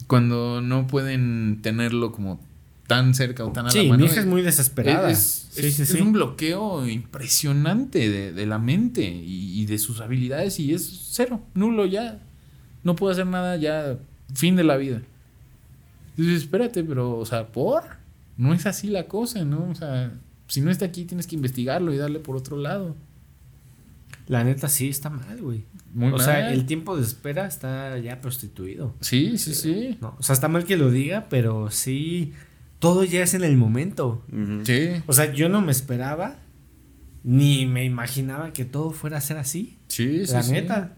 cuando 0.06 0.62
no 0.62 0.86
pueden 0.86 1.64
tenerlo 1.64 2.12
como 2.12 2.40
tan 2.88 3.14
cerca 3.14 3.46
o 3.46 3.52
tan 3.52 3.68
a 3.68 3.70
Sí, 3.70 3.84
la 3.84 3.90
mano. 3.90 4.00
mi 4.06 4.10
hija 4.10 4.20
es 4.22 4.26
muy 4.26 4.42
desesperada. 4.42 5.12
Es, 5.12 5.48
sí, 5.52 5.66
es- 5.68 5.76
sí, 5.76 5.82
es 5.84 5.94
un 5.96 6.14
bloqueo 6.14 6.88
impresionante 6.88 8.10
de, 8.10 8.32
de 8.32 8.46
la 8.46 8.58
mente 8.60 9.04
y, 9.04 9.62
y 9.62 9.66
de 9.66 9.78
sus 9.78 10.00
habilidades 10.02 10.60
y 10.60 10.74
es 10.74 11.10
cero, 11.12 11.42
nulo 11.54 11.86
ya. 11.86 12.20
No 12.84 12.96
puedo 12.96 13.12
hacer 13.12 13.28
nada 13.28 13.58
ya, 13.58 13.98
fin 14.34 14.56
de 14.56 14.64
la 14.64 14.78
vida. 14.78 15.02
Dices, 16.16 16.44
espérate, 16.44 16.84
pero, 16.84 17.18
o 17.18 17.26
sea, 17.26 17.48
¿por? 17.48 17.84
No 18.38 18.54
es 18.54 18.66
así 18.66 18.88
la 18.88 19.08
cosa, 19.08 19.44
¿no? 19.46 19.68
O 19.70 19.76
sea, 19.76 20.12
si 20.48 20.62
no 20.62 20.72
está 20.72 20.86
aquí 20.86 21.04
tienes 21.06 21.28
que 21.28 21.36
investigarlo 21.36 21.94
y 21.94 21.98
darle 21.98 22.20
por 22.20 22.36
otro 22.38 22.56
lado. 22.58 22.96
La 24.28 24.44
neta 24.44 24.68
sí 24.70 24.90
está 24.90 25.10
mal, 25.10 25.42
güey. 25.42 25.64
Muy 25.94 26.12
o 26.12 26.20
sea, 26.20 26.52
el 26.52 26.66
tiempo 26.66 26.98
de 26.98 27.04
espera 27.04 27.48
está 27.48 27.98
ya 28.00 28.20
prostituido. 28.22 28.94
Sí, 29.02 29.38
sí, 29.38 29.54
sí. 29.56 29.98
¿no? 30.02 30.16
O 30.20 30.24
sea, 30.24 30.34
está 30.34 30.48
mal 30.48 30.66
que 30.66 30.76
lo 30.78 30.92
diga, 30.92 31.28
pero 31.30 31.72
sí, 31.72 32.34
todo 32.80 33.04
ya 33.04 33.24
es 33.24 33.34
en 33.34 33.44
el 33.44 33.58
momento. 33.58 34.24
Sí, 34.64 34.90
O 35.08 35.14
sea, 35.14 35.34
yo 35.34 35.50
no 35.50 35.62
me 35.62 35.72
esperaba, 35.72 36.38
ni 37.24 37.66
me 37.66 37.84
imaginaba 37.86 38.54
que 38.54 38.66
todo 38.66 38.92
fuera 38.92 39.18
a 39.18 39.22
ser 39.22 39.38
así. 39.38 39.78
sí, 39.88 40.26
sí. 40.26 40.34
la 40.34 40.44
sí. 40.44 40.52
neta. 40.52 40.94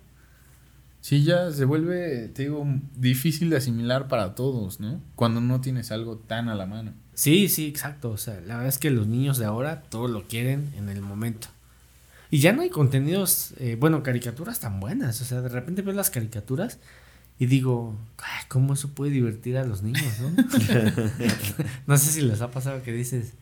Sí, 1.01 1.23
ya 1.23 1.49
se 1.51 1.63
vuelve, 1.63 2.27
te 2.27 2.43
digo, 2.43 2.67
difícil 2.97 3.49
de 3.49 3.57
asimilar 3.57 4.09
para 4.09 4.35
todos, 4.35 4.81
¿no? 4.81 5.01
Cuando 5.15 5.39
no 5.39 5.61
tienes 5.61 5.91
algo 5.91 6.17
tan 6.17 6.49
a 6.49 6.55
la 6.55 6.65
mano. 6.65 6.93
Sí, 7.13 7.47
sí, 7.47 7.67
exacto. 7.67 8.11
O 8.11 8.17
sea, 8.17 8.35
la 8.41 8.55
verdad 8.55 8.67
es 8.67 8.77
que 8.77 8.91
los 8.91 9.07
niños 9.07 9.37
de 9.37 9.45
ahora 9.45 9.83
todo 9.83 10.09
lo 10.09 10.27
quieren 10.27 10.73
en 10.77 10.89
el 10.89 11.01
momento. 11.01 11.47
Y 12.31 12.39
ya 12.39 12.51
no 12.51 12.61
hay 12.61 12.69
contenidos, 12.69 13.53
eh, 13.59 13.77
bueno, 13.79 14.03
caricaturas 14.03 14.59
tan 14.59 14.79
buenas. 14.79 15.21
O 15.21 15.25
sea, 15.25 15.41
de 15.41 15.49
repente 15.49 15.81
veo 15.81 15.93
las 15.93 16.09
caricaturas 16.09 16.79
y 17.39 17.45
digo, 17.47 17.95
"Ay, 18.17 18.43
¿cómo 18.49 18.73
eso 18.73 18.89
puede 18.89 19.11
divertir 19.11 19.57
a 19.57 19.65
los 19.65 19.81
niños, 19.81 20.03
no? 20.21 20.29
no 21.87 21.97
sé 21.97 22.11
si 22.11 22.21
les 22.21 22.41
ha 22.41 22.51
pasado 22.51 22.83
que 22.83 22.91
dices, 22.91 23.33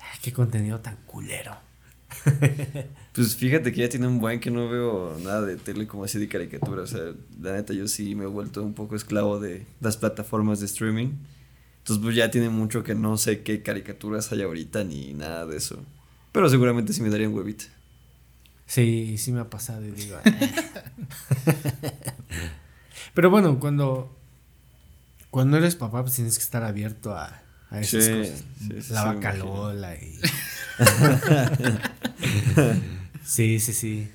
"Ay, 0.00 0.18
qué 0.22 0.32
contenido 0.32 0.80
tan 0.80 0.96
culero. 1.06 1.56
Pues 3.12 3.34
fíjate 3.34 3.72
que 3.72 3.80
ya 3.80 3.88
tiene 3.88 4.06
un 4.06 4.20
buen 4.20 4.38
que 4.38 4.52
no 4.52 4.68
veo 4.68 5.16
nada 5.24 5.42
de 5.42 5.56
tele 5.56 5.86
como 5.88 6.04
así 6.04 6.18
de 6.20 6.28
caricatura. 6.28 6.82
O 6.82 6.86
sea, 6.86 7.12
la 7.42 7.52
neta, 7.54 7.72
yo 7.74 7.88
sí 7.88 8.14
me 8.14 8.22
he 8.24 8.28
vuelto 8.28 8.62
un 8.62 8.72
poco 8.72 8.94
esclavo 8.94 9.40
de 9.40 9.66
las 9.80 9.96
plataformas 9.96 10.60
de 10.60 10.66
streaming. 10.66 11.08
Entonces, 11.78 12.02
pues 12.02 12.14
ya 12.14 12.30
tiene 12.30 12.50
mucho 12.50 12.84
que 12.84 12.94
no 12.94 13.18
sé 13.18 13.42
qué 13.42 13.62
caricaturas 13.62 14.30
hay 14.30 14.42
ahorita 14.42 14.84
ni 14.84 15.12
nada 15.12 15.44
de 15.44 15.56
eso. 15.56 15.80
Pero 16.30 16.48
seguramente 16.48 16.92
sí 16.92 17.02
me 17.02 17.10
daría 17.10 17.28
un 17.28 17.34
huevito. 17.34 17.64
Sí, 18.66 19.18
sí 19.18 19.32
me 19.32 19.40
ha 19.40 19.50
pasado 19.50 19.84
y 19.84 19.90
digo. 19.90 20.16
"Ah". 20.24 22.14
Pero 23.20 23.28
bueno, 23.28 23.60
cuando 23.60 24.16
cuando 25.30 25.58
eres 25.58 25.76
papá, 25.76 26.00
pues 26.00 26.14
tienes 26.14 26.38
que 26.38 26.42
estar 26.42 26.64
abierto 26.64 27.14
a, 27.14 27.42
a 27.68 27.78
esas 27.80 28.02
Sí, 28.06 28.12
cosas. 28.12 28.44
sí, 28.66 28.80
sí, 28.80 28.92
La 28.94 29.04
vaca. 29.04 29.34
Lola 29.34 29.94
y. 29.94 30.18
sí, 33.22 33.60
sí, 33.60 33.74
sí. 33.74 34.08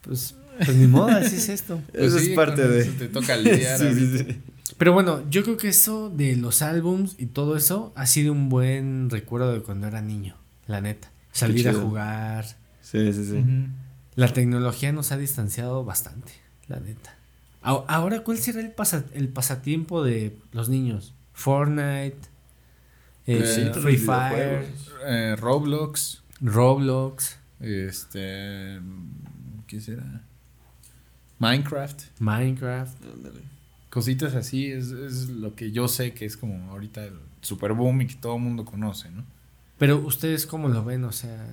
Pues, 0.00 0.36
pues 0.56 0.74
ni 0.74 0.86
modo, 0.86 1.08
así 1.08 1.36
es 1.36 1.50
esto. 1.50 1.82
Pues 1.92 2.04
Eso 2.04 2.18
sí, 2.18 2.30
es 2.30 2.34
parte 2.36 2.66
de. 2.66 2.80
eso 2.80 2.92
te 2.92 3.08
toca 3.08 3.36
lidiar 3.36 3.78
sí, 3.78 3.92
sí, 3.92 4.06
ahorita. 4.06 4.32
sí. 4.32 4.40
Pero 4.78 4.94
bueno, 4.94 5.22
yo 5.28 5.42
creo 5.44 5.58
que 5.58 5.68
eso 5.68 6.08
de 6.08 6.34
los 6.36 6.62
álbums 6.62 7.16
y 7.18 7.26
todo 7.26 7.58
eso 7.58 7.92
ha 7.94 8.06
sido 8.06 8.32
un 8.32 8.48
buen 8.48 9.10
recuerdo 9.10 9.52
de 9.52 9.60
cuando 9.60 9.86
era 9.86 10.00
niño, 10.00 10.34
la 10.66 10.80
neta. 10.80 11.10
Salir 11.30 11.68
a 11.68 11.74
jugar. 11.74 12.46
Sí, 12.80 13.12
sí, 13.12 13.22
sí. 13.22 13.44
La 14.14 14.32
tecnología 14.32 14.92
nos 14.92 15.12
ha 15.12 15.18
distanciado 15.18 15.84
bastante, 15.84 16.32
la 16.68 16.80
neta. 16.80 17.13
Ahora, 17.64 18.20
¿cuál 18.22 18.38
será 18.38 18.60
el, 18.60 18.70
pasa- 18.72 19.04
el 19.14 19.28
pasatiempo 19.28 20.02
de 20.04 20.36
los 20.52 20.68
niños? 20.68 21.14
Fortnite, 21.32 22.18
eh, 23.26 23.42
Eh, 23.42 23.72
Free 23.80 23.96
Fire. 23.96 24.66
Eh, 25.06 25.34
Roblox, 25.38 26.22
Roblox, 26.40 27.38
este, 27.60 28.80
¿qué 29.66 29.80
será? 29.80 30.22
Minecraft, 31.38 32.02
Minecraft. 32.20 32.96
Ándale. 33.14 33.40
cositas 33.90 34.34
así 34.34 34.70
es, 34.70 34.90
es 34.90 35.28
lo 35.30 35.54
que 35.54 35.72
yo 35.72 35.88
sé 35.88 36.12
que 36.14 36.24
es 36.26 36.36
como 36.36 36.70
ahorita 36.70 37.04
el 37.04 37.14
super 37.40 37.72
boom 37.72 38.02
y 38.02 38.06
que 38.08 38.14
todo 38.16 38.36
el 38.36 38.42
mundo 38.42 38.64
conoce, 38.64 39.10
¿no? 39.10 39.24
Pero 39.78 39.98
ustedes 39.98 40.46
cómo 40.46 40.68
lo 40.68 40.84
ven, 40.84 41.04
o 41.04 41.12
sea, 41.12 41.46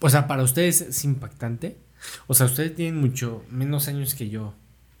o 0.00 0.10
sea, 0.10 0.26
para 0.26 0.42
ustedes 0.42 0.80
es 0.82 1.04
impactante. 1.04 1.78
O 2.26 2.34
sea, 2.34 2.46
ustedes 2.46 2.74
tienen 2.74 3.00
mucho 3.00 3.42
menos 3.50 3.88
años 3.88 4.14
que 4.14 4.28
yo 4.28 4.54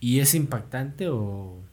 y 0.04 0.20
es 0.20 0.34
impactante 0.34 1.08
o 1.08 1.64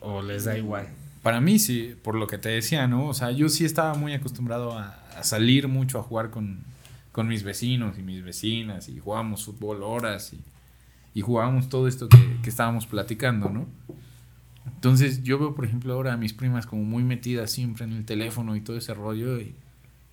o, 0.00 0.22
les 0.22 0.44
da 0.44 0.56
igual. 0.56 0.88
Para 1.22 1.40
mí 1.40 1.58
sí, 1.58 1.94
por 2.02 2.14
lo 2.14 2.26
que 2.26 2.38
te 2.38 2.48
decía, 2.48 2.86
¿no? 2.86 3.08
O 3.08 3.14
sea, 3.14 3.30
yo 3.30 3.50
sí 3.50 3.66
estaba 3.66 3.94
muy 3.94 4.14
acostumbrado 4.14 4.78
a, 4.78 4.96
a 5.18 5.22
salir 5.22 5.68
mucho 5.68 5.98
a 5.98 6.02
jugar 6.02 6.30
con, 6.30 6.60
con 7.12 7.28
mis 7.28 7.42
vecinos 7.42 7.98
y 7.98 8.02
mis 8.02 8.24
vecinas 8.24 8.88
y 8.88 8.98
jugábamos 8.98 9.44
fútbol 9.44 9.82
horas 9.82 10.32
y, 10.32 10.40
y 11.12 11.20
jugábamos 11.20 11.68
todo 11.68 11.88
esto 11.88 12.08
que, 12.08 12.38
que 12.42 12.48
estábamos 12.48 12.86
platicando, 12.86 13.50
¿no? 13.50 13.66
Entonces 14.66 15.22
yo 15.22 15.38
veo, 15.38 15.54
por 15.54 15.66
ejemplo, 15.66 15.92
ahora 15.92 16.14
a 16.14 16.16
mis 16.16 16.32
primas 16.32 16.66
como 16.66 16.84
muy 16.84 17.02
metidas 17.02 17.50
siempre 17.50 17.84
en 17.84 17.92
el 17.92 18.06
teléfono 18.06 18.56
y 18.56 18.62
todo 18.62 18.78
ese 18.78 18.94
rollo 18.94 19.38
y, 19.40 19.54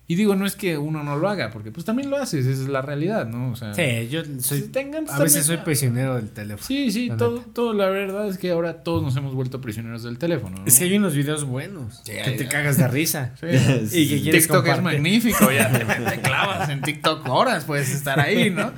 y 0.06 0.16
digo, 0.16 0.36
no 0.36 0.44
es 0.44 0.54
que 0.54 0.76
uno 0.76 1.02
no 1.02 1.16
lo 1.16 1.30
haga, 1.30 1.50
porque 1.50 1.72
pues 1.72 1.86
también 1.86 2.10
lo 2.10 2.18
haces, 2.18 2.44
esa 2.44 2.62
es 2.62 2.68
la 2.68 2.82
realidad, 2.82 3.26
¿no? 3.26 3.52
O 3.52 3.56
sea, 3.56 3.72
Sí, 3.72 4.08
yo 4.10 4.22
si 4.22 4.40
soy 4.40 4.60
tengan, 4.62 5.06
a 5.08 5.18
veces 5.18 5.46
soy 5.46 5.56
prisionero 5.58 6.16
del 6.16 6.28
teléfono. 6.28 6.66
Sí, 6.66 6.92
sí, 6.92 7.08
la 7.08 7.16
todo, 7.16 7.38
todo, 7.40 7.72
la 7.72 7.88
verdad 7.88 8.28
es 8.28 8.36
que 8.36 8.50
ahora 8.50 8.82
todos 8.82 9.02
nos 9.02 9.16
hemos 9.16 9.34
vuelto 9.34 9.62
prisioneros 9.62 10.02
del 10.02 10.18
teléfono, 10.18 10.58
¿no? 10.58 10.66
Es 10.66 10.78
que 10.78 10.84
hay 10.84 10.96
unos 10.96 11.14
videos 11.14 11.44
buenos 11.44 12.02
Sí, 12.04 12.12
que 12.22 12.32
te 12.32 12.46
cagas 12.48 12.76
de 12.76 12.88
risa. 12.88 13.34
Sí. 13.40 14.00
Y 14.00 14.08
que 14.08 14.22
quieres 14.22 14.42
TikTok 14.44 14.66
es 14.66 14.82
magnífico, 14.82 15.50
ya 15.50 15.70
te, 15.72 15.84
te 16.10 16.20
clavas 16.20 16.68
en 16.68 16.82
TikTok 16.82 17.26
horas, 17.28 17.64
puedes 17.64 17.90
estar 17.90 18.20
ahí, 18.20 18.50
¿no? 18.50 18.72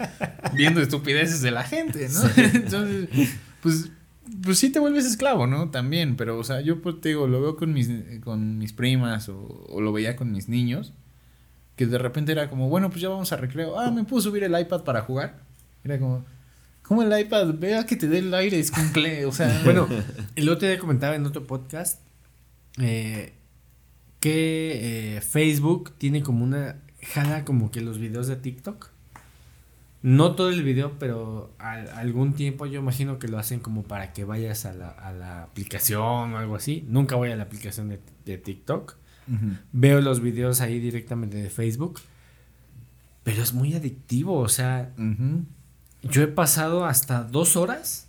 Viendo 0.55 0.81
estupideces 0.81 1.43
de 1.43 1.51
la 1.51 1.65
gente, 1.65 2.09
¿no? 2.09 2.21
Entonces, 2.55 3.09
pues, 3.63 3.91
pues 4.43 4.59
sí 4.59 4.71
te 4.71 4.79
vuelves 4.79 5.07
esclavo, 5.07 5.49
¿no? 5.49 5.71
También, 5.71 6.17
pero, 6.17 6.39
o 6.39 6.45
sea, 6.45 6.61
yo 6.61 6.81
pues 6.81 7.01
te 7.01 7.09
digo, 7.11 7.27
lo 7.27 7.41
veo 7.41 7.57
con 7.57 7.73
mis, 7.73 7.91
con 8.23 8.59
mis 8.59 8.73
primas 8.73 9.29
o, 9.29 9.65
o 9.69 9.81
lo 9.81 9.93
veía 9.93 10.15
con 10.15 10.31
mis 10.31 10.49
niños, 10.49 10.93
que 11.77 11.87
de 11.87 11.99
repente 11.99 12.33
era 12.33 12.49
como, 12.51 12.69
bueno, 12.69 12.89
pues 12.91 13.01
ya 13.03 13.09
vamos 13.09 13.33
a 13.33 13.37
recreo, 13.37 13.79
ah, 13.79 13.91
me 13.91 14.05
puedo 14.05 14.23
subir 14.23 14.43
el 14.45 14.59
iPad 14.59 14.83
para 14.83 15.03
jugar. 15.03 15.39
Era 15.85 15.99
como, 15.99 16.25
¿cómo 16.83 17.03
el 17.03 17.21
iPad? 17.21 17.55
Vea 17.59 17.85
que 17.87 17.97
te 17.97 18.09
dé 18.09 18.19
el 18.19 18.33
aire, 18.35 18.59
es 18.59 18.71
cumple, 18.71 19.25
o 19.27 19.33
sea, 19.33 19.61
Bueno, 19.65 19.87
el 20.35 20.49
otro 20.49 20.67
día 20.69 20.79
comentaba 20.79 21.15
en 21.15 21.27
otro 21.27 21.47
podcast 21.47 22.01
eh, 22.79 23.35
que 24.21 25.17
eh, 25.17 25.21
Facebook 25.21 25.93
tiene 25.99 26.23
como 26.23 26.45
una 26.45 26.77
jala 27.03 27.45
como 27.45 27.71
que 27.71 27.81
los 27.81 27.99
videos 27.99 28.27
de 28.27 28.37
TikTok. 28.37 28.89
No 30.03 30.35
todo 30.37 30.51
el 30.51 30.63
video, 30.63 30.99
pero 30.99 31.51
al- 31.59 31.89
algún 31.91 32.35
tiempo 32.35 32.67
yo 32.67 32.79
imagino 32.81 33.19
que 33.19 33.29
lo 33.29 33.39
hacen 33.39 33.59
como 33.61 33.83
para 33.83 34.13
que 34.13 34.25
vayas 34.25 34.65
a 34.65 34.73
la, 34.73 34.89
a 34.91 35.11
la 35.13 35.43
aplicación 35.43 36.33
o 36.35 36.39
algo 36.39 36.55
así. 36.55 36.85
Nunca 36.89 37.17
voy 37.17 37.31
a 37.33 37.37
la 37.37 37.43
aplicación 37.45 37.89
de, 37.89 37.99
de 38.25 38.39
TikTok. 38.39 38.95
Veo 39.73 40.01
los 40.01 40.21
videos 40.21 40.61
ahí 40.61 40.79
directamente 40.79 41.37
de 41.37 41.51
Facebook. 41.51 42.01
Pero 43.25 43.43
es 43.43 43.53
muy 43.53 43.75
adictivo, 43.75 44.39
o 44.39 44.49
sea, 44.49 44.93
yo 46.03 46.23
he 46.23 46.29
pasado 46.29 46.85
hasta 46.85 47.25
dos 47.25 47.57
horas 47.57 48.07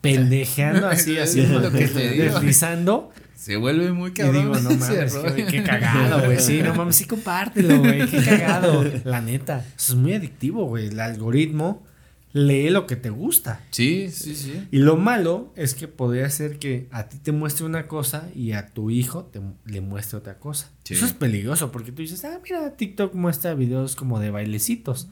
pendejeando 0.00 0.88
así, 0.88 1.18
así, 1.24 1.46
lo 1.46 1.70
que 1.70 1.86
te 1.86 2.10
digo. 2.12 2.24
deslizando. 2.24 3.12
Se 3.34 3.56
vuelve 3.56 3.90
muy 3.92 4.10
Y 4.10 4.14
cabrón. 4.14 4.52
digo, 4.52 4.56
no 4.70 4.76
mames, 4.76 5.14
qué, 5.34 5.44
qué 5.46 5.62
cagado, 5.62 6.24
güey. 6.26 6.38
Sí, 6.38 6.60
no 6.62 6.74
mames, 6.74 6.96
sí 6.96 7.04
compártelo, 7.06 7.78
güey. 7.78 8.06
Qué 8.06 8.22
cagado. 8.22 8.84
La 9.04 9.22
neta. 9.22 9.64
Eso 9.76 9.92
es 9.94 9.98
muy 9.98 10.12
adictivo, 10.14 10.66
güey. 10.66 10.88
El 10.88 11.00
algoritmo 11.00 11.82
lee 12.32 12.70
lo 12.70 12.86
que 12.86 12.96
te 12.96 13.10
gusta. 13.10 13.60
Sí, 13.70 14.08
sí, 14.10 14.34
sí. 14.34 14.68
Y 14.70 14.78
lo 14.78 14.96
malo 14.96 15.52
es 15.56 15.74
que 15.74 15.88
podría 15.88 16.28
ser 16.30 16.58
que 16.58 16.88
a 16.90 17.08
ti 17.08 17.18
te 17.18 17.32
muestre 17.32 17.66
una 17.66 17.86
cosa 17.88 18.28
y 18.34 18.52
a 18.52 18.68
tu 18.68 18.90
hijo 18.90 19.24
te, 19.24 19.40
le 19.66 19.80
muestre 19.80 20.18
otra 20.18 20.38
cosa. 20.38 20.70
Sí. 20.84 20.94
Eso 20.94 21.06
es 21.06 21.12
peligroso 21.12 21.72
porque 21.72 21.92
tú 21.92 22.02
dices, 22.02 22.24
ah, 22.24 22.40
mira, 22.42 22.76
TikTok 22.76 23.14
muestra 23.14 23.54
videos 23.54 23.96
como 23.96 24.20
de 24.20 24.30
bailecitos. 24.30 25.08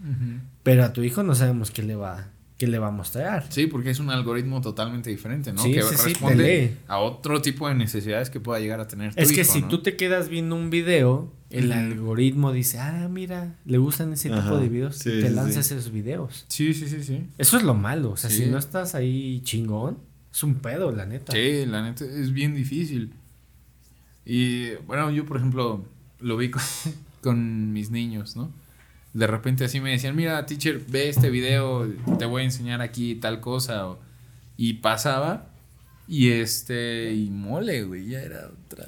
Pero 0.63 0.85
a 0.85 0.93
tu 0.93 1.03
hijo 1.03 1.23
no 1.23 1.35
sabemos 1.35 1.71
qué 1.71 1.83
le 1.83 1.97
va, 1.97 2.29
qué 2.57 2.67
le 2.67 2.79
va 2.79 2.89
a 2.89 2.93
mostrar. 2.93 3.47
Sí, 3.51 3.67
porque 3.67 3.91
es 3.91 4.01
un 4.01 4.11
algoritmo 4.11 4.61
totalmente 4.61 5.11
diferente, 5.11 5.53
¿no? 5.53 5.63
Sí, 5.63 5.73
que 5.73 5.83
sí, 5.83 5.95
responde 6.05 6.77
a 6.87 6.99
otro 6.99 7.41
tipo 7.43 7.69
de 7.69 7.75
necesidades 7.75 8.31
que 8.31 8.41
pueda 8.41 8.61
llegar 8.61 8.81
a 8.81 8.89
tener 8.89 9.15
tu 9.15 9.21
Es 9.21 9.33
que 9.33 9.43
hijo, 9.43 9.53
si 9.53 9.63
¿no? 9.63 9.69
tú 9.69 9.83
te 9.83 9.97
quedas 9.97 10.29
viendo 10.29 10.55
un 10.57 10.71
video, 10.71 11.33
el 11.51 11.73
algoritmo 11.73 12.53
dice, 12.53 12.79
ah, 12.79 13.09
mira, 13.11 13.57
le 13.65 13.79
gustan 13.79 14.13
ese 14.13 14.29
tipo 14.31 14.59
de 14.59 14.69
videos, 14.69 14.97
sí, 14.97 15.05
te 15.21 15.31
lanza 15.31 15.63
sí. 15.63 15.75
esos 15.75 15.91
videos. 15.93 16.45
Sí, 16.49 16.75
sí, 16.75 16.89
sí, 16.89 17.03
sí. 17.03 17.27
Eso 17.39 17.57
es 17.57 17.63
lo 17.63 17.75
malo, 17.75 18.11
o 18.13 18.17
sea, 18.17 18.29
Sí. 18.31 18.45
si 18.45 18.47
no 18.51 18.59
estás 18.59 18.95
ahí 18.95 19.41
chingón, 19.43 19.99
es 20.33 20.43
un 20.43 20.57
pedo, 20.57 20.93
la 20.93 21.07
neta. 21.07 21.33
Sí, 21.33 21.65
la 21.67 21.83
neta 21.83 22.05
es 22.05 22.33
bien 22.33 22.55
difícil. 22.55 23.13
Y 24.25 24.75
bueno, 24.87 25.11
yo 25.11 25.25
por 25.25 25.39
ejemplo 25.39 25.85
lo 26.21 26.37
vi 26.37 26.51
con, 26.51 26.63
con 27.23 27.73
mis 27.73 27.91
niños, 27.91 28.37
¿no? 28.37 28.53
De 29.15 29.27
repente 29.27 29.65
así 29.65 29.81
me 29.81 29.91
decían, 29.91 30.15
mira, 30.15 30.45
teacher, 30.47 30.85
ve 30.87 31.09
este 31.09 31.31
video, 31.31 31.89
te 32.19 32.27
voy 32.27 32.43
a 32.43 32.45
enseñar 32.45 32.83
aquí 32.83 33.15
tal 33.15 33.41
cosa. 33.41 33.89
o- 33.89 33.99
y 34.61 34.75
pasaba 34.75 35.48
y 36.09 36.31
este, 36.31 37.13
y 37.13 37.29
mole, 37.29 37.83
güey, 37.83 38.09
ya 38.09 38.23
era 38.23 38.51
otra, 38.67 38.87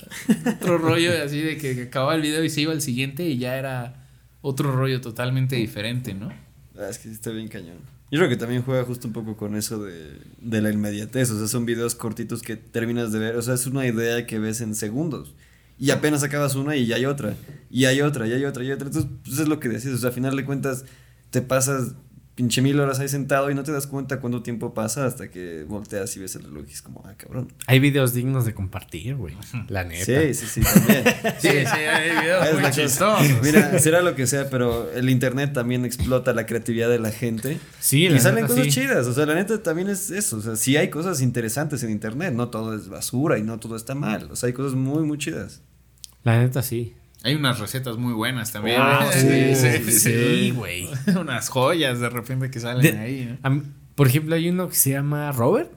otro 0.57 0.79
rollo 0.79 1.13
así 1.23 1.41
de 1.41 1.59
que 1.59 1.83
acababa 1.83 2.15
el 2.15 2.23
video 2.23 2.43
y 2.43 2.49
se 2.49 2.63
iba 2.63 2.73
al 2.73 2.81
siguiente 2.81 3.29
y 3.29 3.37
ya 3.37 3.57
era 3.57 4.09
otro 4.41 4.73
rollo 4.73 5.03
totalmente 5.03 5.57
diferente, 5.57 6.15
¿no? 6.15 6.33
Ah, 6.79 6.89
es 6.89 6.99
que 6.99 7.09
sí 7.09 7.15
está 7.15 7.31
bien 7.31 7.49
cañón. 7.49 7.77
Yo 8.11 8.19
creo 8.19 8.29
que 8.29 8.37
también 8.37 8.63
juega 8.63 8.85
justo 8.85 9.07
un 9.07 9.13
poco 9.13 9.37
con 9.37 9.55
eso 9.55 9.85
de, 9.85 10.15
de 10.41 10.63
la 10.63 10.71
inmediatez. 10.71 11.31
O 11.31 11.39
sea, 11.39 11.47
son 11.47 11.65
videos 11.65 11.95
cortitos 11.95 12.43
que 12.43 12.57
terminas 12.57 13.13
de 13.13 13.21
ver. 13.21 13.37
O 13.37 13.43
sea, 13.43 13.55
es 13.55 13.67
una 13.67 13.87
idea 13.87 14.27
que 14.27 14.39
ves 14.41 14.63
en 14.63 14.75
segundos. 14.75 15.35
Y 15.79 15.91
apenas 15.91 16.23
acabas 16.23 16.57
una 16.57 16.75
y 16.75 16.87
ya 16.87 16.97
hay 16.97 17.05
otra. 17.05 17.37
Y 17.71 17.85
hay 17.85 18.01
otra, 18.01 18.27
y 18.27 18.33
hay 18.33 18.45
otra, 18.45 18.65
y 18.65 18.67
hay 18.67 18.73
otra. 18.73 18.89
Entonces, 18.89 19.11
pues 19.25 19.39
es 19.39 19.47
lo 19.47 19.61
que 19.61 19.69
decís. 19.69 19.91
O 19.91 19.99
sea, 19.99 20.11
a 20.11 20.13
final 20.13 20.35
de 20.35 20.45
cuentas, 20.45 20.85
te 21.31 21.41
pasas 21.41 21.95
pinche 22.35 22.63
mil 22.63 22.81
horas 22.81 23.01
ahí 23.01 23.09
sentado 23.09 23.51
y 23.51 23.55
no 23.55 23.63
te 23.63 23.73
das 23.73 23.87
cuenta 23.87 24.21
cuánto 24.21 24.43
tiempo 24.43 24.73
pasa 24.73 25.05
hasta 25.05 25.31
que 25.31 25.65
volteas 25.69 26.17
y 26.17 26.21
ves 26.21 26.37
el 26.37 26.45
reloj 26.45 26.65
y 26.69 26.73
es 26.73 26.81
como, 26.83 27.03
ah, 27.05 27.15
cabrón. 27.17 27.53
Hay 27.67 27.81
videos 27.81 28.15
dignos 28.15 28.45
de 28.47 28.55
compartir, 28.55 29.17
güey, 29.17 29.35
la 29.69 29.85
neta. 29.85 30.05
Sí, 30.05 30.35
sí, 30.35 30.47
sí, 30.47 30.61
también. 30.63 31.05
Sí, 31.39 31.49
sí, 31.49 31.67
hay 31.67 32.11
videos 32.23 32.47
Es 32.47 32.61
muy 32.61 32.71
chistosos. 32.71 33.43
Mira, 33.43 33.79
será 33.79 34.01
lo 34.01 34.15
que 34.15 34.27
sea, 34.27 34.49
pero 34.49 34.91
el 34.93 35.11
internet 35.11 35.53
también 35.53 35.85
explota 35.85 36.33
la 36.33 36.47
creatividad 36.47 36.89
de 36.89 36.99
la 36.99 37.11
gente. 37.11 37.59
Sí, 37.79 38.09
la 38.09 38.17
Y 38.17 38.21
salen 38.21 38.37
neta, 38.45 38.49
cosas 38.49 38.65
sí. 38.65 38.71
chidas, 38.71 39.07
o 39.07 39.13
sea, 39.13 39.27
la 39.27 39.35
neta 39.35 39.63
también 39.63 39.89
es 39.89 40.11
eso, 40.11 40.39
o 40.39 40.41
sea, 40.41 40.57
sí 40.57 40.77
hay 40.77 40.89
cosas 40.89 41.21
interesantes 41.21 41.83
en 41.83 41.91
internet, 41.91 42.33
no 42.33 42.49
todo 42.49 42.75
es 42.75 42.89
basura 42.89 43.39
y 43.39 43.43
no 43.43 43.59
todo 43.59 43.77
está 43.77 43.95
mal, 43.95 44.31
o 44.31 44.37
sea, 44.37 44.47
hay 44.47 44.53
cosas 44.53 44.75
muy, 44.75 45.03
muy 45.03 45.19
chidas. 45.19 45.63
La 46.23 46.39
neta, 46.39 46.63
sí. 46.63 46.95
Hay 47.23 47.35
unas 47.35 47.59
recetas 47.59 47.97
muy 47.99 48.13
buenas 48.15 48.53
también. 48.53 48.79
Ah, 48.81 49.11
¿eh? 49.15 49.55
sí, 49.55 49.93
sí, 49.93 50.51
güey. 50.53 50.89
unas 51.21 51.49
joyas 51.49 52.01
de 52.01 52.09
repente 52.09 52.51
que 52.51 52.61
salen 52.61 52.83
De- 52.83 52.99
ahí. 52.99 53.39
¿no? 53.43 53.51
Mí- 53.51 53.63
por 53.95 54.07
ejemplo, 54.07 54.35
hay 54.35 54.49
uno 54.49 54.69
que 54.69 54.75
se 54.77 54.91
llama 54.91 55.31
Robert, 55.33 55.71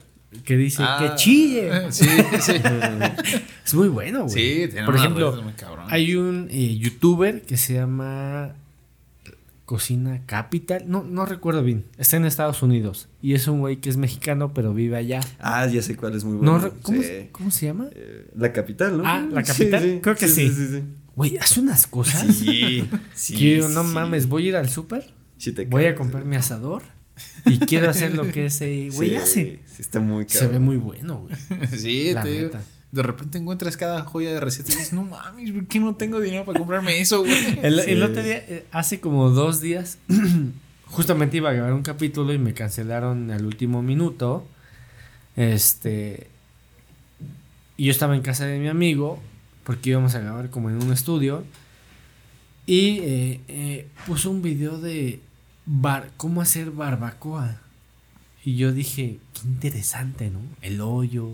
que 0.44 0.56
dice 0.56 0.82
Ah, 0.82 0.98
que 1.00 1.14
chille. 1.16 1.70
Sí, 1.90 2.06
sí. 2.40 2.52
Es 3.64 3.74
muy 3.74 3.88
bueno, 3.88 4.24
güey. 4.24 4.30
Sí, 4.30 4.68
tiene 4.70 4.86
Por 4.86 4.96
ejemplo, 4.96 5.32
muy 5.42 5.52
hay 5.88 6.14
un 6.16 6.48
eh, 6.50 6.76
youtuber 6.78 7.42
que 7.42 7.56
se 7.56 7.74
llama 7.74 8.54
Cocina 9.64 10.20
Capital. 10.26 10.84
No, 10.86 11.02
no 11.02 11.24
recuerdo 11.26 11.62
bien. 11.62 11.84
Está 11.98 12.16
en 12.18 12.24
Estados 12.26 12.62
Unidos. 12.62 13.08
Y 13.22 13.34
es 13.34 13.46
un 13.48 13.60
güey 13.60 13.76
que 13.76 13.88
es 13.90 13.96
mexicano, 13.96 14.52
pero 14.52 14.74
vive 14.74 14.96
allá. 14.96 15.20
Ah, 15.38 15.66
ya 15.66 15.80
sé 15.82 15.96
cuál 15.96 16.14
es 16.14 16.24
muy 16.24 16.36
bueno. 16.36 16.52
No 16.52 16.58
re- 16.58 16.72
¿cómo, 16.82 17.02
sí. 17.02 17.28
cómo 17.32 17.50
se 17.50 17.66
llama? 17.66 17.88
Eh, 17.94 18.26
la 18.36 18.52
capital, 18.52 18.98
¿no? 18.98 19.04
Ah, 19.06 19.26
¿La 19.30 19.42
Capital? 19.42 20.00
Creo 20.02 20.16
que 20.16 20.28
sí. 20.28 20.48
Sí, 20.50 20.66
sí, 20.68 20.82
Güey, 21.16 21.36
hace 21.38 21.60
unas 21.60 21.86
cosas. 21.86 22.34
sí. 22.34 22.88
Sí, 23.14 23.36
que 23.36 23.56
yo, 23.58 23.68
no 23.68 23.82
sí. 23.84 23.90
mames, 23.94 24.28
voy 24.28 24.46
a 24.46 24.48
ir 24.50 24.56
al 24.56 24.68
súper, 24.68 25.12
Sí 25.36 25.52
te 25.52 25.64
voy 25.66 25.86
a 25.86 25.94
comprar 25.94 26.24
mi 26.24 26.36
asador 26.36 26.82
y 27.44 27.58
quiero 27.58 27.90
hacer 27.90 28.14
lo 28.14 28.30
que 28.30 28.46
ese 28.46 28.88
güey 28.94 29.10
Sí, 29.10 29.16
hace. 29.16 29.60
Sí, 29.66 29.76
está 29.82 30.00
muy 30.00 30.24
Se 30.28 30.38
cabrón. 30.40 30.52
ve 30.52 30.58
muy 30.60 30.76
bueno, 30.76 31.26
güey. 31.28 31.68
Sí, 31.78 32.12
La 32.12 32.22
te 32.22 32.30
digo. 32.30 32.50
De 32.92 33.02
repente 33.02 33.38
encuentras 33.38 33.76
cada 33.76 34.02
joya 34.02 34.32
de 34.32 34.38
recetas 34.40 34.74
y 34.74 34.78
dices, 34.78 34.92
no 34.92 35.02
mames, 35.02 35.50
¿por 35.50 35.66
qué 35.66 35.80
no 35.80 35.96
tengo 35.96 36.20
dinero 36.20 36.44
para 36.44 36.58
comprarme 36.60 37.00
eso, 37.00 37.20
güey? 37.24 37.58
El, 37.62 37.80
el 37.80 38.02
otro 38.04 38.22
día, 38.22 38.36
eh, 38.36 38.64
hace 38.70 39.00
como 39.00 39.30
dos 39.30 39.60
días, 39.60 39.98
justamente 40.86 41.36
iba 41.38 41.50
a 41.50 41.52
grabar 41.52 41.72
un 41.72 41.82
capítulo 41.82 42.32
y 42.32 42.38
me 42.38 42.54
cancelaron 42.54 43.30
al 43.32 43.44
último 43.46 43.82
minuto. 43.82 44.46
Este. 45.36 46.28
Y 47.76 47.86
yo 47.86 47.90
estaba 47.90 48.14
en 48.14 48.22
casa 48.22 48.46
de 48.46 48.60
mi 48.60 48.68
amigo, 48.68 49.20
porque 49.64 49.90
íbamos 49.90 50.14
a 50.14 50.20
grabar 50.20 50.50
como 50.50 50.70
en 50.70 50.82
un 50.82 50.92
estudio. 50.92 51.44
Y 52.66 52.98
eh, 53.00 53.40
eh, 53.48 53.88
puso 54.06 54.30
un 54.30 54.40
video 54.40 54.78
de 54.78 55.20
bar, 55.66 56.10
cómo 56.16 56.40
hacer 56.40 56.70
barbacoa. 56.70 57.60
Y 58.44 58.56
yo 58.56 58.72
dije, 58.72 59.18
qué 59.32 59.48
interesante, 59.48 60.30
¿no? 60.30 60.40
El 60.62 60.80
hoyo. 60.80 61.30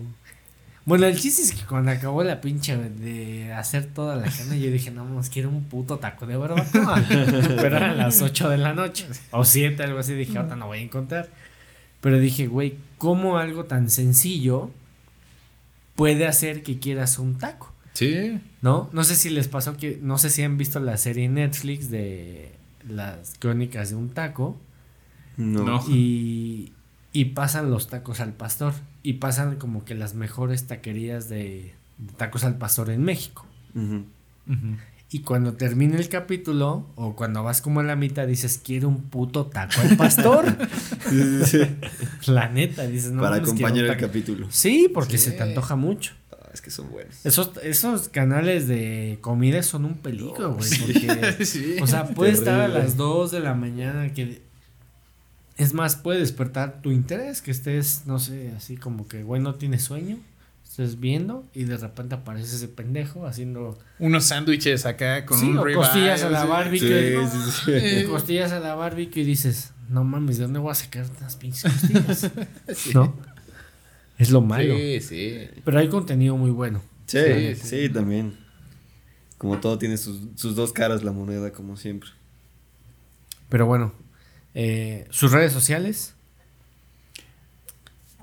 Bueno, 0.85 1.05
el 1.05 1.17
chiste 1.19 1.41
es 1.43 1.51
que 1.53 1.65
cuando 1.65 1.91
acabó 1.91 2.23
la 2.23 2.41
pinche 2.41 2.75
de 2.75 3.53
hacer 3.53 3.85
toda 3.85 4.15
la 4.15 4.23
carne, 4.23 4.59
yo 4.59 4.71
dije, 4.71 4.91
no, 4.91 5.05
más 5.05 5.29
quiero 5.29 5.49
un 5.49 5.65
puto 5.65 5.99
taco 5.99 6.25
de 6.25 6.37
barbacoa. 6.37 7.03
Pero 7.09 7.77
eran 7.77 7.97
las 7.97 8.21
8 8.21 8.49
de 8.49 8.57
la 8.57 8.73
noche. 8.73 9.07
O 9.31 9.45
7, 9.45 9.83
algo 9.83 9.99
así. 9.99 10.13
Dije, 10.13 10.37
ahorita 10.37 10.55
no 10.55 10.67
voy 10.67 10.79
a 10.79 10.81
encontrar. 10.81 11.29
Pero 12.01 12.17
dije, 12.17 12.47
güey, 12.47 12.77
¿cómo 12.97 13.37
algo 13.37 13.65
tan 13.65 13.89
sencillo 13.89 14.71
puede 15.95 16.27
hacer 16.27 16.63
que 16.63 16.79
quieras 16.79 17.19
un 17.19 17.37
taco? 17.37 17.70
Sí. 17.93 18.39
¿No? 18.61 18.89
No 18.93 19.03
sé 19.03 19.15
si 19.15 19.29
les 19.29 19.47
pasó 19.47 19.75
que, 19.77 19.99
no 20.01 20.17
sé 20.17 20.29
si 20.29 20.43
han 20.43 20.57
visto 20.57 20.79
la 20.79 20.97
serie 20.97 21.27
Netflix 21.29 21.89
de 21.89 22.51
las 22.87 23.33
crónicas 23.39 23.89
de 23.89 23.95
un 23.95 24.09
taco 24.09 24.57
No. 25.37 25.63
No. 25.65 25.83
y, 25.89 26.71
y 27.13 27.25
pasan 27.25 27.69
los 27.69 27.87
tacos 27.87 28.19
al 28.21 28.33
pastor 28.33 28.73
y 29.03 29.13
pasan 29.13 29.55
como 29.57 29.83
que 29.85 29.95
las 29.95 30.13
mejores 30.13 30.67
taquerías 30.67 31.27
de, 31.29 31.73
de 31.97 32.13
tacos 32.17 32.43
al 32.43 32.57
pastor 32.57 32.89
en 32.89 33.03
México. 33.03 33.45
Y 35.13 35.19
cuando 35.19 35.53
termina 35.53 35.97
el 35.97 36.07
capítulo 36.07 36.87
o 36.95 37.15
cuando 37.17 37.43
vas 37.43 37.61
como 37.61 37.81
a 37.81 37.83
la 37.83 37.97
mitad 37.97 38.25
dices, 38.27 38.61
quiero 38.63 38.87
un 38.87 39.01
puto 39.01 39.45
taco 39.47 39.81
al 39.81 39.97
pastor. 39.97 40.45
Sí, 41.09 41.43
sí, 41.43 41.57
sí. 42.21 42.31
la 42.31 42.47
neta, 42.47 42.87
dices, 42.87 43.11
no 43.11 43.21
Para 43.23 43.37
acompañar 43.37 43.83
el 43.85 43.87
taco". 43.91 44.01
capítulo. 44.07 44.47
Sí, 44.49 44.89
porque 44.93 45.17
Sí. 45.17 45.31
se 45.31 45.31
te 45.35 45.43
antoja 45.43 45.75
mucho. 45.75 46.13
Es 46.53 46.61
que 46.61 46.69
son 46.69 46.89
buenos. 46.91 47.25
Esos, 47.25 47.51
esos 47.63 48.09
canales 48.09 48.67
de 48.67 49.17
comida 49.21 49.63
son 49.63 49.85
un 49.85 49.95
peligro, 49.95 50.53
güey. 50.55 50.69
Porque, 50.79 51.45
Sí. 51.45 51.75
o 51.81 51.87
sea, 51.87 52.07
puede 52.09 52.31
estar 52.31 52.59
a 52.59 52.67
las 52.67 52.97
2 52.97 53.31
de 53.31 53.39
la 53.39 53.53
mañana 53.53 54.13
que... 54.13 54.41
Es 55.57 55.73
más, 55.73 55.95
puede 55.95 56.19
despertar 56.19 56.81
tu 56.81 56.91
interés, 56.91 57.41
que 57.41 57.51
estés, 57.51 58.03
no 58.05 58.19
sé, 58.19 58.51
así 58.57 58.77
como 58.77 59.07
que, 59.07 59.21
güey, 59.23 59.41
no 59.41 59.55
tienes 59.55 59.83
sueño, 59.83 60.17
estés 60.65 60.99
viendo 60.99 61.45
y 61.53 61.65
de 61.65 61.77
repente 61.77 62.15
aparece 62.15 62.55
ese 62.55 62.67
pendejo 62.67 63.27
haciendo... 63.27 63.77
Unos 63.99 64.25
sándwiches 64.25 64.85
acá 64.85 65.25
con 65.25 65.37
Sí, 65.39 65.47
un 65.49 65.59
o 65.59 65.63
ribeye, 65.63 65.75
costillas 65.85 66.23
a 66.23 66.29
la 66.29 66.41
sí. 66.43 66.47
barbecue. 66.47 67.27
Sí, 67.29 67.37
sí, 67.45 67.51
sí. 67.65 67.71
Eh, 67.73 68.05
Costillas 68.09 68.51
a 68.53 68.59
la 68.59 68.75
barbecue 68.75 69.21
y 69.21 69.25
dices, 69.25 69.71
no 69.89 70.03
mames, 70.03 70.37
¿de 70.37 70.43
dónde 70.45 70.59
voy 70.59 70.71
a 70.71 70.75
sacar 70.75 71.05
unas 71.19 71.35
pinches 71.35 71.63
costillas? 71.71 72.31
¿No? 72.93 73.13
Es 74.21 74.29
lo 74.29 74.41
malo. 74.41 74.75
Sí, 74.75 75.01
sí. 75.01 75.47
Pero 75.65 75.79
hay 75.79 75.89
contenido 75.89 76.37
muy 76.37 76.51
bueno. 76.51 76.81
Sí, 77.07 77.55
Sí, 77.55 77.89
también. 77.89 78.37
Como 79.37 79.59
todo 79.59 79.77
tiene 79.77 79.97
sus, 79.97 80.19
sus 80.35 80.55
dos 80.55 80.71
caras 80.71 81.03
la 81.03 81.11
moneda, 81.11 81.51
como 81.51 81.75
siempre. 81.75 82.11
Pero 83.49 83.65
bueno, 83.65 83.93
eh, 84.53 85.07
sus 85.09 85.31
redes 85.31 85.51
sociales. 85.51 86.13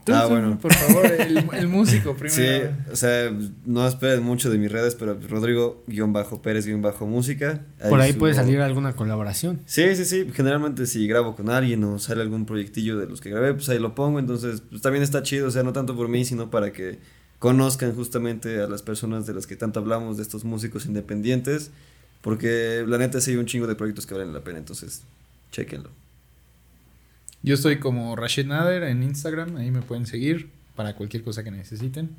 Tú, 0.09 0.15
Ah, 0.15 0.27
bueno. 0.27 0.59
Por 0.59 0.73
favor, 0.73 1.07
el, 1.07 1.45
el 1.53 1.69
músico 1.69 2.17
Sí, 2.29 2.37
primero. 2.37 2.73
o 2.93 2.97
sea, 2.97 3.31
no 3.67 3.87
esperen 3.87 4.23
mucho 4.23 4.51
de 4.51 4.57
mis 4.59 4.71
redes, 4.73 4.95
pero 4.95 5.19
Rodrigo-Pérez-música. 5.29 7.61
Por 7.89 8.01
ahí 8.01 8.13
puede 8.15 8.35
salir 8.35 8.61
alguna 8.61 8.95
colaboración. 8.95 9.61
Sí, 9.67 9.95
sí, 9.97 10.05
sí. 10.05 10.27
Generalmente 10.33 10.87
si 10.87 11.07
grabo 11.07 11.35
con 11.37 11.51
alguien 11.51 11.85
o 11.85 11.99
sale 11.99 12.23
algún 12.23 12.47
proyectillo 12.47 12.99
de 12.99 13.07
los 13.07 13.21
que 13.21 13.31
grabé, 13.31 13.55
pues 13.55 13.69
ahí 13.69 13.79
lo 13.79 13.95
pongo. 13.95 14.19
Entonces, 14.19 14.63
pues 14.69 14.83
también 14.83 15.03
está 15.03 15.23
chido. 15.23 15.49
O 15.49 15.51
sea, 15.51 15.63
no 15.63 15.73
tanto 15.73 15.97
por 15.97 16.09
mí, 16.09 16.25
sino 16.25 16.51
para 16.51 16.73
que 16.73 16.99
conozcan 17.39 17.95
justamente 17.95 18.61
a 18.61 18.67
las 18.67 18.83
personas 18.83 19.27
de 19.27 19.35
las 19.35 19.47
que 19.47 19.57
tanto 19.57 19.79
hablamos, 19.81 20.17
de 20.17 20.23
estos 20.25 20.45
músicos 20.45 20.87
independientes, 20.87 21.71
porque 22.21 22.85
la 22.87 22.99
neta 22.99 23.21
sí 23.21 23.31
hay 23.33 23.37
un 23.37 23.47
chingo 23.47 23.67
de 23.69 23.77
proyectos 23.77 24.07
que 24.07 24.15
valen 24.15 24.33
la 24.33 24.41
pena, 24.41 24.59
entonces, 24.59 25.03
chequenlo. 25.53 25.91
Yo 27.43 27.55
estoy 27.55 27.79
como 27.79 28.17
Rashid 28.17 28.47
Nader 28.47 28.83
en 28.85 29.03
Instagram, 29.03 29.57
ahí 29.57 29.71
me 29.71 29.83
pueden 29.83 30.07
seguir 30.07 30.51
para 30.75 30.95
cualquier 30.95 31.23
cosa 31.23 31.45
que 31.45 31.51
necesiten. 31.51 32.11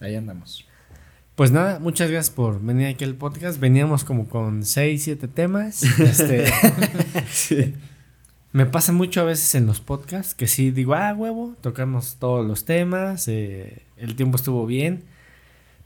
Ahí 0.00 0.14
andamos. 0.14 0.66
Pues 1.34 1.50
nada, 1.50 1.78
muchas 1.78 2.10
gracias 2.10 2.34
por 2.34 2.60
venir 2.62 2.88
aquí 2.88 3.04
al 3.04 3.14
podcast. 3.14 3.58
Veníamos 3.60 4.04
como 4.04 4.28
con 4.28 4.64
6, 4.64 5.02
7 5.02 5.28
temas. 5.28 5.82
Este, 5.98 6.52
Me 8.52 8.66
pasa 8.66 8.92
mucho 8.92 9.20
a 9.20 9.24
veces 9.24 9.54
en 9.54 9.66
los 9.66 9.80
podcasts 9.80 10.34
que 10.34 10.48
sí 10.48 10.72
digo, 10.72 10.94
ah, 10.94 11.14
huevo, 11.14 11.54
tocamos 11.60 12.16
todos 12.18 12.44
los 12.44 12.64
temas, 12.64 13.28
eh, 13.28 13.82
el 13.96 14.16
tiempo 14.16 14.36
estuvo 14.36 14.66
bien. 14.66 15.04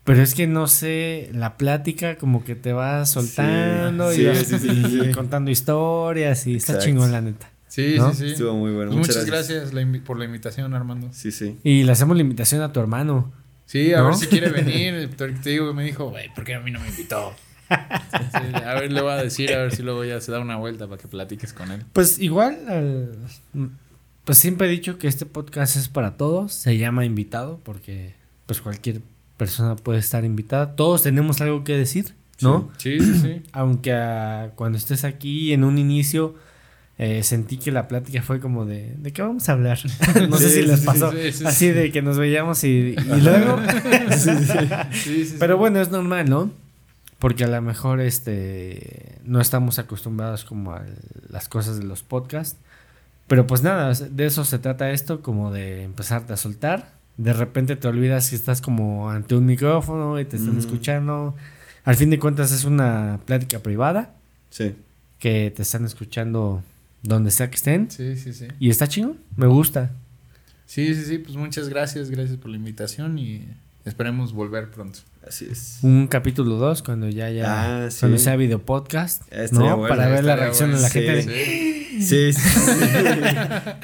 Pero 0.02 0.22
es 0.22 0.34
que 0.34 0.46
no 0.46 0.66
sé, 0.66 1.30
la 1.32 1.56
plática 1.56 2.16
como 2.16 2.42
que 2.44 2.54
te 2.54 2.72
va 2.72 3.04
soltando 3.06 4.12
Sí, 4.12 4.26
y, 4.26 4.44
sí, 4.44 5.12
contando 5.14 5.50
historias 5.50 6.46
y 6.46 6.56
está 6.56 6.78
chingón 6.78 7.12
la 7.12 7.20
neta. 7.20 7.50
Sí, 7.74 7.96
¿No? 7.98 8.12
sí, 8.14 8.26
sí. 8.26 8.32
Estuvo 8.32 8.54
muy 8.54 8.70
bueno. 8.72 8.90
Pues 8.92 9.00
Muchas 9.00 9.16
muchas 9.16 9.26
gracias. 9.30 9.56
gracias, 9.58 9.74
la 9.74 9.82
invi- 9.82 10.02
por 10.02 10.16
la 10.18 10.24
invitación, 10.26 10.74
Armando. 10.74 11.08
Sí, 11.12 11.32
sí. 11.32 11.58
Y 11.64 11.82
le 11.82 11.90
hacemos 11.92 12.16
la 12.16 12.22
invitación 12.22 12.62
a 12.62 12.72
tu 12.72 12.78
hermano. 12.80 13.32
Sí, 13.66 13.92
a 13.94 13.98
¿No? 13.98 14.06
ver 14.06 14.14
si 14.14 14.26
quiere 14.28 14.48
venir. 14.62 15.10
Te 15.16 15.50
digo 15.50 15.66
que 15.68 15.74
me 15.74 15.82
dijo, 15.84 16.10
güey, 16.10 16.32
¿por 16.34 16.44
qué 16.44 16.54
a 16.54 16.60
mí 16.60 16.70
no 16.70 16.78
me 16.78 16.88
invitó? 16.88 17.32
Sí, 17.68 18.54
a 18.64 18.74
ver, 18.74 18.92
le 18.92 19.00
voy 19.00 19.12
a 19.12 19.16
decir, 19.16 19.52
a 19.54 19.58
ver 19.58 19.74
si 19.74 19.82
luego 19.82 20.04
ya 20.04 20.20
se 20.20 20.30
da 20.30 20.38
una 20.38 20.56
vuelta 20.56 20.86
para 20.86 21.00
que 21.00 21.08
platiques 21.08 21.52
con 21.52 21.72
él. 21.72 21.82
Pues 21.92 22.18
igual, 22.20 22.58
al- 22.68 23.18
pues 24.24 24.38
siempre 24.38 24.68
he 24.68 24.70
dicho 24.70 24.98
que 24.98 25.08
este 25.08 25.26
podcast 25.26 25.76
es 25.76 25.88
para 25.88 26.16
todos, 26.16 26.52
se 26.52 26.76
llama 26.78 27.04
invitado 27.04 27.60
porque 27.64 28.14
pues 28.46 28.60
cualquier 28.60 29.00
persona 29.36 29.76
puede 29.76 29.98
estar 29.98 30.24
invitada, 30.24 30.76
todos 30.76 31.02
tenemos 31.02 31.40
algo 31.40 31.64
que 31.64 31.76
decir, 31.76 32.14
¿no? 32.40 32.70
Sí, 32.78 33.00
sí, 33.00 33.14
sí. 33.18 33.42
Aunque 33.52 33.92
ah, 33.92 34.50
cuando 34.54 34.78
estés 34.78 35.04
aquí 35.04 35.52
en 35.52 35.64
un 35.64 35.78
inicio 35.78 36.34
eh, 36.98 37.22
sentí 37.22 37.56
que 37.58 37.72
la 37.72 37.88
plática 37.88 38.22
fue 38.22 38.38
como 38.40 38.64
de, 38.64 38.94
¿de 38.98 39.12
qué 39.12 39.22
vamos 39.22 39.48
a 39.48 39.52
hablar? 39.52 39.78
no 40.28 40.36
sé 40.36 40.48
si 40.50 40.62
les 40.62 40.80
pasó, 40.82 41.10
sí, 41.12 41.32
sí, 41.32 41.44
así 41.46 41.66
sí. 41.66 41.70
de 41.72 41.90
que 41.92 42.02
nos 42.02 42.18
veíamos 42.18 42.62
y, 42.64 42.68
y 42.96 43.20
luego... 43.20 43.58
Pero 45.38 45.56
bueno, 45.58 45.80
es 45.80 45.90
normal, 45.90 46.28
¿no? 46.28 46.50
Porque 47.18 47.44
a 47.44 47.48
lo 47.48 47.60
mejor 47.62 48.00
este 48.00 49.16
no 49.24 49.40
estamos 49.40 49.78
acostumbrados 49.78 50.44
como 50.44 50.72
a 50.72 50.82
las 51.28 51.48
cosas 51.48 51.78
de 51.78 51.84
los 51.84 52.02
podcasts. 52.02 52.58
Pero 53.26 53.46
pues 53.46 53.62
nada, 53.62 53.92
de 53.94 54.26
eso 54.26 54.44
se 54.44 54.58
trata 54.58 54.90
esto, 54.90 55.22
como 55.22 55.50
de 55.50 55.82
empezarte 55.84 56.32
a 56.34 56.36
soltar. 56.36 56.92
De 57.16 57.32
repente 57.32 57.76
te 57.76 57.88
olvidas 57.88 58.28
que 58.30 58.36
estás 58.36 58.60
como 58.60 59.08
ante 59.10 59.34
un 59.34 59.46
micrófono 59.46 60.20
y 60.20 60.24
te 60.26 60.36
están 60.36 60.56
Mm. 60.56 60.58
escuchando. 60.58 61.34
Al 61.84 61.96
fin 61.96 62.10
de 62.10 62.18
cuentas 62.18 62.52
es 62.52 62.64
una 62.64 63.20
plática 63.24 63.60
privada 63.60 64.14
Sí. 64.50 64.74
que 65.18 65.50
te 65.54 65.62
están 65.62 65.84
escuchando 65.86 66.62
donde 67.04 67.30
sea 67.30 67.48
que 67.50 67.56
estén. 67.56 67.90
Sí, 67.90 68.16
sí, 68.16 68.32
sí. 68.32 68.48
Y 68.58 68.70
está 68.70 68.88
chingón, 68.88 69.18
me 69.36 69.46
gusta. 69.46 69.92
Sí, 70.66 70.94
sí, 70.94 71.04
sí. 71.04 71.18
Pues 71.18 71.36
muchas 71.36 71.68
gracias, 71.68 72.10
gracias 72.10 72.36
por 72.38 72.50
la 72.50 72.56
invitación 72.56 73.18
y 73.18 73.46
esperemos 73.84 74.32
volver 74.32 74.70
pronto. 74.70 74.98
Así 75.26 75.46
es. 75.50 75.78
Un 75.82 76.06
capítulo 76.06 76.56
2 76.56 76.82
cuando 76.82 77.08
ya 77.08 77.30
ya 77.30 77.84
Ah, 77.86 77.90
sí. 77.90 77.98
cuando 78.00 78.18
sea 78.18 78.36
video 78.36 78.58
podcast, 78.60 79.22
Estaría 79.32 79.70
¿no? 79.70 79.76
bueno, 79.78 79.94
Para 79.94 80.08
ver 80.08 80.24
la 80.24 80.36
reacción 80.36 80.70
bueno. 80.72 80.78
de 80.78 80.82
la 80.82 80.88
Sí. 80.90 81.00
gente 81.00 81.30
de 81.30 81.74
Sí, 82.00 82.32
sí, 82.32 82.40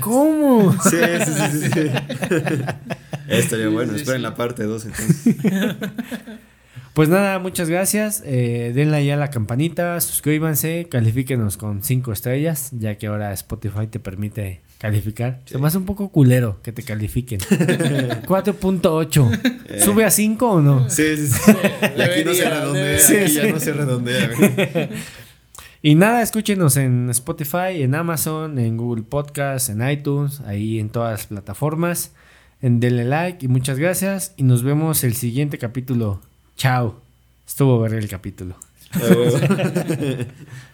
¿Cómo? 0.01 0.73
sí, 0.83 0.97
sí, 1.25 1.33
sí, 1.33 1.59
sí, 1.61 1.71
sí. 1.71 1.81
Estaría 3.29 3.67
Sí, 3.69 3.73
bueno. 3.73 3.93
sí, 3.93 4.01
Esperen 4.01 4.19
sí. 4.21 4.23
la 4.23 4.35
parte 4.35 4.65
2 4.65 4.85
entonces. 4.87 5.37
Pues 6.95 7.09
nada, 7.09 7.39
muchas 7.39 7.71
gracias. 7.71 8.23
Eh, 8.27 8.73
denle 8.75 8.97
ahí 8.97 9.11
a 9.11 9.17
la 9.17 9.31
campanita, 9.31 10.01
suscríbanse, 10.01 10.89
califíquenos 10.91 11.57
con 11.57 11.83
5 11.83 12.12
estrellas, 12.12 12.71
ya 12.73 12.99
que 12.99 13.07
ahora 13.07 13.33
Spotify 13.33 13.87
te 13.87 14.01
permite 14.01 14.61
calificar. 14.79 15.41
Se 15.45 15.59
me 15.59 15.69
hace 15.69 15.79
un 15.79 15.85
poco 15.85 16.09
culero 16.11 16.61
que 16.62 16.73
te 16.73 16.83
califiquen. 16.83 17.39
4.8. 18.27 19.41
Eh. 19.67 19.81
¿Sube 19.81 20.05
a 20.05 20.11
5 20.11 20.51
o 20.51 20.61
no? 20.61 20.91
Sí, 20.91 21.17
sí, 21.17 21.29
sí. 21.29 21.53
Y 21.97 22.01
aquí 22.01 22.25
no 22.25 22.35
se 22.35 22.51
redondea, 22.51 22.97
aquí 22.97 23.33
ya 23.33 23.53
no 23.53 23.61
se 23.61 23.73
redondea. 23.73 24.31
Y 25.83 25.95
nada, 25.95 26.21
escúchenos 26.21 26.77
en 26.77 27.09
Spotify, 27.09 27.81
en 27.81 27.95
Amazon, 27.95 28.59
en 28.59 28.77
Google 28.77 29.03
Podcast, 29.03 29.71
en 29.71 29.81
iTunes, 29.89 30.41
ahí 30.41 30.79
en 30.79 30.91
todas 30.91 31.12
las 31.12 31.27
plataformas. 31.29 32.12
En 32.61 32.81
denle 32.81 33.07
like 33.07 33.43
y 33.43 33.49
muchas 33.49 33.79
gracias. 33.79 34.35
Y 34.37 34.43
nos 34.43 34.62
vemos 34.62 35.05
el 35.05 35.15
siguiente 35.15 35.57
capítulo. 35.57 36.21
Chao. 36.61 36.95
Estuvo 37.47 37.81
ver 37.81 37.95
el 37.95 38.07
capítulo. 38.07 38.55